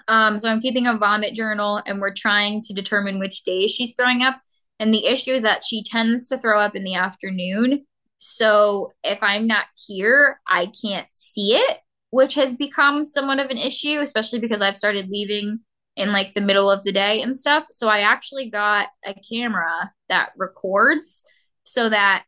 Um, 0.06 0.38
so 0.38 0.48
I'm 0.48 0.60
keeping 0.60 0.86
a 0.86 0.96
vomit 0.96 1.34
journal 1.34 1.82
and 1.84 2.00
we're 2.00 2.14
trying 2.14 2.62
to 2.62 2.72
determine 2.72 3.18
which 3.18 3.42
days 3.42 3.72
she's 3.72 3.94
throwing 3.94 4.22
up. 4.22 4.40
And 4.78 4.94
the 4.94 5.06
issue 5.06 5.32
is 5.32 5.42
that 5.42 5.64
she 5.64 5.82
tends 5.82 6.26
to 6.26 6.38
throw 6.38 6.60
up 6.60 6.76
in 6.76 6.84
the 6.84 6.94
afternoon. 6.94 7.86
So 8.20 8.92
if 9.02 9.22
I'm 9.22 9.46
not 9.46 9.64
here, 9.86 10.40
I 10.46 10.70
can't 10.82 11.06
see 11.12 11.54
it, 11.54 11.78
which 12.10 12.34
has 12.34 12.52
become 12.52 13.06
somewhat 13.06 13.38
of 13.38 13.48
an 13.48 13.56
issue, 13.56 14.00
especially 14.00 14.40
because 14.40 14.60
I've 14.60 14.76
started 14.76 15.08
leaving 15.08 15.60
in 15.96 16.12
like 16.12 16.34
the 16.34 16.42
middle 16.42 16.70
of 16.70 16.84
the 16.84 16.92
day 16.92 17.22
and 17.22 17.34
stuff. 17.34 17.64
So 17.70 17.88
I 17.88 18.00
actually 18.00 18.50
got 18.50 18.88
a 19.06 19.14
camera 19.14 19.90
that 20.10 20.32
records 20.36 21.22
so 21.64 21.88
that 21.88 22.24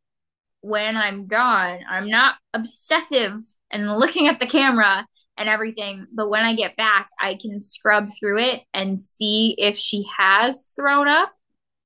when 0.62 0.96
I'm 0.96 1.26
gone, 1.26 1.80
I'm 1.86 2.08
not 2.08 2.36
obsessive 2.54 3.38
and 3.70 3.94
looking 3.98 4.28
at 4.28 4.40
the 4.40 4.46
camera 4.46 5.06
and 5.36 5.48
everything. 5.48 6.06
But 6.10 6.30
when 6.30 6.42
I 6.42 6.54
get 6.54 6.74
back, 6.76 7.10
I 7.20 7.34
can 7.34 7.60
scrub 7.60 8.08
through 8.18 8.38
it 8.38 8.62
and 8.72 8.98
see 8.98 9.54
if 9.58 9.76
she 9.76 10.06
has 10.16 10.72
thrown 10.74 11.06
up 11.06 11.32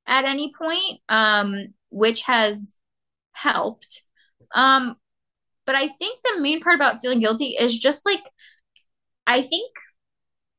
at 0.07 0.25
any 0.25 0.53
point, 0.57 1.01
um, 1.09 1.75
which 1.91 2.23
has 2.23 2.73
helped. 3.37 4.03
Um, 4.55 4.97
but 5.67 5.75
I 5.75 5.89
think 5.89 6.21
the 6.23 6.41
main 6.41 6.61
part 6.61 6.77
about 6.77 7.01
feeling 7.01 7.21
guilty 7.21 7.57
is 7.59 7.79
just 7.79 8.07
like, 8.07 8.25
I 9.27 9.43
think 9.43 9.77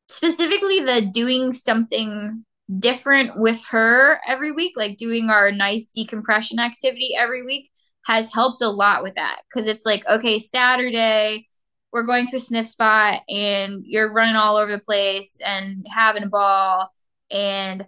specifically 0.10 0.82
the 0.82 1.02
doing 1.02 1.54
something 1.54 2.46
different 2.80 3.40
with 3.40 3.62
her 3.70 4.20
every 4.28 4.52
week, 4.52 4.74
like 4.76 4.98
doing 4.98 5.30
our 5.30 5.52
nice 5.52 5.88
decompression 5.88 6.60
activity 6.60 7.12
every 7.18 7.44
week, 7.44 7.70
has 8.06 8.34
helped 8.34 8.62
a 8.62 8.70
lot 8.70 9.04
with 9.04 9.16
that. 9.16 9.42
Cause 9.54 9.68
it's 9.68 9.86
like, 9.86 10.06
okay, 10.08 10.40
Saturday, 10.40 11.48
we're 11.92 12.04
going 12.04 12.28
to 12.28 12.38
a 12.38 12.40
sniff 12.40 12.68
spot 12.68 13.22
and 13.30 13.84
you're 13.86 14.12
running 14.12 14.36
all 14.36 14.58
over 14.58 14.72
the 14.74 14.80
place 14.80 15.40
and 15.46 15.86
having 15.90 16.24
a 16.24 16.28
ball. 16.28 16.92
And 17.32 17.86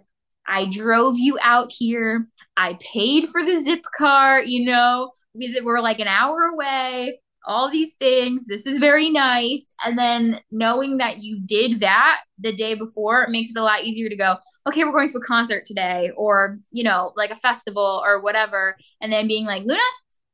I 0.50 0.66
drove 0.66 1.18
you 1.18 1.38
out 1.40 1.70
here. 1.72 2.26
I 2.56 2.76
paid 2.80 3.28
for 3.28 3.44
the 3.44 3.62
zip 3.62 3.84
car, 3.96 4.42
you 4.42 4.66
know, 4.66 5.12
we 5.32 5.58
were 5.62 5.80
like 5.80 6.00
an 6.00 6.08
hour 6.08 6.42
away 6.52 7.20
all 7.46 7.70
these 7.70 7.94
things. 7.94 8.44
This 8.46 8.66
is 8.66 8.78
very 8.78 9.10
nice. 9.10 9.72
And 9.84 9.98
then 9.98 10.40
knowing 10.50 10.98
that 10.98 11.18
you 11.18 11.40
did 11.40 11.80
that 11.80 12.22
the 12.38 12.52
day 12.52 12.74
before 12.74 13.22
it 13.22 13.30
makes 13.30 13.50
it 13.50 13.56
a 13.56 13.62
lot 13.62 13.82
easier 13.84 14.08
to 14.08 14.16
go, 14.16 14.36
okay, 14.68 14.84
we're 14.84 14.92
going 14.92 15.10
to 15.10 15.18
a 15.18 15.22
concert 15.22 15.64
today 15.64 16.10
or, 16.16 16.58
you 16.70 16.84
know, 16.84 17.12
like 17.16 17.30
a 17.30 17.36
festival 17.36 18.02
or 18.04 18.20
whatever. 18.20 18.76
And 19.00 19.12
then 19.12 19.26
being 19.26 19.46
like, 19.46 19.62
Luna, 19.64 19.80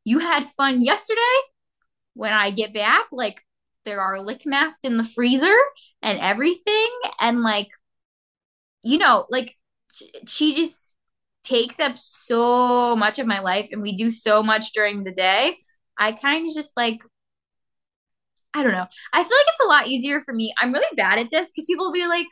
you 0.05 0.19
had 0.19 0.49
fun 0.49 0.83
yesterday. 0.83 1.21
When 2.15 2.33
I 2.33 2.51
get 2.51 2.73
back, 2.73 3.07
like 3.13 3.43
there 3.85 4.01
are 4.01 4.21
lick 4.21 4.43
mats 4.45 4.85
in 4.85 4.97
the 4.97 5.05
freezer 5.05 5.57
and 6.03 6.19
everything. 6.19 6.89
And 7.21 7.43
like, 7.43 7.69
you 8.83 8.99
know, 8.99 9.27
like 9.31 9.57
she 10.27 10.55
just 10.55 10.95
takes 11.45 11.79
up 11.79 11.97
so 11.97 12.97
much 12.97 13.19
of 13.19 13.27
my 13.27 13.41
life 13.41 13.69
and 13.71 13.81
we 13.83 13.97
do 13.97 14.11
so 14.11 14.43
much 14.43 14.73
during 14.73 15.05
the 15.05 15.13
day 15.13 15.57
I 15.99 16.13
kind 16.13 16.47
of 16.47 16.55
just 16.55 16.77
like 16.77 17.01
I 18.55 18.63
don't 18.63 18.73
know. 18.73 18.87
I 19.13 19.23
feel 19.23 19.37
like 19.37 19.47
it's 19.49 19.65
a 19.65 19.69
lot 19.69 19.87
easier 19.87 20.23
for 20.23 20.33
me. 20.33 20.55
I'm 20.59 20.73
really 20.73 20.87
bad 20.97 21.19
at 21.19 21.31
this 21.31 21.53
because 21.53 21.67
people 21.67 21.87
will 21.87 21.93
be 21.93 22.07
like, 22.07 22.27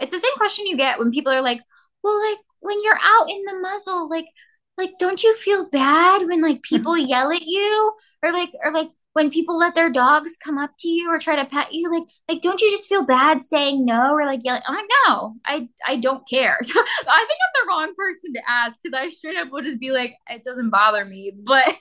it's 0.00 0.12
the 0.12 0.18
same 0.20 0.34
question 0.36 0.66
you 0.66 0.76
get 0.76 0.98
when 0.98 1.12
people 1.12 1.32
are 1.32 1.42
like, 1.42 1.60
well, 2.02 2.18
like 2.30 2.38
when 2.60 2.82
you're 2.82 2.98
out 3.00 3.30
in 3.30 3.44
the 3.44 3.54
muzzle, 3.60 4.08
like, 4.08 4.26
like, 4.76 4.92
don't 4.98 5.22
you 5.22 5.36
feel 5.36 5.68
bad 5.68 6.26
when 6.26 6.40
like 6.42 6.62
people 6.62 6.96
yell 6.98 7.30
at 7.30 7.42
you 7.42 7.92
or 8.22 8.32
like, 8.32 8.50
or 8.64 8.72
like 8.72 8.88
when 9.12 9.30
people 9.30 9.58
let 9.58 9.74
their 9.74 9.90
dogs 9.90 10.36
come 10.42 10.56
up 10.56 10.70
to 10.78 10.88
you 10.88 11.10
or 11.12 11.18
try 11.18 11.36
to 11.36 11.44
pet 11.44 11.72
you, 11.72 11.90
like, 11.90 12.08
like, 12.28 12.42
don't 12.42 12.60
you 12.60 12.70
just 12.70 12.88
feel 12.88 13.04
bad 13.04 13.42
saying 13.42 13.84
no 13.84 14.12
or 14.12 14.24
like 14.24 14.40
yelling? 14.44 14.62
I'm 14.66 14.76
like, 14.76 14.84
no, 15.06 15.34
I, 15.44 15.68
I 15.86 15.96
don't 15.96 16.28
care. 16.28 16.58
So 16.70 16.80
I 16.80 17.26
think 17.26 17.38
I'm 17.42 17.66
the 17.66 17.68
wrong 17.68 17.94
person 17.96 18.32
to 18.34 18.40
ask 18.48 18.78
because 18.82 18.98
I 18.98 19.08
straight 19.08 19.36
up 19.36 19.50
will 19.50 19.62
just 19.62 19.80
be 19.80 19.90
like, 19.90 20.14
it 20.28 20.44
doesn't 20.44 20.70
bother 20.70 21.04
me, 21.04 21.32
but. 21.44 21.74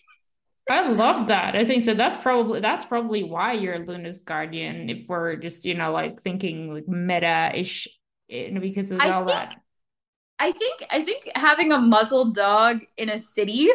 I 0.69 0.87
love 0.89 1.27
that. 1.27 1.55
I 1.55 1.65
think 1.65 1.81
so. 1.81 1.95
That's 1.95 2.15
probably 2.15 2.59
that's 2.59 2.85
probably 2.85 3.23
why 3.23 3.53
you're 3.53 3.79
Luna's 3.79 4.21
guardian. 4.21 4.87
If 4.87 5.07
we're 5.07 5.35
just 5.35 5.65
you 5.65 5.73
know 5.73 5.91
like 5.91 6.21
thinking 6.21 6.71
like 6.71 6.87
meta 6.87 7.51
ish, 7.55 7.87
eh, 8.29 8.51
because 8.59 8.91
of 8.91 8.99
I 8.99 9.09
all 9.09 9.25
think, 9.25 9.35
that. 9.35 9.55
I 10.37 10.51
think 10.51 10.85
I 10.91 11.03
think 11.03 11.29
having 11.33 11.71
a 11.71 11.79
muzzled 11.79 12.35
dog 12.35 12.81
in 12.97 13.09
a 13.09 13.17
city 13.17 13.67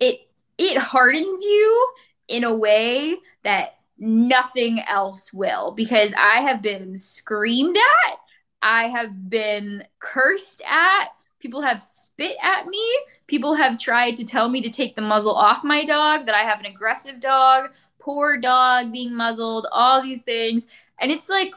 it 0.00 0.20
it 0.56 0.78
hardens 0.78 1.42
you 1.42 1.92
in 2.28 2.44
a 2.44 2.54
way 2.54 3.16
that 3.42 3.78
nothing 3.98 4.80
else 4.88 5.32
will 5.32 5.72
because 5.72 6.12
I 6.16 6.40
have 6.40 6.62
been 6.62 6.98
screamed 6.98 7.76
at, 7.76 8.18
I 8.62 8.84
have 8.84 9.28
been 9.28 9.84
cursed 9.98 10.62
at, 10.62 11.08
people 11.40 11.62
have 11.62 11.82
spit 11.82 12.36
at 12.42 12.66
me 12.66 12.84
People 13.28 13.54
have 13.54 13.78
tried 13.78 14.16
to 14.16 14.24
tell 14.24 14.48
me 14.48 14.62
to 14.62 14.70
take 14.70 14.96
the 14.96 15.02
muzzle 15.02 15.34
off 15.34 15.62
my 15.62 15.84
dog, 15.84 16.24
that 16.26 16.34
I 16.34 16.42
have 16.44 16.60
an 16.60 16.66
aggressive 16.66 17.20
dog, 17.20 17.70
poor 17.98 18.38
dog 18.38 18.90
being 18.90 19.14
muzzled, 19.14 19.66
all 19.70 20.02
these 20.02 20.22
things. 20.22 20.64
And 20.98 21.12
it's 21.12 21.28
like 21.28 21.52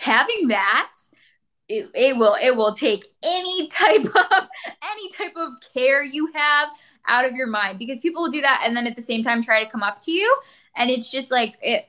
having 0.00 0.48
that 0.48 0.94
it, 1.72 1.90
it 1.94 2.16
will 2.16 2.36
it 2.42 2.54
will 2.54 2.74
take 2.74 3.06
any 3.22 3.66
type 3.68 4.04
of 4.04 4.48
any 4.84 5.08
type 5.16 5.32
of 5.36 5.52
care 5.74 6.04
you 6.04 6.30
have 6.34 6.68
out 7.06 7.24
of 7.24 7.32
your 7.32 7.46
mind 7.46 7.78
because 7.78 7.98
people 7.98 8.22
will 8.22 8.30
do 8.30 8.42
that 8.42 8.62
and 8.64 8.76
then 8.76 8.86
at 8.86 8.94
the 8.94 9.02
same 9.02 9.24
time 9.24 9.42
try 9.42 9.64
to 9.64 9.70
come 9.70 9.82
up 9.82 10.00
to 10.02 10.12
you 10.12 10.36
and 10.76 10.90
it's 10.90 11.10
just 11.10 11.30
like 11.30 11.56
it 11.62 11.88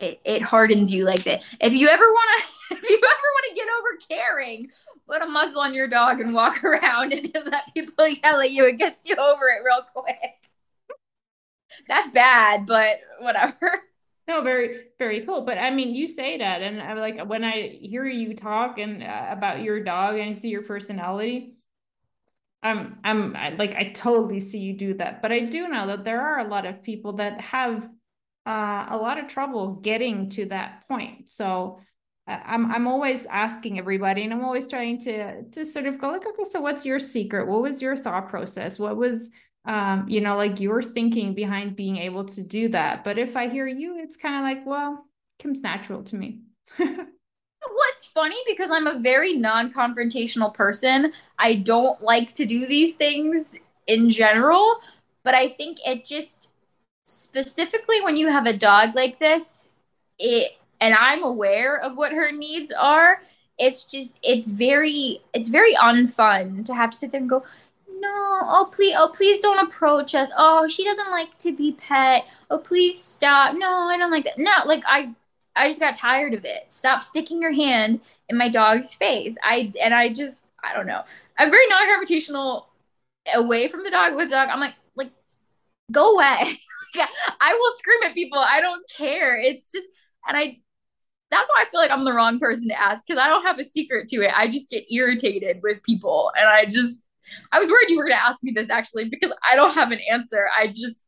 it, 0.00 0.20
it 0.24 0.42
hardens 0.42 0.92
you 0.92 1.04
like 1.04 1.22
that. 1.22 1.44
If 1.60 1.72
you 1.72 1.88
ever 1.88 2.04
want 2.04 2.42
to, 2.42 2.74
if 2.76 2.90
you 2.90 2.96
ever 2.96 3.02
want 3.04 3.46
to 3.48 3.54
get 3.54 3.68
over 3.78 3.88
caring, 4.08 4.70
put 5.06 5.22
a 5.22 5.26
muzzle 5.26 5.60
on 5.60 5.72
your 5.72 5.86
dog 5.86 6.20
and 6.20 6.34
walk 6.34 6.64
around 6.64 7.12
and 7.12 7.30
let 7.46 7.72
people 7.74 8.08
yell 8.08 8.40
at 8.40 8.50
you. 8.50 8.66
It 8.66 8.78
gets 8.78 9.08
you 9.08 9.14
over 9.14 9.48
it 9.48 9.62
real 9.64 9.82
quick. 9.94 10.50
That's 11.86 12.08
bad, 12.10 12.66
but 12.66 12.98
whatever. 13.20 13.84
No, 14.26 14.40
very, 14.42 14.86
very 14.98 15.20
cool. 15.20 15.42
But 15.42 15.58
I 15.58 15.70
mean, 15.70 15.94
you 15.94 16.06
say 16.08 16.38
that, 16.38 16.62
and 16.62 16.80
I'm 16.80 16.98
like, 16.98 17.20
when 17.26 17.44
I 17.44 17.78
hear 17.80 18.06
you 18.06 18.34
talk 18.34 18.78
and 18.78 19.02
uh, 19.02 19.26
about 19.28 19.62
your 19.62 19.82
dog 19.84 20.16
and 20.16 20.30
I 20.30 20.32
see 20.32 20.48
your 20.48 20.62
personality, 20.62 21.56
I'm, 22.62 22.98
I'm 23.04 23.36
I, 23.36 23.50
like, 23.50 23.74
I 23.74 23.90
totally 23.90 24.40
see 24.40 24.60
you 24.60 24.72
do 24.74 24.94
that. 24.94 25.20
But 25.20 25.32
I 25.32 25.40
do 25.40 25.68
know 25.68 25.86
that 25.88 26.04
there 26.04 26.22
are 26.22 26.38
a 26.38 26.48
lot 26.48 26.64
of 26.64 26.82
people 26.82 27.14
that 27.14 27.40
have 27.42 27.86
uh, 28.46 28.86
a 28.88 28.96
lot 28.96 29.18
of 29.18 29.28
trouble 29.28 29.74
getting 29.76 30.30
to 30.30 30.46
that 30.46 30.84
point. 30.88 31.28
So 31.28 31.80
uh, 32.26 32.40
I'm 32.44 32.72
I'm 32.72 32.86
always 32.86 33.26
asking 33.26 33.78
everybody, 33.78 34.22
and 34.24 34.32
I'm 34.32 34.44
always 34.44 34.68
trying 34.68 35.00
to 35.02 35.42
to 35.44 35.66
sort 35.66 35.86
of 35.86 35.98
go 36.00 36.08
like, 36.08 36.26
okay, 36.26 36.44
so 36.50 36.60
what's 36.60 36.86
your 36.86 36.98
secret? 36.98 37.46
What 37.46 37.62
was 37.62 37.82
your 37.82 37.96
thought 37.96 38.28
process? 38.30 38.78
What 38.78 38.96
was 38.96 39.30
um, 39.64 40.08
you 40.08 40.20
know, 40.20 40.36
like 40.36 40.60
your 40.60 40.82
thinking 40.82 41.34
behind 41.34 41.76
being 41.76 41.96
able 41.96 42.24
to 42.26 42.42
do 42.42 42.68
that? 42.68 43.04
But 43.04 43.18
if 43.18 43.36
I 43.36 43.48
hear 43.48 43.66
you, 43.66 43.98
it's 43.98 44.16
kind 44.16 44.36
of 44.36 44.42
like, 44.42 44.66
well, 44.66 45.06
comes 45.38 45.60
natural 45.60 46.02
to 46.04 46.16
me. 46.16 46.40
What's 46.76 48.06
funny 48.06 48.36
because 48.46 48.70
I'm 48.70 48.86
a 48.86 49.00
very 49.00 49.32
non-confrontational 49.34 50.52
person. 50.52 51.12
I 51.38 51.54
don't 51.54 52.02
like 52.02 52.32
to 52.34 52.44
do 52.44 52.66
these 52.66 52.94
things 52.94 53.58
in 53.86 54.10
general, 54.10 54.76
but 55.22 55.34
I 55.34 55.48
think 55.48 55.78
it 55.86 56.04
just 56.04 56.48
specifically 57.04 58.00
when 58.02 58.16
you 58.16 58.28
have 58.28 58.46
a 58.46 58.56
dog 58.56 58.94
like 58.94 59.18
this, 59.18 59.70
it 60.18 60.52
and 60.80 60.94
I'm 60.94 61.22
aware 61.22 61.76
of 61.80 61.96
what 61.96 62.12
her 62.12 62.30
needs 62.32 62.72
are, 62.72 63.22
it's 63.58 63.84
just 63.84 64.18
it's 64.22 64.50
very 64.50 65.20
it's 65.32 65.48
very 65.48 65.74
unfun 65.74 66.64
to 66.66 66.74
have 66.74 66.90
to 66.90 66.96
sit 66.96 67.12
there 67.12 67.20
and 67.20 67.30
go, 67.30 67.44
no, 68.04 68.40
oh 68.42 68.70
please, 68.72 68.94
oh 68.96 69.10
please 69.14 69.40
don't 69.40 69.66
approach 69.66 70.14
us. 70.14 70.30
Oh, 70.36 70.68
she 70.68 70.84
doesn't 70.84 71.10
like 71.10 71.36
to 71.38 71.52
be 71.56 71.72
pet. 71.72 72.26
Oh 72.50 72.58
please 72.58 73.02
stop. 73.02 73.54
No, 73.56 73.70
I 73.88 73.98
don't 73.98 74.10
like 74.10 74.24
that. 74.24 74.38
No, 74.38 74.52
like 74.66 74.82
I 74.86 75.14
I 75.56 75.68
just 75.68 75.80
got 75.80 75.96
tired 75.96 76.34
of 76.34 76.44
it. 76.44 76.66
Stop 76.72 77.02
sticking 77.02 77.40
your 77.40 77.52
hand 77.52 78.00
in 78.28 78.36
my 78.38 78.48
dog's 78.48 78.94
face. 78.94 79.36
I 79.42 79.72
and 79.82 79.94
I 79.94 80.10
just 80.10 80.42
I 80.62 80.74
don't 80.74 80.86
know. 80.86 81.02
I'm 81.38 81.50
very 81.50 81.66
non-confrontational 81.68 82.66
away 83.34 83.68
from 83.68 83.84
the 83.84 83.90
dog 83.90 84.16
with 84.16 84.30
dog. 84.30 84.48
I'm 84.50 84.60
like 84.60 84.74
like 84.96 85.10
go 85.92 86.14
away. 86.14 86.58
I 87.40 87.54
will 87.54 87.72
scream 87.76 88.02
at 88.04 88.14
people. 88.14 88.38
I 88.38 88.60
don't 88.60 88.84
care. 88.96 89.40
It's 89.40 89.70
just, 89.70 89.86
and 90.26 90.36
I, 90.36 90.60
that's 91.30 91.48
why 91.48 91.64
I 91.66 91.70
feel 91.70 91.80
like 91.80 91.90
I'm 91.90 92.04
the 92.04 92.12
wrong 92.12 92.38
person 92.38 92.68
to 92.68 92.80
ask 92.80 93.04
because 93.06 93.20
I 93.22 93.28
don't 93.28 93.44
have 93.44 93.58
a 93.58 93.64
secret 93.64 94.08
to 94.08 94.22
it. 94.22 94.32
I 94.34 94.48
just 94.48 94.70
get 94.70 94.84
irritated 94.92 95.60
with 95.62 95.82
people. 95.82 96.30
And 96.38 96.48
I 96.48 96.66
just, 96.66 97.02
I 97.52 97.58
was 97.58 97.68
worried 97.68 97.88
you 97.88 97.96
were 97.96 98.04
going 98.04 98.16
to 98.16 98.24
ask 98.24 98.42
me 98.42 98.52
this 98.54 98.70
actually 98.70 99.08
because 99.08 99.32
I 99.48 99.56
don't 99.56 99.74
have 99.74 99.92
an 99.92 100.00
answer. 100.10 100.46
I 100.56 100.68
just, 100.68 101.02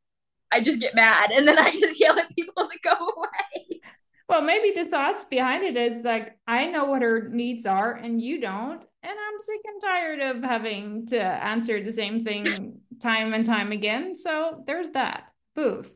I 0.53 0.61
just 0.61 0.81
get 0.81 0.95
mad 0.95 1.31
and 1.33 1.47
then 1.47 1.59
I 1.59 1.71
just 1.71 2.01
yell 2.01 2.19
at 2.19 2.35
people 2.35 2.69
to 2.69 2.79
go 2.83 2.93
away. 2.93 3.81
Well, 4.29 4.43
maybe 4.43 4.73
the 4.73 4.89
thoughts 4.89 5.25
behind 5.25 5.63
it 5.63 5.77
is 5.77 6.03
like, 6.03 6.37
I 6.49 6.67
know 6.67 6.87
what 6.87 7.03
her 7.03 7.29
needs 7.29 7.65
are 7.65 7.93
and 7.93 8.21
you 8.21 8.41
don't. 8.41 8.85
And 9.03 9.13
I'm 9.13 9.41
sick 9.41 9.61
and 9.65 9.81
tired 9.81 10.21
of 10.21 10.43
having 10.43 11.07
to 11.07 11.23
answer 11.23 11.83
the 11.83 11.93
same 11.93 12.19
thing 12.19 12.81
time 13.01 13.35
and 13.35 13.45
time 13.45 13.71
again. 13.71 14.15
So 14.15 14.65
there's 14.67 14.91
that. 14.91 15.31
Boof. 15.55 15.93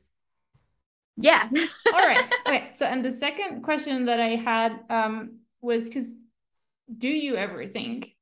Yeah. 1.17 1.49
All 1.93 2.07
right. 2.07 2.33
Okay. 2.47 2.71
So, 2.75 2.87
and 2.87 3.05
the 3.05 3.11
second 3.11 3.63
question 3.63 4.05
that 4.05 4.21
I 4.21 4.37
had 4.37 4.79
um, 4.89 5.41
was 5.61 5.89
because 5.89 6.15
do 6.97 7.09
you 7.09 7.37
ever 7.37 7.67
think 7.67 8.15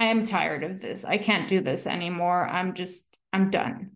I 0.00 0.06
am 0.06 0.26
tired 0.26 0.64
of 0.64 0.80
this? 0.80 1.04
I 1.04 1.18
can't 1.18 1.48
do 1.48 1.60
this 1.60 1.86
anymore. 1.86 2.48
I'm 2.48 2.74
just, 2.74 3.18
I'm 3.32 3.50
done. 3.50 3.92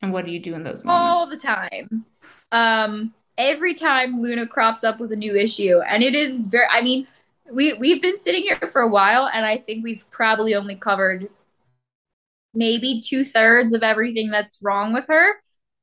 And 0.00 0.12
what 0.12 0.24
do 0.24 0.30
you 0.30 0.40
do 0.40 0.54
in 0.54 0.62
those 0.62 0.84
moments? 0.84 1.10
All 1.10 1.26
the 1.26 1.36
time. 1.36 2.04
Um, 2.52 3.14
every 3.36 3.74
time 3.74 4.20
Luna 4.20 4.46
crops 4.46 4.84
up 4.84 5.00
with 5.00 5.12
a 5.12 5.16
new 5.16 5.34
issue, 5.36 5.80
and 5.80 6.02
it 6.02 6.14
is 6.14 6.46
very. 6.46 6.66
I 6.70 6.82
mean, 6.82 7.06
we 7.50 7.72
we've 7.74 8.02
been 8.02 8.18
sitting 8.18 8.42
here 8.42 8.68
for 8.70 8.82
a 8.82 8.88
while, 8.88 9.28
and 9.32 9.44
I 9.44 9.56
think 9.56 9.84
we've 9.84 10.04
probably 10.10 10.54
only 10.54 10.76
covered 10.76 11.28
maybe 12.54 13.02
two 13.04 13.24
thirds 13.24 13.72
of 13.72 13.82
everything 13.82 14.30
that's 14.30 14.58
wrong 14.62 14.92
with 14.92 15.06
her. 15.08 15.34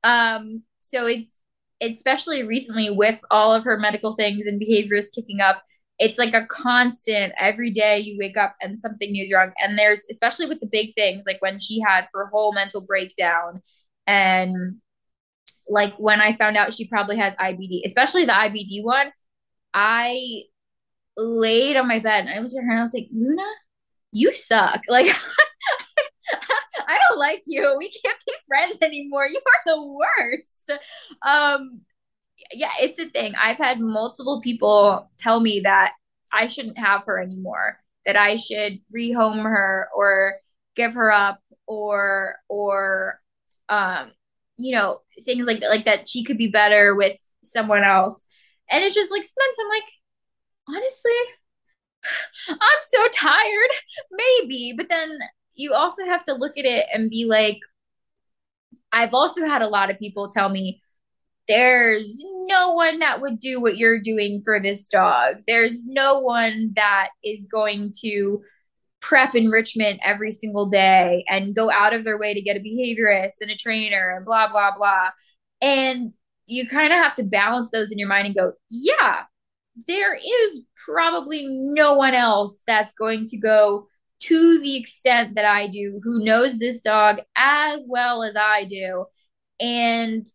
Um, 0.03 0.63
so 0.79 1.07
it's 1.07 1.37
especially 1.81 2.43
recently 2.43 2.89
with 2.89 3.19
all 3.31 3.53
of 3.53 3.63
her 3.63 3.77
medical 3.77 4.13
things 4.13 4.47
and 4.47 4.59
behaviors 4.59 5.09
kicking 5.09 5.41
up. 5.41 5.63
It's 5.99 6.19
like 6.19 6.33
a 6.33 6.45
constant 6.45 7.33
every 7.39 7.71
day 7.71 7.99
you 7.99 8.17
wake 8.19 8.37
up 8.37 8.55
and 8.61 8.79
something 8.79 9.11
new 9.11 9.23
is 9.23 9.31
wrong. 9.33 9.51
And 9.59 9.77
there's 9.77 10.05
especially 10.09 10.47
with 10.47 10.59
the 10.59 10.67
big 10.67 10.93
things, 10.93 11.23
like 11.25 11.41
when 11.41 11.59
she 11.59 11.79
had 11.79 12.07
her 12.13 12.27
whole 12.27 12.53
mental 12.53 12.81
breakdown 12.81 13.61
and 14.07 14.77
like 15.67 15.93
when 15.97 16.21
I 16.21 16.35
found 16.35 16.57
out 16.57 16.73
she 16.73 16.87
probably 16.87 17.17
has 17.17 17.35
IBD, 17.37 17.81
especially 17.85 18.25
the 18.25 18.33
IBD 18.33 18.83
one, 18.83 19.11
I 19.73 20.43
laid 21.17 21.77
on 21.77 21.87
my 21.87 21.99
bed 21.99 22.25
and 22.25 22.29
I 22.29 22.39
looked 22.39 22.55
at 22.55 22.63
her 22.63 22.71
and 22.71 22.79
I 22.79 22.83
was 22.83 22.93
like, 22.93 23.07
Luna, 23.11 23.43
you 24.11 24.33
suck. 24.33 24.81
Like 24.89 25.07
I 26.87 26.99
don't 27.09 27.19
like 27.19 27.43
you. 27.45 27.75
We 27.79 27.89
can't 27.89 28.17
be 28.25 28.33
friends 28.47 28.77
anymore. 28.81 29.27
You 29.27 29.39
are 29.39 29.75
the 29.75 29.83
worst. 29.83 30.81
Um, 31.21 31.81
yeah, 32.53 32.71
it's 32.79 32.99
a 32.99 33.09
thing. 33.09 33.33
I've 33.41 33.57
had 33.57 33.79
multiple 33.79 34.41
people 34.41 35.09
tell 35.17 35.39
me 35.39 35.61
that 35.61 35.93
I 36.31 36.47
shouldn't 36.47 36.77
have 36.77 37.05
her 37.05 37.19
anymore, 37.19 37.79
that 38.05 38.17
I 38.17 38.35
should 38.37 38.79
rehome 38.95 39.43
her 39.43 39.89
or 39.95 40.35
give 40.75 40.93
her 40.95 41.11
up 41.11 41.41
or 41.67 42.35
or 42.49 43.19
um 43.69 44.11
you 44.57 44.75
know 44.75 45.01
things 45.23 45.47
like 45.47 45.59
that 45.61 45.69
like 45.69 45.85
that 45.85 46.07
she 46.07 46.23
could 46.23 46.37
be 46.37 46.49
better 46.49 46.95
with 46.95 47.19
someone 47.43 47.83
else. 47.83 48.23
And 48.69 48.83
it's 48.83 48.95
just 48.95 49.11
like 49.11 49.23
sometimes 49.23 49.57
i'm 49.61 49.69
like 49.69 49.83
honestly 50.67 51.11
i'm 52.49 52.81
so 52.81 53.07
tired. 53.13 53.71
Maybe. 54.11 54.73
But 54.77 54.89
then 54.89 55.17
you 55.53 55.73
also 55.73 56.05
have 56.05 56.23
to 56.25 56.33
look 56.33 56.57
at 56.57 56.65
it 56.65 56.85
and 56.93 57.09
be 57.09 57.25
like, 57.25 57.59
I've 58.91 59.13
also 59.13 59.45
had 59.45 59.61
a 59.61 59.67
lot 59.67 59.89
of 59.89 59.99
people 59.99 60.29
tell 60.29 60.49
me, 60.49 60.81
there's 61.47 62.21
no 62.47 62.73
one 62.73 62.99
that 62.99 63.21
would 63.21 63.39
do 63.39 63.61
what 63.61 63.77
you're 63.77 63.99
doing 63.99 64.41
for 64.43 64.59
this 64.59 64.87
dog. 64.87 65.37
There's 65.47 65.85
no 65.85 66.19
one 66.19 66.71
that 66.75 67.09
is 67.23 67.47
going 67.51 67.93
to 68.01 68.41
prep 69.01 69.35
enrichment 69.35 69.99
every 70.03 70.31
single 70.31 70.65
day 70.65 71.23
and 71.29 71.55
go 71.55 71.69
out 71.69 71.93
of 71.93 72.03
their 72.03 72.17
way 72.17 72.33
to 72.33 72.41
get 72.41 72.57
a 72.57 72.59
behaviorist 72.59 73.35
and 73.41 73.51
a 73.51 73.55
trainer 73.55 74.15
and 74.15 74.25
blah, 74.25 74.47
blah, 74.47 74.71
blah. 74.75 75.09
And 75.61 76.13
you 76.47 76.67
kind 76.67 76.91
of 76.91 76.97
have 76.97 77.15
to 77.17 77.23
balance 77.23 77.69
those 77.71 77.91
in 77.91 77.99
your 77.99 78.07
mind 78.07 78.25
and 78.27 78.35
go, 78.35 78.53
yeah, 78.69 79.23
there 79.87 80.15
is 80.15 80.61
probably 80.83 81.45
no 81.47 81.93
one 81.93 82.13
else 82.13 82.61
that's 82.65 82.93
going 82.93 83.27
to 83.27 83.37
go 83.37 83.87
to 84.21 84.59
the 84.59 84.75
extent 84.75 85.35
that 85.35 85.45
I 85.45 85.67
do, 85.67 85.99
who 86.03 86.23
knows 86.23 86.57
this 86.57 86.81
dog 86.81 87.19
as 87.35 87.85
well 87.87 88.23
as 88.23 88.35
I 88.35 88.63
do. 88.63 89.05
And 89.59 90.25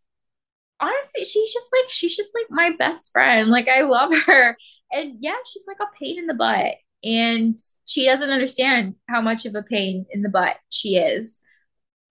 honestly, 0.81 1.25
she's 1.25 1.53
just 1.53 1.69
like, 1.73 1.91
she's 1.91 2.17
just 2.17 2.33
like 2.35 2.47
my 2.51 2.75
best 2.79 3.13
friend. 3.13 3.51
Like, 3.51 3.69
I 3.69 3.83
love 3.83 4.13
her. 4.27 4.57
And 4.93 5.17
yeah, 5.21 5.37
she's 5.51 5.67
like 5.67 5.79
a 5.81 5.97
pain 6.03 6.19
in 6.19 6.27
the 6.27 6.35
butt. 6.35 6.75
And 7.03 7.59
she 7.87 8.05
doesn't 8.05 8.31
understand 8.31 8.95
how 9.09 9.21
much 9.21 9.47
of 9.47 9.55
a 9.55 9.63
pain 9.63 10.07
in 10.11 10.23
the 10.23 10.29
butt 10.29 10.57
she 10.71 10.97
is. 10.97 11.39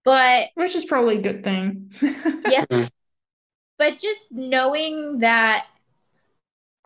But, 0.05 0.49
which 0.55 0.75
is 0.75 0.85
probably 0.85 1.17
a 1.17 1.21
good 1.21 1.43
thing. 1.43 1.91
yeah. 2.49 2.65
But 3.77 3.99
just 3.99 4.27
knowing 4.31 5.19
that 5.19 5.67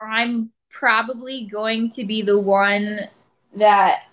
I'm 0.02 0.52
probably 0.70 1.46
going 1.46 1.90
to 1.90 2.04
be 2.06 2.22
the 2.22 2.40
one 2.40 3.08
that 3.56 4.04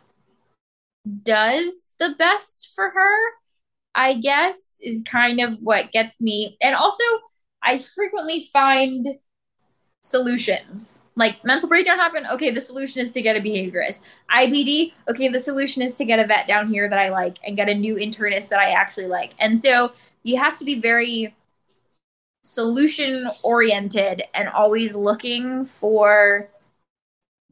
does 1.22 1.92
the 1.98 2.14
best 2.18 2.72
for 2.74 2.90
her, 2.90 3.16
I 3.94 4.14
guess, 4.14 4.78
is 4.80 5.02
kind 5.02 5.40
of 5.40 5.58
what 5.60 5.92
gets 5.92 6.20
me. 6.20 6.56
And 6.60 6.74
also, 6.74 7.02
I 7.62 7.78
frequently 7.78 8.48
find 8.52 9.06
solutions. 10.02 11.02
Like 11.16 11.44
mental 11.44 11.68
breakdown 11.68 11.98
happened, 11.98 12.26
okay, 12.32 12.50
the 12.50 12.60
solution 12.60 13.02
is 13.02 13.12
to 13.12 13.22
get 13.22 13.36
a 13.36 13.40
behaviorist. 13.40 14.00
IBD, 14.30 14.92
okay, 15.10 15.28
the 15.28 15.38
solution 15.38 15.82
is 15.82 15.92
to 15.94 16.04
get 16.04 16.18
a 16.18 16.26
vet 16.26 16.46
down 16.46 16.68
here 16.68 16.88
that 16.88 16.98
I 16.98 17.10
like 17.10 17.38
and 17.46 17.56
get 17.56 17.68
a 17.68 17.74
new 17.74 17.96
internist 17.96 18.48
that 18.48 18.60
I 18.60 18.70
actually 18.70 19.06
like. 19.06 19.34
And 19.38 19.60
so 19.60 19.92
you 20.22 20.38
have 20.38 20.58
to 20.58 20.64
be 20.64 20.80
very 20.80 21.34
solution 22.42 23.30
oriented 23.42 24.22
and 24.34 24.48
always 24.48 24.94
looking 24.94 25.66
for 25.66 26.48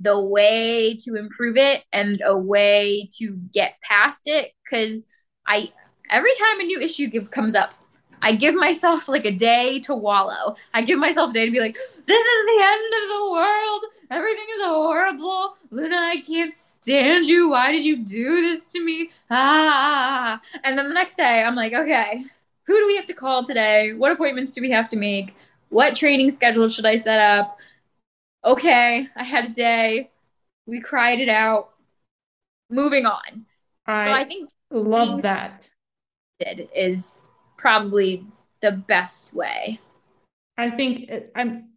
the 0.00 0.18
way 0.18 0.96
to 0.96 1.16
improve 1.16 1.56
it 1.56 1.84
and 1.92 2.20
a 2.24 2.36
way 2.36 3.08
to 3.18 3.36
get 3.52 3.74
past 3.82 4.22
it 4.26 4.52
because 4.64 5.02
i 5.46 5.70
every 6.08 6.30
time 6.38 6.60
a 6.60 6.64
new 6.64 6.80
issue 6.80 7.10
comes 7.26 7.54
up 7.54 7.74
i 8.22 8.32
give 8.34 8.54
myself 8.54 9.08
like 9.08 9.26
a 9.26 9.30
day 9.30 9.80
to 9.80 9.94
wallow. 9.94 10.56
I 10.74 10.82
give 10.82 10.98
myself 10.98 11.30
a 11.30 11.32
day 11.32 11.46
to 11.46 11.52
be 11.52 11.60
like 11.60 11.74
this 11.74 12.26
is 12.26 12.46
the 12.46 12.60
end 12.62 12.94
of 13.02 13.08
the 13.08 13.30
world. 13.30 13.82
Everything 14.10 14.46
is 14.56 14.64
horrible. 14.64 15.56
Luna 15.70 15.96
i 15.96 16.20
can't 16.20 16.56
stand 16.56 17.26
you. 17.26 17.50
Why 17.50 17.72
did 17.72 17.84
you 17.84 17.96
do 17.96 18.40
this 18.42 18.72
to 18.72 18.84
me? 18.84 19.10
Ah. 19.30 20.40
And 20.64 20.78
then 20.78 20.88
the 20.88 20.94
next 20.94 21.16
day 21.16 21.42
i'm 21.42 21.54
like 21.54 21.72
okay 21.72 22.24
who 22.68 22.76
do 22.76 22.86
we 22.86 22.96
have 22.96 23.06
to 23.06 23.14
call 23.14 23.44
today? 23.44 23.94
What 23.94 24.12
appointments 24.12 24.52
do 24.52 24.60
we 24.60 24.70
have 24.70 24.90
to 24.90 24.96
make? 24.96 25.34
What 25.70 25.96
training 25.96 26.30
schedule 26.30 26.68
should 26.68 26.84
i 26.84 26.98
set 26.98 27.18
up? 27.18 27.58
Okay, 28.44 29.08
I 29.16 29.24
had 29.24 29.46
a 29.46 29.52
day. 29.52 30.10
We 30.66 30.80
cried 30.80 31.18
it 31.18 31.30
out. 31.30 31.70
Moving 32.70 33.06
on. 33.06 33.46
I 33.86 34.04
so 34.04 34.12
I 34.12 34.24
think 34.24 34.50
love 34.70 35.22
that. 35.22 35.70
Is 36.40 37.14
probably 37.58 38.24
the 38.62 38.72
best 38.72 39.34
way. 39.34 39.78
I 40.56 40.70
think 40.70 41.12
uh, 41.12 41.20
I'm 41.34 41.68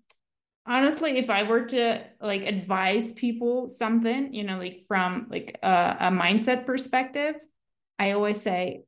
honestly 0.66 1.18
if 1.18 1.30
i 1.30 1.44
were 1.44 1.66
to 1.66 2.04
like 2.22 2.46
advise 2.46 3.12
people 3.14 3.68
something 3.68 4.34
you 4.34 4.44
know 4.44 4.60
like 4.60 4.84
from 4.88 5.26
like 5.30 5.58
a, 5.64 5.98
a 6.00 6.12
mindset 6.12 6.66
perspective 6.66 7.36
i 7.98 8.12
always 8.12 8.40
say 8.40 8.84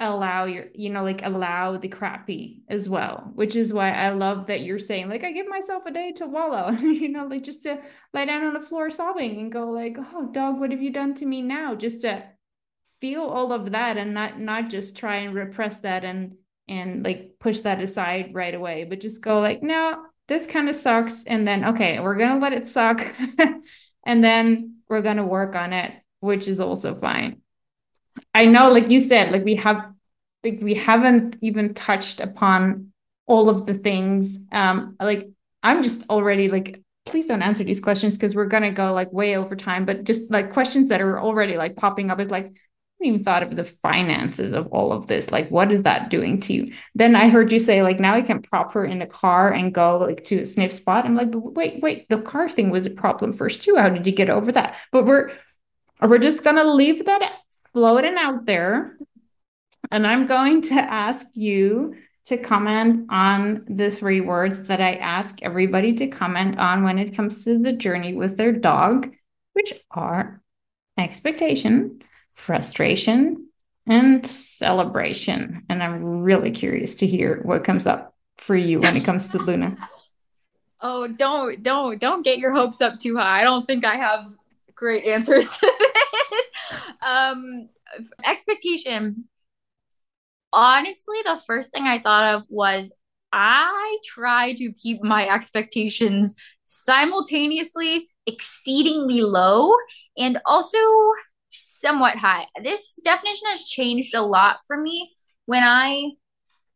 allow 0.00 0.46
your 0.46 0.64
you 0.74 0.88
know 0.88 1.04
like 1.04 1.24
allow 1.24 1.76
the 1.76 1.88
crappy 1.88 2.62
as 2.68 2.88
well 2.88 3.30
which 3.34 3.54
is 3.54 3.70
why 3.70 3.90
i 3.90 4.08
love 4.08 4.46
that 4.46 4.62
you're 4.62 4.78
saying 4.78 5.10
like 5.10 5.22
i 5.22 5.30
give 5.30 5.46
myself 5.46 5.84
a 5.84 5.90
day 5.90 6.10
to 6.10 6.26
wallow 6.26 6.70
you 6.80 7.10
know 7.10 7.26
like 7.26 7.42
just 7.42 7.62
to 7.62 7.78
lie 8.14 8.24
down 8.24 8.42
on 8.42 8.54
the 8.54 8.60
floor 8.60 8.90
sobbing 8.90 9.38
and 9.38 9.52
go 9.52 9.70
like 9.70 9.98
oh 10.14 10.30
dog 10.32 10.58
what 10.58 10.70
have 10.70 10.82
you 10.82 10.90
done 10.90 11.14
to 11.14 11.26
me 11.26 11.42
now 11.42 11.74
just 11.74 12.00
to 12.00 12.24
feel 13.00 13.22
all 13.22 13.52
of 13.52 13.72
that 13.72 13.96
and 13.96 14.14
not 14.14 14.38
not 14.38 14.70
just 14.70 14.96
try 14.96 15.16
and 15.16 15.34
repress 15.34 15.80
that 15.80 16.04
and 16.04 16.36
and 16.68 17.04
like 17.04 17.32
push 17.38 17.60
that 17.60 17.80
aside 17.80 18.34
right 18.34 18.54
away 18.54 18.84
but 18.84 19.00
just 19.00 19.22
go 19.22 19.40
like 19.40 19.62
no 19.62 20.04
this 20.28 20.46
kind 20.46 20.68
of 20.68 20.74
sucks 20.74 21.24
and 21.24 21.46
then 21.46 21.64
okay 21.64 21.98
we're 22.00 22.14
gonna 22.14 22.38
let 22.38 22.52
it 22.52 22.68
suck 22.68 23.00
and 24.06 24.22
then 24.22 24.76
we're 24.88 25.02
gonna 25.02 25.26
work 25.26 25.54
on 25.56 25.72
it 25.72 25.92
which 26.20 26.46
is 26.46 26.60
also 26.60 26.94
fine 26.94 27.40
I 28.34 28.46
know, 28.46 28.70
like 28.70 28.90
you 28.90 28.98
said, 28.98 29.32
like 29.32 29.44
we 29.44 29.56
have, 29.56 29.92
like 30.44 30.58
we 30.62 30.74
haven't 30.74 31.36
even 31.40 31.74
touched 31.74 32.20
upon 32.20 32.92
all 33.26 33.48
of 33.48 33.66
the 33.66 33.74
things. 33.74 34.38
Um, 34.52 34.96
like 35.00 35.28
I'm 35.62 35.82
just 35.82 36.08
already 36.08 36.48
like, 36.48 36.82
please 37.06 37.26
don't 37.26 37.42
answer 37.42 37.64
these 37.64 37.80
questions 37.80 38.16
because 38.16 38.34
we're 38.34 38.46
gonna 38.46 38.70
go 38.70 38.92
like 38.92 39.12
way 39.12 39.36
over 39.36 39.56
time. 39.56 39.84
But 39.84 40.04
just 40.04 40.30
like 40.30 40.52
questions 40.52 40.88
that 40.90 41.00
are 41.00 41.20
already 41.20 41.56
like 41.56 41.76
popping 41.76 42.10
up 42.10 42.20
is 42.20 42.30
like, 42.30 42.52
even 43.02 43.22
thought 43.22 43.42
of 43.42 43.56
the 43.56 43.64
finances 43.64 44.52
of 44.52 44.66
all 44.68 44.92
of 44.92 45.06
this. 45.06 45.30
Like, 45.30 45.50
what 45.50 45.70
is 45.70 45.82
that 45.84 46.10
doing 46.10 46.40
to 46.42 46.52
you? 46.52 46.72
Then 46.94 47.16
I 47.16 47.28
heard 47.28 47.52
you 47.52 47.58
say, 47.58 47.82
like, 47.82 48.00
now 48.00 48.14
I 48.14 48.22
can 48.22 48.42
prop 48.42 48.72
her 48.72 48.84
in 48.84 48.98
the 48.98 49.06
car 49.06 49.52
and 49.52 49.74
go 49.74 49.98
like 49.98 50.24
to 50.24 50.40
a 50.40 50.46
sniff 50.46 50.72
spot. 50.72 51.04
I'm 51.04 51.14
like, 51.14 51.30
wait, 51.32 51.82
wait, 51.82 52.08
the 52.08 52.20
car 52.20 52.48
thing 52.48 52.70
was 52.70 52.86
a 52.86 52.90
problem 52.90 53.32
first 53.32 53.62
too. 53.62 53.76
How 53.76 53.88
did 53.88 54.06
you 54.06 54.12
get 54.12 54.30
over 54.30 54.52
that? 54.52 54.76
But 54.92 55.06
we're 55.06 55.30
we're 56.00 56.18
just 56.18 56.44
gonna 56.44 56.64
leave 56.64 57.04
that 57.06 57.32
floating 57.72 58.16
out 58.16 58.46
there. 58.46 58.96
And 59.90 60.06
I'm 60.06 60.26
going 60.26 60.62
to 60.62 60.74
ask 60.74 61.26
you 61.34 61.96
to 62.26 62.36
comment 62.36 63.06
on 63.10 63.64
the 63.68 63.90
three 63.90 64.20
words 64.20 64.64
that 64.64 64.80
I 64.80 64.94
ask 64.96 65.42
everybody 65.42 65.94
to 65.94 66.06
comment 66.06 66.58
on 66.58 66.84
when 66.84 66.98
it 66.98 67.16
comes 67.16 67.44
to 67.44 67.58
the 67.58 67.72
journey 67.72 68.14
with 68.14 68.36
their 68.36 68.52
dog, 68.52 69.12
which 69.54 69.72
are 69.90 70.40
expectation, 70.96 72.02
frustration, 72.40 73.48
and 73.86 74.26
celebration. 74.26 75.62
And 75.68 75.82
I'm 75.82 76.22
really 76.22 76.50
curious 76.50 76.96
to 76.96 77.06
hear 77.06 77.40
what 77.42 77.64
comes 77.64 77.86
up 77.86 78.14
for 78.38 78.56
you 78.56 78.80
when 78.80 78.96
it 78.96 79.04
comes 79.04 79.28
to 79.28 79.38
Luna. 79.42 79.76
Oh, 80.80 81.06
don't 81.06 81.62
don't 81.62 82.00
don't 82.00 82.22
get 82.22 82.38
your 82.38 82.52
hopes 82.52 82.80
up 82.80 82.98
too 82.98 83.16
high. 83.16 83.40
I 83.40 83.44
don't 83.44 83.66
think 83.66 83.84
I 83.84 83.96
have 83.96 84.26
great 84.74 85.04
answers 85.04 85.44
to 85.44 85.74
this. 85.78 85.90
Um 87.02 87.68
expectation. 88.24 89.24
Honestly, 90.52 91.16
the 91.24 91.40
first 91.46 91.72
thing 91.72 91.84
I 91.84 91.98
thought 91.98 92.34
of 92.34 92.42
was 92.48 92.92
I 93.32 93.98
try 94.04 94.52
to 94.54 94.72
keep 94.72 95.02
my 95.02 95.28
expectations 95.28 96.34
simultaneously 96.64 98.08
exceedingly 98.26 99.22
low 99.22 99.72
and 100.16 100.40
also 100.46 100.78
somewhat 101.60 102.16
high. 102.16 102.46
This 102.62 102.98
definition 103.04 103.48
has 103.48 103.64
changed 103.64 104.14
a 104.14 104.22
lot 104.22 104.58
for 104.66 104.76
me 104.76 105.14
when 105.46 105.62
I 105.64 106.10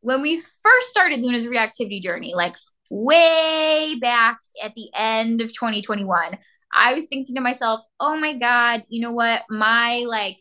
when 0.01 0.21
we 0.21 0.39
first 0.39 0.89
started 0.89 1.21
Luna's 1.21 1.47
reactivity 1.47 2.03
journey, 2.03 2.35
like 2.35 2.57
way 2.91 3.97
back 4.01 4.39
at 4.63 4.75
the 4.75 4.91
end 4.95 5.41
of 5.41 5.53
2021. 5.53 6.39
I 6.77 6.95
was 6.95 7.07
thinking 7.07 7.37
to 7.37 7.41
myself, 7.41 7.81
"Oh 8.01 8.17
my 8.17 8.35
god, 8.35 8.85
you 8.89 9.01
know 9.01 9.13
what? 9.13 9.43
My 9.51 10.05
like 10.07 10.39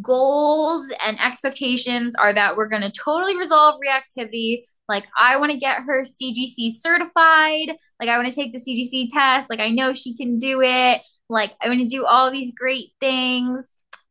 goals 0.00 0.90
and 1.04 1.18
expectations 1.20 2.14
are 2.14 2.32
that 2.32 2.56
we're 2.56 2.68
going 2.68 2.82
to 2.82 2.92
totally 2.92 3.36
resolve 3.38 3.80
reactivity. 3.80 4.60
Like, 4.88 5.06
I 5.16 5.36
want 5.38 5.52
to 5.52 5.58
get 5.58 5.82
her 5.82 6.02
CGC 6.02 6.72
certified. 6.72 7.74
Like, 8.00 8.08
I 8.08 8.16
want 8.16 8.28
to 8.28 8.34
take 8.34 8.52
the 8.52 8.58
CGC 8.58 9.08
test. 9.12 9.50
Like, 9.50 9.60
I 9.60 9.70
know 9.70 9.92
she 9.92 10.14
can 10.14 10.38
do 10.38 10.60
it. 10.62 11.00
Like, 11.28 11.52
I 11.62 11.68
want 11.68 11.80
to 11.80 11.86
do 11.88 12.06
all 12.06 12.30
these 12.30 12.52
great 12.54 12.90
things. 13.00 13.68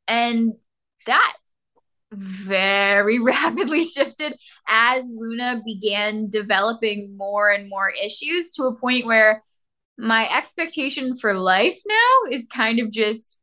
And 0.07 0.53
that 1.05 1.33
very 2.11 3.19
rapidly 3.23 3.83
shifted 3.83 4.33
as 4.67 5.11
Luna 5.13 5.61
began 5.65 6.29
developing 6.29 7.15
more 7.17 7.49
and 7.49 7.69
more 7.69 7.89
issues 7.89 8.53
to 8.53 8.63
a 8.63 8.75
point 8.75 9.05
where 9.05 9.43
my 9.97 10.29
expectation 10.35 11.17
for 11.17 11.33
life 11.33 11.79
now 11.87 12.31
is 12.31 12.47
kind 12.47 12.79
of 12.79 12.91
just 12.91 13.37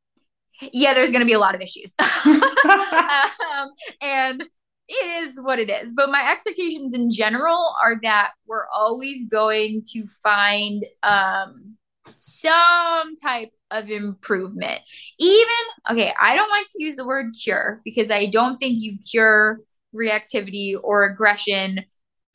yeah, 0.72 0.94
there's 0.94 1.10
going 1.10 1.20
to 1.20 1.26
be 1.26 1.32
a 1.32 1.38
lot 1.38 1.54
of 1.54 1.60
issues. 1.60 1.94
um, 2.24 3.70
and 4.00 4.44
it 4.88 5.28
is 5.28 5.40
what 5.42 5.58
it 5.58 5.70
is. 5.70 5.92
But 5.94 6.10
my 6.10 6.30
expectations 6.30 6.94
in 6.94 7.10
general 7.10 7.74
are 7.82 7.98
that 8.02 8.32
we're 8.46 8.68
always 8.68 9.26
going 9.28 9.82
to 9.92 10.06
find 10.22 10.84
um, 11.02 11.76
some 12.16 13.16
type 13.16 13.50
of 13.74 13.90
improvement. 13.90 14.80
Even, 15.18 15.48
okay, 15.90 16.12
I 16.20 16.36
don't 16.36 16.50
like 16.50 16.66
to 16.70 16.82
use 16.82 16.96
the 16.96 17.06
word 17.06 17.34
cure 17.40 17.80
because 17.84 18.10
I 18.10 18.26
don't 18.26 18.58
think 18.58 18.78
you 18.78 18.96
cure 19.10 19.60
reactivity 19.94 20.76
or 20.82 21.04
aggression. 21.04 21.84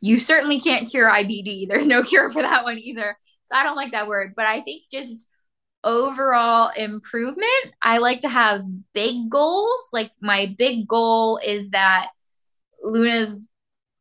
You 0.01 0.19
certainly 0.19 0.59
can't 0.59 0.89
cure 0.89 1.09
IBD. 1.09 1.67
There's 1.69 1.87
no 1.87 2.03
cure 2.03 2.29
for 2.31 2.41
that 2.41 2.63
one 2.63 2.77
either. 2.77 3.17
So 3.45 3.55
I 3.55 3.63
don't 3.63 3.77
like 3.77 3.93
that 3.93 4.07
word. 4.07 4.33
But 4.35 4.45
I 4.45 4.61
think 4.61 4.83
just 4.91 5.29
overall 5.83 6.71
improvement, 6.75 7.73
I 7.81 7.99
like 7.99 8.21
to 8.21 8.29
have 8.29 8.63
big 8.93 9.29
goals. 9.29 9.89
Like 9.93 10.11
my 10.21 10.53
big 10.57 10.87
goal 10.87 11.39
is 11.43 11.69
that 11.69 12.09
Luna's 12.83 13.47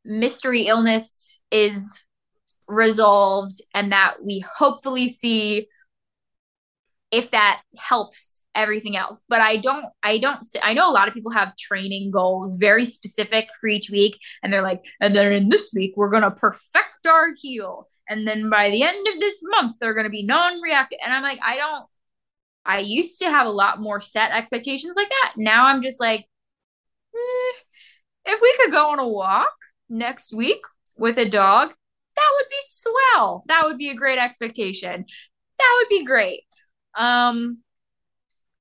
mystery 0.05 0.63
illness 0.67 1.41
is 1.51 2.03
resolved 2.69 3.61
and 3.75 3.93
that 3.93 4.17
we 4.25 4.45
hopefully 4.57 5.09
see 5.09 5.69
if 7.11 7.31
that 7.31 7.63
helps 7.77 8.43
everything 8.55 8.97
else. 8.97 9.21
But 9.29 9.41
i 9.41 9.57
don't 9.57 9.87
i 10.03 10.19
don't 10.19 10.47
i 10.63 10.75
know 10.75 10.91
a 10.91 10.93
lot 10.93 11.09
of 11.09 11.15
people 11.15 11.31
have 11.31 11.57
training 11.57 12.11
goals 12.11 12.57
very 12.57 12.85
specific 12.85 13.49
for 13.61 13.69
each 13.69 13.91
week 13.91 14.19
and 14.43 14.53
they're 14.53 14.63
like 14.63 14.83
and 15.01 15.15
then 15.15 15.33
in 15.33 15.49
this 15.49 15.71
week 15.75 15.95
we're 15.97 16.11
going 16.11 16.23
to 16.23 16.31
perfect 16.31 17.07
our 17.07 17.29
heel. 17.41 17.87
And 18.11 18.27
then 18.27 18.49
by 18.49 18.71
the 18.71 18.83
end 18.83 19.07
of 19.07 19.21
this 19.21 19.41
month 19.43 19.77
they're 19.81 19.95
going 19.95 20.07
to 20.07 20.11
be 20.11 20.25
non-reactive. 20.25 20.99
And 21.05 21.13
i'm 21.13 21.23
like 21.23 21.41
i 21.45 21.57
don't 21.57 21.87
i 22.65 22.81
used 22.81 23.21
to 23.21 23.31
have 23.31 23.47
a 23.47 23.51
lot 23.51 23.81
more 23.81 24.01
set 24.01 24.33
expectations 24.33 24.97
like 24.97 25.09
that. 25.09 25.35
Now 25.37 25.67
i'm 25.67 25.83
just 25.83 26.01
like 26.01 26.21
eh, 27.15 27.53
if 28.27 28.41
we 28.41 28.57
could 28.59 28.73
go 28.73 28.89
on 28.89 28.99
a 28.99 29.09
walk 29.09 29.55
next 29.89 30.35
week 30.35 30.61
with 30.97 31.19
a 31.19 31.29
dog 31.29 31.73
that 32.19 32.33
would 32.37 32.49
be 32.51 32.57
swell. 32.67 33.45
That 33.47 33.65
would 33.65 33.79
be 33.79 33.91
a 33.91 33.95
great 33.95 34.19
expectation. 34.19 35.05
That 35.59 35.75
would 35.79 35.89
be 35.89 36.05
great 36.05 36.43
um 36.95 37.59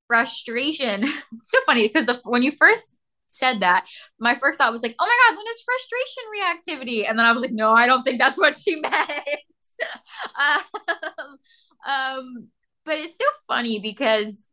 frustration 0.07 1.03
it's 1.03 1.51
so 1.51 1.59
funny 1.65 1.87
because 1.87 2.05
the 2.05 2.19
when 2.23 2.43
you 2.43 2.51
first 2.51 2.97
said 3.29 3.61
that, 3.61 3.87
my 4.19 4.35
first 4.35 4.57
thought 4.57 4.71
was 4.71 4.81
like, 4.81 4.95
oh 4.99 5.05
my 5.05 5.29
God, 5.29 5.37
Luna's 5.37 5.63
frustration 5.65 6.23
reactivity. 6.35 7.09
And 7.09 7.17
then 7.17 7.25
I 7.25 7.31
was 7.31 7.41
like, 7.41 7.51
no, 7.51 7.71
I 7.71 7.87
don't 7.87 8.03
think 8.03 8.19
that's 8.19 8.39
what 8.39 8.57
she 8.57 8.75
meant. 8.79 8.95
um, 10.39 11.37
um, 11.87 12.47
but 12.85 12.97
it's 12.97 13.17
so 13.17 13.25
funny 13.47 13.79
because 13.79 14.45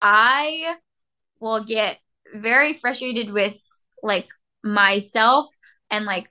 I 0.00 0.76
will 1.40 1.64
get 1.64 1.98
very 2.34 2.72
frustrated 2.72 3.32
with 3.32 3.58
like 4.02 4.28
myself 4.62 5.48
and 5.90 6.04
like 6.04 6.28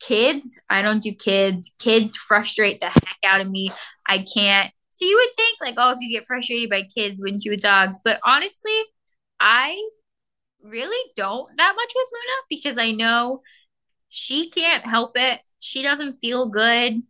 kids. 0.00 0.60
I 0.70 0.82
don't 0.82 1.02
do 1.02 1.12
kids. 1.12 1.74
Kids 1.78 2.16
frustrate 2.16 2.80
the 2.80 2.86
heck 2.86 3.18
out 3.24 3.40
of 3.40 3.50
me. 3.50 3.70
I 4.08 4.24
can't. 4.34 4.72
So 5.02 5.08
you 5.08 5.16
would 5.16 5.36
think 5.36 5.58
like, 5.60 5.74
oh, 5.78 5.90
if 5.90 5.98
you 6.00 6.16
get 6.16 6.26
frustrated 6.28 6.70
by 6.70 6.82
kids, 6.82 7.20
wouldn't 7.20 7.44
you 7.44 7.50
with 7.50 7.60
dogs? 7.60 7.98
But 8.04 8.20
honestly, 8.24 8.70
I 9.40 9.76
really 10.62 11.12
don't 11.16 11.56
that 11.56 11.74
much 11.76 11.92
with 11.94 12.08
Luna 12.12 12.42
because 12.48 12.78
I 12.78 12.92
know 12.92 13.42
she 14.10 14.50
can't 14.50 14.86
help 14.86 15.12
it. 15.16 15.40
She 15.60 15.82
doesn't 15.82 16.20
feel 16.20 16.50
good. 16.50 17.02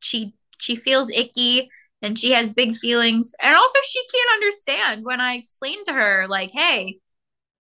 She 0.00 0.34
she 0.58 0.76
feels 0.76 1.10
icky 1.10 1.70
and 2.02 2.18
she 2.18 2.32
has 2.32 2.52
big 2.52 2.76
feelings. 2.76 3.34
And 3.42 3.56
also 3.56 3.78
she 3.84 4.00
can't 4.12 4.34
understand 4.42 5.04
when 5.04 5.20
I 5.20 5.34
explain 5.34 5.84
to 5.86 5.94
her 5.94 6.26
like, 6.28 6.50
"Hey, 6.52 7.00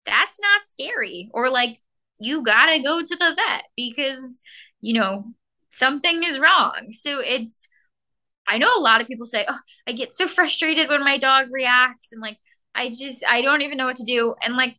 that's 0.07 0.41
not 0.41 0.69
scary." 0.69 1.31
Or 1.35 1.51
like, 1.51 1.81
"You 2.19 2.45
got 2.45 2.67
to 2.73 2.83
go 2.83 3.03
to 3.03 3.17
the 3.17 3.35
vet 3.37 3.69
because, 3.77 4.43
you 4.81 4.95
know, 4.95 5.35
something 5.73 6.25
is 6.25 6.39
wrong." 6.39 6.89
So 6.93 7.21
it's 7.21 7.69
I 8.47 8.59
know 8.59 8.71
a 8.77 8.81
lot 8.81 9.01
of 9.01 9.07
people 9.09 9.27
say, 9.27 9.45
"Oh, 9.49 9.59
I 9.87 9.93
get 9.93 10.12
so 10.12 10.29
frustrated 10.29 10.89
when 10.89 11.05
my 11.05 11.19
dog 11.19 11.47
reacts 11.51 12.12
and 12.12 12.21
like 12.21 12.39
I 12.75 12.91
just 12.91 13.25
I 13.29 13.43
don't 13.43 13.62
even 13.62 13.79
know 13.79 13.87
what 13.87 13.97
to 13.97 14.05
do." 14.05 14.35
And 14.43 14.57
like 14.57 14.77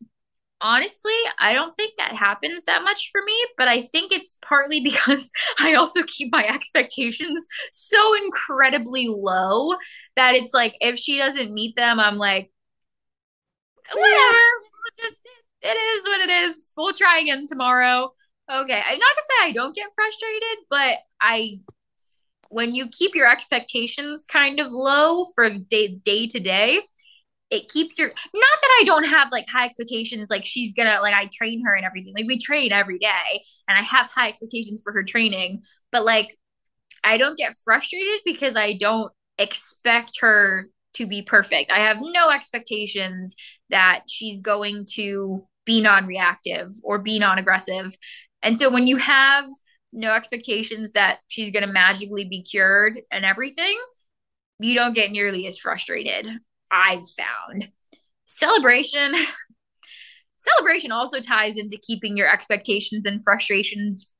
honestly, 0.61 1.13
I 1.39 1.53
don't 1.53 1.75
think 1.75 1.95
that 1.97 2.13
happens 2.13 2.65
that 2.65 2.83
much 2.83 3.09
for 3.11 3.21
me, 3.23 3.35
but 3.57 3.67
I 3.67 3.81
think 3.81 4.11
it's 4.11 4.37
partly 4.43 4.81
because 4.83 5.31
I 5.59 5.75
also 5.75 6.03
keep 6.03 6.31
my 6.31 6.45
expectations 6.47 7.47
so 7.71 8.15
incredibly 8.23 9.07
low 9.07 9.75
that 10.15 10.35
it's 10.35 10.53
like 10.53 10.75
if 10.81 10.97
she 10.97 11.17
doesn't 11.17 11.53
meet 11.53 11.75
them, 11.75 11.99
I'm 11.99 12.17
like, 12.17 12.51
whatever. 13.93 14.37
Just, 15.01 15.17
it 15.61 15.67
is 15.67 16.03
what 16.03 16.21
it 16.21 16.29
is. 16.29 16.73
We'll 16.77 16.93
try 16.93 17.19
again 17.19 17.47
tomorrow. 17.47 18.11
Okay. 18.51 18.81
I'm 18.85 18.99
not 18.99 19.15
to 19.15 19.23
say 19.29 19.47
I 19.47 19.51
don't 19.51 19.75
get 19.75 19.89
frustrated, 19.95 20.65
but 20.69 20.97
I 21.21 21.59
when 22.55 22.73
you 22.73 22.87
keep 22.87 23.15
your 23.15 23.29
expectations 23.29 24.25
kind 24.25 24.61
of 24.61 24.71
low 24.71 25.25
for 25.35 25.49
day 25.49 25.99
day 26.05 26.25
to 26.25 26.39
day, 26.39 26.79
it 27.49 27.67
keeps 27.67 27.99
your 27.99 28.07
not 28.07 28.57
that 28.61 28.77
I 28.79 28.83
don't 28.85 29.03
have 29.03 29.27
like 29.29 29.45
high 29.51 29.65
expectations 29.65 30.27
like 30.29 30.45
she's 30.45 30.73
gonna 30.73 30.99
like 31.01 31.13
I 31.13 31.29
train 31.33 31.65
her 31.65 31.75
and 31.75 31.85
everything. 31.85 32.13
Like 32.15 32.27
we 32.27 32.39
train 32.39 32.71
every 32.71 32.97
day 32.97 33.43
and 33.67 33.77
I 33.77 33.81
have 33.81 34.09
high 34.09 34.29
expectations 34.29 34.81
for 34.85 34.93
her 34.93 35.03
training 35.03 35.63
but 35.91 36.05
like 36.05 36.29
I 37.03 37.17
don't 37.17 37.37
get 37.37 37.57
frustrated 37.65 38.21
because 38.23 38.55
I 38.55 38.77
don't 38.77 39.11
expect 39.37 40.21
her 40.21 40.67
to 40.93 41.05
be 41.05 41.23
perfect. 41.23 41.71
I 41.71 41.79
have 41.79 41.97
no 41.99 42.29
expectations 42.29 43.35
that 43.69 44.03
she's 44.07 44.39
going 44.39 44.85
to 44.93 45.45
be 45.65 45.81
non-reactive 45.81 46.69
or 46.83 46.99
be 46.99 47.19
non-aggressive. 47.19 47.93
And 48.41 48.57
so 48.57 48.71
when 48.71 48.87
you 48.87 48.95
have 48.95 49.45
no 49.95 50.11
expectations 50.11 50.91
that 50.91 51.19
she's 51.27 51.51
going 51.51 51.65
to 51.65 51.71
magically 51.71 52.27
be 52.27 52.43
cured 52.43 53.01
and 53.11 53.25
everything 53.25 53.77
you 54.59 54.75
don't 54.75 54.93
get 54.93 55.11
nearly 55.11 55.47
as 55.47 55.57
frustrated 55.57 56.27
I've 56.71 57.09
found. 57.09 57.69
Celebration. 58.25 59.13
celebration 60.37 60.91
also 60.91 61.19
ties 61.21 61.57
into 61.57 61.77
keeping 61.77 62.15
your 62.15 62.31
expectations 62.31 63.05
and 63.05 63.23
frustrations 63.23 64.11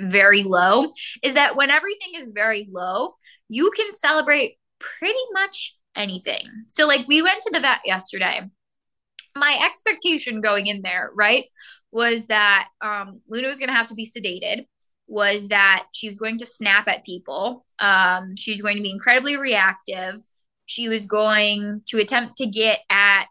very 0.00 0.42
low 0.42 0.90
is 1.22 1.34
that 1.34 1.56
when 1.56 1.70
everything 1.70 2.12
is 2.16 2.32
very 2.32 2.68
low, 2.70 3.12
you 3.48 3.70
can 3.76 3.92
celebrate 3.92 4.56
pretty 4.78 5.14
much 5.32 5.76
anything. 5.94 6.46
So, 6.66 6.86
like, 6.86 7.06
we 7.06 7.22
went 7.22 7.42
to 7.42 7.50
the 7.52 7.60
vet 7.60 7.80
yesterday. 7.84 8.42
My 9.36 9.58
expectation 9.64 10.40
going 10.40 10.66
in 10.66 10.82
there, 10.82 11.10
right, 11.14 11.44
was 11.92 12.26
that 12.26 12.68
um, 12.80 13.20
Luna 13.28 13.48
was 13.48 13.58
going 13.58 13.68
to 13.68 13.74
have 13.74 13.88
to 13.88 13.94
be 13.94 14.06
sedated, 14.06 14.66
was 15.06 15.48
that 15.48 15.86
she 15.92 16.08
was 16.08 16.18
going 16.18 16.38
to 16.38 16.46
snap 16.46 16.88
at 16.88 17.04
people. 17.04 17.64
Um, 17.78 18.36
she 18.36 18.52
was 18.52 18.62
going 18.62 18.76
to 18.76 18.82
be 18.82 18.90
incredibly 18.90 19.36
reactive. 19.36 20.24
She 20.66 20.88
was 20.88 21.06
going 21.06 21.82
to 21.86 21.98
attempt 21.98 22.38
to 22.38 22.46
get 22.46 22.80
at 22.90 23.28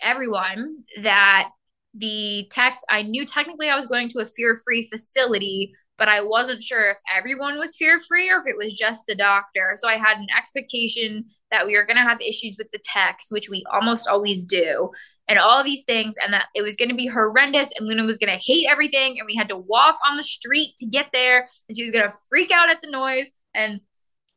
everyone 0.00 0.76
that 1.02 1.50
the 1.94 2.48
techs, 2.52 2.84
I 2.88 3.02
knew 3.02 3.26
technically 3.26 3.68
I 3.68 3.76
was 3.76 3.86
going 3.86 4.08
to 4.10 4.20
a 4.20 4.26
fear 4.26 4.58
free 4.64 4.86
facility, 4.86 5.74
but 5.98 6.08
I 6.08 6.22
wasn't 6.22 6.62
sure 6.62 6.90
if 6.90 6.98
everyone 7.12 7.58
was 7.58 7.76
fear 7.76 7.98
free 8.00 8.30
or 8.30 8.38
if 8.38 8.46
it 8.46 8.56
was 8.56 8.74
just 8.74 9.06
the 9.06 9.16
doctor. 9.16 9.72
So 9.76 9.88
I 9.88 9.96
had 9.96 10.18
an 10.18 10.28
expectation 10.36 11.24
that 11.50 11.66
we 11.66 11.76
were 11.76 11.84
going 11.84 11.96
to 11.96 12.02
have 12.02 12.20
issues 12.20 12.56
with 12.56 12.70
the 12.70 12.78
techs, 12.84 13.32
which 13.32 13.50
we 13.50 13.64
almost 13.72 14.08
always 14.08 14.46
do, 14.46 14.90
and 15.30 15.38
all 15.38 15.64
these 15.64 15.84
things, 15.84 16.16
and 16.22 16.34
that 16.34 16.48
it 16.54 16.62
was 16.62 16.76
going 16.76 16.90
to 16.90 16.94
be 16.94 17.06
horrendous, 17.06 17.72
and 17.78 17.88
Luna 17.88 18.04
was 18.04 18.18
going 18.18 18.36
to 18.36 18.44
hate 18.44 18.66
everything, 18.68 19.18
and 19.18 19.26
we 19.26 19.36
had 19.36 19.48
to 19.48 19.56
walk 19.56 19.96
on 20.06 20.16
the 20.16 20.22
street 20.22 20.74
to 20.78 20.86
get 20.86 21.10
there, 21.12 21.46
and 21.68 21.78
she 21.78 21.84
was 21.84 21.92
going 21.92 22.10
to 22.10 22.16
freak 22.28 22.50
out 22.50 22.70
at 22.70 22.82
the 22.82 22.90
noise, 22.90 23.28
and 23.54 23.80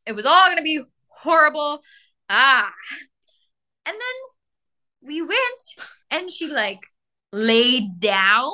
it 0.05 0.15
was 0.15 0.25
all 0.25 0.45
going 0.45 0.57
to 0.57 0.63
be 0.63 0.81
horrible. 1.07 1.81
Ah. 2.29 2.71
And 3.85 3.95
then 3.95 5.09
we 5.09 5.21
went, 5.21 5.63
and 6.11 6.31
she 6.31 6.47
like 6.47 6.79
laid 7.33 7.99
down 7.99 8.51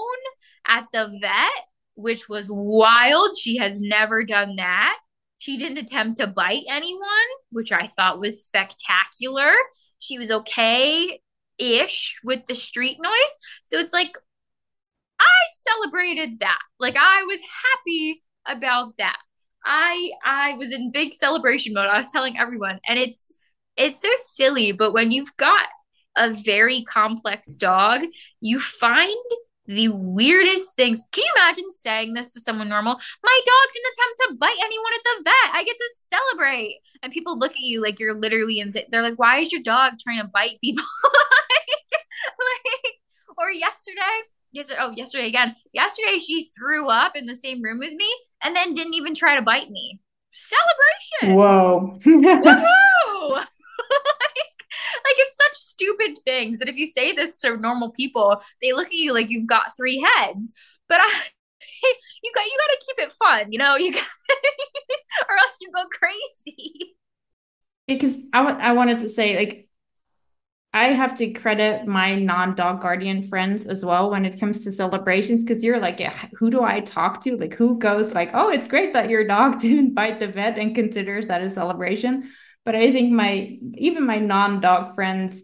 at 0.65 0.87
the 0.91 1.15
vet 1.21 1.65
which 1.99 2.29
was 2.29 2.47
wild. 2.49 3.37
She 3.37 3.57
has 3.57 3.79
never 3.79 4.23
done 4.23 4.55
that. 4.55 4.97
She 5.37 5.57
didn't 5.57 5.79
attempt 5.79 6.19
to 6.19 6.27
bite 6.27 6.63
anyone, 6.69 7.03
which 7.51 7.71
I 7.71 7.87
thought 7.87 8.21
was 8.21 8.43
spectacular. 8.43 9.51
She 9.99 10.17
was 10.17 10.31
okay 10.31 11.19
ish 11.59 12.17
with 12.23 12.45
the 12.45 12.55
street 12.55 12.97
noise. 13.01 13.37
So 13.67 13.79
it's 13.79 13.93
like, 13.93 14.15
I 15.19 15.25
celebrated 15.51 16.39
that. 16.39 16.59
Like, 16.79 16.95
I 16.97 17.23
was 17.23 17.39
happy 17.75 18.23
about 18.45 18.97
that. 18.97 19.19
I 19.63 20.11
I 20.23 20.53
was 20.53 20.71
in 20.71 20.91
big 20.91 21.13
celebration 21.13 21.73
mode. 21.73 21.87
I 21.87 21.97
was 21.97 22.11
telling 22.11 22.37
everyone, 22.37 22.79
and 22.87 22.97
it's 22.97 23.37
it's 23.77 24.01
so 24.01 24.09
silly, 24.17 24.71
but 24.71 24.93
when 24.93 25.11
you've 25.11 25.35
got 25.37 25.67
a 26.17 26.33
very 26.33 26.83
complex 26.83 27.55
dog, 27.55 28.01
you 28.41 28.59
find 28.59 29.15
the 29.67 29.89
weirdest 29.89 30.75
things. 30.75 31.01
Can 31.11 31.23
you 31.23 31.31
imagine 31.37 31.71
saying 31.71 32.13
this 32.13 32.33
to 32.33 32.41
someone 32.41 32.69
normal? 32.69 32.93
My 33.23 33.41
dog 33.45 33.73
didn't 33.73 33.93
attempt 33.93 34.19
to 34.19 34.37
bite 34.39 34.65
anyone 34.65 34.93
at 34.95 35.03
the 35.03 35.23
vet. 35.25 35.55
I 35.55 35.63
get 35.63 35.77
to 35.77 35.89
celebrate. 36.15 36.79
And 37.03 37.13
people 37.13 37.37
look 37.37 37.51
at 37.51 37.59
you 37.59 37.81
like 37.81 37.99
you're 37.99 38.15
literally 38.15 38.59
in. 38.59 38.73
They're 38.89 39.03
like, 39.03 39.19
"Why 39.19 39.37
is 39.37 39.51
your 39.51 39.61
dog 39.61 39.93
trying 39.99 40.19
to 40.21 40.27
bite 40.27 40.57
people?" 40.61 40.83
like, 43.39 43.47
or 43.47 43.51
yesterday, 43.51 44.01
yesterday, 44.51 44.79
oh, 44.81 44.91
yesterday 44.91 45.27
again. 45.27 45.55
Yesterday, 45.73 46.19
she 46.19 46.47
threw 46.57 46.89
up 46.89 47.15
in 47.15 47.25
the 47.25 47.35
same 47.35 47.61
room 47.61 47.79
with 47.79 47.93
me 47.93 48.09
and 48.43 48.55
then 48.55 48.73
didn't 48.73 48.95
even 48.95 49.15
try 49.15 49.35
to 49.35 49.41
bite 49.41 49.69
me. 49.69 49.99
Celebration! 50.31 51.37
Whoa! 51.37 51.99
Woohoo! 52.05 53.35
like 53.35 55.17
it's 55.17 55.37
such 55.37 55.53
stupid 55.53 56.17
things 56.23 56.59
that 56.59 56.69
if 56.69 56.75
you 56.75 56.87
say 56.87 57.13
this 57.13 57.35
to 57.37 57.57
normal 57.57 57.91
people, 57.91 58.41
they 58.61 58.73
look 58.73 58.87
at 58.87 58.93
you 58.93 59.13
like 59.13 59.29
you've 59.29 59.47
got 59.47 59.75
three 59.75 59.99
heads. 59.99 60.53
But 60.87 60.99
I 61.01 61.23
you 62.23 62.31
got 62.35 62.45
you 62.45 62.57
got 62.57 62.79
to 62.79 62.85
keep 62.85 63.05
it 63.05 63.11
fun, 63.13 63.51
you 63.51 63.59
know. 63.59 63.75
You 63.75 63.93
got, 63.93 64.03
or 65.29 65.35
else 65.35 65.57
you 65.61 65.71
go 65.73 65.83
crazy. 65.91 66.95
Because 67.87 68.21
I, 68.33 68.43
w- 68.43 68.59
I 68.59 68.73
wanted 68.73 68.99
to 68.99 69.09
say 69.09 69.35
like 69.35 69.68
I 70.71 70.89
have 70.89 71.17
to 71.17 71.31
credit 71.31 71.87
my 71.87 72.13
non-dog 72.13 72.81
guardian 72.81 73.23
friends 73.23 73.65
as 73.65 73.83
well 73.83 74.11
when 74.11 74.23
it 74.23 74.39
comes 74.39 74.63
to 74.63 74.71
celebrations 74.71 75.43
because 75.43 75.63
you're 75.63 75.79
like, 75.79 75.99
who 76.37 76.51
do 76.51 76.63
I 76.63 76.81
talk 76.81 77.23
to? 77.23 77.35
Like, 77.37 77.55
who 77.55 77.79
goes 77.79 78.13
like, 78.13 78.29
oh, 78.33 78.49
it's 78.49 78.67
great 78.67 78.93
that 78.93 79.09
your 79.09 79.25
dog 79.25 79.59
didn't 79.61 79.95
bite 79.95 80.19
the 80.19 80.27
vet 80.27 80.59
and 80.59 80.75
considers 80.75 81.27
that 81.27 81.41
a 81.41 81.49
celebration. 81.49 82.29
But 82.65 82.75
I 82.75 82.91
think 82.91 83.11
my 83.11 83.57
even 83.75 84.05
my 84.05 84.19
non-dog 84.19 84.93
friends, 84.93 85.43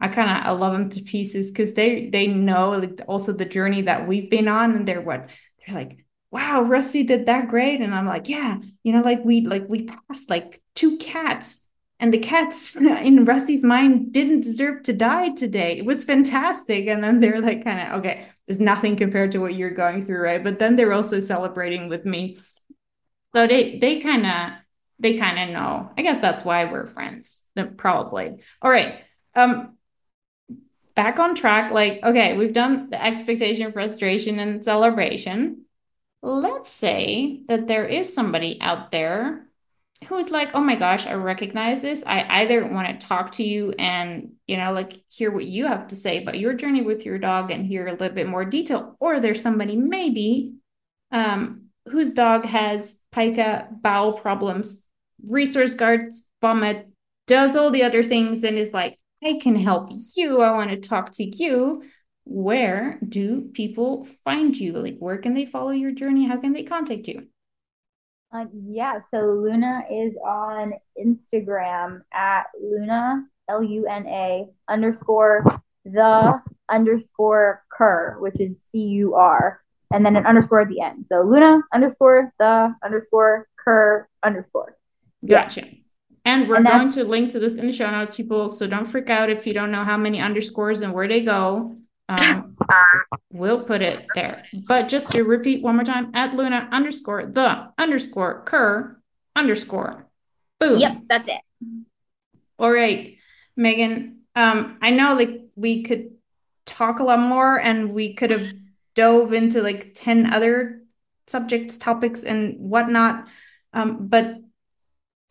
I 0.00 0.08
kind 0.08 0.30
of 0.30 0.46
I 0.46 0.50
love 0.52 0.72
them 0.72 0.88
to 0.90 1.02
pieces 1.02 1.50
because 1.50 1.74
they 1.74 2.08
they 2.08 2.26
know 2.26 2.70
like 2.70 3.02
also 3.06 3.32
the 3.32 3.44
journey 3.44 3.82
that 3.82 4.08
we've 4.08 4.30
been 4.30 4.48
on, 4.48 4.74
and 4.74 4.88
they're 4.88 5.02
what 5.02 5.28
they're 5.66 5.76
like. 5.76 5.98
Wow, 6.30 6.62
Rusty 6.62 7.02
did 7.02 7.26
that 7.26 7.48
great, 7.48 7.82
and 7.82 7.94
I'm 7.94 8.06
like, 8.06 8.30
yeah, 8.30 8.56
you 8.84 8.92
know, 8.94 9.02
like 9.02 9.22
we 9.22 9.42
like 9.44 9.64
we 9.68 9.84
passed 9.84 10.30
like 10.30 10.62
two 10.74 10.96
cats 10.96 11.68
and 12.02 12.12
the 12.12 12.18
cats 12.18 12.74
in 12.76 13.24
Rusty's 13.24 13.64
mind 13.64 14.12
didn't 14.12 14.40
deserve 14.40 14.82
to 14.82 14.92
die 14.92 15.30
today. 15.30 15.78
It 15.78 15.86
was 15.86 16.04
fantastic. 16.04 16.88
And 16.88 17.02
then 17.02 17.20
they're 17.20 17.40
like, 17.40 17.64
kind 17.64 17.80
of, 17.80 18.00
okay, 18.00 18.26
there's 18.46 18.60
nothing 18.60 18.96
compared 18.96 19.32
to 19.32 19.38
what 19.38 19.54
you're 19.54 19.70
going 19.70 20.04
through, 20.04 20.20
right? 20.20 20.42
But 20.42 20.58
then 20.58 20.74
they're 20.74 20.92
also 20.92 21.20
celebrating 21.20 21.88
with 21.88 22.04
me. 22.04 22.36
So 23.34 23.46
they 23.46 23.78
they 23.78 24.00
kind 24.00 24.26
of 24.26 24.58
they 24.98 25.16
kind 25.16 25.38
of 25.38 25.54
know. 25.54 25.90
I 25.96 26.02
guess 26.02 26.20
that's 26.20 26.44
why 26.44 26.64
we're 26.66 26.86
friends. 26.86 27.44
Probably. 27.76 28.42
All 28.60 28.70
right. 28.70 29.04
Um 29.34 29.78
back 30.94 31.20
on 31.20 31.36
track. 31.36 31.72
Like, 31.72 32.02
okay, 32.02 32.36
we've 32.36 32.52
done 32.52 32.90
the 32.90 33.02
expectation, 33.02 33.72
frustration, 33.72 34.40
and 34.40 34.62
celebration. 34.62 35.64
Let's 36.20 36.70
say 36.70 37.42
that 37.46 37.68
there 37.68 37.86
is 37.86 38.12
somebody 38.12 38.60
out 38.60 38.90
there 38.90 39.46
who's 40.08 40.30
like, 40.30 40.54
oh 40.54 40.60
my 40.60 40.76
gosh, 40.76 41.06
I 41.06 41.14
recognize 41.14 41.82
this. 41.82 42.02
I 42.06 42.42
either 42.42 42.66
want 42.66 42.88
to 42.88 43.06
talk 43.06 43.32
to 43.32 43.42
you 43.42 43.74
and, 43.78 44.32
you 44.46 44.56
know, 44.56 44.72
like 44.72 45.02
hear 45.10 45.30
what 45.30 45.44
you 45.44 45.66
have 45.66 45.88
to 45.88 45.96
say 45.96 46.22
about 46.22 46.38
your 46.38 46.54
journey 46.54 46.82
with 46.82 47.04
your 47.04 47.18
dog 47.18 47.50
and 47.50 47.66
hear 47.66 47.86
a 47.86 47.92
little 47.92 48.14
bit 48.14 48.28
more 48.28 48.44
detail, 48.44 48.96
or 49.00 49.20
there's 49.20 49.42
somebody 49.42 49.76
maybe 49.76 50.54
um, 51.10 51.66
whose 51.86 52.12
dog 52.12 52.44
has 52.46 52.98
pica 53.10 53.68
bowel 53.82 54.14
problems 54.14 54.86
resource 55.28 55.74
guards 55.74 56.26
vomit 56.40 56.88
does 57.26 57.54
all 57.56 57.70
the 57.70 57.82
other 57.82 58.02
things 58.02 58.42
and 58.42 58.56
is 58.56 58.72
like 58.72 58.98
i 59.24 59.38
can 59.40 59.54
help 59.54 59.90
you. 60.16 60.40
I 60.40 60.52
want 60.52 60.70
to 60.70 60.76
talk 60.76 61.12
to 61.12 61.24
you. 61.24 61.84
Where 62.24 62.98
do 63.06 63.50
people 63.52 64.04
find 64.24 64.56
you? 64.56 64.72
Like 64.74 64.98
where 64.98 65.18
can 65.18 65.34
they 65.34 65.44
follow 65.44 65.70
your 65.70 65.92
journey? 65.92 66.26
How 66.26 66.38
can 66.38 66.52
they 66.52 66.64
contact 66.64 67.06
you 67.08 67.28
uh, 68.32 68.44
yeah 68.66 69.00
so 69.12 69.20
luna 69.42 69.82
is 69.90 70.14
on 70.24 70.72
instagram 70.98 72.00
at 72.12 72.44
luna 72.60 73.24
l-u-n-a 73.48 74.46
underscore 74.68 75.44
the 75.84 76.40
underscore 76.70 77.62
cur 77.76 78.16
which 78.20 78.38
is 78.40 78.52
c-u-r 78.72 79.60
and 79.92 80.06
then 80.06 80.16
an 80.16 80.26
underscore 80.26 80.60
at 80.60 80.68
the 80.68 80.80
end 80.80 81.04
so 81.10 81.22
luna 81.22 81.60
underscore 81.72 82.32
the 82.38 82.74
underscore 82.82 83.48
cur 83.56 84.06
underscore 84.22 84.76
Gotcha. 85.26 85.66
Yeah. 85.66 85.72
And 86.24 86.48
we're 86.48 86.56
and 86.56 86.66
going 86.66 86.92
to 86.92 87.04
link 87.04 87.32
to 87.32 87.40
this 87.40 87.56
in 87.56 87.66
the 87.66 87.72
show 87.72 87.90
notes, 87.90 88.14
people. 88.14 88.48
So 88.48 88.66
don't 88.66 88.84
freak 88.84 89.10
out 89.10 89.28
if 89.28 89.46
you 89.46 89.54
don't 89.54 89.72
know 89.72 89.82
how 89.82 89.96
many 89.96 90.20
underscores 90.20 90.80
and 90.80 90.92
where 90.92 91.08
they 91.08 91.20
go. 91.20 91.76
Um, 92.08 92.56
we'll 93.30 93.64
put 93.64 93.82
it 93.82 94.06
there. 94.14 94.44
But 94.66 94.88
just 94.88 95.12
to 95.12 95.24
repeat 95.24 95.62
one 95.62 95.76
more 95.76 95.84
time, 95.84 96.10
at 96.14 96.34
Luna 96.34 96.68
underscore 96.70 97.26
the 97.26 97.72
underscore 97.78 98.42
cur 98.44 99.00
underscore. 99.36 100.08
Boom. 100.58 100.78
Yep, 100.78 101.02
that's 101.08 101.28
it. 101.28 101.40
All 102.58 102.70
right, 102.70 103.16
Megan. 103.56 104.20
Um, 104.34 104.78
I 104.80 104.90
know 104.90 105.14
like 105.14 105.40
we 105.56 105.82
could 105.82 106.10
talk 106.64 107.00
a 107.00 107.04
lot 107.04 107.20
more 107.20 107.58
and 107.58 107.92
we 107.92 108.14
could 108.14 108.30
have 108.30 108.52
dove 108.94 109.32
into 109.32 109.62
like 109.62 109.92
10 109.94 110.32
other 110.32 110.82
subjects, 111.26 111.78
topics, 111.78 112.22
and 112.24 112.58
whatnot. 112.58 113.28
Um, 113.72 114.08
but 114.08 114.36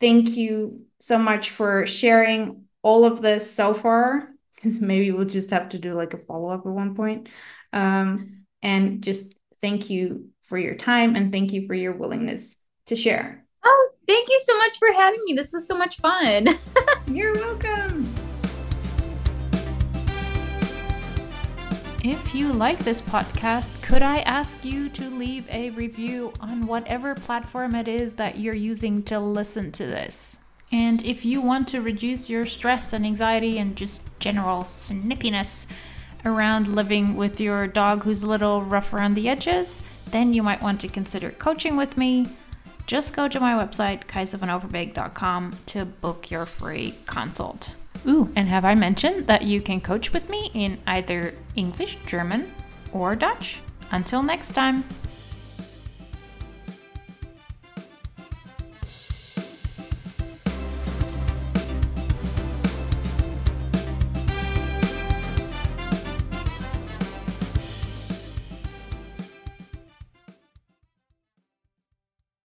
thank 0.00 0.30
you 0.36 0.78
so 1.00 1.18
much 1.18 1.50
for 1.50 1.86
sharing 1.86 2.64
all 2.82 3.04
of 3.04 3.22
this 3.22 3.52
so 3.52 3.72
far 3.74 4.31
because 4.62 4.80
maybe 4.80 5.10
we'll 5.10 5.24
just 5.24 5.50
have 5.50 5.70
to 5.70 5.78
do 5.78 5.94
like 5.94 6.14
a 6.14 6.18
follow-up 6.18 6.60
at 6.60 6.72
one 6.72 6.94
point. 6.94 7.28
Um, 7.72 8.44
and 8.62 9.02
just 9.02 9.34
thank 9.60 9.90
you 9.90 10.28
for 10.42 10.58
your 10.58 10.74
time 10.74 11.16
and 11.16 11.32
thank 11.32 11.52
you 11.52 11.66
for 11.66 11.74
your 11.74 11.92
willingness 11.92 12.56
to 12.86 12.96
share. 12.96 13.44
Oh 13.64 13.90
thank 14.06 14.28
you 14.28 14.40
so 14.44 14.56
much 14.58 14.78
for 14.78 14.92
having 14.92 15.20
me. 15.24 15.34
This 15.34 15.52
was 15.52 15.66
so 15.66 15.76
much 15.76 15.96
fun. 15.98 16.48
You're 17.06 17.34
welcome. 17.34 18.12
If 22.04 22.34
you 22.34 22.52
like 22.52 22.80
this 22.80 23.00
podcast, 23.00 23.80
could 23.80 24.02
I 24.02 24.20
ask 24.20 24.64
you 24.64 24.88
to 24.88 25.08
leave 25.08 25.48
a 25.48 25.70
review 25.70 26.32
on 26.40 26.66
whatever 26.66 27.14
platform 27.14 27.76
it 27.76 27.86
is 27.86 28.14
that 28.14 28.38
you're 28.38 28.56
using 28.56 29.04
to 29.04 29.20
listen 29.20 29.70
to 29.72 29.86
this? 29.86 30.36
And 30.72 31.04
if 31.04 31.24
you 31.24 31.40
want 31.40 31.68
to 31.68 31.82
reduce 31.82 32.30
your 32.30 32.46
stress 32.46 32.92
and 32.92 33.04
anxiety 33.04 33.58
and 33.58 33.76
just 33.76 34.18
general 34.18 34.62
snippiness, 34.62 35.66
around 36.24 36.68
living 36.68 37.16
with 37.16 37.40
your 37.40 37.66
dog 37.66 38.04
who's 38.04 38.22
a 38.22 38.26
little 38.26 38.62
rough 38.62 38.92
around 38.92 39.14
the 39.14 39.28
edges, 39.28 39.82
then 40.10 40.32
you 40.32 40.42
might 40.42 40.62
want 40.62 40.80
to 40.80 40.88
consider 40.88 41.30
coaching 41.30 41.76
with 41.76 41.96
me. 41.96 42.26
Just 42.86 43.14
go 43.14 43.28
to 43.28 43.40
my 43.40 43.52
website, 43.52 44.04
kaisavanoverbeek.com, 44.06 45.58
to 45.66 45.84
book 45.84 46.30
your 46.30 46.46
free 46.46 46.94
consult. 47.06 47.72
Ooh, 48.06 48.32
and 48.34 48.48
have 48.48 48.64
I 48.64 48.74
mentioned 48.74 49.26
that 49.28 49.42
you 49.42 49.60
can 49.60 49.80
coach 49.80 50.12
with 50.12 50.28
me 50.28 50.50
in 50.54 50.78
either 50.86 51.34
English, 51.54 51.98
German, 52.06 52.52
or 52.92 53.14
Dutch? 53.14 53.60
Until 53.90 54.22
next 54.22 54.52
time. 54.52 54.84